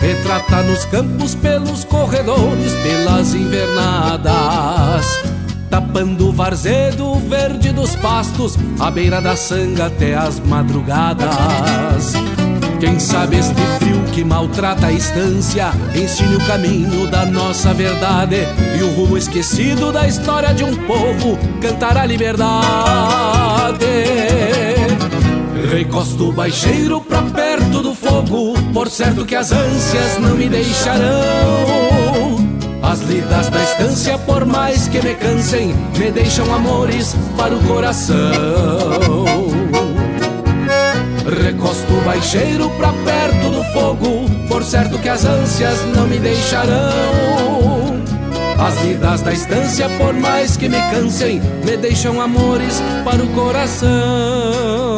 Retrata 0.00 0.62
nos 0.64 0.84
campos, 0.84 1.34
pelos 1.34 1.84
corredores, 1.84 2.72
pelas 2.82 3.34
invernadas. 3.34 5.06
Tapando 5.70 6.28
o 6.28 6.32
varzedo 6.32 7.14
verde 7.20 7.72
dos 7.72 7.96
pastos, 7.96 8.58
à 8.78 8.90
beira 8.90 9.22
da 9.22 9.34
sanga 9.34 9.86
até 9.86 10.14
as 10.14 10.38
madrugadas. 10.40 12.12
Quem 12.80 13.00
sabe 13.00 13.38
este 13.38 13.60
frio 13.78 14.04
que 14.12 14.22
maltrata 14.22 14.86
a 14.86 14.92
estância 14.92 15.72
ensine 15.94 16.36
o 16.36 16.46
caminho 16.46 17.08
da 17.08 17.26
nossa 17.26 17.74
verdade 17.74 18.36
e 18.78 18.82
o 18.84 18.92
rumo 18.92 19.18
esquecido 19.18 19.92
da 19.92 20.06
história 20.06 20.54
de 20.54 20.62
um 20.62 20.76
povo 20.86 21.36
cantar 21.60 21.96
a 21.96 22.06
liberdade. 22.06 23.84
Recosto 25.72 26.28
o 26.28 26.32
baixeiro 26.32 27.00
pra 27.00 27.22
perto 27.22 27.82
do 27.82 27.94
fogo, 27.94 28.54
por 28.72 28.88
certo 28.88 29.24
que 29.26 29.34
as 29.34 29.50
ânsias 29.50 30.18
não 30.20 30.36
me 30.36 30.48
deixarão. 30.48 32.38
As 32.80 33.00
lidas 33.00 33.48
da 33.50 33.62
estância, 33.62 34.16
por 34.18 34.46
mais 34.46 34.86
que 34.86 35.02
me 35.02 35.14
cansem, 35.16 35.74
me 35.98 36.10
deixam 36.12 36.54
amores 36.54 37.16
para 37.36 37.56
o 37.56 37.60
coração. 37.64 38.16
Recosto 41.44 41.87
o 42.08 42.10
baixeiro 42.10 42.70
pra 42.70 42.90
perto 43.04 43.50
do 43.50 43.62
fogo, 43.64 44.30
por 44.48 44.64
certo 44.64 44.98
que 44.98 45.10
as 45.10 45.26
ânsias 45.26 45.84
não 45.94 46.06
me 46.06 46.18
deixarão. 46.18 48.00
As 48.58 48.82
lidas 48.82 49.20
da 49.20 49.32
estância, 49.32 49.90
por 49.90 50.14
mais 50.14 50.56
que 50.56 50.70
me 50.70 50.80
cansem, 50.90 51.38
me 51.62 51.76
deixam 51.76 52.18
amores 52.18 52.82
para 53.04 53.22
o 53.22 53.28
coração. 53.34 54.97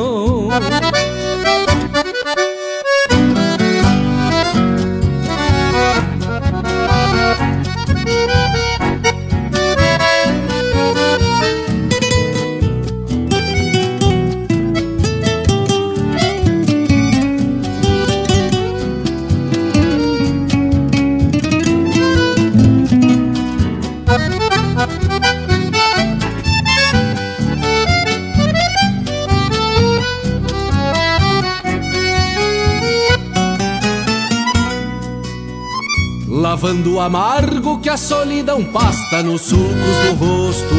Lavando 36.70 36.94
o 36.94 37.00
amargo 37.00 37.80
que 37.80 37.88
a 37.88 37.96
solidão 37.96 38.62
pasta 38.62 39.24
nos 39.24 39.40
sulcos 39.40 39.96
do 40.06 40.24
rosto. 40.24 40.74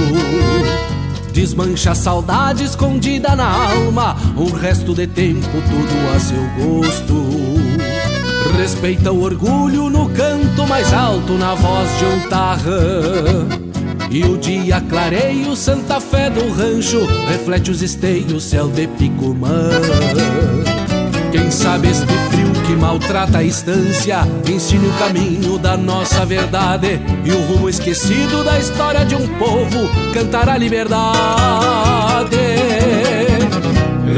Desmancha 1.34 1.92
a 1.92 1.96
saudade 1.96 2.64
escondida 2.64 3.36
na 3.36 3.74
alma, 3.74 4.16
um 4.38 4.50
resto 4.52 4.94
de 4.94 5.06
tempo 5.06 5.50
tudo 5.52 6.16
a 6.16 6.18
seu 6.18 6.42
gosto. 6.56 7.26
Respeita 8.58 9.12
o 9.12 9.22
orgulho 9.22 9.90
no 9.90 10.10
canto 10.12 10.66
mais 10.66 10.94
alto, 10.94 11.34
na 11.34 11.56
voz 11.56 11.90
de 12.00 12.06
um 12.06 12.30
tarrã. 12.30 13.50
E 14.10 14.24
o 14.24 14.38
dia 14.38 14.80
clareia 14.80 15.50
o 15.50 15.58
Santa 15.58 16.00
Fé 16.00 16.30
do 16.30 16.54
rancho, 16.54 17.06
reflete 17.28 17.70
os 17.70 17.82
esteios, 17.82 18.46
céu 18.46 18.70
de 18.70 18.88
Picumã. 18.88 19.68
Quem 21.32 21.50
sabe 21.50 21.90
este 21.90 22.06
frio 22.06 22.52
que 22.66 22.76
maltrata 22.76 23.38
a 23.38 23.44
estância 23.44 24.20
ensine 24.46 24.88
o 24.88 24.94
caminho 24.94 25.58
da 25.58 25.78
nossa 25.78 26.26
verdade 26.26 27.02
e 27.24 27.32
o 27.32 27.42
rumo 27.46 27.70
esquecido 27.70 28.44
da 28.44 28.60
história 28.60 29.06
de 29.06 29.16
um 29.16 29.26
povo 29.38 29.90
cantar 30.14 30.50
a 30.50 30.58
liberdade. 30.58 31.02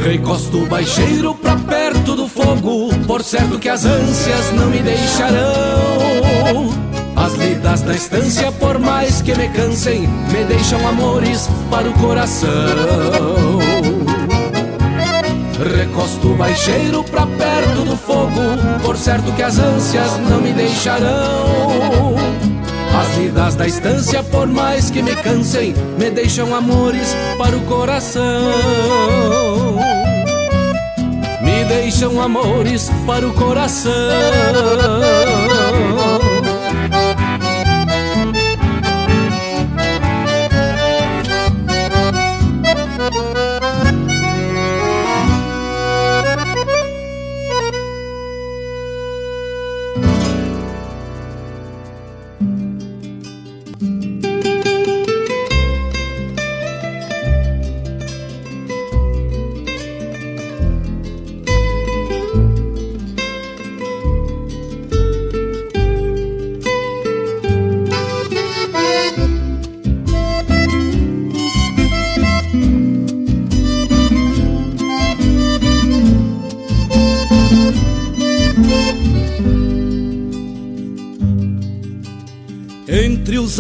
Recosto 0.04 0.64
o 0.64 0.66
baixeiro 0.66 1.36
pra 1.36 1.56
perto 1.56 2.16
do 2.16 2.28
fogo, 2.28 2.90
por 3.06 3.24
certo 3.24 3.60
que 3.60 3.70
as 3.70 3.86
ânsias 3.86 4.52
não 4.54 4.68
me 4.68 4.80
deixarão. 4.80 5.44
As 7.16 7.34
lidas 7.36 7.82
da 7.82 7.94
estância, 7.94 8.52
por 8.54 8.80
mais 8.80 9.22
que 9.22 9.36
me 9.36 9.48
cansem, 9.50 10.02
me 10.02 10.44
deixam 10.46 10.86
amores 10.88 11.48
para 11.70 11.88
o 11.88 11.94
coração. 11.94 13.63
Recosto 15.60 16.32
o 16.32 16.36
baixeiro 16.36 17.04
pra 17.04 17.28
perto 17.28 17.86
do 17.86 17.96
fogo, 17.96 18.42
por 18.84 18.98
certo 18.98 19.32
que 19.34 19.44
as 19.44 19.60
ânsias 19.60 20.18
não 20.30 20.42
me 20.42 20.52
deixarão. 20.52 22.16
As 23.00 23.18
lidas 23.18 23.56
da 23.56 23.68
estância, 23.68 24.24
por 24.24 24.48
mais 24.48 24.90
que 24.90 25.02
me 25.02 25.16
cansem, 25.16 25.74
me 25.98 26.10
deixam 26.10 26.54
amores 26.54 27.16
para 27.38 27.56
o 27.58 27.62
coração. 27.62 28.24
Me 31.42 31.66
deixam 31.66 32.22
amores 32.22 32.92
para 33.06 33.28
o 33.28 33.34
coração. 33.34 33.92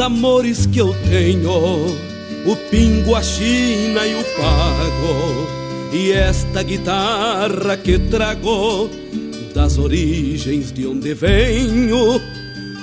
Amores 0.03 0.65
que 0.65 0.79
eu 0.79 0.93
tenho, 1.09 1.85
o 2.45 2.55
pingo, 2.69 3.15
a 3.15 3.23
china 3.23 4.05
e 4.05 4.15
o 4.15 4.23
pago, 4.37 5.47
e 5.93 6.11
esta 6.11 6.61
guitarra 6.61 7.77
que 7.77 7.97
trago 7.97 8.89
das 9.53 9.77
origens 9.77 10.73
de 10.73 10.85
onde 10.85 11.13
venho, 11.13 12.19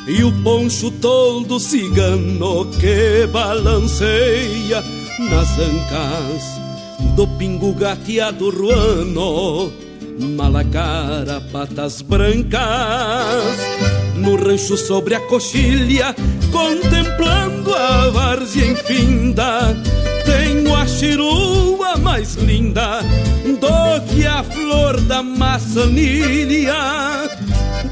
e 0.09 0.24
o 0.24 0.32
poncho 0.42 0.90
todo 0.92 1.60
cigano 1.60 2.70
que 2.80 3.26
balanceia 3.26 4.82
nas 5.30 5.59
ancas 5.59 6.60
do 7.14 7.26
pingo 7.36 7.74
gateado 7.74 8.48
ruano, 8.48 9.70
malacara, 10.36 11.42
patas 11.52 12.01
brancas, 12.01 13.59
no 14.20 14.36
rancho 14.36 14.76
sobre 14.76 15.14
a 15.14 15.20
coxilha, 15.20 16.14
contemplando 16.52 17.74
a 17.74 18.10
várzea 18.10 18.66
infinda, 18.66 19.74
tenho 20.24 20.74
a 20.76 20.86
chirua 20.86 21.97
mais 21.97 22.34
linda 22.34 23.01
do 23.44 24.14
que 24.14 24.26
a 24.26 24.42
flor 24.42 25.01
da 25.02 25.22
maçanilha. 25.22 26.74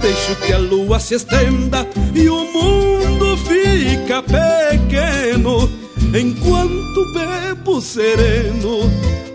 Deixo 0.00 0.36
que 0.46 0.52
a 0.52 0.58
lua 0.58 1.00
se 1.00 1.14
estenda 1.14 1.86
e 2.14 2.28
o 2.28 2.44
mundo 2.52 3.36
fica 3.38 4.22
pequeno 4.22 5.68
enquanto 6.14 7.12
bebo 7.14 7.80
sereno 7.80 8.90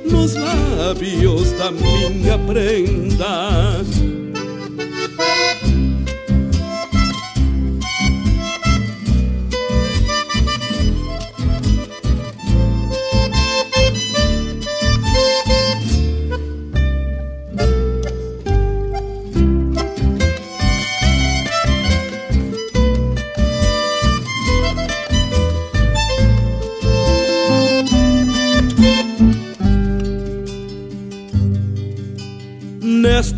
nos 0.06 0.36
lábios 0.36 1.52
da 1.54 1.72
minha 1.72 2.38
prenda. 2.38 4.13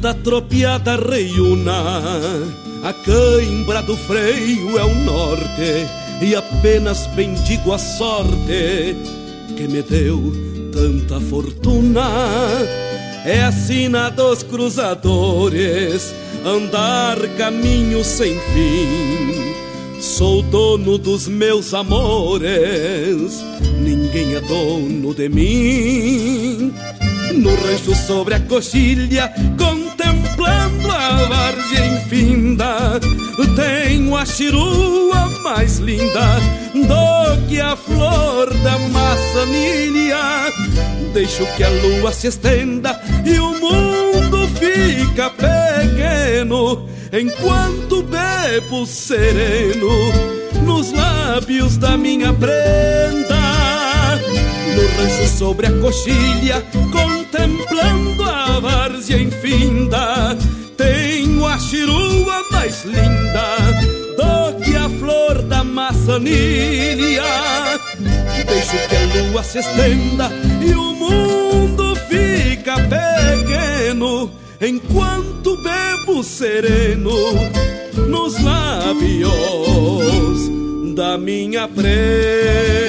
Nesta 0.05 0.21
tropiada 0.21 0.97
reiuna, 0.97 1.81
a 2.83 2.93
cãibra 2.93 3.81
do 3.81 3.97
freio 3.97 4.77
é 4.77 4.83
o 4.83 4.93
norte, 4.93 5.87
e 6.21 6.35
apenas 6.35 7.07
bendigo 7.15 7.73
a 7.73 7.79
sorte 7.79 8.95
que 9.57 9.67
me 9.67 9.81
deu 9.81 10.31
tanta 10.71 11.19
fortuna. 11.21 12.07
É 13.25 13.45
a 13.45 13.51
sina 13.51 14.11
dos 14.11 14.43
cruzadores, 14.43 16.13
andar 16.45 17.17
caminho 17.35 18.03
sem 18.03 18.39
fim. 18.53 19.55
Sou 19.99 20.43
dono 20.43 20.99
dos 20.99 21.27
meus 21.27 21.73
amores, 21.73 23.43
ninguém 23.79 24.35
é 24.35 24.41
dono 24.41 25.15
de 25.15 25.29
mim. 25.29 26.75
No 27.33 27.49
rancho 27.55 27.95
sobre 27.95 28.35
a 28.35 28.39
coxilha, 28.39 29.33
contemplando 30.35 30.91
a 30.91 31.25
várzea 31.25 31.85
infinda, 31.85 32.99
tenho 33.55 34.15
a 34.15 34.25
chirua 34.25 35.29
mais 35.43 35.79
linda 35.79 36.39
do 36.73 37.47
que 37.47 37.59
a 37.59 37.75
flor 37.75 38.53
da 38.55 38.77
maçanilha. 38.89 40.51
Deixo 41.13 41.45
que 41.55 41.63
a 41.63 41.69
lua 41.69 42.11
se 42.11 42.27
estenda 42.27 42.99
e 43.23 43.39
o 43.39 43.51
mundo 43.59 44.47
fica 44.59 45.29
pequeno, 45.29 46.87
enquanto 47.13 48.03
bebo 48.03 48.85
sereno 48.85 49.89
nos 50.63 50.91
lábios 50.91 51.77
da 51.77 51.95
minha 51.95 52.33
prenda 52.33 53.55
no 54.75 54.87
rancho 54.97 55.27
sobre 55.37 55.67
a 55.67 55.71
coxilha, 55.79 56.61
contemplando 56.91 58.04
várzea 59.05 59.21
infinda. 59.21 60.35
Tenho 60.75 61.45
a 61.45 61.59
chirua 61.59 62.43
mais 62.51 62.83
linda 62.83 63.57
do 64.17 64.63
que 64.63 64.75
a 64.75 64.89
flor 64.89 65.43
da 65.43 65.63
maçanilha. 65.63 67.23
Deixo 68.45 68.77
que 68.89 68.95
a 68.95 69.05
lua 69.29 69.43
se 69.43 69.59
estenda 69.59 70.31
e 70.61 70.71
o 70.73 70.93
mundo 70.93 71.95
fica 72.07 72.75
pequeno, 72.77 74.31
enquanto 74.59 75.55
bebo 75.57 76.23
sereno 76.23 77.11
nos 78.07 78.41
lábios 78.41 79.35
da 80.95 81.17
minha 81.17 81.67
prenda. 81.67 82.84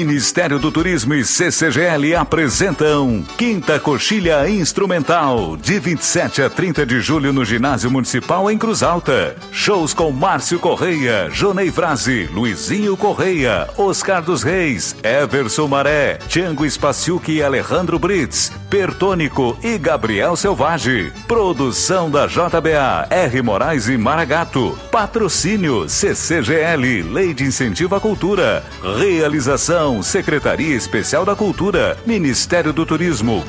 Ministério 0.00 0.58
do 0.58 0.72
Turismo 0.72 1.12
e 1.12 1.22
CCGL 1.22 2.14
apresentam 2.16 3.22
Quinta 3.36 3.78
Coxilha 3.78 4.48
Instrumental, 4.48 5.58
de 5.58 5.78
27 5.78 6.40
a 6.40 6.48
30 6.48 6.86
de 6.86 7.00
julho 7.00 7.34
no 7.34 7.44
Ginásio 7.44 7.90
Municipal 7.90 8.50
em 8.50 8.56
Cruz 8.56 8.82
Alta. 8.82 9.36
Shows 9.52 9.92
com 9.92 10.10
Márcio 10.10 10.58
Correia, 10.58 11.28
Jonei 11.30 11.70
Frase, 11.70 12.30
Luizinho 12.32 12.96
Correia, 12.96 13.68
Oscar 13.76 14.22
dos 14.22 14.42
Reis, 14.42 14.96
Everson 15.02 15.68
Maré, 15.68 16.18
Tiango 16.28 16.68
Spaciuc 16.68 17.30
e 17.30 17.42
Alejandro 17.42 17.98
Brits, 17.98 18.50
Pertônico 18.70 19.58
e 19.62 19.76
Gabriel 19.76 20.34
Selvagem. 20.34 21.12
Produção 21.28 22.10
da 22.10 22.26
JBA, 22.26 23.06
R. 23.10 23.42
Moraes 23.42 23.86
e 23.86 23.98
Maragato. 23.98 24.78
Patrocínio 24.90 25.86
CCGL, 25.90 27.02
Lei 27.02 27.34
de 27.34 27.44
Incentivo 27.44 27.94
à 27.94 28.00
Cultura. 28.00 28.64
Realização 28.98 29.89
Secretaria 30.00 30.76
Especial 30.76 31.24
da 31.24 31.34
Cultura, 31.34 31.98
Ministério 32.06 32.72
do 32.72 32.86
Turismo. 32.86 33.44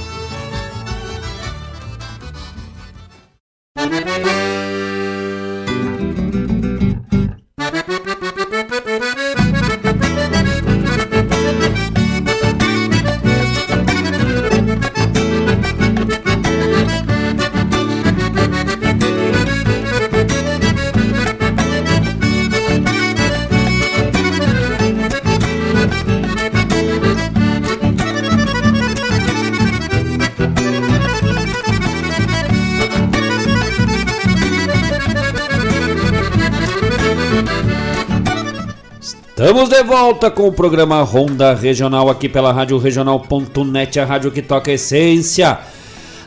Estamos 39.41 39.69
de 39.69 39.81
volta 39.81 40.29
com 40.29 40.47
o 40.47 40.53
programa 40.53 41.01
Ronda 41.01 41.55
Regional 41.55 42.11
aqui 42.11 42.29
pela 42.29 42.53
Rádio 42.53 42.77
Regional.net, 42.77 43.99
a 43.99 44.05
rádio 44.05 44.29
que 44.29 44.39
toca 44.39 44.69
a 44.69 44.75
essência. 44.75 45.57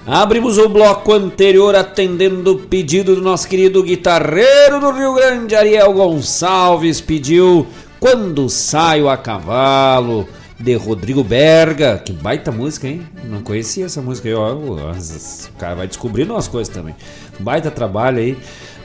Abrimos 0.04 0.58
o 0.58 0.68
bloco 0.68 1.12
anterior 1.12 1.76
atendendo 1.76 2.54
o 2.54 2.58
pedido 2.58 3.14
do 3.14 3.22
nosso 3.22 3.46
querido 3.46 3.84
guitarreiro 3.84 4.80
do 4.80 4.90
Rio 4.90 5.14
Grande, 5.14 5.54
Ariel 5.54 5.92
Gonçalves, 5.92 7.00
pediu 7.00 7.64
Quando 8.00 8.50
Saio 8.50 9.08
a 9.08 9.16
Cavalo, 9.16 10.28
de 10.58 10.74
Rodrigo 10.74 11.22
Berga. 11.22 12.02
Que 12.04 12.12
baita 12.12 12.50
música, 12.50 12.88
hein? 12.88 13.06
Não 13.26 13.42
conhecia 13.42 13.86
essa 13.86 14.02
música 14.02 14.28
aí, 14.28 14.34
ó. 14.34 14.54
O 14.54 15.56
cara 15.56 15.76
vai 15.76 15.86
descobrindo 15.86 16.32
umas 16.32 16.48
coisas 16.48 16.74
também. 16.74 16.96
Baita 17.38 17.70
trabalho 17.70 18.18
aí 18.18 18.36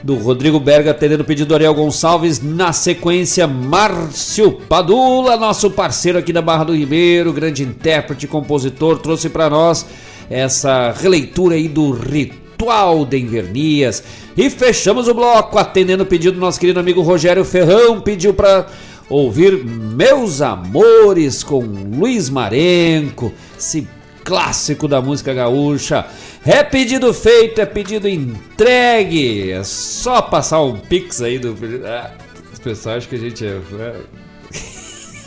do 0.02 0.14
Rodrigo 0.14 0.58
Berga, 0.58 0.90
atendendo 0.90 1.22
o 1.22 1.26
pedido 1.26 1.48
do 1.48 1.54
Ariel 1.54 1.74
Gonçalves. 1.74 2.40
Na 2.42 2.72
sequência, 2.72 3.46
Márcio 3.46 4.52
Padula, 4.52 5.36
nosso 5.36 5.70
parceiro 5.70 6.18
aqui 6.18 6.32
da 6.32 6.42
Barra 6.42 6.64
do 6.64 6.74
Ribeiro, 6.74 7.32
grande 7.32 7.62
intérprete, 7.62 8.26
compositor, 8.26 8.98
trouxe 8.98 9.28
para 9.28 9.50
nós 9.50 9.86
essa 10.28 10.92
releitura 10.92 11.56
aí 11.56 11.68
do 11.68 11.90
Ritual 11.90 13.04
de 13.04 13.18
Invernias. 13.18 14.02
E 14.36 14.48
fechamos 14.48 15.08
o 15.08 15.14
bloco 15.14 15.58
atendendo 15.58 16.04
o 16.04 16.06
pedido 16.06 16.34
do 16.34 16.40
nosso 16.40 16.60
querido 16.60 16.80
amigo 16.80 17.02
Rogério 17.02 17.44
Ferrão, 17.44 18.00
pediu 18.00 18.32
para 18.32 18.66
ouvir 19.08 19.64
Meus 19.64 20.40
Amores 20.40 21.42
com 21.42 21.58
Luiz 21.60 22.30
Marenco, 22.30 23.32
esse 23.58 23.86
clássico 24.24 24.86
da 24.86 25.00
música 25.00 25.34
gaúcha. 25.34 26.06
É 26.44 26.62
pedido 26.62 27.12
feito, 27.12 27.60
é 27.60 27.66
pedido 27.66 28.08
entregue. 28.08 29.50
É 29.50 29.62
só 29.64 30.22
passar 30.22 30.62
um 30.62 30.76
pix 30.76 31.20
aí 31.22 31.38
do. 31.38 31.56
Ah, 31.84 32.12
os 32.52 32.58
pessoal 32.58 32.96
acham 32.96 33.08
que 33.08 33.16
a 33.16 33.18
gente 33.18 33.46
é. 33.46 33.60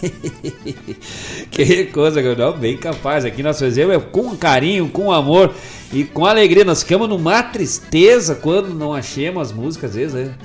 que 1.49 1.86
coisa, 1.86 2.22
não, 2.36 2.53
bem 2.53 2.78
capaz. 2.78 3.26
Aqui 3.26 3.41
nós 3.41 3.60
fazemos 3.60 3.95
é 3.95 3.99
com 3.99 4.36
carinho, 4.36 4.90
com 4.90 5.11
amor 5.11 5.53
e 5.91 6.03
com 6.03 6.26
alegria. 6.26 6.65
Nós 6.65 6.84
ficamos 6.84 7.07
numa 7.07 7.41
tristeza 7.44 8.36
quando 8.36 8.74
não 8.74 8.94
achamos 8.94 9.49
as 9.49 9.53
músicas, 9.53 9.91
às 9.91 9.95
vezes, 9.95 10.14
né? 10.14 10.36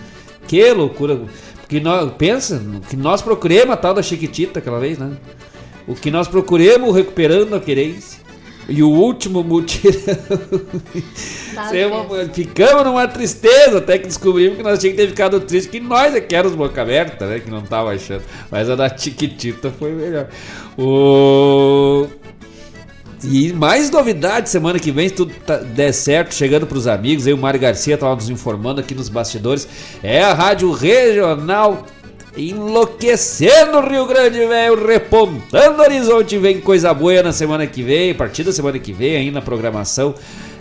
Que 0.46 0.72
loucura. 0.72 1.20
Porque 1.60 1.80
nós, 1.80 2.10
pensa, 2.16 2.62
que 2.88 2.96
nós 2.96 3.20
procuremos 3.20 3.74
a 3.74 3.76
tal 3.76 3.94
da 3.94 4.02
Chiquitita 4.02 4.58
aquela 4.58 4.78
vez, 4.78 4.98
né? 4.98 5.16
O 5.86 5.94
que 5.94 6.10
nós 6.10 6.28
procuremos 6.28 6.94
recuperando 6.94 7.54
a 7.54 7.60
querência. 7.60 8.17
E 8.68 8.82
o 8.82 8.90
último 8.90 9.42
mutirão. 9.42 9.94
uma, 11.90 12.28
ficamos 12.32 12.84
numa 12.84 13.08
tristeza 13.08 13.78
até 13.78 13.96
que 13.96 14.06
descobrimos 14.06 14.58
que 14.58 14.62
nós 14.62 14.78
tínhamos 14.78 15.00
que 15.00 15.06
ter 15.06 15.08
ficado 15.08 15.40
tristes, 15.40 15.70
que 15.70 15.80
nós 15.80 16.14
é 16.14 16.20
que 16.20 16.34
éramos 16.34 16.54
boca 16.54 16.82
aberta, 16.82 17.26
né? 17.26 17.40
Que 17.40 17.50
não 17.50 17.62
tava 17.62 17.94
achando. 17.94 18.22
Mas 18.50 18.68
a 18.68 18.76
da 18.76 18.94
Chiquitita 18.94 19.72
foi 19.78 19.92
melhor. 19.92 20.28
O. 20.76 22.06
E 23.24 23.52
mais 23.52 23.90
novidades 23.90 24.52
semana 24.52 24.78
que 24.78 24.92
vem, 24.92 25.08
se 25.08 25.14
tudo 25.14 25.34
tá, 25.44 25.56
der 25.56 25.92
certo, 25.92 26.34
chegando 26.34 26.66
para 26.66 26.78
os 26.78 26.86
amigos. 26.86 27.26
Aí 27.26 27.32
o 27.32 27.38
Mário 27.38 27.58
Garcia 27.58 27.94
estava 27.94 28.14
nos 28.14 28.28
informando 28.28 28.80
aqui 28.80 28.94
nos 28.94 29.08
bastidores. 29.08 29.66
É 30.02 30.22
a 30.22 30.34
Rádio 30.34 30.70
Regional 30.72 31.84
enlouquecendo 32.38 33.78
o 33.78 33.88
Rio 33.88 34.06
Grande, 34.06 34.38
velho, 34.38 34.86
repontando 34.86 35.78
o 35.78 35.84
horizonte. 35.84 36.38
Vem 36.38 36.60
coisa 36.60 36.94
boa 36.94 37.22
na 37.22 37.32
semana 37.32 37.66
que 37.66 37.82
vem, 37.82 38.12
a 38.12 38.14
partir 38.14 38.44
da 38.44 38.52
semana 38.52 38.78
que 38.78 38.92
vem, 38.92 39.16
aí 39.16 39.30
na 39.30 39.42
programação 39.42 40.14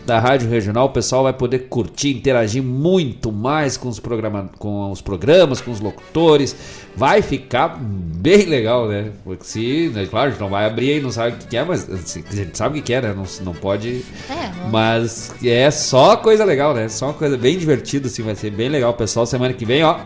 da 0.08 0.20
Rádio 0.20 0.50
Regional, 0.50 0.86
o 0.86 0.90
pessoal 0.90 1.24
vai 1.24 1.34
poder 1.34 1.68
curtir, 1.68 2.16
interagir 2.16 2.64
muito 2.64 3.30
mais 3.30 3.76
com 3.76 3.90
os, 3.90 4.00
programa, 4.00 4.50
com 4.58 4.90
os 4.90 5.02
programas, 5.02 5.60
com 5.60 5.70
os 5.70 5.82
locutores. 5.82 6.56
Vai 6.96 7.22
ficar 7.22 7.78
bem 7.78 8.46
legal, 8.46 8.88
né? 8.88 9.12
Porque 9.26 9.44
se, 9.44 9.92
né, 9.94 10.08
claro, 10.10 10.28
a 10.28 10.32
gente 10.32 10.40
não 10.40 10.50
vai 10.50 10.66
abrir 10.66 10.94
aí, 10.94 11.02
não 11.02 11.12
sabe 11.12 11.36
o 11.36 11.48
que 11.48 11.58
é, 11.58 11.64
mas 11.66 11.90
assim, 11.92 12.24
a 12.32 12.34
gente 12.34 12.58
sabe 12.58 12.80
o 12.80 12.82
que 12.82 12.94
é, 12.94 13.02
né? 13.02 13.14
Não, 13.14 13.26
não 13.44 13.54
pode. 13.54 14.06
É, 14.30 14.70
mas 14.72 15.36
é 15.44 15.70
só 15.70 16.16
coisa 16.16 16.46
legal, 16.46 16.74
né? 16.74 16.88
Só 16.88 17.08
uma 17.08 17.14
coisa 17.14 17.38
bem 17.38 17.58
divertida, 17.58 18.08
assim, 18.08 18.24
vai 18.24 18.34
ser 18.34 18.50
bem 18.50 18.70
legal. 18.70 18.94
Pessoal, 18.94 19.26
semana 19.26 19.54
que 19.54 19.66
vem, 19.66 19.84
ó, 19.84 20.00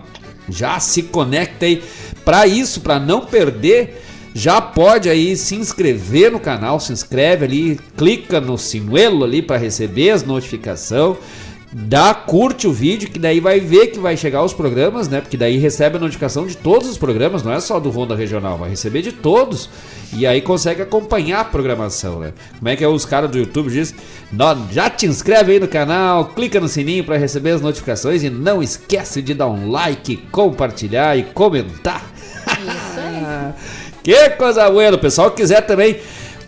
já 0.50 0.80
se 0.80 1.04
conecta 1.04 1.66
aí 1.66 1.84
para 2.26 2.48
isso, 2.48 2.82
para 2.82 3.00
não 3.00 3.26
perder. 3.26 4.04
Já 4.34 4.62
pode 4.62 5.10
aí 5.10 5.36
se 5.36 5.56
inscrever 5.56 6.32
no 6.32 6.40
canal, 6.40 6.80
se 6.80 6.94
inscreve 6.94 7.46
ali, 7.46 7.80
clica 7.98 8.40
no 8.40 8.58
sinuelo 8.58 9.26
ali 9.26 9.42
para 9.42 9.58
receber 9.58 10.12
as 10.12 10.24
notificações. 10.24 11.18
Dá, 11.74 12.14
curte 12.14 12.68
o 12.68 12.74
vídeo, 12.74 13.10
que 13.10 13.18
daí 13.18 13.40
vai 13.40 13.62
ver 13.62 13.88
que 13.88 14.00
vai 14.00 14.18
chegar 14.18 14.44
os 14.44 14.54
programas, 14.54 15.08
né? 15.08 15.22
Porque 15.22 15.38
daí 15.38 15.58
recebe 15.58 15.96
a 15.96 16.00
notificação 16.00 16.46
de 16.46 16.58
todos 16.58 16.90
os 16.90 16.98
programas, 16.98 17.44
não 17.44 17.54
é 17.54 17.62
só 17.62 17.80
do 17.80 17.90
Ronda 17.90 18.14
Regional, 18.14 18.58
vai 18.58 18.70
receber 18.70 19.02
de 19.02 19.14
todos. 19.14 19.70
E 20.12 20.28
aí 20.28 20.42
consegue 20.42 20.82
acompanhar 20.82 21.40
a 21.40 21.46
programação, 21.46 22.20
né? 22.20 22.34
Como 22.60 22.68
é 22.68 22.76
que 22.76 22.84
é 22.84 22.88
os 22.90 23.06
caras 23.06 23.32
do 23.32 23.38
YouTube 23.38 23.70
dizem? 23.70 23.96
Já 24.70 24.90
te 24.90 25.06
inscreve 25.06 25.54
aí 25.54 25.60
no 25.62 25.68
canal, 25.68 26.26
clica 26.26 26.60
no 26.60 26.68
sininho 26.68 27.06
para 27.06 27.16
receber 27.16 27.52
as 27.52 27.62
notificações 27.62 28.22
e 28.22 28.30
não 28.30 28.62
esquece 28.62 29.22
de 29.22 29.34
dar 29.34 29.48
um 29.48 29.72
like, 29.72 30.18
compartilhar 30.30 31.18
e 31.18 31.24
comentar. 31.24 32.04
Isso 32.60 33.00
aí. 33.00 33.54
que 34.04 34.30
coisa 34.32 34.70
boa, 34.70 34.98
pessoal 34.98 35.32
que 35.32 35.38
quiser 35.38 35.62
também 35.62 36.02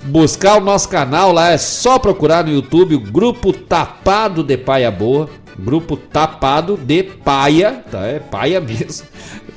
buscar 0.05 0.57
o 0.57 0.63
nosso 0.63 0.89
canal 0.89 1.31
lá, 1.31 1.51
é 1.51 1.57
só 1.57 1.97
procurar 1.97 2.43
no 2.43 2.51
YouTube 2.51 2.95
o 2.95 2.99
Grupo 2.99 3.53
Tapado 3.53 4.43
de 4.43 4.57
Paia 4.57 4.91
Boa. 4.91 5.29
Grupo 5.57 5.95
Tapado 5.95 6.77
de 6.77 7.03
Paia, 7.03 7.83
tá? 7.89 8.05
É 8.05 8.19
paia 8.19 8.59
mesmo. 8.59 9.07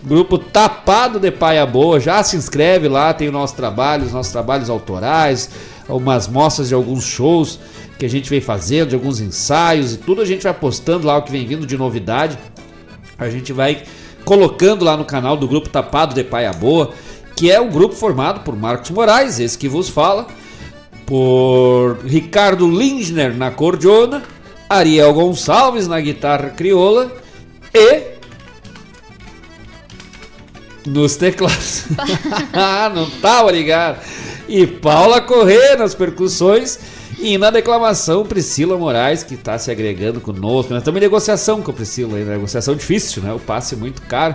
Grupo 0.04 0.38
Tapado 0.38 1.18
de 1.18 1.30
Paia 1.30 1.66
Boa, 1.66 1.98
já 1.98 2.22
se 2.22 2.36
inscreve 2.36 2.86
lá, 2.86 3.12
tem 3.14 3.28
o 3.28 3.32
nosso 3.32 3.56
trabalho, 3.56 4.04
os 4.04 4.12
nossos 4.12 4.30
trabalhos 4.30 4.70
autorais, 4.70 5.50
umas 5.88 6.28
mostras 6.28 6.68
de 6.68 6.74
alguns 6.74 7.04
shows 7.04 7.58
que 7.98 8.04
a 8.04 8.08
gente 8.08 8.28
vem 8.28 8.40
fazendo, 8.40 8.90
de 8.90 8.94
alguns 8.94 9.20
ensaios 9.20 9.94
e 9.94 9.96
tudo 9.96 10.20
a 10.20 10.24
gente 10.24 10.42
vai 10.44 10.52
postando 10.52 11.06
lá 11.06 11.16
o 11.16 11.22
que 11.22 11.32
vem 11.32 11.46
vindo 11.46 11.66
de 11.66 11.78
novidade. 11.78 12.38
A 13.18 13.30
gente 13.30 13.52
vai 13.52 13.82
colocando 14.24 14.84
lá 14.84 14.96
no 14.96 15.04
canal 15.04 15.36
do 15.36 15.48
Grupo 15.48 15.70
Tapado 15.70 16.14
de 16.14 16.22
Paia 16.22 16.52
Boa 16.52 16.90
que 17.36 17.50
é 17.50 17.60
o 17.60 17.70
grupo 17.70 17.94
formado 17.94 18.40
por 18.40 18.56
Marcos 18.56 18.90
Moraes, 18.90 19.38
esse 19.38 19.58
que 19.58 19.68
vos 19.68 19.90
fala, 19.90 20.26
por 21.04 21.98
Ricardo 22.04 22.66
Lindner 22.68 23.36
na 23.36 23.50
cordiona, 23.50 24.22
Ariel 24.68 25.12
Gonçalves 25.12 25.86
na 25.86 26.00
guitarra 26.00 26.50
crioula 26.50 27.12
e 27.72 28.16
nos 30.86 31.16
teclados. 31.16 31.84
ah, 32.52 32.90
não 32.92 33.08
tava 33.20 33.52
ligado. 33.52 34.00
E 34.48 34.66
Paula 34.66 35.20
Corrêa 35.20 35.76
nas 35.76 35.94
percussões 35.94 36.78
e 37.18 37.36
na 37.36 37.50
declamação 37.50 38.24
Priscila 38.24 38.78
Moraes 38.78 39.22
que 39.22 39.34
está 39.34 39.58
se 39.58 39.70
agregando 39.70 40.20
conosco. 40.20 40.72
Nós 40.72 40.80
estamos 40.80 40.98
em 40.98 41.04
negociação 41.04 41.60
com 41.60 41.70
a 41.70 41.74
Priscila, 41.74 42.18
negociação 42.18 42.74
difícil, 42.74 43.22
né? 43.22 43.32
O 43.32 43.38
passe 43.38 43.74
é 43.74 43.78
muito 43.78 44.02
caro. 44.02 44.34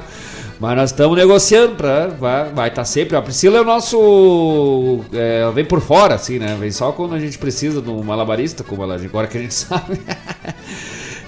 Mas 0.61 0.75
nós 0.75 0.91
estamos 0.91 1.17
negociando 1.17 1.73
para 1.73 2.09
vai 2.09 2.67
estar 2.67 2.69
tá 2.69 2.85
sempre. 2.85 3.17
A 3.17 3.21
Priscila 3.23 3.57
é 3.57 3.61
o 3.61 3.65
nosso. 3.65 4.99
É, 5.11 5.49
vem 5.55 5.65
por 5.65 5.81
fora, 5.81 6.13
assim, 6.13 6.37
né? 6.37 6.55
Vem 6.59 6.69
só 6.69 6.91
quando 6.91 7.15
a 7.15 7.19
gente 7.19 7.35
precisa 7.39 7.81
de 7.81 7.89
um 7.89 8.03
malabarista, 8.03 8.63
como 8.63 8.83
ela 8.83 8.93
agora 8.93 9.25
que 9.25 9.39
a 9.39 9.41
gente 9.41 9.55
sabe. 9.57 9.99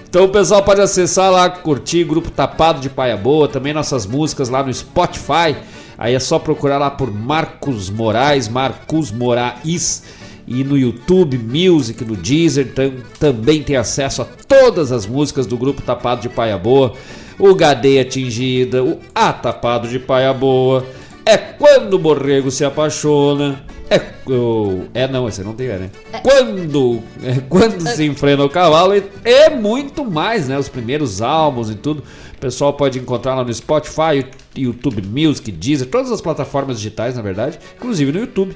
então 0.08 0.26
o 0.26 0.30
pessoal 0.30 0.62
pode 0.62 0.82
acessar 0.82 1.32
lá, 1.32 1.50
curtir 1.50 2.04
Grupo 2.04 2.30
Tapado 2.30 2.80
de 2.80 2.92
Paia 2.92 3.18
Boa, 3.18 3.48
também 3.48 3.74
nossas 3.74 4.06
músicas 4.06 4.50
lá 4.50 4.62
no 4.62 4.72
Spotify. 4.72 5.58
Aí 5.98 6.14
é 6.14 6.20
só 6.20 6.38
procurar 6.38 6.78
lá 6.78 6.92
por 6.92 7.12
Marcos 7.12 7.90
Moraes, 7.90 8.48
Marcos 8.48 9.12
Moraes. 9.12 10.04
E 10.46 10.64
no 10.64 10.78
YouTube 10.78 11.40
Music, 11.40 12.06
no 12.06 12.16
Deezer, 12.16 12.72
tam, 12.74 12.92
também 13.18 13.64
tem 13.64 13.78
acesso 13.78 14.22
a 14.22 14.26
todas 14.48 14.92
as 14.92 15.08
músicas 15.08 15.48
do 15.48 15.58
Grupo 15.58 15.82
Tapado 15.82 16.22
de 16.22 16.30
Paia 16.30 16.58
Boa 16.58 16.94
o 17.40 17.54
Gadeia 17.56 18.02
Atingida, 18.02 18.84
o 18.84 19.00
Atapado 19.14 19.88
de 19.88 20.00
Paia 20.00 20.34
Boa, 20.34 20.86
é 21.26 21.38
quando 21.38 21.94
o 21.94 22.00
borrego 22.00 22.52
se 22.52 22.66
apaixona, 22.66 23.64
é, 23.90 24.02
é 24.94 25.08
não, 25.08 25.28
esse 25.28 25.44
não 25.44 25.54
tem, 25.54 25.68
né? 25.68 25.90
É. 26.12 26.20
Quando, 26.20 27.02
é, 27.24 27.40
quando 27.48 27.88
se 27.88 28.06
enfrena 28.06 28.44
o 28.44 28.50
cavalo, 28.50 28.96
e 28.96 29.04
é 29.24 29.50
muito 29.50 30.04
mais, 30.04 30.48
né? 30.48 30.58
Os 30.58 30.70
primeiros 30.70 31.22
álbuns 31.22 31.70
e 31.70 31.76
tudo. 31.76 32.04
O 32.36 32.40
pessoal 32.40 32.74
pode 32.74 33.00
encontrar 33.00 33.36
lá 33.36 33.44
no 33.44 33.54
Spotify, 33.54 34.26
YouTube 34.56 35.02
Music, 35.02 35.50
Deezer, 35.52 35.88
todas 35.88 36.12
as 36.12 36.22
plataformas 36.22 36.78
digitais, 36.78 37.16
na 37.16 37.22
verdade, 37.22 37.60
inclusive 37.78 38.12
no 38.12 38.20
YouTube. 38.20 38.56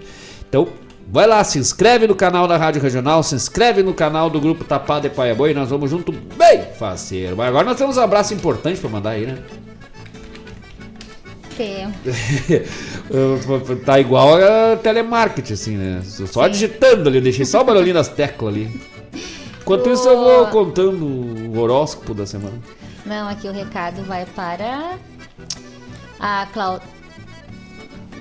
Então, 0.49 0.67
Vai 1.09 1.25
lá, 1.25 1.41
se 1.43 1.57
inscreve 1.57 2.05
no 2.05 2.13
canal 2.13 2.47
da 2.47 2.57
Rádio 2.57 2.81
Regional, 2.81 3.23
se 3.23 3.33
inscreve 3.33 3.81
no 3.81 3.93
canal 3.93 4.29
do 4.29 4.41
Grupo 4.41 4.65
Tapado 4.65 5.07
e 5.07 5.09
Paia 5.09 5.33
Boi 5.33 5.51
e 5.51 5.53
nós 5.53 5.69
vamos 5.69 5.89
junto 5.89 6.11
bem 6.11 6.65
faceiro. 6.77 7.37
Mas 7.37 7.47
agora 7.47 7.65
nós 7.65 7.77
temos 7.77 7.95
um 7.95 8.01
abraço 8.01 8.33
importante 8.33 8.79
para 8.79 8.89
mandar 8.89 9.11
aí, 9.11 9.25
né? 9.25 9.37
Tem. 11.55 11.91
tá 13.85 13.99
igual 13.99 14.35
a 14.35 14.75
telemarketing, 14.75 15.53
assim, 15.53 15.77
né? 15.77 16.01
Só 16.03 16.43
Sim. 16.43 16.51
digitando 16.51 17.07
ali, 17.07 17.19
eu 17.19 17.23
deixei 17.23 17.45
só 17.45 17.61
o 17.61 17.63
barulhinho 17.63 17.95
das 17.95 18.09
teclas 18.09 18.53
ali. 18.53 18.81
Enquanto 19.61 19.89
isso, 19.89 20.07
eu 20.07 20.17
vou 20.17 20.47
contando 20.47 21.05
o 21.05 21.57
horóscopo 21.57 22.13
da 22.13 22.25
semana. 22.25 22.57
Não, 23.05 23.27
aqui 23.29 23.47
o 23.47 23.51
recado 23.53 24.03
vai 24.03 24.25
para 24.25 24.97
a 26.19 26.47
Cláudia. 26.53 26.96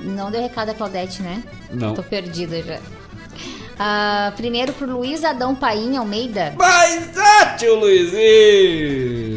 Não 0.00 0.30
deu 0.30 0.42
recado 0.42 0.70
a 0.70 0.74
Claudete, 0.74 1.22
né? 1.22 1.42
Não. 1.70 1.94
Tô 1.94 2.02
perdida 2.02 2.62
já. 2.62 2.78
Uh, 3.76 4.32
primeiro 4.36 4.72
pro 4.72 4.90
Luiz 4.90 5.22
Adão 5.22 5.54
Paim 5.54 5.96
Almeida. 5.96 6.54
Mas 6.56 7.10
ah, 7.18 7.54
tio 7.58 7.74
Luizinho! 7.74 9.36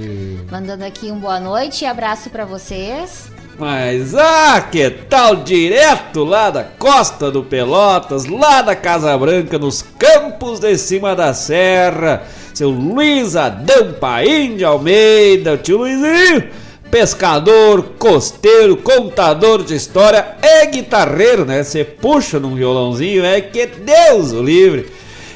Mandando 0.50 0.86
aqui 0.86 1.12
um 1.12 1.20
boa 1.20 1.42
noite 1.42 1.84
e 1.84 1.86
abraço 1.86 2.30
para 2.30 2.46
vocês. 2.46 3.30
Mas 3.58 4.16
ah, 4.16 4.62
que 4.62 4.90
tal 4.90 5.36
direto 5.36 6.24
lá 6.24 6.50
da 6.50 6.64
costa 6.64 7.30
do 7.30 7.44
Pelotas, 7.44 8.26
lá 8.26 8.62
da 8.62 8.78
Casa 8.78 9.18
Branca, 9.18 9.60
nos 9.60 9.82
campos 9.82 10.62
de 10.62 10.78
cima 10.78 11.14
da 11.14 11.34
serra, 11.34 12.24
seu 12.54 12.70
Luiz 12.70 13.36
Adão 13.36 13.92
Paim 14.00 14.56
de 14.56 14.64
Almeida, 14.64 15.56
o 15.56 15.58
tio 15.58 15.80
Luizinho 15.80 16.50
pescador, 16.90 17.84
costeiro, 17.98 18.78
contador 18.78 19.64
de 19.64 19.76
história 19.76 20.36
e 20.42 20.66
guitarreiro, 20.68 21.46
né? 21.46 21.64
Você 21.64 21.84
puxa 21.84 22.40
num 22.40 22.56
violãozinho, 22.56 23.24
é 23.24 23.40
que 23.42 23.66
Deus 23.66 24.32
o 24.32 24.42
livre. 24.42 24.92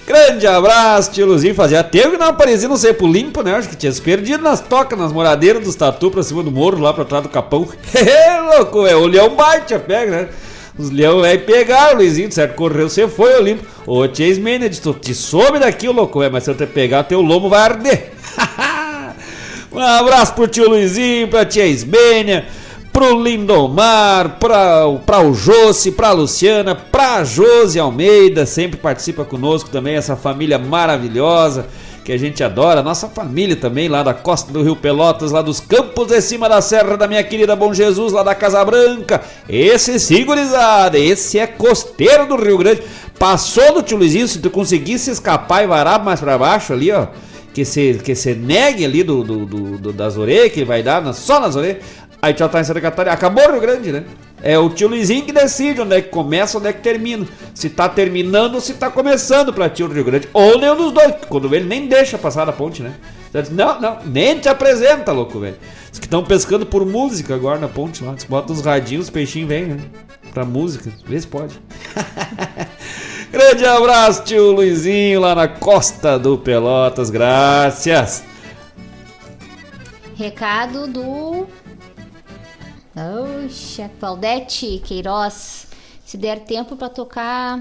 Grande 0.05 0.45
abraço, 0.45 1.11
tio 1.11 1.25
Luzinho. 1.25 1.55
Fazia 1.55 1.84
tempo 1.84 2.11
que 2.11 2.17
não 2.17 2.27
aparecia 2.27 2.67
no 2.67 2.75
Cepo 2.75 3.07
Limpo, 3.07 3.41
né? 3.41 3.55
Acho 3.55 3.69
que 3.69 3.75
tinha 3.75 3.91
se 3.91 4.01
perdido 4.01 4.43
nas 4.43 4.59
tocas, 4.59 4.99
nas 4.99 5.13
moradeiras 5.13 5.63
dos 5.63 5.75
tatu 5.75 6.11
pra 6.11 6.21
cima 6.21 6.43
do 6.43 6.51
morro, 6.51 6.81
lá 6.81 6.93
pra 6.93 7.05
trás 7.05 7.23
do 7.23 7.30
capão. 7.30 7.67
É 7.95 8.57
louco, 8.57 8.85
é. 8.85 8.95
O 8.95 9.05
leão 9.07 9.35
bate 9.35 9.73
a 9.73 9.80
pega, 9.80 10.11
né? 10.11 10.30
Os 10.77 10.89
leão 10.89 11.23
aí 11.23 11.38
pegaram, 11.38 11.97
Luizinho, 11.97 12.31
certo? 12.31 12.55
Correu, 12.55 12.89
você 12.89 13.07
foi, 13.07 13.34
eu 13.34 13.43
limpo. 13.43 13.63
Ô, 13.85 14.07
tia 14.07 14.27
Ismênia, 14.27 14.69
tu 14.69 14.93
te 14.93 15.13
sobe 15.13 15.59
daqui, 15.59 15.88
louco, 15.88 16.21
é, 16.21 16.30
mas 16.30 16.43
se 16.43 16.49
eu 16.49 16.55
te 16.55 16.65
pegar, 16.65 17.03
teu 17.03 17.21
lombo 17.21 17.47
vai 17.47 17.61
arder. 17.61 18.11
um 19.73 19.79
abraço 19.79 20.33
pro 20.33 20.47
tio 20.47 20.69
Luizinho, 20.69 21.27
pra 21.27 21.45
tia 21.45 21.65
Ismênia 21.65 22.45
pro 22.93 23.19
Lindomar, 23.19 24.37
pra, 24.39 24.83
pra 25.03 25.19
o 25.19 25.33
Josi, 25.33 25.91
pra 25.91 26.11
Luciana, 26.11 26.75
pra 26.75 27.23
Josi 27.23 27.79
Almeida, 27.79 28.45
sempre 28.45 28.77
participa 28.77 29.25
conosco 29.25 29.71
também, 29.71 29.95
essa 29.95 30.15
família 30.15 30.59
maravilhosa 30.59 31.65
que 32.05 32.11
a 32.11 32.17
gente 32.19 32.43
adora, 32.43 32.83
nossa 32.83 33.07
família 33.07 33.55
também 33.55 33.87
lá 33.87 34.03
da 34.03 34.13
costa 34.13 34.51
do 34.51 34.61
Rio 34.61 34.75
Pelotas, 34.75 35.31
lá 35.31 35.41
dos 35.41 35.59
campos 35.59 36.07
de 36.07 36.21
cima 36.21 36.47
da 36.47 36.61
serra 36.61 36.95
da 36.95 37.07
minha 37.07 37.23
querida 37.23 37.55
Bom 37.55 37.73
Jesus, 37.73 38.13
lá 38.13 38.21
da 38.21 38.35
Casa 38.35 38.63
Branca. 38.63 39.21
Esse 39.47 39.97
sim, 39.99 40.25
gurizada, 40.25 40.99
esse 40.99 41.39
é 41.39 41.47
costeiro 41.47 42.27
do 42.27 42.35
Rio 42.35 42.57
Grande. 42.57 42.83
Passou 43.17 43.73
do 43.73 43.81
tio 43.81 43.97
Luizinho, 43.97 44.27
se 44.27 44.39
tu 44.39 44.49
conseguisse 44.49 45.09
escapar 45.09 45.63
e 45.63 45.67
varar 45.67 46.03
mais 46.03 46.19
pra 46.19 46.37
baixo 46.37 46.73
ali, 46.73 46.91
ó, 46.91 47.07
que 47.53 47.63
se, 47.63 47.99
que 48.03 48.15
se 48.15 48.34
negue 48.34 48.84
ali 48.84 49.03
do, 49.03 49.23
do, 49.23 49.45
do, 49.45 49.77
do 49.77 49.93
das 49.93 50.17
orelhas, 50.17 50.51
que 50.51 50.65
vai 50.65 50.81
dar 50.81 51.13
só 51.13 51.39
nas 51.39 51.55
orelhas. 51.55 51.84
Aí 52.21 52.35
já 52.35 52.47
tá 52.47 52.61
em 52.61 52.63
Santa 52.63 52.81
Catarina. 52.81 53.13
Acabou 53.13 53.45
o 53.45 53.51
Rio 53.51 53.61
Grande, 53.61 53.91
né? 53.91 54.05
É 54.41 54.57
o 54.57 54.69
tio 54.69 54.88
Luizinho 54.88 55.25
que 55.25 55.31
decide 55.31 55.81
onde 55.81 55.95
é 55.95 56.01
que 56.01 56.09
começa, 56.09 56.57
onde 56.57 56.67
é 56.67 56.73
que 56.73 56.81
termina. 56.81 57.25
Se 57.53 57.69
tá 57.69 57.88
terminando 57.88 58.55
ou 58.55 58.61
se 58.61 58.73
tá 58.73 58.89
começando 58.89 59.53
pra 59.53 59.69
tio 59.69 59.88
Rio 59.88 60.03
Grande. 60.03 60.27
Ou 60.34 60.57
nenhum 60.57 60.75
dos 60.75 60.91
dois. 60.91 61.13
Quando 61.30 61.53
ele 61.53 61.65
nem 61.65 61.88
deixa 61.88 62.17
passar 62.17 62.45
da 62.45 62.51
ponte, 62.51 62.81
né? 62.81 62.93
Não, 63.51 63.81
não, 63.81 63.97
nem 64.05 64.39
te 64.39 64.47
apresenta, 64.47 65.11
louco, 65.11 65.39
velho. 65.39 65.55
Os 65.91 65.99
que 65.99 66.05
estão 66.05 66.23
pescando 66.23 66.65
por 66.65 66.85
música 66.85 67.35
agora 67.35 67.59
na 67.59 67.67
ponte 67.67 68.03
lá. 68.03 68.11
Eles 68.11 68.23
botam 68.23 68.55
os 68.55 68.61
radinhos, 68.61 69.05
os 69.05 69.09
peixinhos 69.09 69.49
vêm, 69.49 69.65
né? 69.65 69.77
Pra 70.34 70.45
música. 70.45 70.91
Vê 71.05 71.19
se 71.19 71.27
pode. 71.27 71.59
Grande 73.34 73.65
abraço, 73.65 74.23
tio 74.26 74.51
Luizinho, 74.51 75.19
lá 75.19 75.34
na 75.34 75.47
costa 75.47 76.19
do 76.19 76.38
Pelotas. 76.38 77.10
Graças. 77.10 78.23
Recado 80.15 80.85
do 80.85 81.47
Oxa, 82.95 83.89
Claudete 83.99 84.80
Queiroz. 84.85 85.65
Se 86.05 86.15
der 86.15 86.41
tempo 86.41 86.76
para 86.76 86.89
tocar 86.89 87.60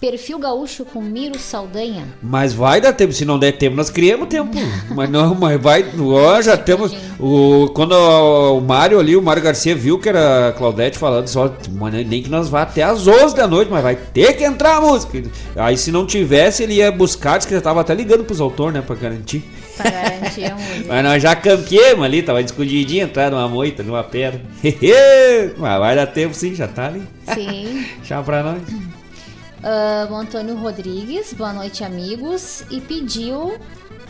Perfil 0.00 0.38
Gaúcho 0.38 0.86
com 0.86 1.02
Miro 1.02 1.38
Saldanha. 1.38 2.08
Mas 2.22 2.54
vai 2.54 2.80
dar 2.80 2.94
tempo, 2.94 3.12
se 3.12 3.26
não 3.26 3.38
der 3.38 3.52
tempo, 3.52 3.76
nós 3.76 3.90
criamos 3.90 4.28
tempo. 4.28 4.50
mas 4.96 5.10
não, 5.10 5.34
mas 5.34 5.60
vai. 5.60 5.84
Ó, 5.98 6.40
já 6.40 6.56
temos. 6.56 6.96
O, 7.18 7.68
quando 7.74 7.92
o 7.92 8.60
Mário 8.62 8.98
ali, 8.98 9.14
o 9.14 9.20
Mário 9.20 9.42
Garcia 9.42 9.76
viu 9.76 9.98
que 9.98 10.08
era 10.08 10.48
a 10.48 10.52
Claudete 10.52 10.96
falando, 10.96 11.28
só, 11.28 11.54
nem 12.06 12.22
que 12.22 12.30
nós 12.30 12.48
vá 12.48 12.62
até 12.62 12.82
às 12.82 13.06
11 13.06 13.36
da 13.36 13.46
noite, 13.46 13.70
mas 13.70 13.82
vai 13.82 13.94
ter 13.94 14.34
que 14.34 14.42
entrar 14.42 14.78
a 14.78 14.80
música. 14.80 15.22
Aí 15.54 15.76
se 15.76 15.92
não 15.92 16.06
tivesse, 16.06 16.62
ele 16.62 16.74
ia 16.74 16.90
buscar, 16.90 17.36
diz 17.36 17.46
que 17.46 17.52
já 17.52 17.60
tava 17.60 17.82
até 17.82 17.92
ligando 17.92 18.24
pros 18.24 18.40
autores, 18.40 18.72
né, 18.72 18.80
pra 18.80 18.96
garantir. 18.96 19.44
Pra 19.76 19.90
garantir 19.90 20.44
a 20.46 20.54
música. 20.54 20.84
mas 20.88 21.04
nós 21.04 21.22
já 21.22 21.36
campeamos 21.36 22.06
ali, 22.06 22.22
tava 22.22 22.40
escondidinho, 22.40 23.04
entrar 23.04 23.30
numa 23.30 23.46
moita, 23.46 23.82
numa 23.82 24.02
pedra. 24.02 24.40
mas 25.58 25.78
vai 25.78 25.94
dar 25.94 26.06
tempo 26.06 26.32
sim, 26.32 26.54
já 26.54 26.66
tá 26.66 26.86
ali. 26.86 27.02
Sim. 27.34 27.84
Tchau 28.02 28.24
pra 28.24 28.42
nós. 28.42 28.99
Uh, 29.60 30.10
o 30.10 30.16
Antônio 30.16 30.56
Rodrigues, 30.56 31.34
boa 31.34 31.52
noite, 31.52 31.84
amigos. 31.84 32.64
E 32.70 32.80
pediu 32.80 33.58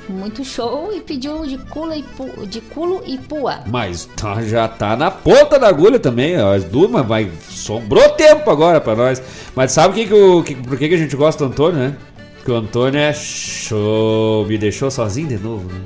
muito 0.09 0.45
show 0.45 0.93
e 0.93 1.01
pediu 1.01 1.45
de 1.45 1.59
culo 1.59 1.93
e, 1.93 2.03
pu, 2.05 2.47
de 2.47 2.61
culo 2.61 3.03
e 3.05 3.19
pua. 3.19 3.61
Mas 3.67 4.07
tá, 4.17 4.43
já 4.43 4.69
tá 4.69 4.97
na 4.97 5.11
ponta 5.11 5.59
da 5.59 5.67
agulha 5.67 5.99
também, 5.99 6.41
ó, 6.41 6.55
as 6.55 6.63
duas, 6.63 6.91
vai 7.05 7.31
sobrou 7.49 8.11
tempo 8.11 8.49
agora 8.49 8.81
para 8.81 8.95
nós. 8.95 9.23
Mas 9.55 9.73
sabe 9.73 9.95
que 9.95 10.07
que 10.07 10.15
o 10.15 10.43
que, 10.45 10.55
por 10.55 10.79
que, 10.79 10.89
que 10.89 10.95
a 10.95 10.99
gente 10.99 11.17
gosta 11.17 11.45
do 11.45 11.51
Antônio, 11.51 11.81
né? 11.81 11.97
Porque 12.37 12.53
o 12.53 12.57
Antônio 12.57 13.01
é 13.01 13.13
show, 13.13 14.47
me 14.47 14.57
deixou 14.57 14.89
sozinho 14.89 15.29
de 15.29 15.39
novo, 15.39 15.69
né? 15.69 15.81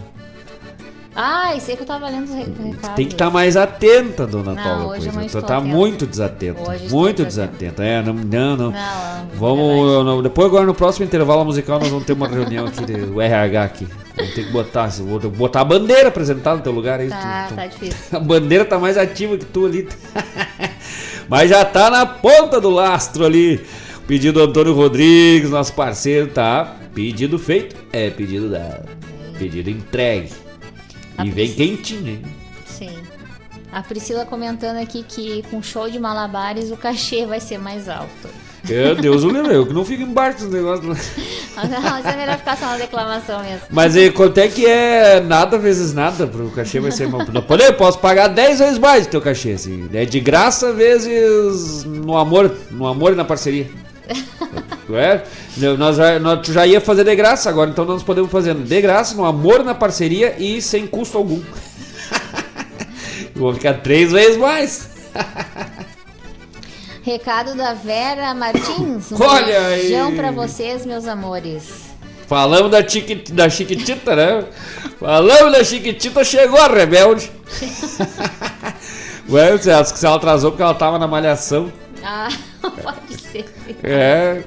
Ah, 1.17 1.55
sei 1.61 1.77
que 1.77 1.83
eu 1.83 1.87
tava 1.87 2.09
lendo 2.09 2.25
os 2.25 2.35
recados. 2.35 2.97
Tem 2.97 3.07
que 3.07 3.15
estar 3.15 3.27
tá 3.27 3.31
mais 3.31 3.57
atenta, 3.57 4.27
dona 4.27 4.53
não, 4.53 4.63
Paula. 4.63 4.87
Hoje 4.87 5.11
coisa. 5.11 5.39
eu 5.39 5.43
Tu 5.43 5.47
tá 5.47 5.61
muito 5.61 6.07
desatenta. 6.07 6.69
Hoje 6.69 6.89
muito 6.89 7.25
desatenta. 7.25 7.85
É, 7.85 8.03
não, 8.03 8.15
não, 8.15 8.57
não. 8.57 8.71
não 8.73 9.29
Vamos. 9.35 10.05
Não, 10.05 10.23
depois, 10.23 10.49
agora 10.49 10.67
no 10.67 10.75
próximo 10.75 11.05
intervalo 11.05 11.45
musical, 11.45 11.79
nós 11.79 11.89
vamos 11.89 12.05
ter 12.05 12.15
uma 12.15 12.27
reunião 12.27 12.67
aqui 12.67 12.85
do 12.85 13.21
RH 13.23 13.63
aqui. 13.63 13.87
Vamos 14.17 14.35
ter 14.35 14.47
que 14.47 14.53
botar, 14.53 14.89
vou 14.89 15.21
botar 15.31 15.61
a 15.61 15.65
bandeira 15.65 16.09
apresentada 16.09 16.57
no 16.57 16.63
teu 16.63 16.73
lugar 16.73 16.99
aí. 16.99 17.09
Tá, 17.09 17.47
tu, 17.49 17.55
tá 17.55 17.67
difícil. 17.67 17.97
A 18.17 18.21
bandeira 18.21 18.65
tá 18.65 18.79
mais 18.79 18.99
ativa 18.99 19.37
que 19.37 19.45
tu 19.45 19.67
ali. 19.67 19.89
Mas 21.29 21.51
já 21.51 21.65
tá 21.65 21.91
na 21.91 22.05
ponta 22.05 22.61
do 22.61 22.71
lastro 22.71 23.25
ali. 23.25 23.65
Pedido 24.07 24.41
do 24.41 24.51
Antônio 24.51 24.75
Rodrigues, 24.75 25.49
nosso 25.49 25.73
parceiro, 25.73 26.27
tá? 26.29 26.77
Pedido 26.95 27.39
feito, 27.39 27.75
é 27.93 28.11
pedido 28.11 28.51
dado. 28.51 28.87
Pedido 29.39 29.71
entregue. 29.71 30.44
A 31.19 31.25
e 31.27 31.31
vem 31.31 31.53
quentinho, 31.53 32.09
hein? 32.09 32.23
Sim. 32.67 32.91
A 33.73 33.83
Priscila 33.83 34.25
comentando 34.25 34.77
aqui 34.79 35.05
que 35.07 35.43
com 35.51 35.63
show 35.63 35.89
de 35.91 35.99
malabares 35.99 36.71
o 36.71 36.77
cachê 36.77 37.27
vai 37.27 37.41
ser 37.41 37.59
mais 37.59 37.89
alto. 37.89 38.29
Meu 38.69 38.95
Deus, 38.95 39.25
o 39.25 39.29
livro, 39.31 39.53
eu 39.53 39.67
que 39.67 39.73
não 39.75 39.85
fico 39.85 40.03
embaixo 40.03 40.39
dos 40.39 40.51
negócios. 40.51 40.97
Mas 41.57 42.05
é 42.07 42.17
melhor 42.17 42.39
ficar 42.39 42.57
só 42.57 42.67
na 42.67 42.77
declamação 42.79 43.43
mesmo. 43.43 43.67
Mas 43.71 43.95
aí, 43.97 44.11
quanto 44.11 44.39
é 44.39 44.49
que 44.49 44.65
é 44.65 45.21
nada 45.21 45.59
vezes 45.59 45.93
nada 45.93 46.27
pro 46.27 46.49
cachê 46.51 46.81
vai 46.81 46.91
ser 46.91 47.09
mal. 47.09 47.21
Não, 47.33 47.43
pode- 47.43 47.63
eu 47.65 47.75
posso 47.75 47.99
pagar 47.99 48.29
10 48.29 48.59
vezes 48.61 48.79
mais 48.79 49.07
do 49.07 49.11
teu 49.11 49.21
cachê, 49.21 49.53
assim. 49.53 49.89
É 49.93 50.05
de 50.05 50.19
graça 50.21 50.73
vezes 50.73 51.85
no 51.85 52.17
amor, 52.17 52.55
no 52.71 52.87
amor 52.87 53.13
e 53.13 53.17
na 53.17 53.25
parceria. 53.25 53.69
É? 54.93 55.25
Nós 55.79 55.97
já, 55.97 56.19
nós, 56.19 56.41
tu 56.41 56.53
já 56.53 56.67
ia 56.67 56.81
fazer 56.81 57.05
de 57.05 57.17
graça 57.17 57.49
agora, 57.49 57.71
então 57.71 57.85
nós 57.85 58.03
podemos 58.03 58.31
fazer 58.31 58.55
de 58.55 58.81
graça, 58.81 59.15
no 59.15 59.25
amor, 59.25 59.65
na 59.65 59.75
parceria 59.75 60.35
e 60.39 60.61
sem 60.61 60.87
custo 60.87 61.17
algum. 61.17 61.41
Eu 63.35 63.41
vou 63.41 63.55
ficar 63.55 63.75
três 63.75 64.13
vezes 64.13 64.37
mais. 64.37 64.91
Recado 67.03 67.55
da 67.55 67.75
Vera 67.75 68.35
Martins. 68.35 69.13
Um 69.13 69.23
Olha 69.23 69.67
aí. 69.67 69.83
beijão 69.83 70.17
pra 70.17 70.31
vocês, 70.31 70.87
meus 70.87 71.07
amores. 71.07 71.95
Falamos 72.27 72.71
da, 72.71 72.87
chiqui, 72.87 73.15
da 73.31 73.51
Chiquitita, 73.51 74.17
né? 74.17 74.45
Falamos 74.99 75.53
da 75.53 75.63
Chiquitita, 75.63 76.25
chegou 76.25 76.59
a 76.59 76.67
rebelde. 76.67 77.31
Ué, 79.29 79.59
se 79.59 79.71
ela, 79.71 79.85
se 79.85 80.07
ela 80.07 80.17
atrasou 80.17 80.51
porque 80.51 80.63
ela 80.63 80.75
tava 80.75 80.99
na 80.99 81.07
malhação. 81.07 81.71
Ah, 82.03 82.29
pode 82.83 83.21
ser. 83.21 83.45
É. 83.83 84.43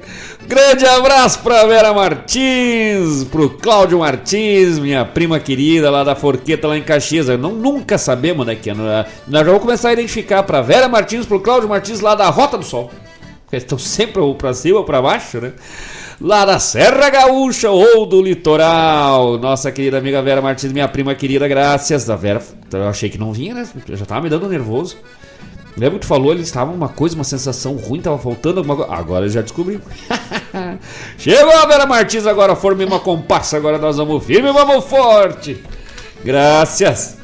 Grande 0.46 0.86
abraço 0.86 1.40
pra 1.40 1.66
Vera 1.66 1.92
Martins, 1.92 3.24
pro 3.24 3.50
Cláudio 3.50 3.98
Martins, 3.98 4.78
minha 4.78 5.04
prima 5.04 5.38
querida 5.38 5.90
lá 5.90 6.02
da 6.02 6.14
Forqueta, 6.14 6.68
lá 6.68 6.78
em 6.78 6.82
Caxias. 6.82 7.26
Não, 7.38 7.52
nunca 7.52 7.98
sabemos 7.98 8.42
onde 8.42 8.52
é 8.52 8.56
que 8.56 8.70
é. 8.70 8.74
Nós 8.74 9.06
já 9.28 9.42
vamos 9.42 9.60
começar 9.60 9.90
a 9.90 9.92
identificar 9.92 10.42
pra 10.42 10.62
Vera 10.62 10.88
Martins, 10.88 11.26
pro 11.26 11.40
Cláudio 11.40 11.68
Martins 11.68 12.00
lá 12.00 12.14
da 12.14 12.28
Rota 12.28 12.56
do 12.56 12.64
Sol. 12.64 12.90
Porque 13.42 13.56
eles 13.56 13.64
estão 13.64 13.78
sempre 13.78 14.20
ou 14.20 14.34
pra 14.34 14.52
cima 14.52 14.78
ou 14.78 14.84
pra 14.84 15.00
baixo, 15.00 15.40
né? 15.40 15.52
Lá 16.20 16.44
da 16.44 16.58
Serra 16.58 17.08
Gaúcha 17.08 17.70
ou 17.70 18.04
do 18.04 18.20
Litoral. 18.20 19.38
Nossa 19.38 19.70
querida 19.70 19.98
amiga 19.98 20.20
Vera 20.20 20.42
Martins, 20.42 20.72
minha 20.72 20.88
prima 20.88 21.14
querida, 21.14 21.46
graças. 21.46 22.10
A 22.10 22.16
Vera, 22.16 22.42
eu 22.72 22.88
achei 22.88 23.08
que 23.08 23.16
não 23.16 23.32
vinha, 23.32 23.54
né? 23.54 23.68
Eu 23.88 23.96
já 23.96 24.04
tava 24.04 24.22
me 24.22 24.28
dando 24.28 24.48
nervoso. 24.48 24.96
Lembra 25.78 26.00
que 26.00 26.06
tu 26.06 26.08
falou, 26.08 26.32
eles 26.32 26.48
estavam 26.48 26.74
uma 26.74 26.88
coisa, 26.88 27.14
uma 27.14 27.24
sensação 27.24 27.76
ruim, 27.76 28.00
tava 28.00 28.18
faltando 28.18 28.58
alguma 28.58 28.76
coisa. 28.76 28.92
Agora 28.92 29.26
eu 29.26 29.30
já 29.30 29.42
descobri. 29.42 29.80
Chegou 31.16 31.52
a 31.52 31.66
Vera 31.66 31.86
Martins, 31.86 32.26
agora 32.26 32.56
formei 32.56 32.84
uma 32.84 32.98
comparsa, 32.98 33.56
agora 33.56 33.78
nós 33.78 33.96
vamos 33.96 34.24
firme 34.24 34.48
e 34.48 34.52
vamos 34.52 34.84
forte. 34.84 35.62
Graças. 36.24 37.16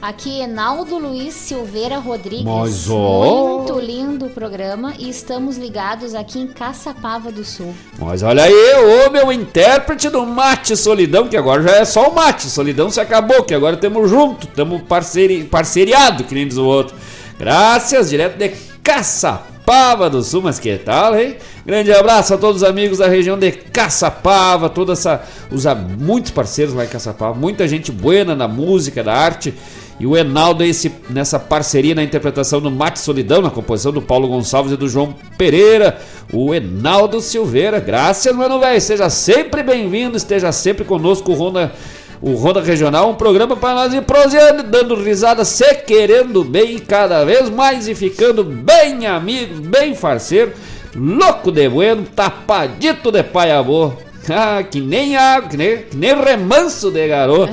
Aqui, 0.00 0.40
Enaldo 0.40 0.96
Luiz 0.96 1.34
Silveira 1.34 1.98
Rodrigues. 1.98 2.44
Mas, 2.44 2.88
ó. 2.88 3.58
Muito 3.58 3.80
lindo 3.80 4.26
o 4.26 4.30
programa 4.30 4.94
e 4.96 5.10
estamos 5.10 5.58
ligados 5.58 6.14
aqui 6.14 6.38
em 6.38 6.46
Caçapava 6.46 7.32
do 7.32 7.44
Sul. 7.44 7.74
Mas 7.98 8.22
olha 8.22 8.44
aí, 8.44 9.06
ô 9.06 9.10
meu 9.10 9.32
intérprete 9.32 10.08
do 10.08 10.24
Mate 10.24 10.76
Solidão, 10.76 11.26
que 11.26 11.36
agora 11.36 11.62
já 11.64 11.72
é 11.72 11.84
só 11.84 12.08
o 12.08 12.14
Mate. 12.14 12.48
Solidão 12.48 12.88
se 12.88 13.00
acabou, 13.00 13.42
que 13.42 13.52
agora 13.52 13.76
temos 13.76 14.08
junto, 14.08 14.46
temos 14.46 14.80
parceri, 14.82 15.42
parceriado, 15.42 16.22
que 16.22 16.34
nem 16.34 16.46
diz 16.46 16.56
o 16.56 16.64
outro. 16.64 16.96
Graças, 17.38 18.10
direto 18.10 18.36
de 18.36 18.48
Caçapava 18.82 20.10
do 20.10 20.22
Sul, 20.22 20.42
mas 20.42 20.58
que 20.58 20.76
tal, 20.78 21.16
hein? 21.16 21.36
Grande 21.64 21.92
abraço 21.92 22.34
a 22.34 22.38
todos 22.38 22.62
os 22.62 22.68
amigos 22.68 22.98
da 22.98 23.06
região 23.06 23.38
de 23.38 23.52
Caçapava, 23.52 24.68
toda 24.68 24.94
essa. 24.94 25.22
Os, 25.50 25.64
muitos 25.98 26.30
parceiros 26.30 26.74
lá 26.74 26.84
em 26.84 26.88
Caçapava, 26.88 27.38
muita 27.38 27.68
gente 27.68 27.92
buena 27.92 28.34
na 28.34 28.48
música, 28.48 29.04
da 29.04 29.14
arte. 29.14 29.54
E 30.00 30.06
o 30.06 30.16
Enaldo 30.16 30.62
esse, 30.62 30.92
nessa 31.10 31.40
parceria 31.40 31.94
na 31.94 32.04
interpretação 32.04 32.60
do 32.60 32.70
Mate 32.70 33.00
Solidão, 33.00 33.42
na 33.42 33.50
composição 33.50 33.92
do 33.92 34.00
Paulo 34.00 34.28
Gonçalves 34.28 34.72
e 34.72 34.76
do 34.76 34.88
João 34.88 35.14
Pereira. 35.36 35.98
O 36.32 36.54
Enaldo 36.54 37.20
Silveira. 37.20 37.80
Graças, 37.80 38.34
mano, 38.34 38.60
velho. 38.60 38.80
Seja 38.80 39.10
sempre 39.10 39.62
bem-vindo, 39.62 40.16
esteja 40.16 40.52
sempre 40.52 40.84
conosco, 40.84 41.32
Ronda, 41.32 41.72
o 42.20 42.34
Ronda 42.34 42.60
Regional. 42.60 43.10
Um 43.10 43.14
programa 43.14 43.56
para 43.56 43.74
nós 43.74 43.94
ir 43.94 44.02
proseando, 44.02 44.62
dando 44.62 44.94
risada, 44.94 45.44
se 45.44 45.74
querendo 45.74 46.44
bem 46.44 46.78
cada 46.78 47.24
vez 47.24 47.48
mais 47.50 47.88
e 47.88 47.94
ficando 47.94 48.44
bem 48.44 49.06
amigos, 49.06 49.60
bem 49.60 49.94
parceiro. 49.94 50.52
Louco 50.94 51.52
de 51.52 51.68
bueno, 51.68 52.04
tapadito 52.04 53.10
de 53.12 53.22
pai 53.22 53.50
avô. 53.50 53.92
Ah, 54.30 54.62
que 54.62 54.78
nem 54.78 55.16
água, 55.16 55.48
que 55.48 55.56
nem, 55.56 55.78
que 55.84 55.96
nem 55.96 56.14
remanso 56.14 56.90
de 56.90 57.08
garoto. 57.08 57.50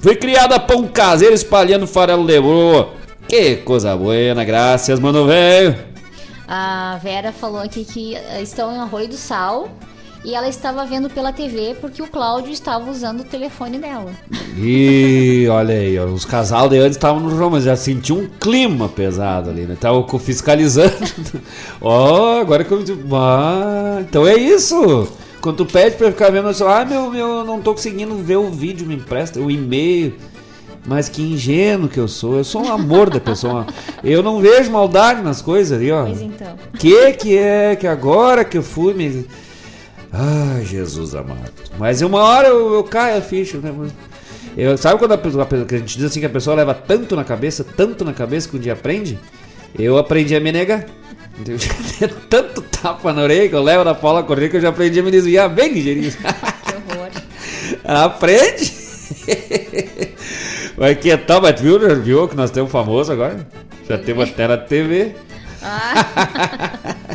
Fui 0.00 0.16
criada 0.16 0.58
pão 0.58 0.88
caseiro 0.88 1.34
espalhando 1.34 1.86
farelo 1.86 2.26
de 2.26 2.40
broa. 2.40 2.94
Que 3.28 3.56
coisa 3.56 3.94
boa, 3.94 4.42
graças, 4.42 4.98
mano 4.98 5.26
velho. 5.26 5.76
A 6.48 6.98
Vera 7.02 7.32
falou 7.32 7.60
aqui 7.60 7.84
que 7.84 8.16
estão 8.40 8.74
em 8.74 8.78
Arroio 8.78 9.08
do 9.08 9.16
Sal 9.16 9.68
e 10.26 10.34
ela 10.34 10.48
estava 10.48 10.84
vendo 10.84 11.08
pela 11.08 11.32
TV 11.32 11.76
porque 11.80 12.02
o 12.02 12.08
Cláudio 12.08 12.52
estava 12.52 12.90
usando 12.90 13.20
o 13.20 13.24
telefone 13.24 13.78
dela. 13.78 14.10
E 14.58 15.46
olha 15.48 15.72
aí, 15.72 15.96
ó, 15.96 16.06
os 16.06 16.24
casal 16.24 16.68
de 16.68 16.76
antes 16.78 16.96
estavam 16.96 17.20
no 17.20 17.30
jogo, 17.30 17.52
mas 17.52 17.62
já 17.62 17.76
senti 17.76 18.12
um 18.12 18.28
clima 18.40 18.88
pesado 18.88 19.50
ali, 19.50 19.62
né? 19.62 19.76
Tava 19.80 20.04
fiscalizando. 20.18 20.92
Ó, 21.80 22.38
oh, 22.38 22.40
agora 22.40 22.64
que 22.64 22.72
eu. 22.72 22.82
Ah, 23.12 23.98
então 24.00 24.26
é 24.26 24.34
isso! 24.34 25.08
Quando 25.40 25.58
tu 25.58 25.66
pede 25.66 25.94
pra 25.94 26.10
ficar 26.10 26.32
vendo, 26.32 26.50
eu 26.50 26.68
ah, 26.68 26.84
meu, 26.84 27.08
meu, 27.08 27.44
não 27.44 27.60
tô 27.60 27.72
conseguindo 27.72 28.16
ver 28.16 28.36
o 28.36 28.50
vídeo, 28.50 28.84
me 28.84 28.96
empresta 28.96 29.38
o 29.38 29.48
e-mail. 29.48 30.14
Mas 30.84 31.08
que 31.08 31.22
ingênuo 31.22 31.88
que 31.88 31.98
eu 31.98 32.08
sou. 32.08 32.38
Eu 32.38 32.44
sou 32.44 32.64
um 32.64 32.72
amor 32.72 33.10
da 33.10 33.20
pessoa. 33.20 33.66
Eu 34.02 34.22
não 34.22 34.40
vejo 34.40 34.70
maldade 34.70 35.20
nas 35.20 35.42
coisas 35.42 35.76
ali, 35.76 35.90
ó. 35.90 36.04
Pois 36.04 36.20
então. 36.20 36.56
Que 36.78 37.12
que 37.12 37.36
é 37.36 37.74
que 37.74 37.86
agora 37.86 38.44
que 38.44 38.56
eu 38.56 38.62
fui 38.62 38.94
me. 38.94 39.26
Ai, 40.12 40.64
Jesus 40.64 41.14
amado. 41.14 41.52
Mas 41.78 42.02
uma 42.02 42.22
hora 42.22 42.48
eu, 42.48 42.74
eu 42.74 42.84
caio 42.84 43.18
a 43.18 43.20
ficha, 43.20 43.58
né? 43.58 43.72
Eu, 44.56 44.76
sabe 44.78 44.98
quando 44.98 45.12
a 45.12 45.18
pessoa, 45.18 45.46
a 45.50 45.76
gente 45.76 45.98
diz 45.98 46.04
assim 46.04 46.20
que 46.20 46.26
a 46.26 46.30
pessoa 46.30 46.56
leva 46.56 46.72
tanto 46.72 47.14
na 47.14 47.24
cabeça, 47.24 47.64
tanto 47.64 48.04
na 48.04 48.12
cabeça 48.12 48.48
que 48.48 48.56
um 48.56 48.60
dia 48.60 48.72
aprende? 48.72 49.18
Eu 49.78 49.98
aprendi 49.98 50.34
a 50.34 50.40
me 50.40 50.50
negar. 50.50 50.86
Tanto 52.30 52.62
tapa 52.62 53.12
na 53.12 53.22
orelha 53.22 53.46
que 53.46 53.54
eu 53.54 53.62
levo 53.62 53.84
da 53.84 53.94
Paula 53.94 54.22
correr 54.22 54.48
que 54.48 54.56
eu 54.56 54.60
já 54.60 54.70
aprendi 54.70 55.00
a 55.00 55.02
me 55.02 55.10
desviar 55.10 55.50
bem 55.50 55.70
ligeirinho. 55.70 56.10
que 56.16 56.94
horror. 56.94 57.10
Aprende! 57.84 58.72
Mas 60.78 60.98
que 60.98 61.16
tal, 61.16 61.40
mas 61.40 61.60
viu, 61.60 61.78
viu 62.02 62.28
que 62.28 62.36
nós 62.36 62.50
temos 62.50 62.70
famoso 62.70 63.12
agora? 63.12 63.46
Já 63.88 63.98
temos 63.98 64.28
até 64.28 64.48
na 64.48 64.56
TV. 64.56 65.14
Ah. 65.62 66.96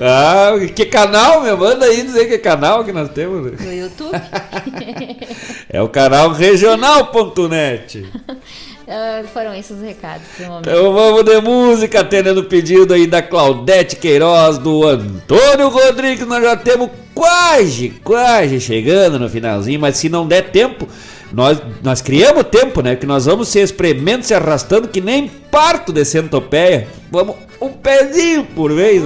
ah, 0.00 0.52
que 0.74 0.84
canal, 0.84 1.42
meu? 1.42 1.56
Manda 1.56 1.86
aí 1.86 2.02
dizer 2.02 2.26
que 2.26 2.38
canal 2.38 2.84
que 2.84 2.92
nós 2.92 3.08
temos. 3.10 3.58
No 3.60 3.72
YouTube? 3.72 4.12
é 5.70 5.80
o 5.80 5.88
canal 5.88 6.32
regional.net. 6.32 8.00
Uh, 8.00 9.26
foram 9.32 9.54
esses 9.54 9.76
os 9.76 9.82
recados. 9.82 10.26
Então 10.38 10.92
vamos 10.92 11.24
de 11.24 11.40
música, 11.40 12.00
atendendo 12.00 12.40
o 12.40 12.44
pedido 12.44 12.92
aí 12.92 13.06
da 13.06 13.22
Claudete 13.22 13.96
Queiroz, 13.96 14.58
do 14.58 14.86
Antônio 14.86 15.68
Rodrigues. 15.68 16.26
Nós 16.26 16.42
já 16.42 16.56
temos 16.56 16.90
quase, 17.14 17.90
quase 18.04 18.60
chegando 18.60 19.18
no 19.18 19.30
finalzinho, 19.30 19.80
mas 19.80 19.96
se 19.96 20.10
não 20.10 20.26
der 20.26 20.50
tempo, 20.50 20.86
nós, 21.32 21.60
nós 21.82 22.02
criamos 22.02 22.44
tempo, 22.44 22.82
né? 22.82 22.96
Que 22.96 23.06
nós 23.06 23.24
vamos 23.24 23.48
se 23.48 23.60
espremendo, 23.60 24.24
se 24.24 24.34
arrastando 24.34 24.88
que 24.88 25.00
nem 25.00 25.28
parto 25.50 25.92
de 25.92 26.04
centopeia. 26.04 26.86
Vamos 27.10 27.36
um 27.60 27.70
pezinho 27.70 28.44
por 28.44 28.72
vez. 28.72 29.02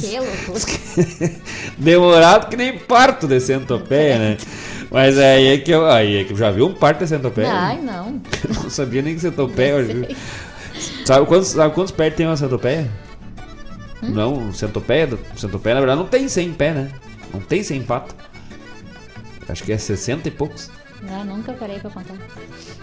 Que 0.00 0.18
loucura. 0.18 0.60
Demorado 1.78 2.48
que 2.48 2.56
nem 2.56 2.78
parto 2.78 3.26
de 3.26 3.40
centopeia, 3.40 4.18
né? 4.18 4.36
Mas 4.90 5.18
aí 5.18 5.46
é 5.48 5.58
que 5.58 5.70
eu, 5.70 5.86
aí 5.86 6.16
é 6.16 6.24
que 6.24 6.32
eu 6.32 6.36
já 6.36 6.50
vi 6.50 6.62
um 6.62 6.74
parto 6.74 7.00
de 7.00 7.08
centopeia. 7.08 7.52
Ai, 7.52 7.78
não. 7.80 8.20
não 8.62 8.70
sabia 8.70 9.02
nem 9.02 9.14
que 9.14 9.20
centopeia. 9.20 9.76
Sabe 11.04 11.26
quantos, 11.26 11.48
sabe 11.48 11.74
quantos 11.74 11.92
pés 11.92 12.14
tem 12.14 12.26
uma 12.26 12.36
centopeia? 12.36 12.90
Hum? 14.02 14.10
Não, 14.10 14.52
centopeia, 14.52 15.08
centopeia 15.36 15.74
na 15.74 15.80
verdade 15.80 16.00
não 16.00 16.08
tem 16.08 16.28
100 16.28 16.52
pés, 16.54 16.74
né? 16.74 16.90
Não 17.32 17.40
tem 17.40 17.62
100 17.62 17.82
patas. 17.82 18.16
Acho 19.48 19.62
que 19.62 19.72
é 19.72 19.78
60 19.78 20.28
e 20.28 20.30
poucos. 20.30 20.70
Ah, 21.08 21.24
nunca 21.24 21.52
parei 21.52 21.78
pra 21.78 21.90
contar. 21.90 22.14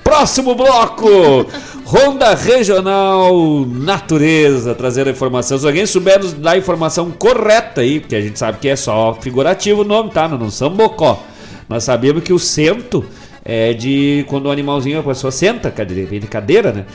Próximo 0.03 0.55
bloco! 0.55 1.45
Ronda 1.85 2.33
Regional 2.33 3.65
Natureza, 3.65 4.73
trazendo 4.73 5.07
a 5.07 5.11
informação. 5.11 5.57
Se 5.57 5.65
alguém 5.65 5.85
souber 5.85 6.19
nos 6.19 6.33
dar 6.33 6.51
a 6.51 6.57
informação 6.57 7.11
correta 7.11 7.81
aí, 7.81 7.99
porque 7.99 8.15
a 8.15 8.21
gente 8.21 8.39
sabe 8.39 8.57
que 8.57 8.67
é 8.67 8.75
só 8.75 9.13
figurativo 9.21 9.81
o 9.81 9.85
nome, 9.85 10.11
tá? 10.11 10.27
Não, 10.27 10.37
não 10.37 10.49
são 10.49 10.69
bocó. 10.69 11.23
Nós 11.69 11.83
sabemos 11.83 12.23
que 12.23 12.33
o 12.33 12.39
cento 12.39 13.05
é 13.45 13.73
de 13.73 14.25
quando 14.27 14.47
o 14.47 14.51
animalzinho, 14.51 14.99
a 14.99 15.03
pessoa 15.03 15.31
senta, 15.31 15.69
cadeira, 15.69 16.19
de 16.19 16.27
cadeira, 16.27 16.71
né? 16.71 16.85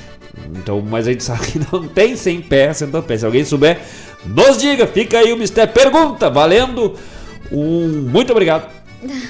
Então, 0.57 0.81
mas 0.81 1.07
a 1.07 1.12
gente 1.12 1.23
sabe 1.24 1.47
que 1.47 1.61
não 1.73 1.86
tem 1.86 2.16
sem 2.16 2.40
pé, 2.40 2.73
sentando 2.73 3.05
pé. 3.05 3.16
Se 3.16 3.24
alguém 3.24 3.44
souber, 3.44 3.81
nos 4.27 4.59
diga. 4.59 4.86
Fica 4.86 5.19
aí 5.19 5.32
o 5.32 5.36
mistério. 5.36 5.73
Pergunta, 5.73 6.28
valendo 6.28 6.94
um 7.51 8.09
muito 8.11 8.32
obrigado. 8.32 8.82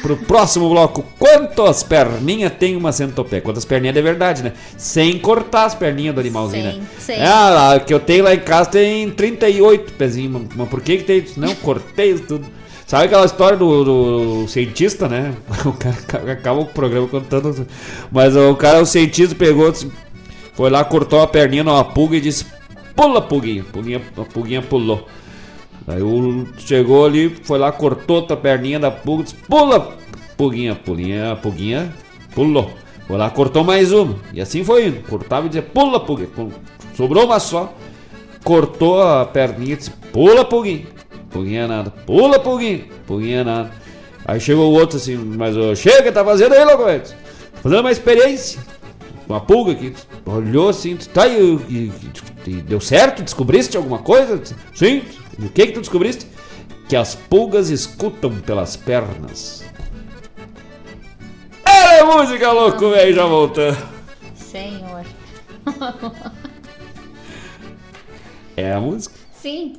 Pro 0.03 0.17
próximo 0.17 0.69
bloco, 0.69 1.05
quantas 1.19 1.83
perninhas 1.83 2.53
tem 2.59 2.77
uma 2.77 2.93
centopé? 2.93 3.41
Quantas 3.41 3.65
perninhas 3.65 3.95
de 3.95 4.03
verdade, 4.03 4.43
né? 4.43 4.53
Sem 4.77 5.19
cortar 5.19 5.65
as 5.65 5.75
perninhas 5.75 6.15
do 6.15 6.21
animalzinho, 6.21 6.65
né? 6.65 6.81
Sim. 6.99 7.15
Ah, 7.21 7.81
que 7.85 7.93
eu 7.93 8.01
tenho 8.01 8.25
lá 8.25 8.35
em 8.35 8.41
casa 8.41 8.71
tem 8.71 9.11
38 9.11 9.93
pezinhos. 9.93 10.43
Mas 10.55 10.69
por 10.69 10.81
que 10.81 10.99
que 10.99 11.05
tem 11.05 11.19
isso? 11.19 11.41
Não, 11.41 11.55
cortei 11.55 12.15
tudo. 12.19 12.47
Sabe 12.87 13.07
aquela 13.07 13.25
história 13.25 13.57
do, 13.57 13.85
do, 13.85 14.49
cientista, 14.49 15.09
né? 15.09 15.35
O 15.65 15.73
cara 15.73 16.33
acaba 16.33 16.61
o 16.61 16.67
programa 16.67 17.09
contando. 17.09 17.67
Mas 18.11 18.37
o 18.37 18.55
cara, 18.55 18.83
o 18.83 18.87
cientista, 18.87 19.35
pegou, 19.35 19.73
foi 20.53 20.69
lá, 20.69 20.85
cortou 20.85 21.23
a 21.23 21.27
perninha 21.27 21.65
numa 21.65 21.83
pulga 21.83 22.17
e 22.17 22.21
disse: 22.21 22.45
Pula, 22.95 23.23
pulguinha. 23.23 23.65
Pulguinha, 23.65 24.03
a 24.17 24.23
pulguinha 24.23 24.61
pulou. 24.61 25.09
Aí 25.93 26.03
o 26.03 26.47
chegou 26.59 27.05
ali, 27.05 27.37
foi 27.43 27.59
lá, 27.59 27.71
cortou 27.71 28.17
outra 28.17 28.37
perninha 28.37 28.81
da 28.81 28.91
pulga, 28.91 29.25
disse: 29.25 29.35
Pula, 29.35 29.97
pulguinha, 30.37 30.75
pulinha, 30.75 31.37
pulguinha, 31.37 31.93
pulou. 32.35 32.71
Foi 33.07 33.19
lá, 33.19 33.29
cortou 33.29 33.63
mais 33.63 33.93
uma. 33.93 34.17
E 34.33 34.41
assim 34.41 34.65
foi 34.65 34.87
indo. 34.87 35.03
Cortava 35.07 35.47
e 35.47 35.49
dizia: 35.51 35.63
Pula, 35.63 36.01
pulguinha. 36.01 36.29
Sobrou 36.97 37.27
uma 37.27 37.39
só. 37.39 37.75
Cortou 38.43 39.03
a 39.03 39.27
perninha 39.27 39.75
e 39.75 39.77
disse: 39.77 39.91
Pula, 40.13 40.45
pulguinha. 40.45 40.87
Puguinha 41.31 41.67
nada. 41.67 41.91
Pula, 41.91 42.39
Puguinha. 42.39 42.85
Puguinha 43.07 43.45
nada. 43.45 43.71
Aí 44.25 44.39
chegou 44.39 44.71
o 44.71 44.75
outro 44.75 44.99
assim, 44.99 45.17
mas 45.17 45.57
chega, 45.79 46.13
tá 46.13 46.25
fazendo 46.25 46.53
aí, 46.53 46.65
louco, 46.65 46.85
velho. 46.85 47.03
Fazendo 47.63 47.81
uma 47.81 47.91
experiência. 47.91 48.61
Uma 49.29 49.41
pulga 49.41 49.73
aqui. 49.73 49.95
Olhou 50.27 50.69
assim, 50.69 50.97
tá 50.97 51.27
e, 51.27 51.55
e, 51.69 51.93
e, 52.47 52.53
deu 52.63 52.81
certo? 52.81 53.23
Descobriste 53.23 53.77
alguma 53.77 53.99
coisa? 53.99 54.43
Sim. 54.75 55.03
E 55.39 55.47
o 55.47 55.51
que 55.51 55.67
que 55.67 55.73
tu 55.73 55.81
descobriste? 55.81 56.27
Que 56.89 56.97
as 56.97 57.15
pulgas 57.15 57.71
escutam 57.71 58.35
pelas 58.41 58.77
pernas. 58.77 59.65
É 61.65 62.03
música, 62.05 62.51
louco, 62.53 62.91
velho, 62.91 63.15
já 63.15 63.27
voltando. 63.27 63.79
Senhor. 64.35 65.05
é 68.57 68.73
a 68.73 68.81
música? 68.81 69.15
Sim. 69.41 69.77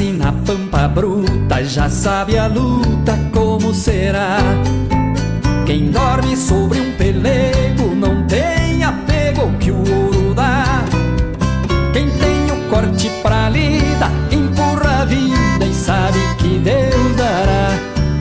Nasce 0.00 0.12
na 0.12 0.32
pampa 0.32 0.88
bruta 0.88 1.62
já 1.62 1.90
sabe 1.90 2.38
a 2.38 2.46
luta 2.46 3.18
como 3.32 3.74
será. 3.74 4.38
Quem 5.66 5.90
dorme 5.90 6.36
sobre 6.36 6.80
um 6.80 6.92
pelego 6.96 7.94
não 7.94 8.26
tem 8.26 8.82
apego 8.82 9.52
que 9.58 9.70
o 9.70 9.76
ouro 9.76 10.34
dá. 10.34 10.84
Quem 11.92 12.08
tem 12.08 12.50
o 12.50 12.68
corte 12.70 13.10
pra 13.22 13.50
lida 13.50 14.10
empurra 14.30 15.02
a 15.02 15.04
vida 15.04 15.66
e 15.68 15.74
sabe 15.74 16.18
que 16.38 16.58
Deus 16.58 17.16
dará. 17.16 17.68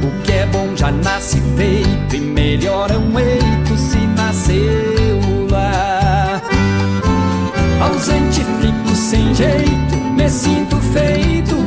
O 0.04 0.22
que 0.24 0.34
é 0.34 0.46
bom 0.48 0.76
já 0.76 0.92
nasce 0.92 1.42
feito 1.56 2.16
e 2.16 2.20
melhora 2.20 3.00
um 3.00 3.18
eito 3.18 3.78
se 3.78 4.00
nasceu 4.18 5.48
lá. 5.50 6.42
Ausente 7.82 8.44
fico 8.60 8.96
sem 8.96 9.34
jeito, 9.34 9.98
me 10.16 10.30
sinto 10.30 10.76
feito 10.78 11.59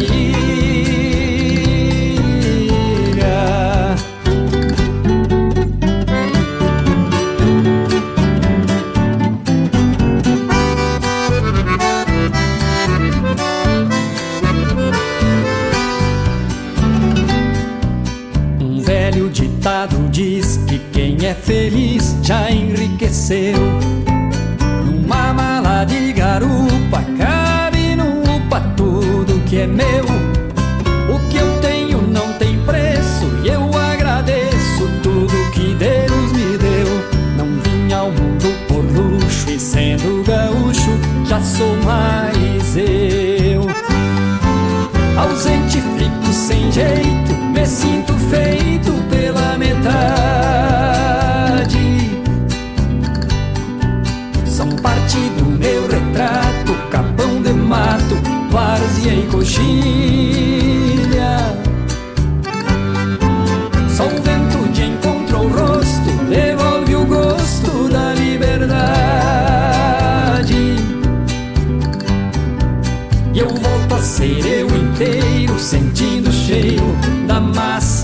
alegria. 0.00 0.49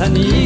Annie. 0.07 0.46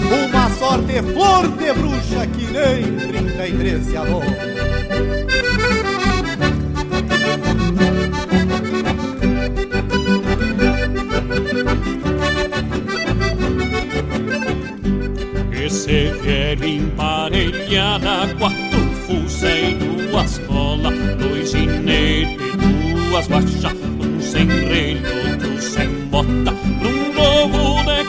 uma 0.00 0.50
sorte 0.50 0.96
é 0.96 1.02
flor 1.02 1.48
de 1.48 1.72
bruxa 1.72 2.26
que 2.26 2.46
nem 2.52 2.96
33 3.08 3.84
se 3.84 3.96
abona. 3.96 4.26
Esse 15.52 16.12
velho 16.22 16.64
emparelhada, 16.64 18.34
quatro 18.38 18.80
fuzéis, 19.06 19.76
duas 20.10 20.38
colas, 20.38 20.94
dois 21.16 21.50
ginetes, 21.50 22.36
duas 23.08 23.26
baixas, 23.26 23.72
um 23.72 24.20
sem 24.20 24.46
relho, 24.46 25.02
outro 25.30 25.60
sem 25.60 25.88
bota, 26.06 26.52
num 26.80 27.12
globo 27.12 27.82
de 27.82 28.05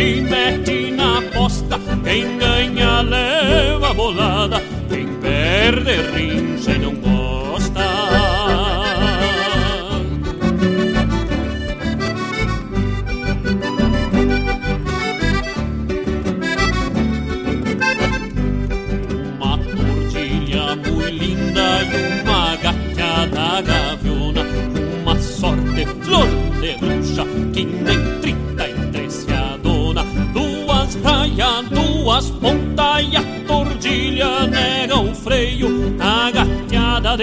se 0.00 0.22
mete 0.22 0.90
na 0.92 1.18
aposta, 1.18 1.78
quem 2.02 2.38
ganha 2.38 3.02
leva 3.02 3.90
a 3.90 3.92
bolada, 3.92 4.62
quem 4.88 5.06
perde 5.20 5.96
rinde. 6.14 6.59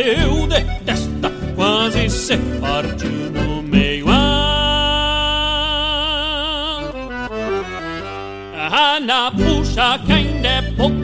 Gateada 0.07 0.15
deu 0.15 0.47
de 0.47 0.61
testa, 0.85 1.31
quase 1.55 2.09
se 2.09 2.37
partiu 2.61 3.09
no 3.31 3.61
meio. 3.61 4.05
Ah, 8.69 8.99
na 9.01 9.31
puxa 9.31 9.99
que 10.05 10.13
ainda 10.13 10.47
é 10.47 10.61
pouco 10.77 10.95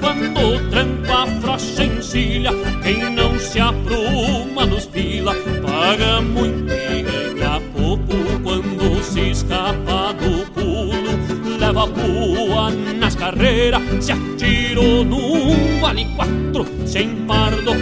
quando 0.00 0.70
tranco 0.70 1.12
a 1.12 1.26
frocha 1.40 1.84
encilha. 1.84 2.50
Quem 2.82 3.10
não 3.10 3.38
se 3.38 3.60
apruma 3.60 4.66
nos 4.66 4.86
pila, 4.86 5.34
paga 5.62 6.20
muito 6.20 6.72
e 6.72 7.02
ganha 7.02 7.60
pouco 7.74 8.16
quando 8.42 9.02
se 9.02 9.30
escapa 9.30 10.12
do 10.14 10.50
pulo. 10.52 11.58
Leva 11.58 11.86
pua 11.88 12.70
nas 12.98 13.14
carreiras, 13.14 13.82
se 14.00 14.12
atirou 14.12 15.04
num 15.04 15.80
vale 15.80 16.04
quatro, 16.16 16.66
sem 16.86 17.14
pardo, 17.26 17.72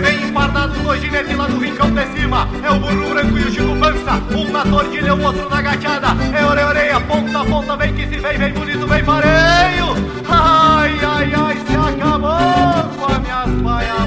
Vem 0.00 0.24
empardado, 0.24 0.74
dois 0.82 1.00
ginetes 1.00 1.36
lá 1.36 1.46
do 1.46 1.58
rincão 1.58 1.90
de 1.90 2.06
cima. 2.08 2.48
É 2.62 2.70
o 2.70 2.78
burro 2.78 3.10
branco 3.10 3.38
e 3.38 3.42
o 3.42 3.52
Chico 3.52 3.76
Pança. 3.76 4.22
Um 4.36 4.50
na 4.50 4.64
tordilha, 4.64 5.14
o 5.14 5.22
outro 5.22 5.48
na 5.48 5.62
gateada. 5.62 6.08
É 6.36 6.44
orelha, 6.44 6.66
orelha, 6.66 7.00
ponta 7.00 7.40
a 7.40 7.44
ponta. 7.44 7.76
Vem 7.76 7.94
que 7.94 8.06
se 8.08 8.18
vem, 8.18 8.38
vem 8.38 8.52
bonito, 8.52 8.86
vem 8.86 9.04
pareio. 9.04 9.94
Ai, 10.28 10.98
ai, 11.02 11.32
ai, 11.34 11.56
se 11.66 11.76
acabou 11.76 12.88
com 12.98 13.12
a 13.12 13.18
minhas 13.18 13.62
paia 13.62 14.03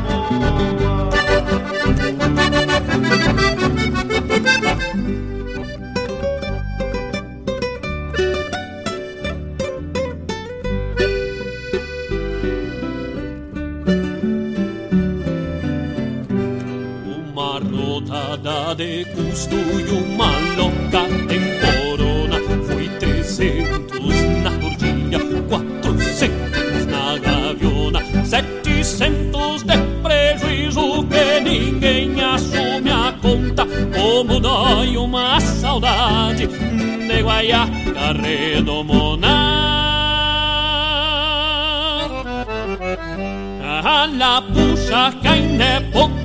custo 19.47 19.79
e 19.79 19.89
uma 19.91 20.31
longa 20.55 21.03
temporona 21.27 22.39
Foi 22.67 22.89
trezentos 22.99 24.21
na 24.43 24.51
tordilha, 24.51 25.19
quatrocentos 25.49 26.85
na 26.85 27.17
gaviona. 27.17 28.01
Setecentos 28.25 29.63
de 29.63 29.77
prejuízo 30.01 31.05
que 31.07 31.39
ninguém 31.41 32.21
assume 32.21 32.91
a 32.91 33.13
conta. 33.21 33.65
Como 33.65 34.39
dói 34.39 34.97
uma 34.97 35.39
saudade 35.39 36.47
de 36.47 37.21
guaiaca 37.21 38.13
redomona 38.21 39.57
A 43.73 44.05
la 44.05 44.41
puxa 44.41 45.13
é 45.59 45.79
pouco 45.91 46.16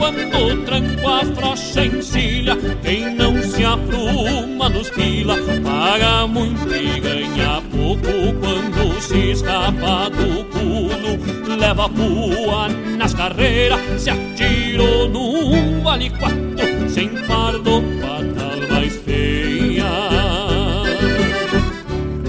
quando 0.00 0.64
tranco 0.64 1.08
a 1.08 1.24
frocha 1.34 1.84
encilha. 1.84 2.56
Quem 2.82 3.14
não 3.14 3.40
se 3.42 3.62
apruma 3.62 4.70
nos 4.70 4.88
pila, 4.88 5.36
paga 5.62 6.26
muito 6.26 6.74
e 6.74 6.98
ganha 6.98 7.62
pouco 7.70 8.32
quando 8.40 9.00
se 9.00 9.32
escapa 9.32 10.08
do 10.08 10.44
pulo. 10.46 11.56
Leva 11.56 11.88
pua 11.90 12.68
nas 12.96 13.12
carreiras, 13.12 13.80
se 13.98 14.08
atirou 14.08 15.08
num 15.10 15.82
vale 15.82 16.08
quatro, 16.10 16.88
sem 16.88 17.08
pardo, 17.26 17.82
patal 18.00 18.68
mais 18.70 18.96
feia. 18.96 19.84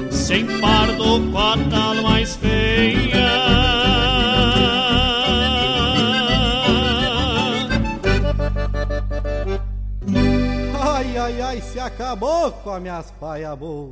Sem 0.10 0.46
pardo, 0.60 1.22
patal 1.32 1.61
Ai, 11.24 11.40
ai, 11.40 11.62
se 11.62 11.80
acabou 11.80 12.52
com 12.52 12.72
as 12.72 12.82
minhas 12.82 13.12
paia 13.20 13.56
boa. 13.56 13.92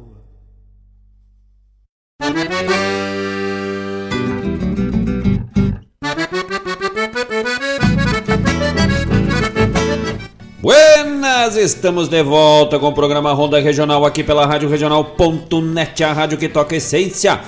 Buenas, 10.59 11.55
estamos 11.55 12.09
de 12.09 12.23
volta 12.23 12.79
com 12.79 12.87
o 12.87 12.93
programa 12.93 13.31
Ronda 13.31 13.59
Regional 13.59 14.03
aqui 14.05 14.23
pela 14.23 14.47
Rádio 14.47 14.67
Regional.net, 14.67 16.03
a 16.03 16.11
rádio 16.11 16.37
que 16.39 16.49
toca 16.49 16.75
essência. 16.75 17.39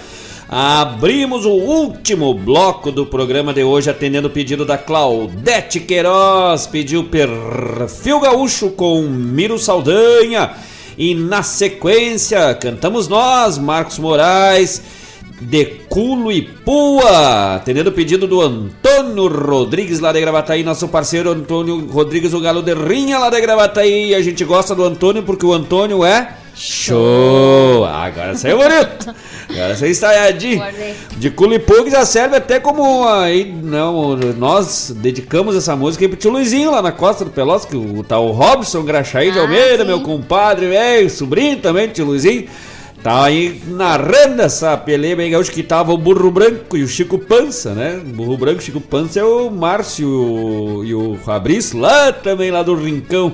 Abrimos 0.53 1.45
o 1.45 1.51
último 1.51 2.33
bloco 2.33 2.91
do 2.91 3.05
programa 3.05 3.53
de 3.53 3.63
hoje 3.63 3.89
atendendo 3.89 4.27
o 4.27 4.31
pedido 4.31 4.65
da 4.65 4.77
Claudete 4.77 5.79
Queiroz, 5.79 6.67
pediu 6.67 7.05
Perfil 7.05 8.19
Gaúcho 8.19 8.69
com 8.71 9.01
Miro 9.03 9.57
Saldanha. 9.57 10.51
E 10.97 11.15
na 11.15 11.41
sequência, 11.41 12.53
cantamos 12.55 13.07
nós, 13.07 13.57
Marcos 13.57 13.97
Moraes, 13.97 14.81
de 15.39 15.63
Culo 15.87 16.29
e 16.29 16.41
Pua, 16.41 17.55
atendendo 17.55 17.89
o 17.89 17.93
pedido 17.93 18.27
do 18.27 18.41
Antônio 18.41 19.29
Rodrigues 19.29 20.01
lá 20.01 20.11
de 20.11 20.19
Gravataí, 20.19 20.63
nosso 20.63 20.89
parceiro 20.89 21.31
Antônio 21.31 21.87
Rodrigues, 21.89 22.33
o 22.33 22.41
galo 22.41 22.61
de 22.61 22.73
rinha 22.73 23.17
lá 23.17 23.29
de 23.29 23.39
Gravataí. 23.39 24.13
A 24.13 24.21
gente 24.21 24.43
gosta 24.43 24.75
do 24.75 24.83
Antônio 24.83 25.23
porque 25.23 25.45
o 25.45 25.53
Antônio 25.53 26.03
é 26.03 26.40
show. 26.55 27.85
Agora 27.85 28.35
saiu 28.35 28.57
bonito. 28.57 29.13
Agora 29.49 29.75
saiu 29.75 29.91
ensaiadinho. 29.91 30.63
De 31.17 31.29
que 31.29 31.89
já 31.89 32.05
serve 32.05 32.35
até 32.35 32.59
como 32.59 33.07
aí, 33.07 33.51
não, 33.51 34.15
nós 34.15 34.93
dedicamos 34.95 35.55
essa 35.55 35.75
música 35.75 36.05
aí 36.05 36.09
pro 36.09 36.17
tio 36.17 36.31
Luizinho 36.31 36.71
lá 36.71 36.81
na 36.81 36.91
costa 36.91 37.25
do 37.25 37.31
Pelotas, 37.31 37.65
que 37.65 37.75
o 37.75 38.03
tal 38.03 38.31
Robson 38.31 38.83
Graxaí 38.83 39.31
de 39.31 39.39
Almeida, 39.39 39.83
meu 39.83 40.01
compadre, 40.01 40.67
velho, 40.67 41.09
sobrinho 41.09 41.57
também 41.57 41.87
tio 41.87 42.05
Luizinho. 42.05 42.47
Tá 43.03 43.23
aí 43.23 43.59
narrando 43.65 44.43
essa 44.43 44.77
peleba 44.77 45.23
aí, 45.23 45.29
gaúcho, 45.31 45.51
que 45.51 45.63
tava 45.63 45.91
o 45.91 45.97
Burro 45.97 46.29
Branco 46.29 46.77
e 46.77 46.83
o 46.83 46.87
Chico 46.87 47.17
Pança, 47.17 47.73
né? 47.73 47.99
O 47.99 48.09
Burro 48.09 48.37
Branco 48.37 48.61
e 48.61 48.63
Chico 48.63 48.79
Pança 48.79 49.19
é 49.19 49.23
o 49.23 49.49
Márcio 49.49 50.83
e 50.85 50.93
o 50.93 51.17
Fabrício, 51.25 51.79
lá 51.79 52.11
também, 52.13 52.51
lá 52.51 52.61
do 52.61 52.75
Rincão. 52.75 53.33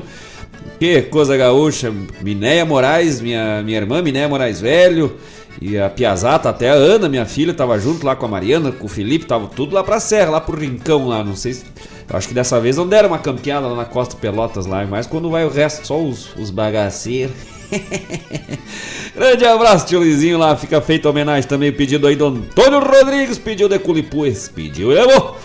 Que 0.79 1.01
coisa 1.03 1.35
gaúcha. 1.35 1.93
Minéia 2.21 2.65
Moraes, 2.65 3.19
minha, 3.19 3.61
minha 3.63 3.77
irmã 3.77 4.01
Minéia 4.01 4.27
Moraes 4.27 4.61
Velho. 4.61 5.17
E 5.59 5.77
a 5.77 5.89
Piazata, 5.89 6.49
até 6.49 6.69
a 6.69 6.73
Ana, 6.73 7.09
minha 7.09 7.25
filha, 7.25 7.53
tava 7.53 7.79
junto 7.79 8.05
lá 8.05 8.15
com 8.15 8.27
a 8.27 8.29
Mariana, 8.29 8.71
com 8.71 8.85
o 8.85 8.89
Felipe, 8.89 9.25
tava 9.25 9.47
tudo 9.47 9.73
lá 9.73 9.83
pra 9.83 9.99
serra, 9.99 10.29
lá 10.29 10.41
pro 10.41 10.55
Rincão 10.55 11.07
lá, 11.07 11.23
não 11.23 11.35
sei 11.35 11.53
se... 11.53 11.65
Eu 12.07 12.15
acho 12.15 12.27
que 12.27 12.33
dessa 12.33 12.59
vez 12.59 12.77
não 12.77 12.87
deram 12.87 13.09
uma 13.09 13.17
campeada 13.17 13.67
lá 13.67 13.75
na 13.75 13.85
Costa 13.85 14.15
Pelotas 14.15 14.67
lá, 14.67 14.85
mas 14.85 15.07
quando 15.07 15.31
vai 15.31 15.45
o 15.45 15.49
resto, 15.49 15.85
só 15.85 15.99
os, 15.99 16.29
os 16.37 16.51
bagaceiros. 16.51 17.35
Grande 19.13 19.45
abraço, 19.45 19.87
tio 19.87 20.01
Lizinho 20.01 20.37
lá. 20.37 20.55
Fica 20.55 20.79
feita 20.79 21.09
homenagem 21.09 21.49
também. 21.49 21.71
Pedido 21.71 22.07
aí 22.07 22.15
do 22.15 22.27
Antônio 22.27 22.79
Rodrigues. 22.79 23.37
Pediu 23.37 23.67
de 23.67 23.77
Culipues. 23.77 24.47
Pediu 24.47 24.91
e 24.91 24.95
levou. 24.95 25.37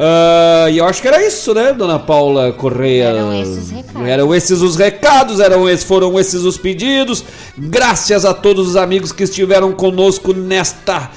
Uh, 0.00 0.70
e 0.70 0.78
eu 0.78 0.86
acho 0.86 1.02
que 1.02 1.08
era 1.08 1.22
isso, 1.22 1.52
né, 1.52 1.74
dona 1.74 1.98
Paula 1.98 2.52
Correia? 2.52 3.08
Eram 3.08 3.34
esses 3.42 3.58
os 3.58 3.70
recados. 3.70 4.08
Eram 4.08 4.34
esses 4.34 4.60
os 4.62 4.76
recados, 4.76 5.40
eram 5.40 5.68
esses, 5.68 5.84
foram 5.84 6.18
esses 6.18 6.42
os 6.42 6.56
pedidos. 6.56 7.22
Graças 7.58 8.24
a 8.24 8.32
todos 8.32 8.66
os 8.66 8.76
amigos 8.76 9.12
que 9.12 9.24
estiveram 9.24 9.72
conosco 9.72 10.32
nesta 10.32 11.10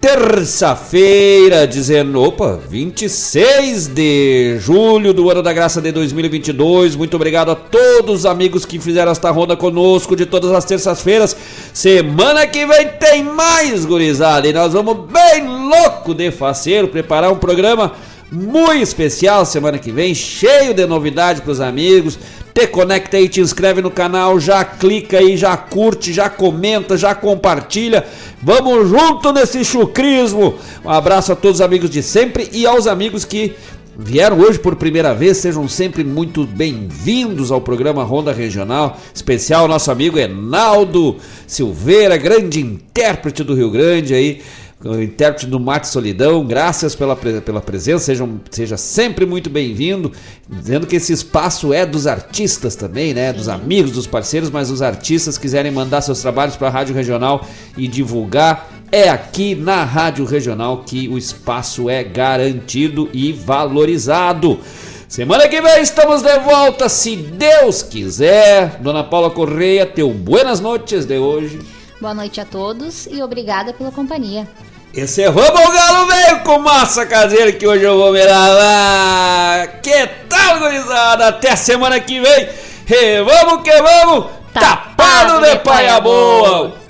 terça-feira, 0.00 1.66
dizendo, 1.66 2.22
opa, 2.22 2.58
26 2.70 3.88
de 3.88 4.56
julho 4.58 5.12
do 5.12 5.30
ano 5.30 5.42
da 5.42 5.52
graça 5.52 5.78
de 5.78 5.92
2022. 5.92 6.96
Muito 6.96 7.14
obrigado 7.16 7.50
a 7.50 7.54
todos 7.54 8.20
os 8.20 8.26
amigos 8.26 8.64
que 8.64 8.78
fizeram 8.78 9.12
esta 9.12 9.30
ronda 9.30 9.58
conosco 9.58 10.16
de 10.16 10.24
todas 10.24 10.52
as 10.52 10.64
terças-feiras. 10.64 11.36
Semana 11.74 12.46
que 12.46 12.64
vem 12.64 12.88
tem 12.98 13.22
mais, 13.22 13.84
gurizada, 13.84 14.48
e 14.48 14.54
nós 14.54 14.72
vamos 14.72 14.96
bem 15.12 15.46
louco 15.46 16.14
de 16.14 16.30
faceiro 16.30 16.88
preparar 16.88 17.30
um 17.30 17.36
programa 17.36 17.92
muito 18.30 18.82
especial 18.82 19.44
semana 19.44 19.78
que 19.78 19.90
vem, 19.90 20.14
cheio 20.14 20.72
de 20.72 20.86
novidade 20.86 21.42
para 21.42 21.50
os 21.50 21.60
amigos. 21.60 22.18
Te 22.54 22.66
conecta 22.66 23.16
aí, 23.16 23.28
te 23.28 23.40
inscreve 23.40 23.80
no 23.80 23.90
canal, 23.90 24.38
já 24.38 24.64
clica 24.64 25.18
aí, 25.18 25.36
já 25.36 25.56
curte, 25.56 26.12
já 26.12 26.28
comenta, 26.28 26.96
já 26.96 27.14
compartilha. 27.14 28.04
Vamos 28.42 28.88
junto 28.88 29.32
nesse 29.32 29.64
chucrismo. 29.64 30.54
Um 30.84 30.90
abraço 30.90 31.32
a 31.32 31.36
todos 31.36 31.60
os 31.60 31.64
amigos 31.64 31.90
de 31.90 32.02
sempre 32.02 32.48
e 32.52 32.66
aos 32.66 32.86
amigos 32.86 33.24
que 33.24 33.54
vieram 33.96 34.38
hoje 34.38 34.58
por 34.58 34.76
primeira 34.76 35.14
vez. 35.14 35.36
Sejam 35.36 35.68
sempre 35.68 36.02
muito 36.02 36.44
bem-vindos 36.44 37.52
ao 37.52 37.60
programa 37.60 38.02
Ronda 38.02 38.32
Regional. 38.32 38.98
Especial 39.14 39.68
nosso 39.68 39.90
amigo 39.90 40.18
Enaldo 40.18 41.16
Silveira, 41.46 42.16
grande 42.16 42.60
intérprete 42.60 43.44
do 43.44 43.54
Rio 43.54 43.70
Grande 43.70 44.14
aí 44.14 44.40
o 44.84 45.00
intérprete 45.00 45.46
do 45.46 45.60
Mate 45.60 45.88
Solidão, 45.88 46.44
graças 46.44 46.94
pela, 46.94 47.14
pela 47.14 47.60
presença, 47.60 48.06
seja, 48.06 48.26
seja 48.50 48.76
sempre 48.78 49.26
muito 49.26 49.50
bem-vindo, 49.50 50.10
dizendo 50.48 50.86
que 50.86 50.96
esse 50.96 51.12
espaço 51.12 51.72
é 51.72 51.84
dos 51.84 52.06
artistas 52.06 52.74
também, 52.74 53.12
né, 53.12 53.30
dos 53.30 53.48
amigos, 53.48 53.92
dos 53.92 54.06
parceiros, 54.06 54.48
mas 54.48 54.70
os 54.70 54.80
artistas 54.80 55.36
quiserem 55.36 55.70
mandar 55.70 56.00
seus 56.00 56.22
trabalhos 56.22 56.56
para 56.56 56.68
a 56.68 56.70
Rádio 56.70 56.94
Regional 56.94 57.46
e 57.76 57.86
divulgar, 57.86 58.70
é 58.90 59.10
aqui 59.10 59.54
na 59.54 59.84
Rádio 59.84 60.24
Regional 60.24 60.82
que 60.84 61.08
o 61.08 61.18
espaço 61.18 61.90
é 61.90 62.02
garantido 62.02 63.08
e 63.12 63.32
valorizado. 63.32 64.58
Semana 65.06 65.46
que 65.46 65.60
vem 65.60 65.82
estamos 65.82 66.22
de 66.22 66.38
volta, 66.38 66.88
se 66.88 67.16
Deus 67.16 67.82
quiser. 67.82 68.80
Dona 68.80 69.04
Paula 69.04 69.30
Correia, 69.30 69.84
teu 69.84 70.10
buenas 70.10 70.60
noites 70.60 71.04
de 71.04 71.18
hoje. 71.18 71.60
Boa 72.00 72.14
noite 72.14 72.40
a 72.40 72.44
todos 72.44 73.06
e 73.06 73.22
obrigada 73.22 73.72
pela 73.72 73.92
companhia. 73.92 74.48
Encerramos 74.94 75.48
o 75.48 75.72
galo 75.72 76.06
velho 76.06 76.40
com 76.40 76.58
massa 76.58 77.06
caseira 77.06 77.52
que 77.52 77.64
hoje 77.66 77.84
eu 77.84 77.96
vou 77.96 78.12
me 78.12 78.24
lavar. 78.24 79.80
Que 79.80 80.06
tal, 80.28 80.58
gurizada? 80.58 81.28
Até 81.28 81.54
semana 81.54 82.00
que 82.00 82.20
vem. 82.20 82.48
E 82.88 83.22
vamos 83.22 83.62
que 83.62 83.70
vamos, 83.80 84.26
tapado, 84.52 84.96
tapado 84.96 85.40
de, 85.42 85.50
de 85.52 85.58
paia 85.60 86.00
boa. 86.00 86.48
boa. 86.58 86.80